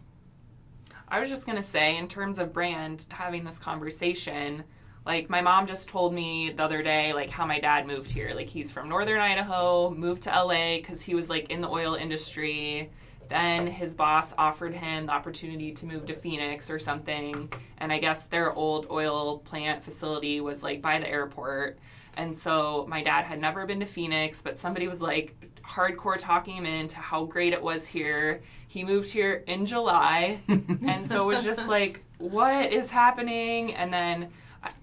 I 1.08 1.20
was 1.20 1.28
just 1.28 1.46
gonna 1.46 1.62
say, 1.62 1.96
in 1.96 2.08
terms 2.08 2.38
of 2.38 2.52
brand, 2.52 3.06
having 3.10 3.44
this 3.44 3.58
conversation, 3.58 4.64
like 5.06 5.30
my 5.30 5.40
mom 5.40 5.66
just 5.66 5.88
told 5.88 6.12
me 6.12 6.50
the 6.50 6.64
other 6.64 6.82
day, 6.82 7.12
like 7.12 7.30
how 7.30 7.46
my 7.46 7.60
dad 7.60 7.86
moved 7.86 8.10
here. 8.10 8.32
Like 8.34 8.48
he's 8.48 8.72
from 8.72 8.88
northern 8.88 9.20
Idaho, 9.20 9.90
moved 9.90 10.24
to 10.24 10.30
LA 10.30 10.76
because 10.76 11.02
he 11.02 11.14
was 11.14 11.30
like 11.30 11.50
in 11.50 11.60
the 11.60 11.68
oil 11.68 11.94
industry. 11.94 12.90
Then 13.28 13.66
his 13.66 13.94
boss 13.94 14.34
offered 14.36 14.74
him 14.74 15.06
the 15.06 15.12
opportunity 15.12 15.72
to 15.72 15.86
move 15.86 16.06
to 16.06 16.14
Phoenix 16.16 16.70
or 16.70 16.78
something, 16.78 17.50
and 17.78 17.92
I 17.92 17.98
guess 17.98 18.26
their 18.26 18.52
old 18.52 18.86
oil 18.90 19.38
plant 19.38 19.82
facility 19.82 20.40
was 20.40 20.62
like 20.62 20.82
by 20.82 20.98
the 20.98 21.08
airport. 21.08 21.78
And 22.16 22.36
so 22.36 22.86
my 22.88 23.02
dad 23.02 23.24
had 23.24 23.40
never 23.40 23.66
been 23.66 23.80
to 23.80 23.86
Phoenix, 23.86 24.42
but 24.42 24.58
somebody 24.58 24.88
was 24.88 25.02
like 25.02 25.34
hardcore 25.62 26.18
talking 26.18 26.56
him 26.56 26.66
into 26.66 26.96
how 26.96 27.24
great 27.24 27.52
it 27.52 27.62
was 27.62 27.86
here. 27.86 28.42
He 28.68 28.84
moved 28.84 29.10
here 29.10 29.44
in 29.46 29.66
July, 29.66 30.40
and 30.48 31.06
so 31.06 31.22
it 31.30 31.34
was 31.34 31.44
just 31.44 31.68
like, 31.68 32.02
what 32.18 32.72
is 32.72 32.90
happening? 32.90 33.74
And 33.74 33.92
then, 33.92 34.30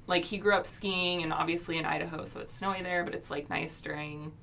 like, 0.08 0.26
he 0.26 0.38
grew 0.38 0.54
up 0.54 0.66
skiing, 0.66 1.24
and 1.24 1.32
obviously 1.32 1.78
in 1.78 1.86
Idaho, 1.86 2.26
so 2.26 2.40
it's 2.42 2.54
snowy 2.54 2.82
there, 2.82 3.04
but 3.04 3.16
it's 3.16 3.32
like 3.32 3.50
nice 3.50 3.80
during 3.82 4.34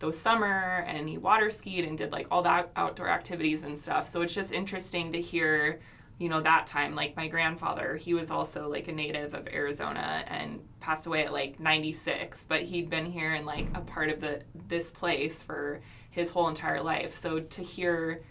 those 0.00 0.18
summer, 0.18 0.84
and 0.86 1.08
he 1.08 1.18
water 1.18 1.50
skied 1.50 1.84
and 1.84 1.96
did 1.96 2.12
like 2.12 2.26
all 2.30 2.42
that 2.42 2.70
outdoor 2.76 3.08
activities 3.08 3.62
and 3.62 3.78
stuff. 3.78 4.06
So 4.06 4.22
it's 4.22 4.34
just 4.34 4.52
interesting 4.52 5.12
to 5.12 5.20
hear, 5.20 5.80
you 6.18 6.28
know, 6.28 6.40
that 6.40 6.66
time. 6.66 6.94
Like 6.94 7.16
my 7.16 7.28
grandfather, 7.28 7.96
he 7.96 8.12
was 8.12 8.30
also 8.30 8.68
like 8.68 8.88
a 8.88 8.92
native 8.92 9.34
of 9.34 9.46
Arizona 9.48 10.24
and 10.26 10.60
passed 10.80 11.06
away 11.06 11.24
at 11.24 11.32
like 11.32 11.60
96, 11.60 12.46
but 12.48 12.62
he'd 12.62 12.90
been 12.90 13.06
here 13.06 13.32
and 13.32 13.46
like 13.46 13.66
a 13.74 13.80
part 13.80 14.10
of 14.10 14.20
the 14.20 14.42
this 14.68 14.90
place 14.90 15.42
for 15.42 15.80
his 16.10 16.30
whole 16.30 16.48
entire 16.48 16.82
life. 16.82 17.12
So 17.12 17.40
to 17.40 17.62
hear 17.62 18.22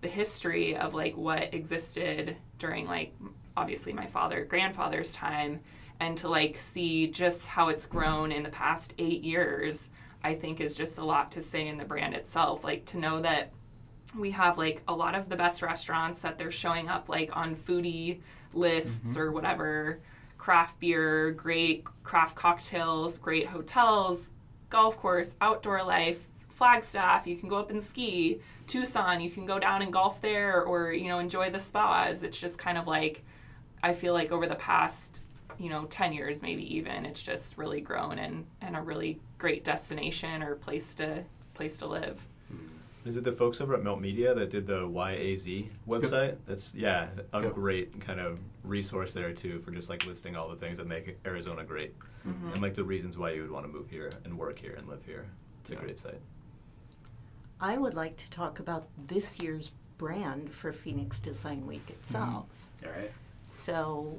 the 0.00 0.08
history 0.08 0.76
of 0.76 0.92
like 0.92 1.16
what 1.16 1.54
existed 1.54 2.36
during 2.58 2.86
like 2.86 3.14
obviously 3.56 3.92
my 3.92 4.06
father 4.06 4.44
grandfather's 4.44 5.12
time 5.12 5.60
and 6.02 6.18
to 6.18 6.28
like 6.28 6.56
see 6.56 7.06
just 7.06 7.46
how 7.46 7.68
it's 7.68 7.86
grown 7.86 8.32
in 8.32 8.42
the 8.42 8.48
past 8.48 8.92
eight 8.98 9.22
years 9.22 9.88
i 10.24 10.34
think 10.34 10.60
is 10.60 10.76
just 10.76 10.98
a 10.98 11.04
lot 11.04 11.30
to 11.32 11.40
say 11.42 11.66
in 11.66 11.78
the 11.78 11.84
brand 11.84 12.14
itself. 12.14 12.64
Like 12.64 12.84
to 12.86 12.98
know 12.98 13.20
that 13.20 13.52
we 14.16 14.30
have 14.32 14.58
like 14.58 14.82
a 14.88 14.94
lot 14.94 15.14
of 15.14 15.28
the 15.28 15.36
best 15.36 15.62
restaurants 15.62 16.20
that 16.20 16.38
they're 16.38 16.50
showing 16.50 16.88
up 16.88 17.08
like 17.08 17.36
on 17.36 17.54
foodie 17.54 18.20
lists 18.52 19.12
mm-hmm. 19.12 19.20
or 19.20 19.32
whatever. 19.32 20.00
Craft 20.38 20.80
beer 20.80 21.30
great 21.32 21.84
craft 22.02 22.34
cocktails 22.36 23.18
great 23.18 23.46
hotels 23.46 24.30
golf 24.70 24.96
course 24.96 25.34
outdoor 25.40 25.82
life 25.84 26.28
flagstaff 26.48 27.26
you 27.26 27.36
can 27.36 27.48
go 27.48 27.56
up 27.56 27.70
and 27.70 27.82
ski. 27.82 28.40
Tucson 28.66 29.20
you 29.20 29.30
can 29.30 29.46
go 29.46 29.58
down 29.58 29.82
and 29.82 29.92
golf 29.92 30.20
there 30.20 30.62
or 30.62 30.92
you 30.92 31.08
know 31.08 31.18
enjoy 31.18 31.50
the 31.50 31.60
spas. 31.60 32.22
It's 32.22 32.40
just 32.40 32.58
kind 32.58 32.78
of 32.78 32.86
like 32.86 33.24
i 33.84 33.92
feel 33.92 34.14
like 34.14 34.30
over 34.30 34.46
the 34.46 34.54
past 34.54 35.24
you 35.58 35.68
know 35.70 35.84
10 35.86 36.12
years 36.12 36.42
maybe 36.42 36.76
even 36.76 37.04
it's 37.06 37.22
just 37.22 37.56
really 37.58 37.80
grown 37.80 38.18
and 38.18 38.46
and 38.60 38.76
a 38.76 38.80
really 38.80 39.20
great 39.38 39.64
destination 39.64 40.42
or 40.42 40.54
place 40.56 40.94
to 40.94 41.22
place 41.54 41.76
to 41.78 41.86
live 41.86 42.26
Is 43.04 43.16
it 43.16 43.24
the 43.24 43.32
folks 43.32 43.60
over 43.60 43.74
at 43.74 43.82
Melt 43.82 44.00
Media 44.00 44.32
that 44.34 44.50
did 44.50 44.64
the 44.68 44.86
YAZ 44.86 45.68
website? 45.88 46.36
That's 46.46 46.72
yeah, 46.72 47.08
a 47.32 47.42
Yep. 47.42 47.52
great 47.52 48.00
kind 48.00 48.20
of 48.20 48.38
resource 48.62 49.12
there 49.12 49.32
too 49.32 49.58
for 49.58 49.72
just 49.72 49.90
like 49.90 50.06
listing 50.06 50.36
all 50.36 50.48
the 50.48 50.54
things 50.56 50.76
that 50.78 50.86
make 50.86 51.18
Arizona 51.26 51.64
great 51.64 51.94
Mhm. 52.24 52.52
and 52.52 52.62
like 52.62 52.74
the 52.74 52.84
reasons 52.84 53.18
why 53.18 53.32
you 53.32 53.42
would 53.42 53.50
want 53.50 53.66
to 53.66 53.72
move 53.72 53.90
here 53.90 54.08
and 54.24 54.38
work 54.38 54.56
here 54.56 54.74
and 54.78 54.86
live 54.88 55.04
here. 55.04 55.26
It's 55.60 55.70
a 55.70 55.74
Yeah. 55.74 55.80
great 55.80 55.98
site. 55.98 56.20
I 57.60 57.76
would 57.76 57.94
like 57.94 58.16
to 58.18 58.30
talk 58.30 58.60
about 58.60 58.86
this 59.06 59.40
year's 59.42 59.72
brand 59.98 60.52
for 60.52 60.72
Phoenix 60.72 61.18
Design 61.20 61.66
Week 61.66 61.90
itself. 61.90 62.46
All 62.84 62.90
right. 62.92 63.10
So, 63.50 64.16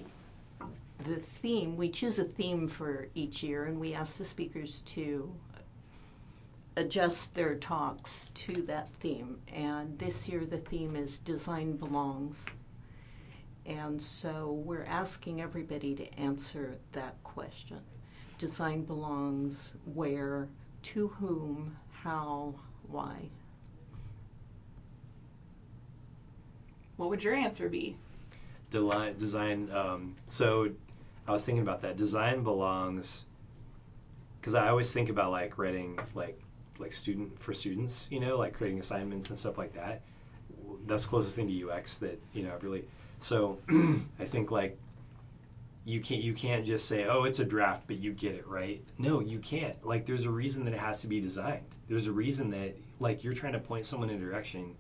the 0.99 1.15
theme, 1.15 1.75
we 1.75 1.89
choose 1.89 2.19
a 2.19 2.23
theme 2.23 2.67
for 2.67 3.07
each 3.13 3.43
year 3.43 3.65
and 3.65 3.79
we 3.79 3.93
ask 3.93 4.17
the 4.17 4.25
speakers 4.25 4.81
to 4.87 5.33
adjust 6.75 7.35
their 7.35 7.55
talks 7.55 8.31
to 8.33 8.53
that 8.63 8.89
theme. 8.99 9.39
And 9.53 9.99
this 9.99 10.27
year 10.27 10.45
the 10.45 10.57
theme 10.57 10.95
is 10.95 11.19
Design 11.19 11.73
Belongs. 11.73 12.45
And 13.65 14.01
so 14.01 14.51
we're 14.51 14.85
asking 14.85 15.41
everybody 15.41 15.95
to 15.95 16.13
answer 16.19 16.77
that 16.91 17.21
question. 17.23 17.79
Design 18.37 18.83
belongs 18.83 19.73
where, 19.85 20.49
to 20.83 21.07
whom, 21.07 21.77
how, 21.91 22.55
why. 22.87 23.29
What 26.97 27.09
would 27.09 27.23
your 27.23 27.33
answer 27.33 27.69
be? 27.69 27.95
Deli- 28.69 29.13
design. 29.17 29.69
Um, 29.71 30.15
so 30.29 30.71
I 31.27 31.31
was 31.31 31.45
thinking 31.45 31.61
about 31.61 31.81
that. 31.81 31.97
Design 31.97 32.43
belongs 32.43 33.25
because 34.39 34.55
I 34.55 34.67
always 34.69 34.91
think 34.91 35.09
about 35.09 35.31
like 35.31 35.57
writing 35.57 35.99
like 36.15 36.39
like 36.79 36.93
student 36.93 37.39
for 37.39 37.53
students. 37.53 38.07
You 38.11 38.19
know, 38.19 38.37
like 38.37 38.53
creating 38.53 38.79
assignments 38.79 39.29
and 39.29 39.39
stuff 39.39 39.57
like 39.57 39.73
that. 39.73 40.01
That's 40.85 41.03
the 41.03 41.09
closest 41.09 41.35
thing 41.35 41.47
to 41.47 41.71
UX 41.71 41.97
that 41.99 42.21
you 42.33 42.43
know 42.43 42.53
I've 42.53 42.63
really. 42.63 42.85
So 43.19 43.59
I 44.19 44.25
think 44.25 44.51
like 44.51 44.77
you 45.85 45.99
can't 45.99 46.21
you 46.21 46.33
can't 46.33 46.65
just 46.65 46.87
say 46.87 47.05
oh 47.05 47.23
it's 47.25 47.39
a 47.39 47.45
draft 47.45 47.83
but 47.87 47.97
you 47.97 48.13
get 48.13 48.33
it 48.35 48.47
right 48.47 48.81
no 48.97 49.19
you 49.19 49.39
can't 49.39 49.75
like 49.85 50.05
there's 50.05 50.25
a 50.25 50.29
reason 50.29 50.63
that 50.63 50.73
it 50.73 50.79
has 50.79 51.01
to 51.01 51.07
be 51.07 51.19
designed 51.19 51.65
there's 51.89 52.07
a 52.07 52.11
reason 52.11 52.49
that 52.51 52.75
like 52.99 53.23
you're 53.23 53.33
trying 53.33 53.53
to 53.53 53.59
point 53.59 53.85
someone 53.85 54.09
in 54.09 54.15
a 54.15 54.19
direction 54.19 54.75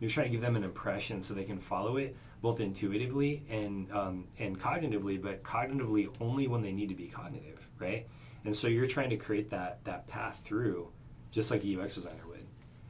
you're 0.00 0.10
trying 0.10 0.26
to 0.26 0.32
give 0.32 0.40
them 0.40 0.56
an 0.56 0.64
impression 0.64 1.20
so 1.20 1.34
they 1.34 1.44
can 1.44 1.58
follow 1.58 1.98
it 1.98 2.16
both 2.42 2.60
intuitively 2.60 3.42
and 3.50 3.90
um, 3.92 4.24
and 4.38 4.58
cognitively 4.58 5.20
but 5.20 5.42
cognitively 5.42 6.14
only 6.20 6.46
when 6.46 6.62
they 6.62 6.72
need 6.72 6.88
to 6.88 6.94
be 6.94 7.06
cognitive 7.06 7.66
right 7.78 8.06
and 8.44 8.54
so 8.54 8.68
you're 8.68 8.86
trying 8.86 9.10
to 9.10 9.16
create 9.16 9.50
that 9.50 9.82
that 9.84 10.06
path 10.06 10.40
through 10.44 10.88
just 11.30 11.50
like 11.50 11.64
a 11.64 11.80
ux 11.80 11.94
designer 11.94 12.22
would 12.28 12.46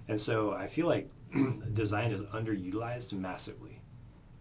and 0.09 0.21
so 0.21 0.53
i 0.53 0.67
feel 0.67 0.87
like 0.87 1.09
design 1.73 2.11
is 2.11 2.23
underutilized 2.23 3.13
massively 3.13 3.81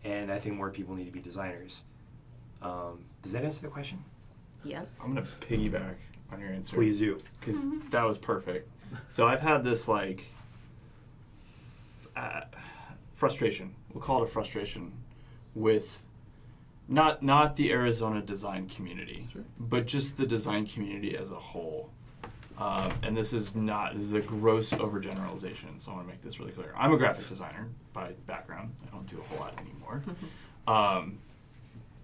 and 0.04 0.32
i 0.32 0.38
think 0.40 0.56
more 0.56 0.70
people 0.72 0.96
need 0.96 1.06
to 1.06 1.12
be 1.12 1.22
designers 1.22 1.84
um, 2.62 3.06
does 3.22 3.32
that 3.34 3.44
answer 3.44 3.62
the 3.62 3.68
question 3.68 4.04
Yes? 4.64 4.88
I'm 5.04 5.14
gonna 5.14 5.22
piggyback 5.22 5.96
on 6.32 6.40
your 6.42 6.50
answer. 6.50 6.76
please 6.76 6.98
do 6.98 7.20
because 7.40 7.68
that 7.92 8.04
was 8.04 8.18
perfect. 8.18 8.68
So 9.10 9.28
I've 9.28 9.40
had 9.42 9.64
this 9.64 9.88
like 9.88 10.26
uh, 12.16 12.42
frustration. 13.16 13.76
We'll 13.96 14.04
call 14.04 14.22
it 14.22 14.24
a 14.26 14.28
frustration 14.28 14.92
with 15.56 16.06
not 16.90 17.24
not 17.24 17.56
the 17.56 17.72
Arizona 17.72 18.22
design 18.22 18.68
community, 18.68 19.26
Sure. 19.32 19.46
but 19.58 19.88
just 19.88 20.18
the 20.18 20.26
design 20.28 20.68
community 20.68 21.16
as 21.16 21.32
a 21.32 21.40
whole. 21.40 21.90
Um, 22.58 22.92
and 23.04 23.16
this 23.16 23.32
is 23.32 23.56
not 23.56 23.96
this 23.96 24.04
is 24.04 24.14
a 24.14 24.20
gross 24.20 24.72
overgeneralization. 24.72 25.80
So 25.80 25.92
I 25.92 25.96
want 25.96 26.08
to 26.08 26.12
make 26.14 26.22
this 26.22 26.42
really 26.42 26.52
clear. 26.52 26.74
I'm 26.76 26.92
a 26.92 26.98
graphic 26.98 27.30
designer 27.30 27.70
by 27.94 28.12
background. 28.28 28.76
I 28.86 28.94
don't 28.94 29.08
do 29.08 29.18
a 29.18 29.24
whole 29.24 29.40
lot 29.40 29.58
anymore. 29.58 30.04
um, 30.68 31.18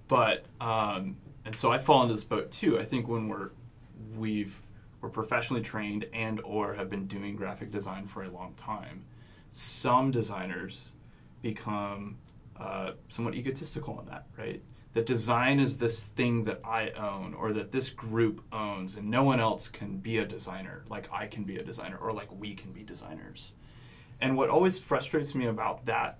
but 0.07 0.45
um, 0.61 1.17
and 1.43 1.57
so 1.57 1.71
I 1.71 1.77
fall 1.77 2.03
into 2.03 2.13
this 2.13 2.23
boat 2.23 2.51
too. 2.51 2.79
I 2.79 2.85
think 2.85 3.09
when 3.09 3.27
we're 3.27 3.49
we've 4.17 4.61
we're 5.01 5.09
professionally 5.09 5.61
trained 5.61 6.05
and 6.13 6.39
or 6.45 6.75
have 6.75 6.89
been 6.89 7.07
doing 7.07 7.35
graphic 7.35 7.69
design 7.69 8.07
for 8.07 8.23
a 8.23 8.29
long 8.29 8.53
time, 8.53 9.03
some 9.49 10.09
designers 10.09 10.93
become 11.41 12.17
uh, 12.57 12.91
somewhat 13.09 13.35
egotistical 13.35 13.99
in 13.99 14.05
that, 14.07 14.25
right? 14.37 14.61
That 14.93 15.05
design 15.05 15.59
is 15.59 15.77
this 15.77 16.03
thing 16.03 16.43
that 16.45 16.59
I 16.65 16.89
own 16.91 17.33
or 17.33 17.53
that 17.53 17.71
this 17.71 17.89
group 17.89 18.43
owns, 18.51 18.95
and 18.95 19.09
no 19.09 19.23
one 19.23 19.39
else 19.39 19.69
can 19.69 19.97
be 19.97 20.17
a 20.17 20.25
designer 20.25 20.83
like 20.89 21.11
I 21.11 21.27
can 21.27 21.43
be 21.43 21.57
a 21.57 21.63
designer 21.63 21.97
or 21.97 22.11
like 22.11 22.27
we 22.31 22.53
can 22.53 22.71
be 22.71 22.83
designers. 22.83 23.53
And 24.19 24.37
what 24.37 24.49
always 24.49 24.77
frustrates 24.77 25.33
me 25.33 25.47
about 25.47 25.85
that 25.85 26.19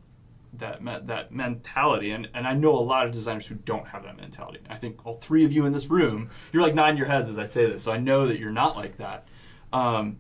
that 0.54 0.84
me- 0.84 1.00
that 1.04 1.32
mentality, 1.32 2.12
and, 2.12 2.28
and 2.34 2.48
I 2.48 2.54
know 2.54 2.76
a 2.78 2.80
lot 2.80 3.06
of 3.06 3.12
designers 3.12 3.48
who 3.48 3.56
don't 3.56 3.88
have 3.88 4.04
that 4.04 4.18
mentality. 4.18 4.60
I 4.70 4.76
think 4.76 5.06
all 5.06 5.14
three 5.14 5.46
of 5.46 5.52
you 5.52 5.66
in 5.66 5.72
this 5.72 5.88
room, 5.88 6.30
you're 6.52 6.64
like 6.64 6.76
nodding 6.76 6.98
your 6.98 7.08
heads 7.08 7.30
as 7.30 7.38
I 7.38 7.46
say 7.46 7.66
this, 7.66 7.84
so 7.84 7.92
I 7.92 7.98
know 7.98 8.28
that 8.28 8.40
you're 8.40 8.52
not 8.52 8.76
like 8.76 8.98
that. 8.98 9.28
Um, 9.72 10.20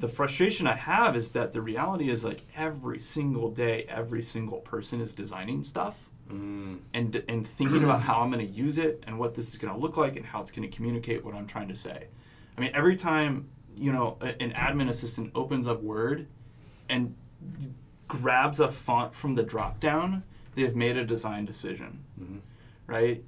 the 0.00 0.08
frustration 0.08 0.66
I 0.66 0.76
have 0.76 1.14
is 1.14 1.30
that 1.32 1.52
the 1.52 1.60
reality 1.60 2.08
is 2.08 2.24
like 2.24 2.40
every 2.56 2.98
single 2.98 3.50
day, 3.50 3.84
every 3.88 4.22
single 4.22 4.58
person 4.58 5.00
is 5.00 5.12
designing 5.12 5.62
stuff 5.62 6.08
mm. 6.28 6.78
and 6.94 7.22
and 7.28 7.46
thinking 7.46 7.84
about 7.84 8.00
how 8.02 8.20
I'm 8.20 8.30
going 8.30 8.44
to 8.46 8.52
use 8.52 8.78
it 8.78 9.04
and 9.06 9.18
what 9.18 9.34
this 9.34 9.48
is 9.48 9.56
going 9.56 9.72
to 9.72 9.78
look 9.78 9.96
like 9.96 10.16
and 10.16 10.24
how 10.24 10.40
it's 10.40 10.50
going 10.50 10.68
to 10.68 10.74
communicate 10.74 11.24
what 11.24 11.34
I'm 11.34 11.46
trying 11.46 11.68
to 11.68 11.76
say. 11.76 12.06
I 12.56 12.60
mean, 12.60 12.70
every 12.74 12.96
time 12.96 13.48
you 13.76 13.92
know 13.92 14.16
a- 14.20 14.42
an 14.42 14.52
admin 14.52 14.88
assistant 14.88 15.32
opens 15.34 15.68
up 15.68 15.82
Word 15.82 16.26
and 16.88 17.14
grabs 18.08 18.58
a 18.58 18.68
font 18.68 19.14
from 19.14 19.34
the 19.34 19.42
drop 19.42 19.80
down, 19.80 20.22
they 20.54 20.62
have 20.62 20.74
made 20.74 20.96
a 20.96 21.04
design 21.04 21.44
decision, 21.44 22.04
Mhm. 22.20 22.40
right? 22.86 23.22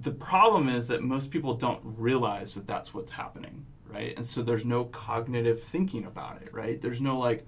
The 0.00 0.12
problem 0.12 0.68
is 0.68 0.88
that 0.88 1.02
most 1.02 1.30
people 1.30 1.54
don't 1.54 1.80
realize 1.82 2.54
that 2.54 2.66
that's 2.66 2.92
what's 2.92 3.12
happening, 3.12 3.64
right? 3.92 4.14
And 4.16 4.24
so 4.26 4.42
there's 4.42 4.64
no 4.64 4.84
cognitive 4.84 5.62
thinking 5.62 6.04
about 6.04 6.42
it, 6.42 6.52
right? 6.52 6.80
There's 6.80 7.00
no 7.00 7.18
like, 7.18 7.46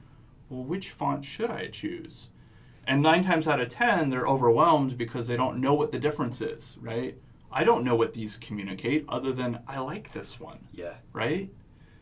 well, 0.49 0.65
which 0.65 0.91
font 0.91 1.25
should 1.25 1.51
I 1.51 1.69
choose? 1.69 2.31
And 2.87 3.03
nine 3.03 3.23
times 3.23 3.47
out 3.47 3.61
of 3.61 3.69
ten, 3.69 4.09
they're 4.09 4.27
overwhelmed 4.27 4.97
because 4.99 5.29
they 5.29 5.37
don't 5.37 5.61
know 5.61 5.75
what 5.75 5.93
the 5.93 5.99
difference 5.99 6.41
is, 6.41 6.77
right? 6.81 7.17
I 7.53 7.65
don't 7.65 7.85
know 7.85 7.95
what 7.95 8.15
these 8.15 8.37
communicate 8.37 9.05
other 9.09 9.33
than 9.33 9.61
I 9.67 9.81
like 9.81 10.13
this 10.13 10.39
one, 10.41 10.69
yeah 10.73 10.95
right? 11.13 11.51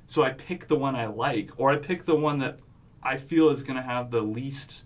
So 0.06 0.22
I 0.22 0.30
pick 0.30 0.68
the 0.68 0.76
one 0.76 0.94
I 0.94 1.06
like, 1.06 1.50
or 1.56 1.70
I 1.70 1.76
pick 1.76 2.04
the 2.04 2.16
one 2.16 2.38
that 2.38 2.58
I 3.02 3.16
feel 3.16 3.50
is 3.50 3.62
going 3.62 3.76
to 3.76 3.82
have 3.82 4.10
the 4.10 4.20
least 4.22 4.84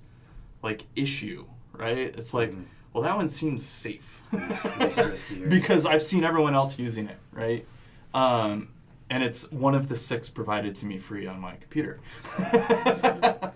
like 0.62 0.86
issue, 0.96 1.46
right? 1.72 1.98
It's 2.16 2.32
like, 2.34 2.52
Mhm. 2.52 2.64
well, 2.92 3.02
that 3.04 3.16
one 3.16 3.28
seems 3.28 3.64
safe 3.64 4.22
Least- 4.32 4.64
least 4.64 4.98
riskier. 4.98 5.48
because 5.50 5.86
I've 5.86 6.02
seen 6.02 6.24
everyone 6.24 6.54
else 6.54 6.78
using 6.78 7.08
it, 7.08 7.18
right? 7.32 7.66
Um, 8.14 8.68
and 9.12 9.22
it's 9.22 9.52
one 9.52 9.74
of 9.74 9.88
the 9.88 9.94
six 9.94 10.30
provided 10.30 10.74
to 10.74 10.86
me 10.86 10.96
free 10.96 11.26
on 11.26 11.38
my 11.38 11.54
computer. 11.56 12.00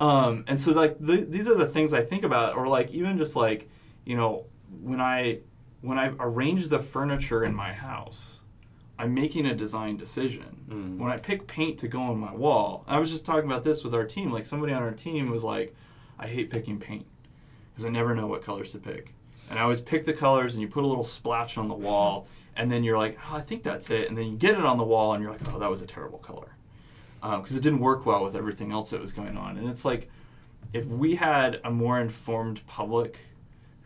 um, 0.00 0.42
and 0.48 0.58
so, 0.58 0.72
like, 0.72 0.98
th- 0.98 1.28
these 1.28 1.48
are 1.48 1.54
the 1.54 1.68
things 1.68 1.94
I 1.94 2.02
think 2.02 2.24
about, 2.24 2.56
or 2.56 2.66
like 2.66 2.90
even 2.90 3.16
just 3.16 3.36
like, 3.36 3.70
you 4.04 4.16
know, 4.16 4.46
when 4.82 5.00
I 5.00 5.38
when 5.80 5.96
I 5.96 6.12
arrange 6.18 6.70
the 6.70 6.80
furniture 6.80 7.44
in 7.44 7.54
my 7.54 7.72
house, 7.72 8.42
I'm 8.98 9.14
making 9.14 9.46
a 9.46 9.54
design 9.54 9.96
decision. 9.96 10.64
Mm. 10.68 10.98
When 10.98 11.12
I 11.12 11.18
pick 11.18 11.46
paint 11.46 11.78
to 11.78 11.88
go 11.88 12.00
on 12.00 12.18
my 12.18 12.34
wall, 12.34 12.82
I 12.88 12.98
was 12.98 13.12
just 13.12 13.24
talking 13.24 13.48
about 13.48 13.62
this 13.62 13.84
with 13.84 13.94
our 13.94 14.04
team. 14.04 14.32
Like 14.32 14.44
somebody 14.44 14.72
on 14.72 14.82
our 14.82 14.90
team 14.90 15.30
was 15.30 15.44
like, 15.44 15.72
"I 16.18 16.26
hate 16.26 16.50
picking 16.50 16.80
paint 16.80 17.06
because 17.70 17.84
I 17.84 17.90
never 17.90 18.12
know 18.12 18.26
what 18.26 18.42
colors 18.42 18.72
to 18.72 18.78
pick." 18.78 19.14
And 19.50 19.56
I 19.60 19.62
always 19.62 19.80
pick 19.80 20.04
the 20.04 20.12
colors, 20.12 20.54
and 20.54 20.62
you 20.62 20.66
put 20.66 20.82
a 20.82 20.88
little 20.88 21.04
splotch 21.04 21.56
on 21.56 21.68
the 21.68 21.74
wall, 21.74 22.26
and 22.56 22.70
then 22.70 22.84
you're 22.84 22.98
like, 22.98 23.18
"Oh, 23.28 23.36
I 23.36 23.40
think 23.40 23.62
that's 23.62 23.90
it." 23.90 24.08
And 24.08 24.16
then 24.16 24.26
you 24.26 24.36
get 24.36 24.54
it 24.54 24.64
on 24.64 24.78
the 24.78 24.84
wall, 24.84 25.12
and 25.14 25.22
you're 25.22 25.32
like, 25.32 25.52
"Oh, 25.52 25.58
that 25.58 25.70
was 25.70 25.82
a 25.82 25.86
terrible 25.86 26.18
color," 26.18 26.56
um, 27.22 27.42
because 27.42 27.56
it 27.56 27.62
didn't 27.62 27.80
work 27.80 28.06
well 28.06 28.24
with 28.24 28.34
everything 28.34 28.72
else 28.72 28.90
that 28.90 29.00
was 29.00 29.12
going 29.12 29.36
on. 29.36 29.58
And 29.58 29.68
it's 29.68 29.84
like, 29.84 30.10
if 30.72 30.86
we 30.86 31.16
had 31.16 31.60
a 31.64 31.70
more 31.70 32.00
informed 32.00 32.66
public 32.66 33.18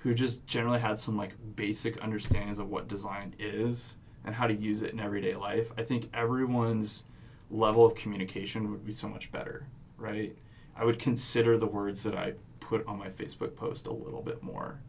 who 0.03 0.15
just 0.15 0.47
generally 0.47 0.81
had 0.81 0.99
some 0.99 1.17
like 1.17 1.33
basic 1.57 2.03
understandings 2.03 2.59
of 2.59 2.71
what 2.71 2.89
design 2.89 3.35
is 3.39 3.99
and 4.25 4.35
how 4.35 4.47
to 4.47 4.55
use 4.55 4.83
it 4.83 4.93
in 4.93 5.01
everyday 5.01 5.35
life, 5.35 5.73
I 5.77 5.83
think 5.83 6.09
everyone's 6.15 7.05
level 7.51 7.85
of 7.85 7.95
communication 7.95 8.71
would 8.71 8.85
be 8.85 8.93
so 8.93 9.09
much 9.09 9.31
better, 9.33 9.67
right? 9.99 10.37
I 10.77 10.85
would 10.85 10.99
consider 10.99 11.59
the 11.59 11.67
words 11.67 12.03
that 12.05 12.15
I 12.15 12.35
put 12.61 12.87
on 12.87 12.99
my 12.99 13.09
Facebook 13.09 13.57
post 13.57 13.87
a 13.87 13.93
little 13.93 14.23
bit 14.23 14.43
more. 14.43 14.81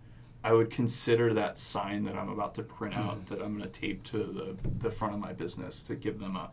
I 0.43 0.53
would 0.53 0.71
consider 0.71 1.33
that 1.35 1.57
sign 1.57 2.03
that 2.05 2.15
I'm 2.15 2.29
about 2.29 2.55
to 2.55 2.63
print 2.63 2.97
out 2.97 3.17
hmm. 3.17 3.33
that 3.33 3.43
I'm 3.43 3.57
going 3.57 3.69
to 3.69 3.79
tape 3.79 4.03
to 4.05 4.17
the, 4.17 4.69
the 4.79 4.89
front 4.89 5.13
of 5.13 5.19
my 5.19 5.33
business 5.33 5.83
to 5.83 5.95
give 5.95 6.19
them 6.19 6.35
a 6.35 6.49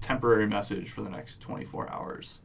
temporary 0.00 0.46
message 0.46 0.90
for 0.90 1.02
the 1.02 1.10
next 1.10 1.40
24 1.40 1.90
hours. 1.90 2.40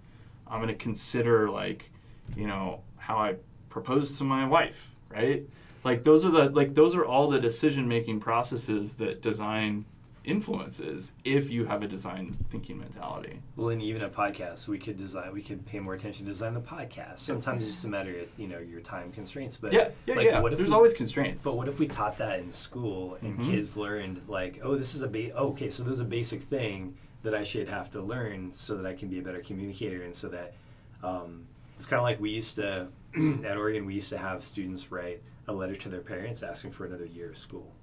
I'm 0.47 0.59
going 0.59 0.67
to 0.67 0.75
consider 0.75 1.49
like, 1.49 1.89
you 2.35 2.47
know, 2.47 2.81
how 2.97 3.17
I 3.17 3.35
propose 3.69 4.17
to 4.19 4.23
my 4.23 4.45
wife, 4.45 4.91
right? 5.09 5.43
Like 5.83 6.03
those 6.03 6.23
are 6.23 6.31
the 6.31 6.49
like 6.49 6.75
those 6.75 6.95
are 6.95 7.03
all 7.03 7.29
the 7.29 7.39
decision 7.39 7.87
making 7.87 8.19
processes 8.19 8.95
that 8.95 9.21
design 9.21 9.85
influences 10.23 11.11
if 11.23 11.49
you 11.49 11.65
have 11.65 11.81
a 11.83 11.87
design 11.87 12.37
thinking 12.49 12.79
mentality. 12.79 13.39
Well, 13.55 13.69
and 13.69 13.81
even 13.81 14.01
a 14.03 14.09
podcast, 14.09 14.67
we 14.67 14.77
could 14.79 14.97
design. 14.97 15.33
We 15.33 15.41
could 15.41 15.65
pay 15.65 15.79
more 15.79 15.93
attention 15.93 16.25
to 16.25 16.31
design 16.31 16.53
the 16.53 16.61
podcast. 16.61 17.19
Sometimes 17.19 17.61
it's 17.61 17.71
just 17.71 17.85
a 17.85 17.89
matter 17.89 18.11
of 18.19 18.27
you 18.37 18.47
know 18.47 18.59
your 18.59 18.81
time 18.81 19.11
constraints. 19.11 19.57
But 19.57 19.73
Yeah, 19.73 19.89
yeah, 20.05 20.15
like, 20.15 20.25
yeah. 20.25 20.39
What 20.41 20.53
if 20.53 20.57
There's 20.59 20.69
we- 20.69 20.75
always 20.75 20.93
constraints. 20.93 21.43
But 21.43 21.57
what 21.57 21.67
if 21.67 21.79
we 21.79 21.87
taught 21.87 22.17
that 22.17 22.39
in 22.39 22.51
school 22.53 23.17
and 23.21 23.39
Mhm. 23.39 23.49
kids 23.49 23.77
learned 23.77 24.21
like, 24.27 24.59
oh, 24.63 24.75
this 24.75 24.95
is 24.95 25.01
a 25.03 25.07
ba- 25.07 25.31
oh, 25.35 25.49
okay, 25.49 25.69
so 25.69 25.83
there's 25.83 25.99
a 25.99 26.05
basic 26.05 26.41
thing 26.41 26.95
that 27.23 27.33
I 27.35 27.43
should 27.43 27.67
have 27.69 27.89
to 27.91 28.01
learn 28.01 28.53
so 28.53 28.75
that 28.77 28.85
I 28.85 28.93
can 28.93 29.07
be 29.09 29.19
a 29.19 29.21
better 29.21 29.39
communicator, 29.41 30.03
and 30.03 30.15
so 30.15 30.27
that 30.29 30.55
um, 31.03 31.45
it's 31.77 31.85
kind 31.85 31.97
of 31.99 32.03
like 32.03 32.19
we 32.19 32.29
used 32.31 32.55
to 32.55 32.87
at 33.45 33.57
Oregon. 33.57 33.85
We 33.85 33.93
used 33.95 34.09
to 34.09 34.17
have 34.17 34.43
students 34.43 34.91
write 34.91 35.21
a 35.47 35.53
letter 35.53 35.75
to 35.75 35.89
their 35.89 36.01
parents 36.01 36.41
asking 36.43 36.71
for 36.71 36.85
another 36.85 37.05
year 37.05 37.29
of 37.29 37.37
school. 37.37 37.73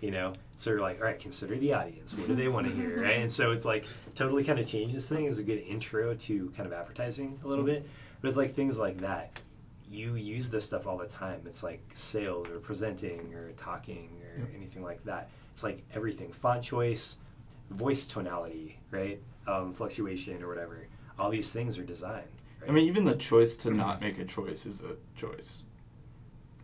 You 0.00 0.12
know, 0.12 0.32
so 0.58 0.70
you're 0.70 0.80
like, 0.80 1.00
all 1.00 1.06
right, 1.06 1.18
consider 1.18 1.56
the 1.56 1.72
audience. 1.72 2.14
What 2.14 2.28
do 2.28 2.34
they 2.34 2.48
want 2.48 2.66
to 2.66 2.72
hear, 2.72 3.02
right? 3.02 3.18
And 3.18 3.30
so 3.30 3.52
it's 3.52 3.64
like 3.64 3.84
totally 4.14 4.44
kind 4.44 4.58
of 4.58 4.66
changes 4.66 5.08
things. 5.08 5.38
It's 5.38 5.40
a 5.40 5.42
good 5.42 5.62
intro 5.66 6.14
to 6.14 6.52
kind 6.56 6.66
of 6.66 6.72
advertising 6.72 7.38
a 7.44 7.48
little 7.48 7.64
bit, 7.64 7.88
but 8.20 8.28
it's 8.28 8.36
like 8.36 8.52
things 8.52 8.78
like 8.78 8.98
that. 8.98 9.40
You 9.90 10.16
use 10.16 10.50
this 10.50 10.64
stuff 10.64 10.86
all 10.86 10.98
the 10.98 11.06
time. 11.06 11.40
It's 11.46 11.62
like 11.62 11.80
sales 11.94 12.48
or 12.48 12.58
presenting 12.58 13.32
or 13.34 13.52
talking 13.52 14.10
or 14.22 14.48
anything 14.54 14.82
like 14.82 15.02
that. 15.04 15.30
It's 15.52 15.62
like 15.62 15.82
everything: 15.94 16.32
font 16.32 16.62
choice, 16.62 17.16
voice 17.70 18.06
tonality, 18.06 18.78
right? 18.90 19.20
Um, 19.46 19.72
fluctuation 19.72 20.42
or 20.42 20.48
whatever. 20.48 20.86
All 21.18 21.30
these 21.30 21.50
things 21.50 21.78
are 21.78 21.84
designed. 21.84 22.26
Right? 22.60 22.70
I 22.70 22.72
mean, 22.72 22.86
even 22.86 23.04
the 23.04 23.16
choice 23.16 23.56
to 23.58 23.70
not 23.70 24.00
make 24.00 24.18
a 24.18 24.24
choice 24.24 24.66
is 24.66 24.82
a 24.82 24.96
choice. 25.16 25.62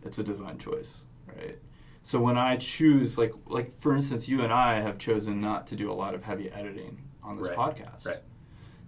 It's 0.03 0.19
a 0.19 0.23
design 0.23 0.59
choice, 0.59 1.05
right? 1.27 1.57
So 2.05 2.19
when 2.19 2.37
I 2.37 2.55
choose, 2.57 3.17
like, 3.17 3.33
like 3.47 3.81
for 3.81 3.95
instance, 3.95 4.29
you 4.29 4.41
and 4.43 4.53
I 4.53 4.79
have 4.79 4.99
chosen 4.99 5.41
not 5.41 5.65
to 5.67 5.75
do 5.75 5.91
a 5.91 5.93
lot 5.93 6.13
of 6.13 6.23
heavy 6.23 6.51
editing 6.51 7.01
on 7.23 7.35
this 7.39 7.47
Right, 7.47 7.57
podcast. 7.57 8.05
right. 8.05 8.19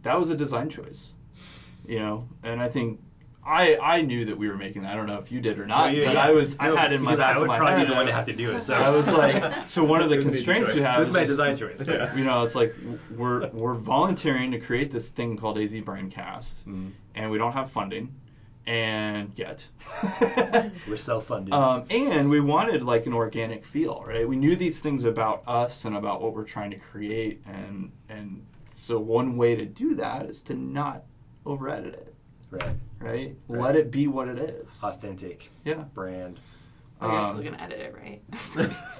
That 0.04 0.20
was 0.20 0.30
a 0.30 0.36
design 0.38 0.70
choice, 0.70 1.14
you 1.84 1.98
know. 1.98 2.30
And 2.44 2.62
I 2.62 2.68
think 2.68 3.00
I 3.44 3.76
I 3.82 4.02
knew 4.04 4.26
that 4.26 4.38
we 4.38 4.48
were 4.48 4.56
making 4.56 4.84
that. 4.84 4.94
I 4.94 4.96
don't 4.96 5.08
know 5.08 5.18
if 5.18 5.32
you 5.32 5.42
did 5.42 5.58
or 5.58 5.66
not, 5.66 5.94
No, 5.94 6.06
but 6.06 6.14
yeah. 6.14 6.22
I 6.28 6.30
was 6.30 6.60
No, 6.60 6.76
I 6.76 6.80
had 6.80 6.94
in 6.94 7.02
my 7.02 7.16
back 7.16 7.36
I 7.36 7.40
would 7.40 7.50
probably 7.50 7.80
head, 7.80 7.88
be 7.88 7.90
the 7.90 7.96
one 7.96 8.06
to 8.06 8.12
have 8.14 8.26
to 8.28 8.34
do 8.34 8.56
it. 8.56 8.62
So 8.62 8.76
I 8.76 8.92
was 8.92 9.12
like, 9.12 9.44
so 9.68 9.84
one 9.84 10.02
of 10.04 10.10
the 10.10 10.16
It 10.16 10.18
was 10.20 10.28
an 10.28 10.34
easy 10.36 10.44
constraints 10.46 10.76
we 10.76 10.82
have 10.82 11.00
this 11.00 11.08
is 11.08 11.14
my 11.16 11.20
just- 11.22 11.32
design 11.32 11.58
choice. 11.58 11.88
Yeah. 11.88 12.16
you 12.20 12.24
know, 12.24 12.44
it's 12.44 12.54
like 12.54 12.76
we're 13.16 13.48
we're 13.52 13.74
volunteering 13.74 14.52
to 14.52 14.60
create 14.60 14.92
this 14.92 15.10
thing 15.10 15.38
called 15.38 15.58
AZ 15.58 15.74
Brandcast, 15.74 16.66
Mm. 16.66 16.92
and 17.16 17.32
we 17.32 17.40
don't 17.40 17.54
have 17.54 17.72
funding, 17.72 18.14
and 18.68 19.32
yet, 19.36 19.66
We're 20.88 20.98
self-funded. 20.98 21.54
um, 21.54 21.86
and 21.90 22.30
we 22.30 22.42
wanted 22.42 22.84
like 22.84 23.06
an 23.08 23.14
organic 23.14 23.64
feel, 23.66 24.04
right? 24.06 24.28
We 24.28 24.36
knew 24.36 24.56
these 24.56 24.80
things 24.82 25.06
about 25.06 25.42
us 25.48 25.86
and 25.86 25.96
about 25.96 26.22
what 26.22 26.34
we're 26.36 26.44
trying 26.44 26.72
to 26.72 26.78
create, 26.78 27.42
and 27.48 27.92
and 28.10 28.46
so 28.68 29.00
one 29.00 29.38
way 29.38 29.56
to 29.56 29.66
do 29.66 29.96
that 29.96 30.26
is 30.26 30.42
to 30.44 30.54
not 30.54 31.04
over 31.46 31.70
edit 31.70 31.94
it, 31.94 32.16
right. 32.52 32.64
right? 33.00 33.36
Right. 33.48 33.62
Let 33.62 33.76
it 33.78 33.90
be 33.90 34.08
what 34.08 34.28
it 34.28 34.38
is. 34.38 34.82
Authentic 34.84 35.50
Yeah. 35.64 35.86
brand. 35.94 36.40
But 37.00 37.08
you're 37.12 37.16
Um, 37.22 37.30
still 37.30 37.44
gonna 37.44 37.62
edit 37.64 37.80
it, 37.80 37.96
right? 37.96 38.22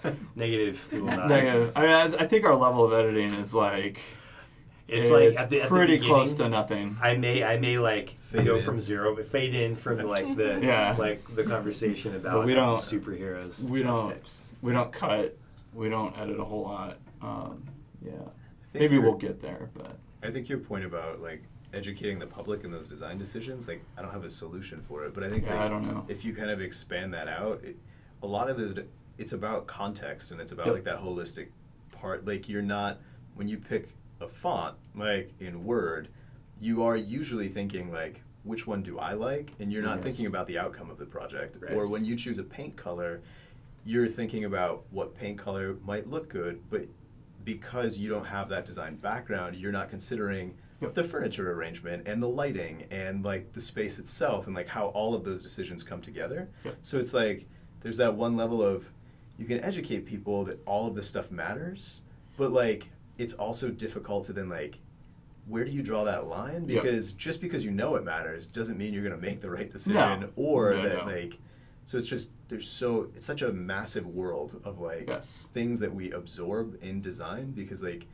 Negative. 0.36 0.88
Not. 0.94 1.28
Negative. 1.28 1.74
I 1.76 1.82
mean, 1.82 1.90
I, 1.90 2.04
I 2.24 2.28
think 2.28 2.46
our 2.46 2.56
level 2.56 2.86
of 2.86 2.94
editing 2.94 3.32
is 3.34 3.54
like 3.54 4.00
It's 4.88 5.12
like 5.12 5.38
at 5.38 5.50
the, 5.50 5.62
at 5.62 5.64
the 5.64 5.68
pretty 5.68 6.00
close 6.00 6.34
to 6.36 6.48
nothing. 6.48 6.98
I 7.02 7.16
may 7.16 7.44
I 7.44 7.58
may 7.60 7.78
like 7.78 8.10
Fade 8.12 8.46
go 8.46 8.56
in. 8.56 8.64
from 8.64 8.80
zero, 8.80 9.16
fade 9.24 9.54
in 9.54 9.76
from 9.76 10.00
like 10.08 10.36
the 10.38 10.60
Yeah. 10.64 10.96
like 10.98 11.24
the 11.36 11.44
conversation 11.44 12.16
about 12.16 12.34
But 12.34 12.46
we 12.46 12.54
don't- 12.54 12.80
superheroes. 12.80 13.70
we 13.70 13.84
don't- 13.84 13.90
archetypes. 14.06 14.42
We 14.62 14.72
don't 14.72 14.92
cut. 14.92 15.38
We 15.74 15.90
don't 15.90 16.18
edit 16.18 16.40
a 16.40 16.44
whole 16.46 16.64
lot. 16.64 16.98
Um, 17.22 17.64
yeah. 18.04 18.12
Maybe 18.74 18.98
we'll 18.98 19.14
get 19.16 19.42
there, 19.42 19.70
but 19.74 19.98
I 20.24 20.32
think 20.32 20.50
your 20.50 20.60
point 20.60 20.86
about 20.86 21.22
like 21.22 21.44
educating 21.74 22.18
the 22.18 22.26
public 22.28 22.64
in 22.64 22.72
those 22.72 22.88
design 22.88 23.18
decisions, 23.18 23.68
like 23.68 23.84
I 23.98 24.02
don't 24.02 24.12
have 24.12 24.24
a 24.24 24.30
solution 24.30 24.82
for 24.88 25.04
it, 25.06 25.14
but 25.14 25.24
I 25.24 25.30
think 25.30 25.46
Yeah, 25.46 25.56
like, 25.56 25.62
I 25.66 25.70
don't 25.70 25.86
know. 25.86 26.06
if 26.08 26.24
you 26.24 26.34
kind 26.34 26.50
of 26.50 26.62
expand 26.62 27.14
that 27.14 27.28
out, 27.28 27.62
it, 27.64 27.76
a 28.24 28.28
lot 28.28 28.50
of 28.50 28.58
it 28.60 28.88
it's 29.18 29.34
about 29.34 29.68
context 29.68 30.32
and 30.32 30.40
it's 30.40 30.52
about 30.54 30.68
Yep. 30.68 30.76
like 30.76 30.84
that 30.86 31.00
holistic 31.02 31.48
part. 31.92 32.26
Like 32.26 32.48
you're 32.48 32.62
not 32.62 33.00
when 33.36 33.48
you 33.48 33.58
pick 33.58 33.90
a 34.22 34.28
font 34.28 34.76
like 34.96 35.32
in 35.40 35.64
Word, 35.64 36.08
you 36.60 36.84
are 36.84 36.98
usually 36.98 37.48
thinking 37.50 37.92
like 37.92 38.22
which 38.44 38.66
one 38.66 38.82
do 38.82 38.98
I 38.98 39.14
like, 39.14 39.52
and 39.60 39.72
you're 39.72 39.84
not 39.84 39.98
Yes. 39.98 40.04
thinking 40.06 40.26
about 40.28 40.48
the 40.48 40.58
outcome 40.58 40.90
of 40.90 40.98
the 40.98 41.06
project. 41.06 41.58
Right. 41.62 41.74
Or 41.74 41.90
when 41.90 42.06
you 42.06 42.16
choose 42.16 42.40
a 42.40 42.44
paint 42.44 42.76
color, 42.78 43.22
you're 43.86 44.08
thinking 44.08 44.46
about 44.46 44.86
what 44.92 45.16
paint 45.16 45.38
color 45.38 45.76
might 45.86 46.10
look 46.10 46.30
good, 46.30 46.62
but 46.70 46.86
because 47.44 47.98
you 47.98 48.10
don't 48.10 48.26
have 48.26 48.50
that 48.50 48.66
design 48.66 48.96
background, 48.96 49.56
you're 49.56 49.72
not 49.72 49.90
considering 49.90 50.56
Yep. 50.82 50.94
the 50.94 51.04
furniture 51.04 51.52
arrangement 51.52 52.08
and 52.08 52.22
the 52.22 52.28
lighting 52.30 52.86
and 52.92 53.26
like 53.26 53.54
the 53.54 53.62
space 53.62 53.98
itself 53.98 54.46
and 54.46 54.56
like 54.56 54.68
how 54.68 54.88
all 54.88 55.16
of 55.16 55.24
those 55.24 55.42
decisions 55.42 55.84
come 55.84 56.02
together. 56.02 56.50
Yep. 56.66 56.78
So 56.84 57.00
it's 57.00 57.14
like 57.16 57.48
there's 57.82 57.98
that 57.98 58.14
one 58.16 58.36
level 58.38 58.62
of 58.62 58.90
you 59.40 59.46
can 59.46 59.60
educate 59.64 60.06
people 60.06 60.44
that 60.46 60.60
all 60.68 60.88
of 60.88 60.94
this 60.96 61.08
stuff 61.08 61.32
matters, 61.32 62.04
but 62.38 62.52
like 62.52 62.90
it's 63.18 63.34
also 63.34 63.70
difficult 63.70 64.24
to 64.26 64.34
then 64.34 64.50
like 64.50 64.80
where 65.48 65.64
do 65.64 65.72
you 65.72 65.82
draw 65.82 66.04
that 66.04 66.28
line? 66.28 66.68
Yep. 66.68 66.84
Because 66.84 67.14
just 67.14 67.40
because 67.40 67.64
you 67.64 67.72
know 67.72 67.96
it 67.96 68.04
matters 68.04 68.46
doesn't 68.48 68.78
mean 68.78 68.94
you're 68.94 69.04
going 69.04 69.16
to 69.16 69.22
make 69.26 69.40
the 69.40 69.50
right 69.50 69.72
decision 69.72 69.94
No. 70.20 70.30
or 70.36 70.74
No, 70.74 70.84
that 70.90 71.06
no. 71.08 71.12
like 71.14 71.38
so 71.86 71.98
it's 71.98 72.08
just 72.08 72.32
there's 72.50 72.70
so 72.70 73.10
it's 73.16 73.26
such 73.26 73.42
a 73.44 73.52
massive 73.54 74.06
world 74.08 74.60
of 74.66 74.80
like 74.80 75.06
Yes. 75.08 75.48
things 75.54 75.80
that 75.80 75.94
we 75.96 76.12
absorb 76.12 76.78
in 76.84 77.02
design 77.02 77.52
because 77.52 77.82
like 77.82 78.08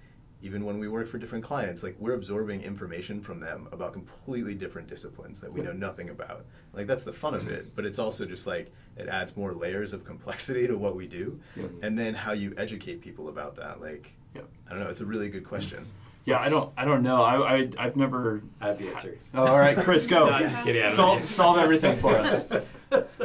even 0.43 0.63
when 0.65 0.77
we 0.77 0.87
work 0.89 1.07
for 1.07 1.17
different 1.17 1.43
clients 1.43 1.81
like 1.81 1.95
we're 1.97 2.13
absorbing 2.13 2.61
information 2.61 3.19
from 3.19 3.39
them 3.39 3.67
about 3.71 3.93
completely 3.93 4.53
different 4.53 4.87
disciplines 4.87 5.39
that 5.39 5.51
we 5.51 5.61
know 5.61 5.71
nothing 5.73 6.09
about 6.09 6.45
like 6.73 6.85
that's 6.85 7.03
the 7.03 7.13
fun 7.13 7.33
of 7.33 7.47
it 7.47 7.73
but 7.75 7.83
it's 7.83 7.97
also 7.97 8.25
just 8.27 8.45
like 8.45 8.71
it 8.95 9.07
adds 9.07 9.35
more 9.35 9.53
layers 9.55 9.91
of 9.93 10.03
complexity 10.05 10.67
to 10.67 10.77
what 10.77 10.95
we 10.95 11.07
do 11.07 11.39
Yep. 11.55 11.71
and 11.81 11.97
then 11.97 12.13
how 12.13 12.33
you 12.33 12.53
educate 12.57 13.01
people 13.01 13.27
about 13.29 13.55
that 13.55 13.81
like 13.81 14.13
Yep. 14.35 14.47
i 14.67 14.69
don't 14.71 14.79
know 14.81 14.89
it's 14.89 15.01
a 15.01 15.05
really 15.05 15.29
good 15.29 15.45
question 15.45 15.85
Yeah, 16.25 16.39
I 16.39 16.47
don't. 16.49 16.71
I 16.77 16.85
don't 16.85 17.03
know. 17.03 17.21
I, 17.21 17.35
I 17.55 17.69
I've 17.77 17.97
never. 17.97 18.41
I 18.61 18.67
have 18.67 18.77
the 18.77 18.87
answer. 18.93 19.17
Oh, 19.33 19.45
all 19.45 19.59
right, 19.59 19.75
Chris, 19.77 20.07
go. 20.07 20.25
No, 20.29 20.31
I'm 20.31 20.43
just 20.49 20.63
kidding, 20.65 20.89
Sol- 20.89 21.19
solve 21.21 21.57
everything 21.57 21.99
for 21.99 22.15
us. 22.15 22.45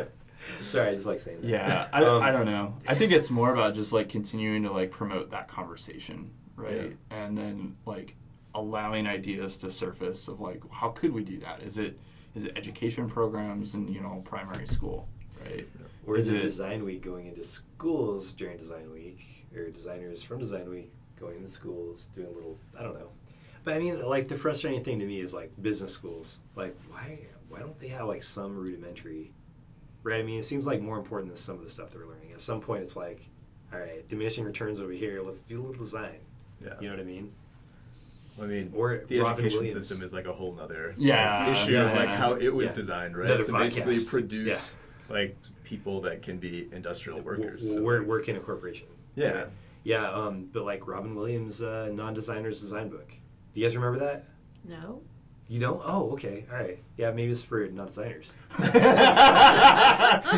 Sorry, 0.62 0.88
I 0.88 0.94
just 0.94 1.06
like 1.06 1.20
saying 1.20 1.42
that. 1.42 1.48
Yeah, 1.48 1.88
I, 1.92 2.02
Um, 2.04 2.22
I 2.22 2.32
don't 2.32 2.46
know. 2.46 2.74
I 2.88 2.94
think 2.96 3.12
it's 3.12 3.30
more 3.30 3.52
about 3.52 3.74
just 3.74 3.92
like 3.92 4.08
continuing 4.08 4.62
to 4.64 4.72
like 4.72 4.90
promote 4.90 5.30
that 5.30 5.46
conversation, 5.46 6.30
right? 6.56 6.96
And 7.10 7.38
then 7.38 7.76
like 7.86 8.16
allowing 8.54 9.06
ideas 9.06 9.58
to 9.58 9.70
surface 9.70 10.26
of 10.26 10.40
like 10.40 10.60
how 10.72 10.88
could 10.88 11.12
we 11.12 11.22
do 11.22 11.38
that? 11.40 11.62
Is 11.62 11.78
it 11.78 11.98
is 12.34 12.44
it 12.46 12.52
education 12.56 13.08
programs 13.08 13.74
in 13.76 13.86
you 13.88 14.00
know 14.00 14.22
primary 14.24 14.66
school, 14.66 15.08
right? 15.40 15.68
Or 16.06 16.16
is, 16.16 16.26
Is 16.28 16.32
it 16.32 16.36
it- 16.38 16.42
Design 16.42 16.84
Week 16.84 17.02
going 17.02 17.26
into 17.26 17.44
schools 17.44 18.32
during 18.32 18.56
Design 18.56 18.90
Week, 18.90 19.46
or 19.54 19.68
designers 19.70 20.22
from 20.22 20.38
Design 20.40 20.68
Week 20.68 20.90
going 21.20 21.42
to 21.42 21.48
schools 21.48 22.08
doing 22.14 22.28
a 22.28 22.30
little? 22.30 22.56
I 22.78 22.82
don't 22.82 22.94
know. 22.94 23.10
But 23.64 23.74
I 23.74 23.78
mean, 23.78 24.00
like 24.02 24.28
the 24.28 24.36
frustrating 24.36 24.82
thing 24.82 24.98
to 25.00 25.06
me 25.06 25.20
is 25.20 25.34
like 25.34 25.52
business 25.60 25.92
schools. 25.92 26.38
Like, 26.56 26.76
why 26.90 27.18
why 27.48 27.60
don't 27.60 27.78
they 27.80 27.88
have 27.88 28.06
like 28.06 28.22
some 28.22 28.56
rudimentary? 28.56 29.32
Right. 30.02 30.20
I 30.20 30.22
mean, 30.22 30.38
it 30.38 30.44
seems 30.44 30.66
like 30.66 30.80
more 30.80 30.96
important 30.98 31.30
than 31.32 31.36
some 31.36 31.56
of 31.56 31.64
the 31.64 31.70
stuff 31.70 31.90
they're 31.90 32.06
learning. 32.06 32.32
At 32.32 32.40
some 32.40 32.60
point, 32.60 32.82
it's 32.82 32.96
like, 32.96 33.28
all 33.72 33.78
right, 33.78 34.08
diminishing 34.08 34.44
returns 34.44 34.80
over 34.80 34.92
here. 34.92 35.20
Let's 35.22 35.40
do 35.42 35.60
a 35.60 35.62
little 35.66 35.74
design. 35.84 36.18
yeah 36.64 36.74
You 36.80 36.88
know 36.88 36.94
what 36.96 37.02
I 37.02 37.04
mean? 37.04 37.32
i 38.40 38.46
mean 38.46 38.72
Or 38.74 38.98
the 39.08 39.18
Robin 39.18 39.32
education 39.44 39.58
Williams. 39.64 39.88
system 39.88 40.02
is 40.04 40.12
like 40.12 40.26
a 40.26 40.32
whole 40.32 40.54
nother 40.54 40.94
Yeah, 40.96 41.50
issue 41.50 41.72
yeah. 41.72 41.90
of 41.90 41.96
like 41.96 42.08
how 42.08 42.34
it 42.34 42.54
was 42.54 42.68
Yeah. 42.68 42.74
designed 42.74 43.16
right 43.16 43.26
Another 43.30 43.42
to 43.44 43.52
basically 43.52 43.96
podcast. 43.96 44.08
produce 44.08 44.78
like 45.10 45.36
people 45.64 46.00
that 46.02 46.22
can 46.22 46.38
be 46.38 46.68
industrial 46.72 47.20
workers 47.20 47.62
W- 47.62 47.74
So, 47.78 47.82
work, 47.82 47.98
like, 48.00 48.08
work 48.08 48.28
in 48.28 48.36
a 48.36 48.40
corporation. 48.40 48.86
yeah 49.16 49.46
Yeah, 49.84 50.10
um, 50.10 50.48
but 50.52 50.64
like 50.64 50.86
Robin 50.86 51.14
Williams' 51.14 51.62
uh, 51.62 51.88
non-designer's 51.92 52.60
design 52.60 52.88
book. 52.88 53.08
Do 53.54 53.60
you 53.60 53.66
guys 53.66 53.76
remember 53.76 53.98
that? 54.04 54.24
No. 54.64 55.00
You 55.50 55.60
don't? 55.60 55.80
Oh, 55.82 56.10
okay, 56.12 56.44
all 56.50 56.58
right. 56.58 56.78
Yeah, 56.98 57.10
maybe 57.10 57.32
it's 57.32 57.42
for 57.42 57.66
non-designers. 57.66 58.34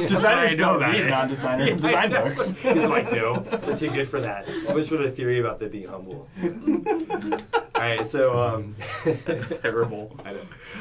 Designers 0.08 0.56
don't 0.56 0.76
about 0.76 0.92
read 0.92 1.08
non-designer 1.10 1.66
Yeah, 1.68 1.74
design 1.74 2.10
books. 2.10 2.52
He's 2.52 2.86
like, 2.86 3.10
no, 3.10 3.40
they're 3.40 3.76
too 3.76 3.90
good 3.90 4.08
for 4.08 4.20
that. 4.20 4.48
So 4.62 4.76
much 4.76 4.86
for 4.86 4.98
the 4.98 5.10
theory 5.10 5.40
about 5.40 5.58
them 5.58 5.70
being 5.70 5.88
humble. 5.88 6.28
all 6.40 7.80
right, 7.80 8.06
so 8.06 8.40
um, 8.40 8.76
That's 9.26 9.58
terrible. 9.58 10.16
I 10.24 10.32
know. 10.34 10.40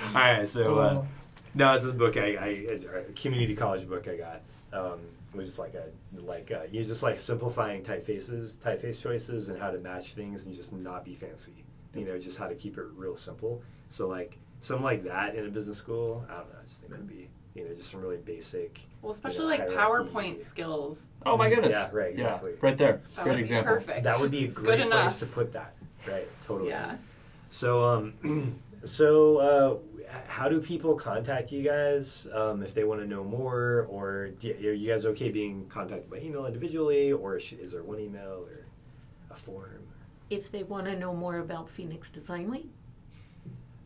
All 0.10 0.14
right, 0.14 0.48
so 0.48 0.78
uh, 0.78 1.06
no, 1.56 1.74
this 1.74 1.86
is 1.86 1.90
a 1.92 1.98
book 1.98 2.16
I, 2.16 2.38
I 2.38 3.04
community 3.16 3.56
college 3.56 3.88
book 3.90 4.08
I 4.08 4.16
got. 4.16 4.42
Um, 4.72 5.00
it 5.00 5.19
was 5.34 5.48
just 5.50 5.60
like 5.60 5.76
a 5.76 5.86
like 6.22 6.52
uh, 6.52 6.64
you 6.72 6.84
just 6.84 7.04
like 7.04 7.20
simplifying 7.20 7.82
typefaces, 7.84 8.58
typeface 8.58 9.02
choices, 9.02 9.50
and 9.50 9.60
how 9.60 9.72
to 9.72 9.78
match 9.80 10.14
things, 10.14 10.46
and 10.46 10.56
just 10.56 10.74
not 10.74 11.06
be 11.06 11.14
fancy. 11.16 11.64
You 11.96 12.06
know, 12.06 12.18
just 12.20 12.38
how 12.38 12.48
to 12.48 12.56
keep 12.56 12.78
it 12.78 12.86
real 12.96 13.16
simple. 13.16 13.62
So 13.90 14.08
like 14.08 14.38
something 14.62 14.84
like 14.84 15.04
that 15.04 15.36
in 15.36 15.46
a 15.46 15.50
business 15.50 15.78
school, 15.78 16.26
I 16.30 16.36
don't 16.36 16.50
know. 16.50 16.60
I 16.62 16.68
just 16.68 16.82
think 16.82 16.94
it 16.94 16.98
would 16.98 17.08
be 17.08 17.30
you 17.56 17.64
know 17.68 17.74
just 17.74 17.92
some 17.92 18.02
really 18.02 18.18
basic. 18.18 18.82
Well, 19.02 19.12
especially 19.12 19.54
you 19.54 19.60
know, 19.60 19.66
like 19.66 19.76
hierarchy. 19.76 20.10
PowerPoint 20.12 20.44
skills. 20.44 21.10
Oh 21.26 21.38
my 21.38 21.50
goodness. 21.50 21.74
Yeah, 21.74 21.90
right, 21.94 22.12
exactly. 22.12 22.54
right 22.62 22.78
there. 22.78 23.02
That 23.16 23.24
Great 23.24 23.40
example. 23.40 23.74
perfect. 23.74 24.04
That 24.04 24.20
would 24.20 24.32
be 24.32 24.46
a 24.46 24.48
great 24.48 24.66
Good 24.66 24.90
place 24.90 24.92
enough. 24.92 25.20
to 25.20 25.26
put 25.28 25.52
that. 25.54 25.76
Right, 26.08 26.28
totally. 26.46 26.70
Yeah. 26.70 26.96
So, 27.50 27.84
um, 27.84 28.60
so 28.84 29.38
uh, 29.38 29.74
h- 29.74 29.80
how 30.28 30.50
do 30.50 30.60
people 30.60 30.96
contact 30.96 31.52
you 31.52 31.62
guys 31.64 32.28
um, 32.34 32.64
if 32.64 32.74
they 32.74 32.84
want 32.84 33.02
to 33.02 33.08
know 33.08 33.24
more, 33.24 33.86
or 33.90 34.30
do, 34.40 34.50
are 34.52 34.74
you 34.74 34.90
guys 34.90 35.06
okay 35.06 35.30
being 35.30 35.66
contacted 35.68 36.10
by 36.10 36.18
email 36.18 36.46
individually, 36.46 37.12
or 37.12 37.40
sh- 37.40 37.54
is 37.54 37.72
there 37.72 37.84
one 37.84 38.00
email 38.00 38.46
or 38.48 38.66
a 39.32 39.36
form? 39.36 39.84
If 40.30 40.52
they 40.52 40.64
want 40.64 40.86
to 40.86 40.96
know 40.98 41.14
more 41.14 41.38
about 41.38 41.70
Phoenix 41.70 42.10
Design 42.10 42.50
Week, 42.50 42.70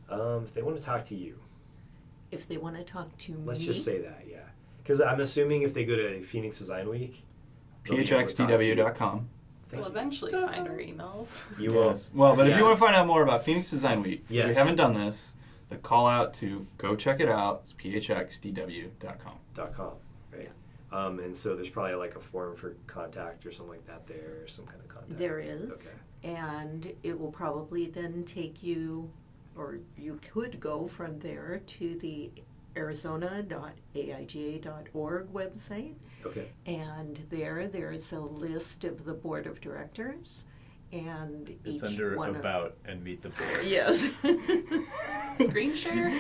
Um, 0.10 0.44
if 0.46 0.54
they 0.54 0.62
want 0.62 0.78
to 0.78 0.84
talk 0.84 1.04
to 1.06 1.16
you, 1.16 1.40
if 2.32 2.48
they 2.48 2.58
want 2.58 2.76
to 2.78 2.84
talk 2.84 3.16
to 3.18 3.32
me 3.34 3.40
let's 3.46 3.60
just 3.66 3.84
say 3.84 4.00
that, 4.02 4.24
yeah. 4.30 4.38
Because 4.82 5.00
I'm 5.02 5.20
assuming 5.22 5.62
if 5.64 5.74
they 5.74 5.86
go 5.86 5.96
to 5.96 6.22
Phoenix 6.22 6.60
Design 6.60 6.90
Week, 6.90 7.24
phxdw.com. 7.86 9.30
We'll 9.72 9.82
Thank 9.82 9.86
you. 9.86 9.92
eventually 9.92 10.32
find 10.32 10.68
our 10.68 10.76
emails. 10.78 11.44
You 11.60 11.74
will. 11.74 11.88
Yes. 11.88 12.12
Well, 12.14 12.36
but 12.36 12.48
if 12.48 12.56
you 12.58 12.64
want 12.64 12.76
to 12.78 12.80
find 12.80 12.96
out 12.96 13.08
more 13.08 13.24
about 13.24 13.44
Phoenix 13.44 13.72
Design 13.72 14.04
Week, 14.04 14.24
if 14.26 14.32
you 14.32 14.38
Yes. 14.38 14.56
haven't 14.58 14.76
done 14.76 14.94
this, 14.94 15.36
the 15.74 15.80
call 15.80 16.08
out 16.08 16.34
to 16.36 16.66
go 16.78 16.96
check 16.96 17.20
it 17.20 17.30
out 17.30 17.64
is 17.66 17.74
phxdw.com. 17.74 19.34
dot 19.54 19.76
com, 19.76 19.94
right? 20.32 20.50
Um, 20.92 21.20
and 21.20 21.36
so 21.36 21.56
there's 21.56 21.70
probably 21.70 21.96
like 21.96 22.16
a 22.16 22.20
form 22.20 22.56
for 22.56 22.76
contact 22.88 23.46
or 23.46 23.52
something 23.52 23.76
like 23.76 23.88
that 23.88 24.08
there, 24.08 24.44
or 24.44 24.48
some 24.48 24.66
kind 24.66 24.80
of 24.80 24.88
contact. 24.88 25.18
There 25.18 25.40
is. 25.40 25.72
Okay. 25.72 25.90
And 26.24 26.94
it 27.04 27.20
will 27.20 27.32
probably 27.32 27.88
then 27.88 28.24
take 28.26 28.64
you, 28.64 29.10
or 29.58 29.80
you 29.98 30.20
could 30.32 30.60
go 30.60 30.88
from 30.88 31.20
there 31.20 31.62
to 31.66 31.98
the 31.98 32.32
arizona.aiga.org 32.78 35.34
website. 35.34 35.96
Okay. 36.26 36.48
And 36.66 37.18
there, 37.30 37.68
there's 37.68 38.12
a 38.14 38.20
list 38.20 38.84
of 38.84 39.06
the 39.06 39.14
board 39.14 39.46
of 39.48 39.62
directors, 39.62 40.46
and 40.94 41.50
It's 41.66 41.84
each 41.84 41.90
under 41.90 42.16
one 42.16 42.30
of- 42.30 42.36
about 42.38 42.76
and 42.86 43.04
meet 43.04 43.22
the 43.24 43.30
board. 43.30 43.66
Yes. 43.66 44.02
Screen 45.50 45.74
share? 45.76 46.08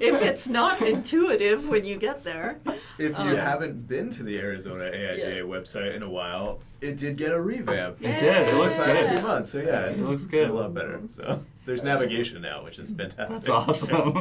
if 0.00 0.22
it's 0.22 0.46
not 0.48 0.80
intuitive 0.82 1.66
when 1.68 1.84
you 1.84 1.96
get 1.96 2.22
there. 2.24 2.60
If 2.98 3.10
you 3.10 3.14
Um, 3.16 3.36
haven't 3.36 3.88
been 3.88 4.10
to 4.10 4.22
the 4.22 4.38
Arizona 4.38 4.84
AIGA 4.84 5.18
Yeah. 5.36 5.42
website 5.42 5.94
in 5.96 6.02
a 6.02 6.10
while, 6.10 6.60
it 6.82 6.96
did 6.98 7.16
get 7.16 7.32
a 7.32 7.40
revamp. 7.40 8.02
It 8.02 8.20
did. 8.20 8.48
It 8.48 8.54
looks 8.54 8.76
the 8.76 8.82
last 8.86 9.00
good. 9.00 9.18
few 9.18 9.26
months. 9.26 9.50
So 9.50 9.58
yeah, 9.60 9.84
It 9.86 9.90
it's, 9.92 10.02
looks 10.02 10.24
it's 10.24 10.30
good. 10.32 10.50
a 10.50 10.52
lot 10.52 10.74
better. 10.74 11.00
So 11.08 11.42
there's 11.64 11.82
navigation 11.82 12.42
now, 12.42 12.62
which 12.64 12.78
is 12.78 12.92
fantastic. 12.92 13.28
That's 13.30 13.48
awesome. 13.48 14.12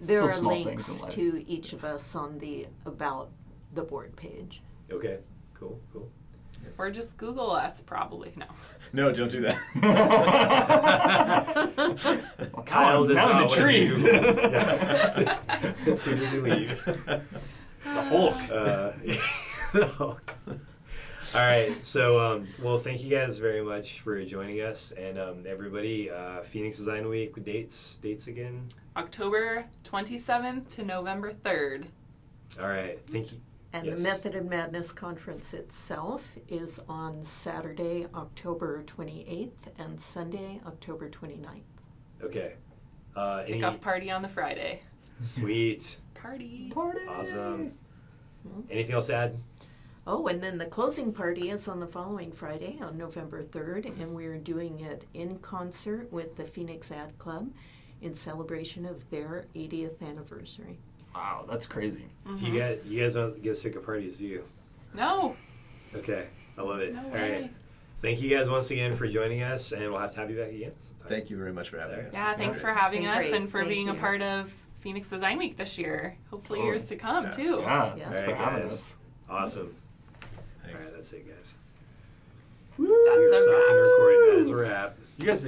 There 0.00 0.16
Still 0.18 0.24
are 0.24 0.28
small 0.30 0.60
links 0.60 0.88
in 0.88 0.98
life. 0.98 1.12
to 1.14 1.44
each 1.48 1.72
of 1.72 1.84
us 1.84 2.16
on 2.16 2.38
the 2.38 2.66
about 2.84 3.30
the 3.72 3.82
board 3.82 4.16
page. 4.16 4.60
Okay. 4.90 5.18
Cool. 5.54 5.78
Cool. 5.92 6.10
Or 6.78 6.90
just 6.90 7.16
Google 7.16 7.50
us, 7.50 7.80
probably. 7.82 8.32
No. 8.36 8.46
no, 8.92 9.12
don't 9.12 9.30
do 9.30 9.42
that. 9.42 9.58
Well, 12.52 12.62
Kyle 12.64 13.02
now 13.04 13.08
does 13.08 13.16
I'm 13.16 13.28
not 13.28 13.50
wanna 13.50 13.66
be 13.66 13.86
intrigued. 13.86 14.02
Yeah. 14.06 15.38
as 15.86 16.00
soon 16.00 16.18
as 16.18 16.32
we 16.32 16.40
leave. 16.40 16.88
it's 17.76 17.88
the 17.88 18.02
Hulk. 18.02 18.34
Uh, 18.50 18.92
the 19.72 19.86
Hulk. 19.86 20.34
All 21.34 21.40
right. 21.40 21.74
So, 21.84 22.20
um, 22.20 22.48
well, 22.62 22.78
thank 22.78 23.02
you 23.02 23.10
guys 23.10 23.38
very 23.38 23.62
much 23.62 24.00
for 24.00 24.22
joining 24.24 24.60
us, 24.60 24.92
and 24.92 25.18
um, 25.18 25.44
everybody. 25.46 26.10
Uh, 26.10 26.42
Phoenix 26.42 26.76
Design 26.76 27.08
Week 27.08 27.42
dates 27.44 27.98
dates 28.02 28.26
again. 28.26 28.68
October 28.96 29.64
27th 29.84 30.74
to 30.74 30.84
November 30.84 31.32
3rd. 31.32 31.86
All 32.60 32.68
right. 32.68 32.98
Thank 33.06 33.32
you. 33.32 33.40
And 33.72 33.86
Yes. 33.86 33.96
the 33.98 34.02
Method 34.02 34.34
and 34.34 34.50
Madness 34.50 34.92
conference 34.92 35.54
itself 35.54 36.36
is 36.48 36.78
on 36.88 37.24
Saturday, 37.24 38.06
October 38.14 38.82
28th, 38.84 39.68
and 39.78 39.98
Sunday, 40.00 40.60
October 40.66 41.08
29th. 41.08 41.62
Okay. 42.22 42.54
Uh, 43.16 43.44
any, 43.46 43.60
Kickoff 43.60 43.80
party 43.80 44.10
on 44.10 44.22
the 44.22 44.28
Friday. 44.28 44.82
sweet. 45.20 45.98
Party. 46.14 46.70
Party. 46.72 47.06
Awesome. 47.08 47.78
Mhm. 48.46 48.64
Anything 48.70 48.94
else 48.94 49.06
to 49.06 49.14
add? 49.14 49.38
Oh, 50.06 50.26
and 50.26 50.42
then 50.42 50.58
the 50.58 50.66
closing 50.66 51.12
party 51.12 51.48
is 51.48 51.68
on 51.68 51.78
the 51.80 51.86
following 51.86 52.32
Friday, 52.32 52.78
on 52.80 52.98
November 52.98 53.42
3rd, 53.42 53.86
and 53.86 54.14
we're 54.14 54.36
doing 54.38 54.80
it 54.80 55.04
in 55.14 55.38
concert 55.38 56.12
with 56.12 56.36
the 56.36 56.44
Phoenix 56.44 56.90
Ad 56.90 57.18
Club 57.18 57.52
in 58.00 58.14
celebration 58.14 58.84
of 58.84 59.08
their 59.10 59.46
80th 59.54 60.02
anniversary. 60.02 60.80
Wow, 61.14 61.44
that's 61.50 61.66
crazy. 61.66 62.06
Do 62.24 62.30
you 62.32 62.36
mm-hmm. 62.36 62.58
guys, 62.58 62.78
you 62.86 63.00
guys 63.02 63.14
don't 63.14 63.42
get 63.42 63.56
sick 63.56 63.76
of 63.76 63.84
parties, 63.84 64.16
do 64.16 64.24
you? 64.24 64.44
No. 64.94 65.36
Okay, 65.94 66.26
I 66.56 66.62
love 66.62 66.80
it. 66.80 66.94
No 66.94 67.02
All 67.04 67.10
way. 67.10 67.40
right, 67.42 67.50
thank 68.00 68.22
you 68.22 68.30
guys 68.34 68.48
once 68.48 68.70
again 68.70 68.94
for 68.96 69.06
joining 69.06 69.42
us, 69.42 69.72
and 69.72 69.90
we'll 69.90 70.00
have 70.00 70.12
to 70.14 70.20
have 70.20 70.30
you 70.30 70.36
back 70.36 70.50
again. 70.50 70.72
sometime. 70.78 71.08
Thank 71.08 71.30
you 71.30 71.36
very 71.36 71.52
much 71.52 71.68
for 71.68 71.78
having 71.78 71.98
us. 72.06 72.14
Yeah, 72.14 72.30
It's 72.30 72.38
thanks 72.38 72.60
great. 72.62 72.72
for 72.74 72.78
having 72.78 73.06
us 73.06 73.24
great. 73.24 73.34
and 73.34 73.50
for 73.50 73.58
Thank 73.60 73.70
being 73.70 73.88
a 73.90 73.94
part 73.94 74.22
of 74.22 74.54
Phoenix 74.80 75.10
Design 75.10 75.36
Week 75.38 75.56
this 75.56 75.76
year. 75.78 76.16
Hopefully 76.30 76.58
Totally. 76.60 76.66
years 76.74 76.86
to 76.86 76.96
come 76.96 77.24
Yeah. 77.24 77.30
too. 77.30 77.42
Yeah, 77.60 77.94
Yeah. 77.96 78.04
thanks 78.04 78.20
for 78.20 78.26
right, 78.28 78.36
having 78.36 78.62
guys. 78.62 78.72
us. 78.72 78.96
Awesome. 79.28 79.76
All 80.22 80.28
Thanks. 80.64 80.86
right, 80.86 80.94
that's 80.96 81.12
it, 81.12 81.26
guys. 81.26 81.54
That's 82.78 82.78
We're 82.78 82.88
a 82.88 83.30
wrap. 83.30 83.90
recording. 83.90 84.20
That 84.36 84.38
is 84.42 84.48
a 84.50 84.54
wrap. 84.56 84.98
You 85.18 85.26
guys 85.26 85.40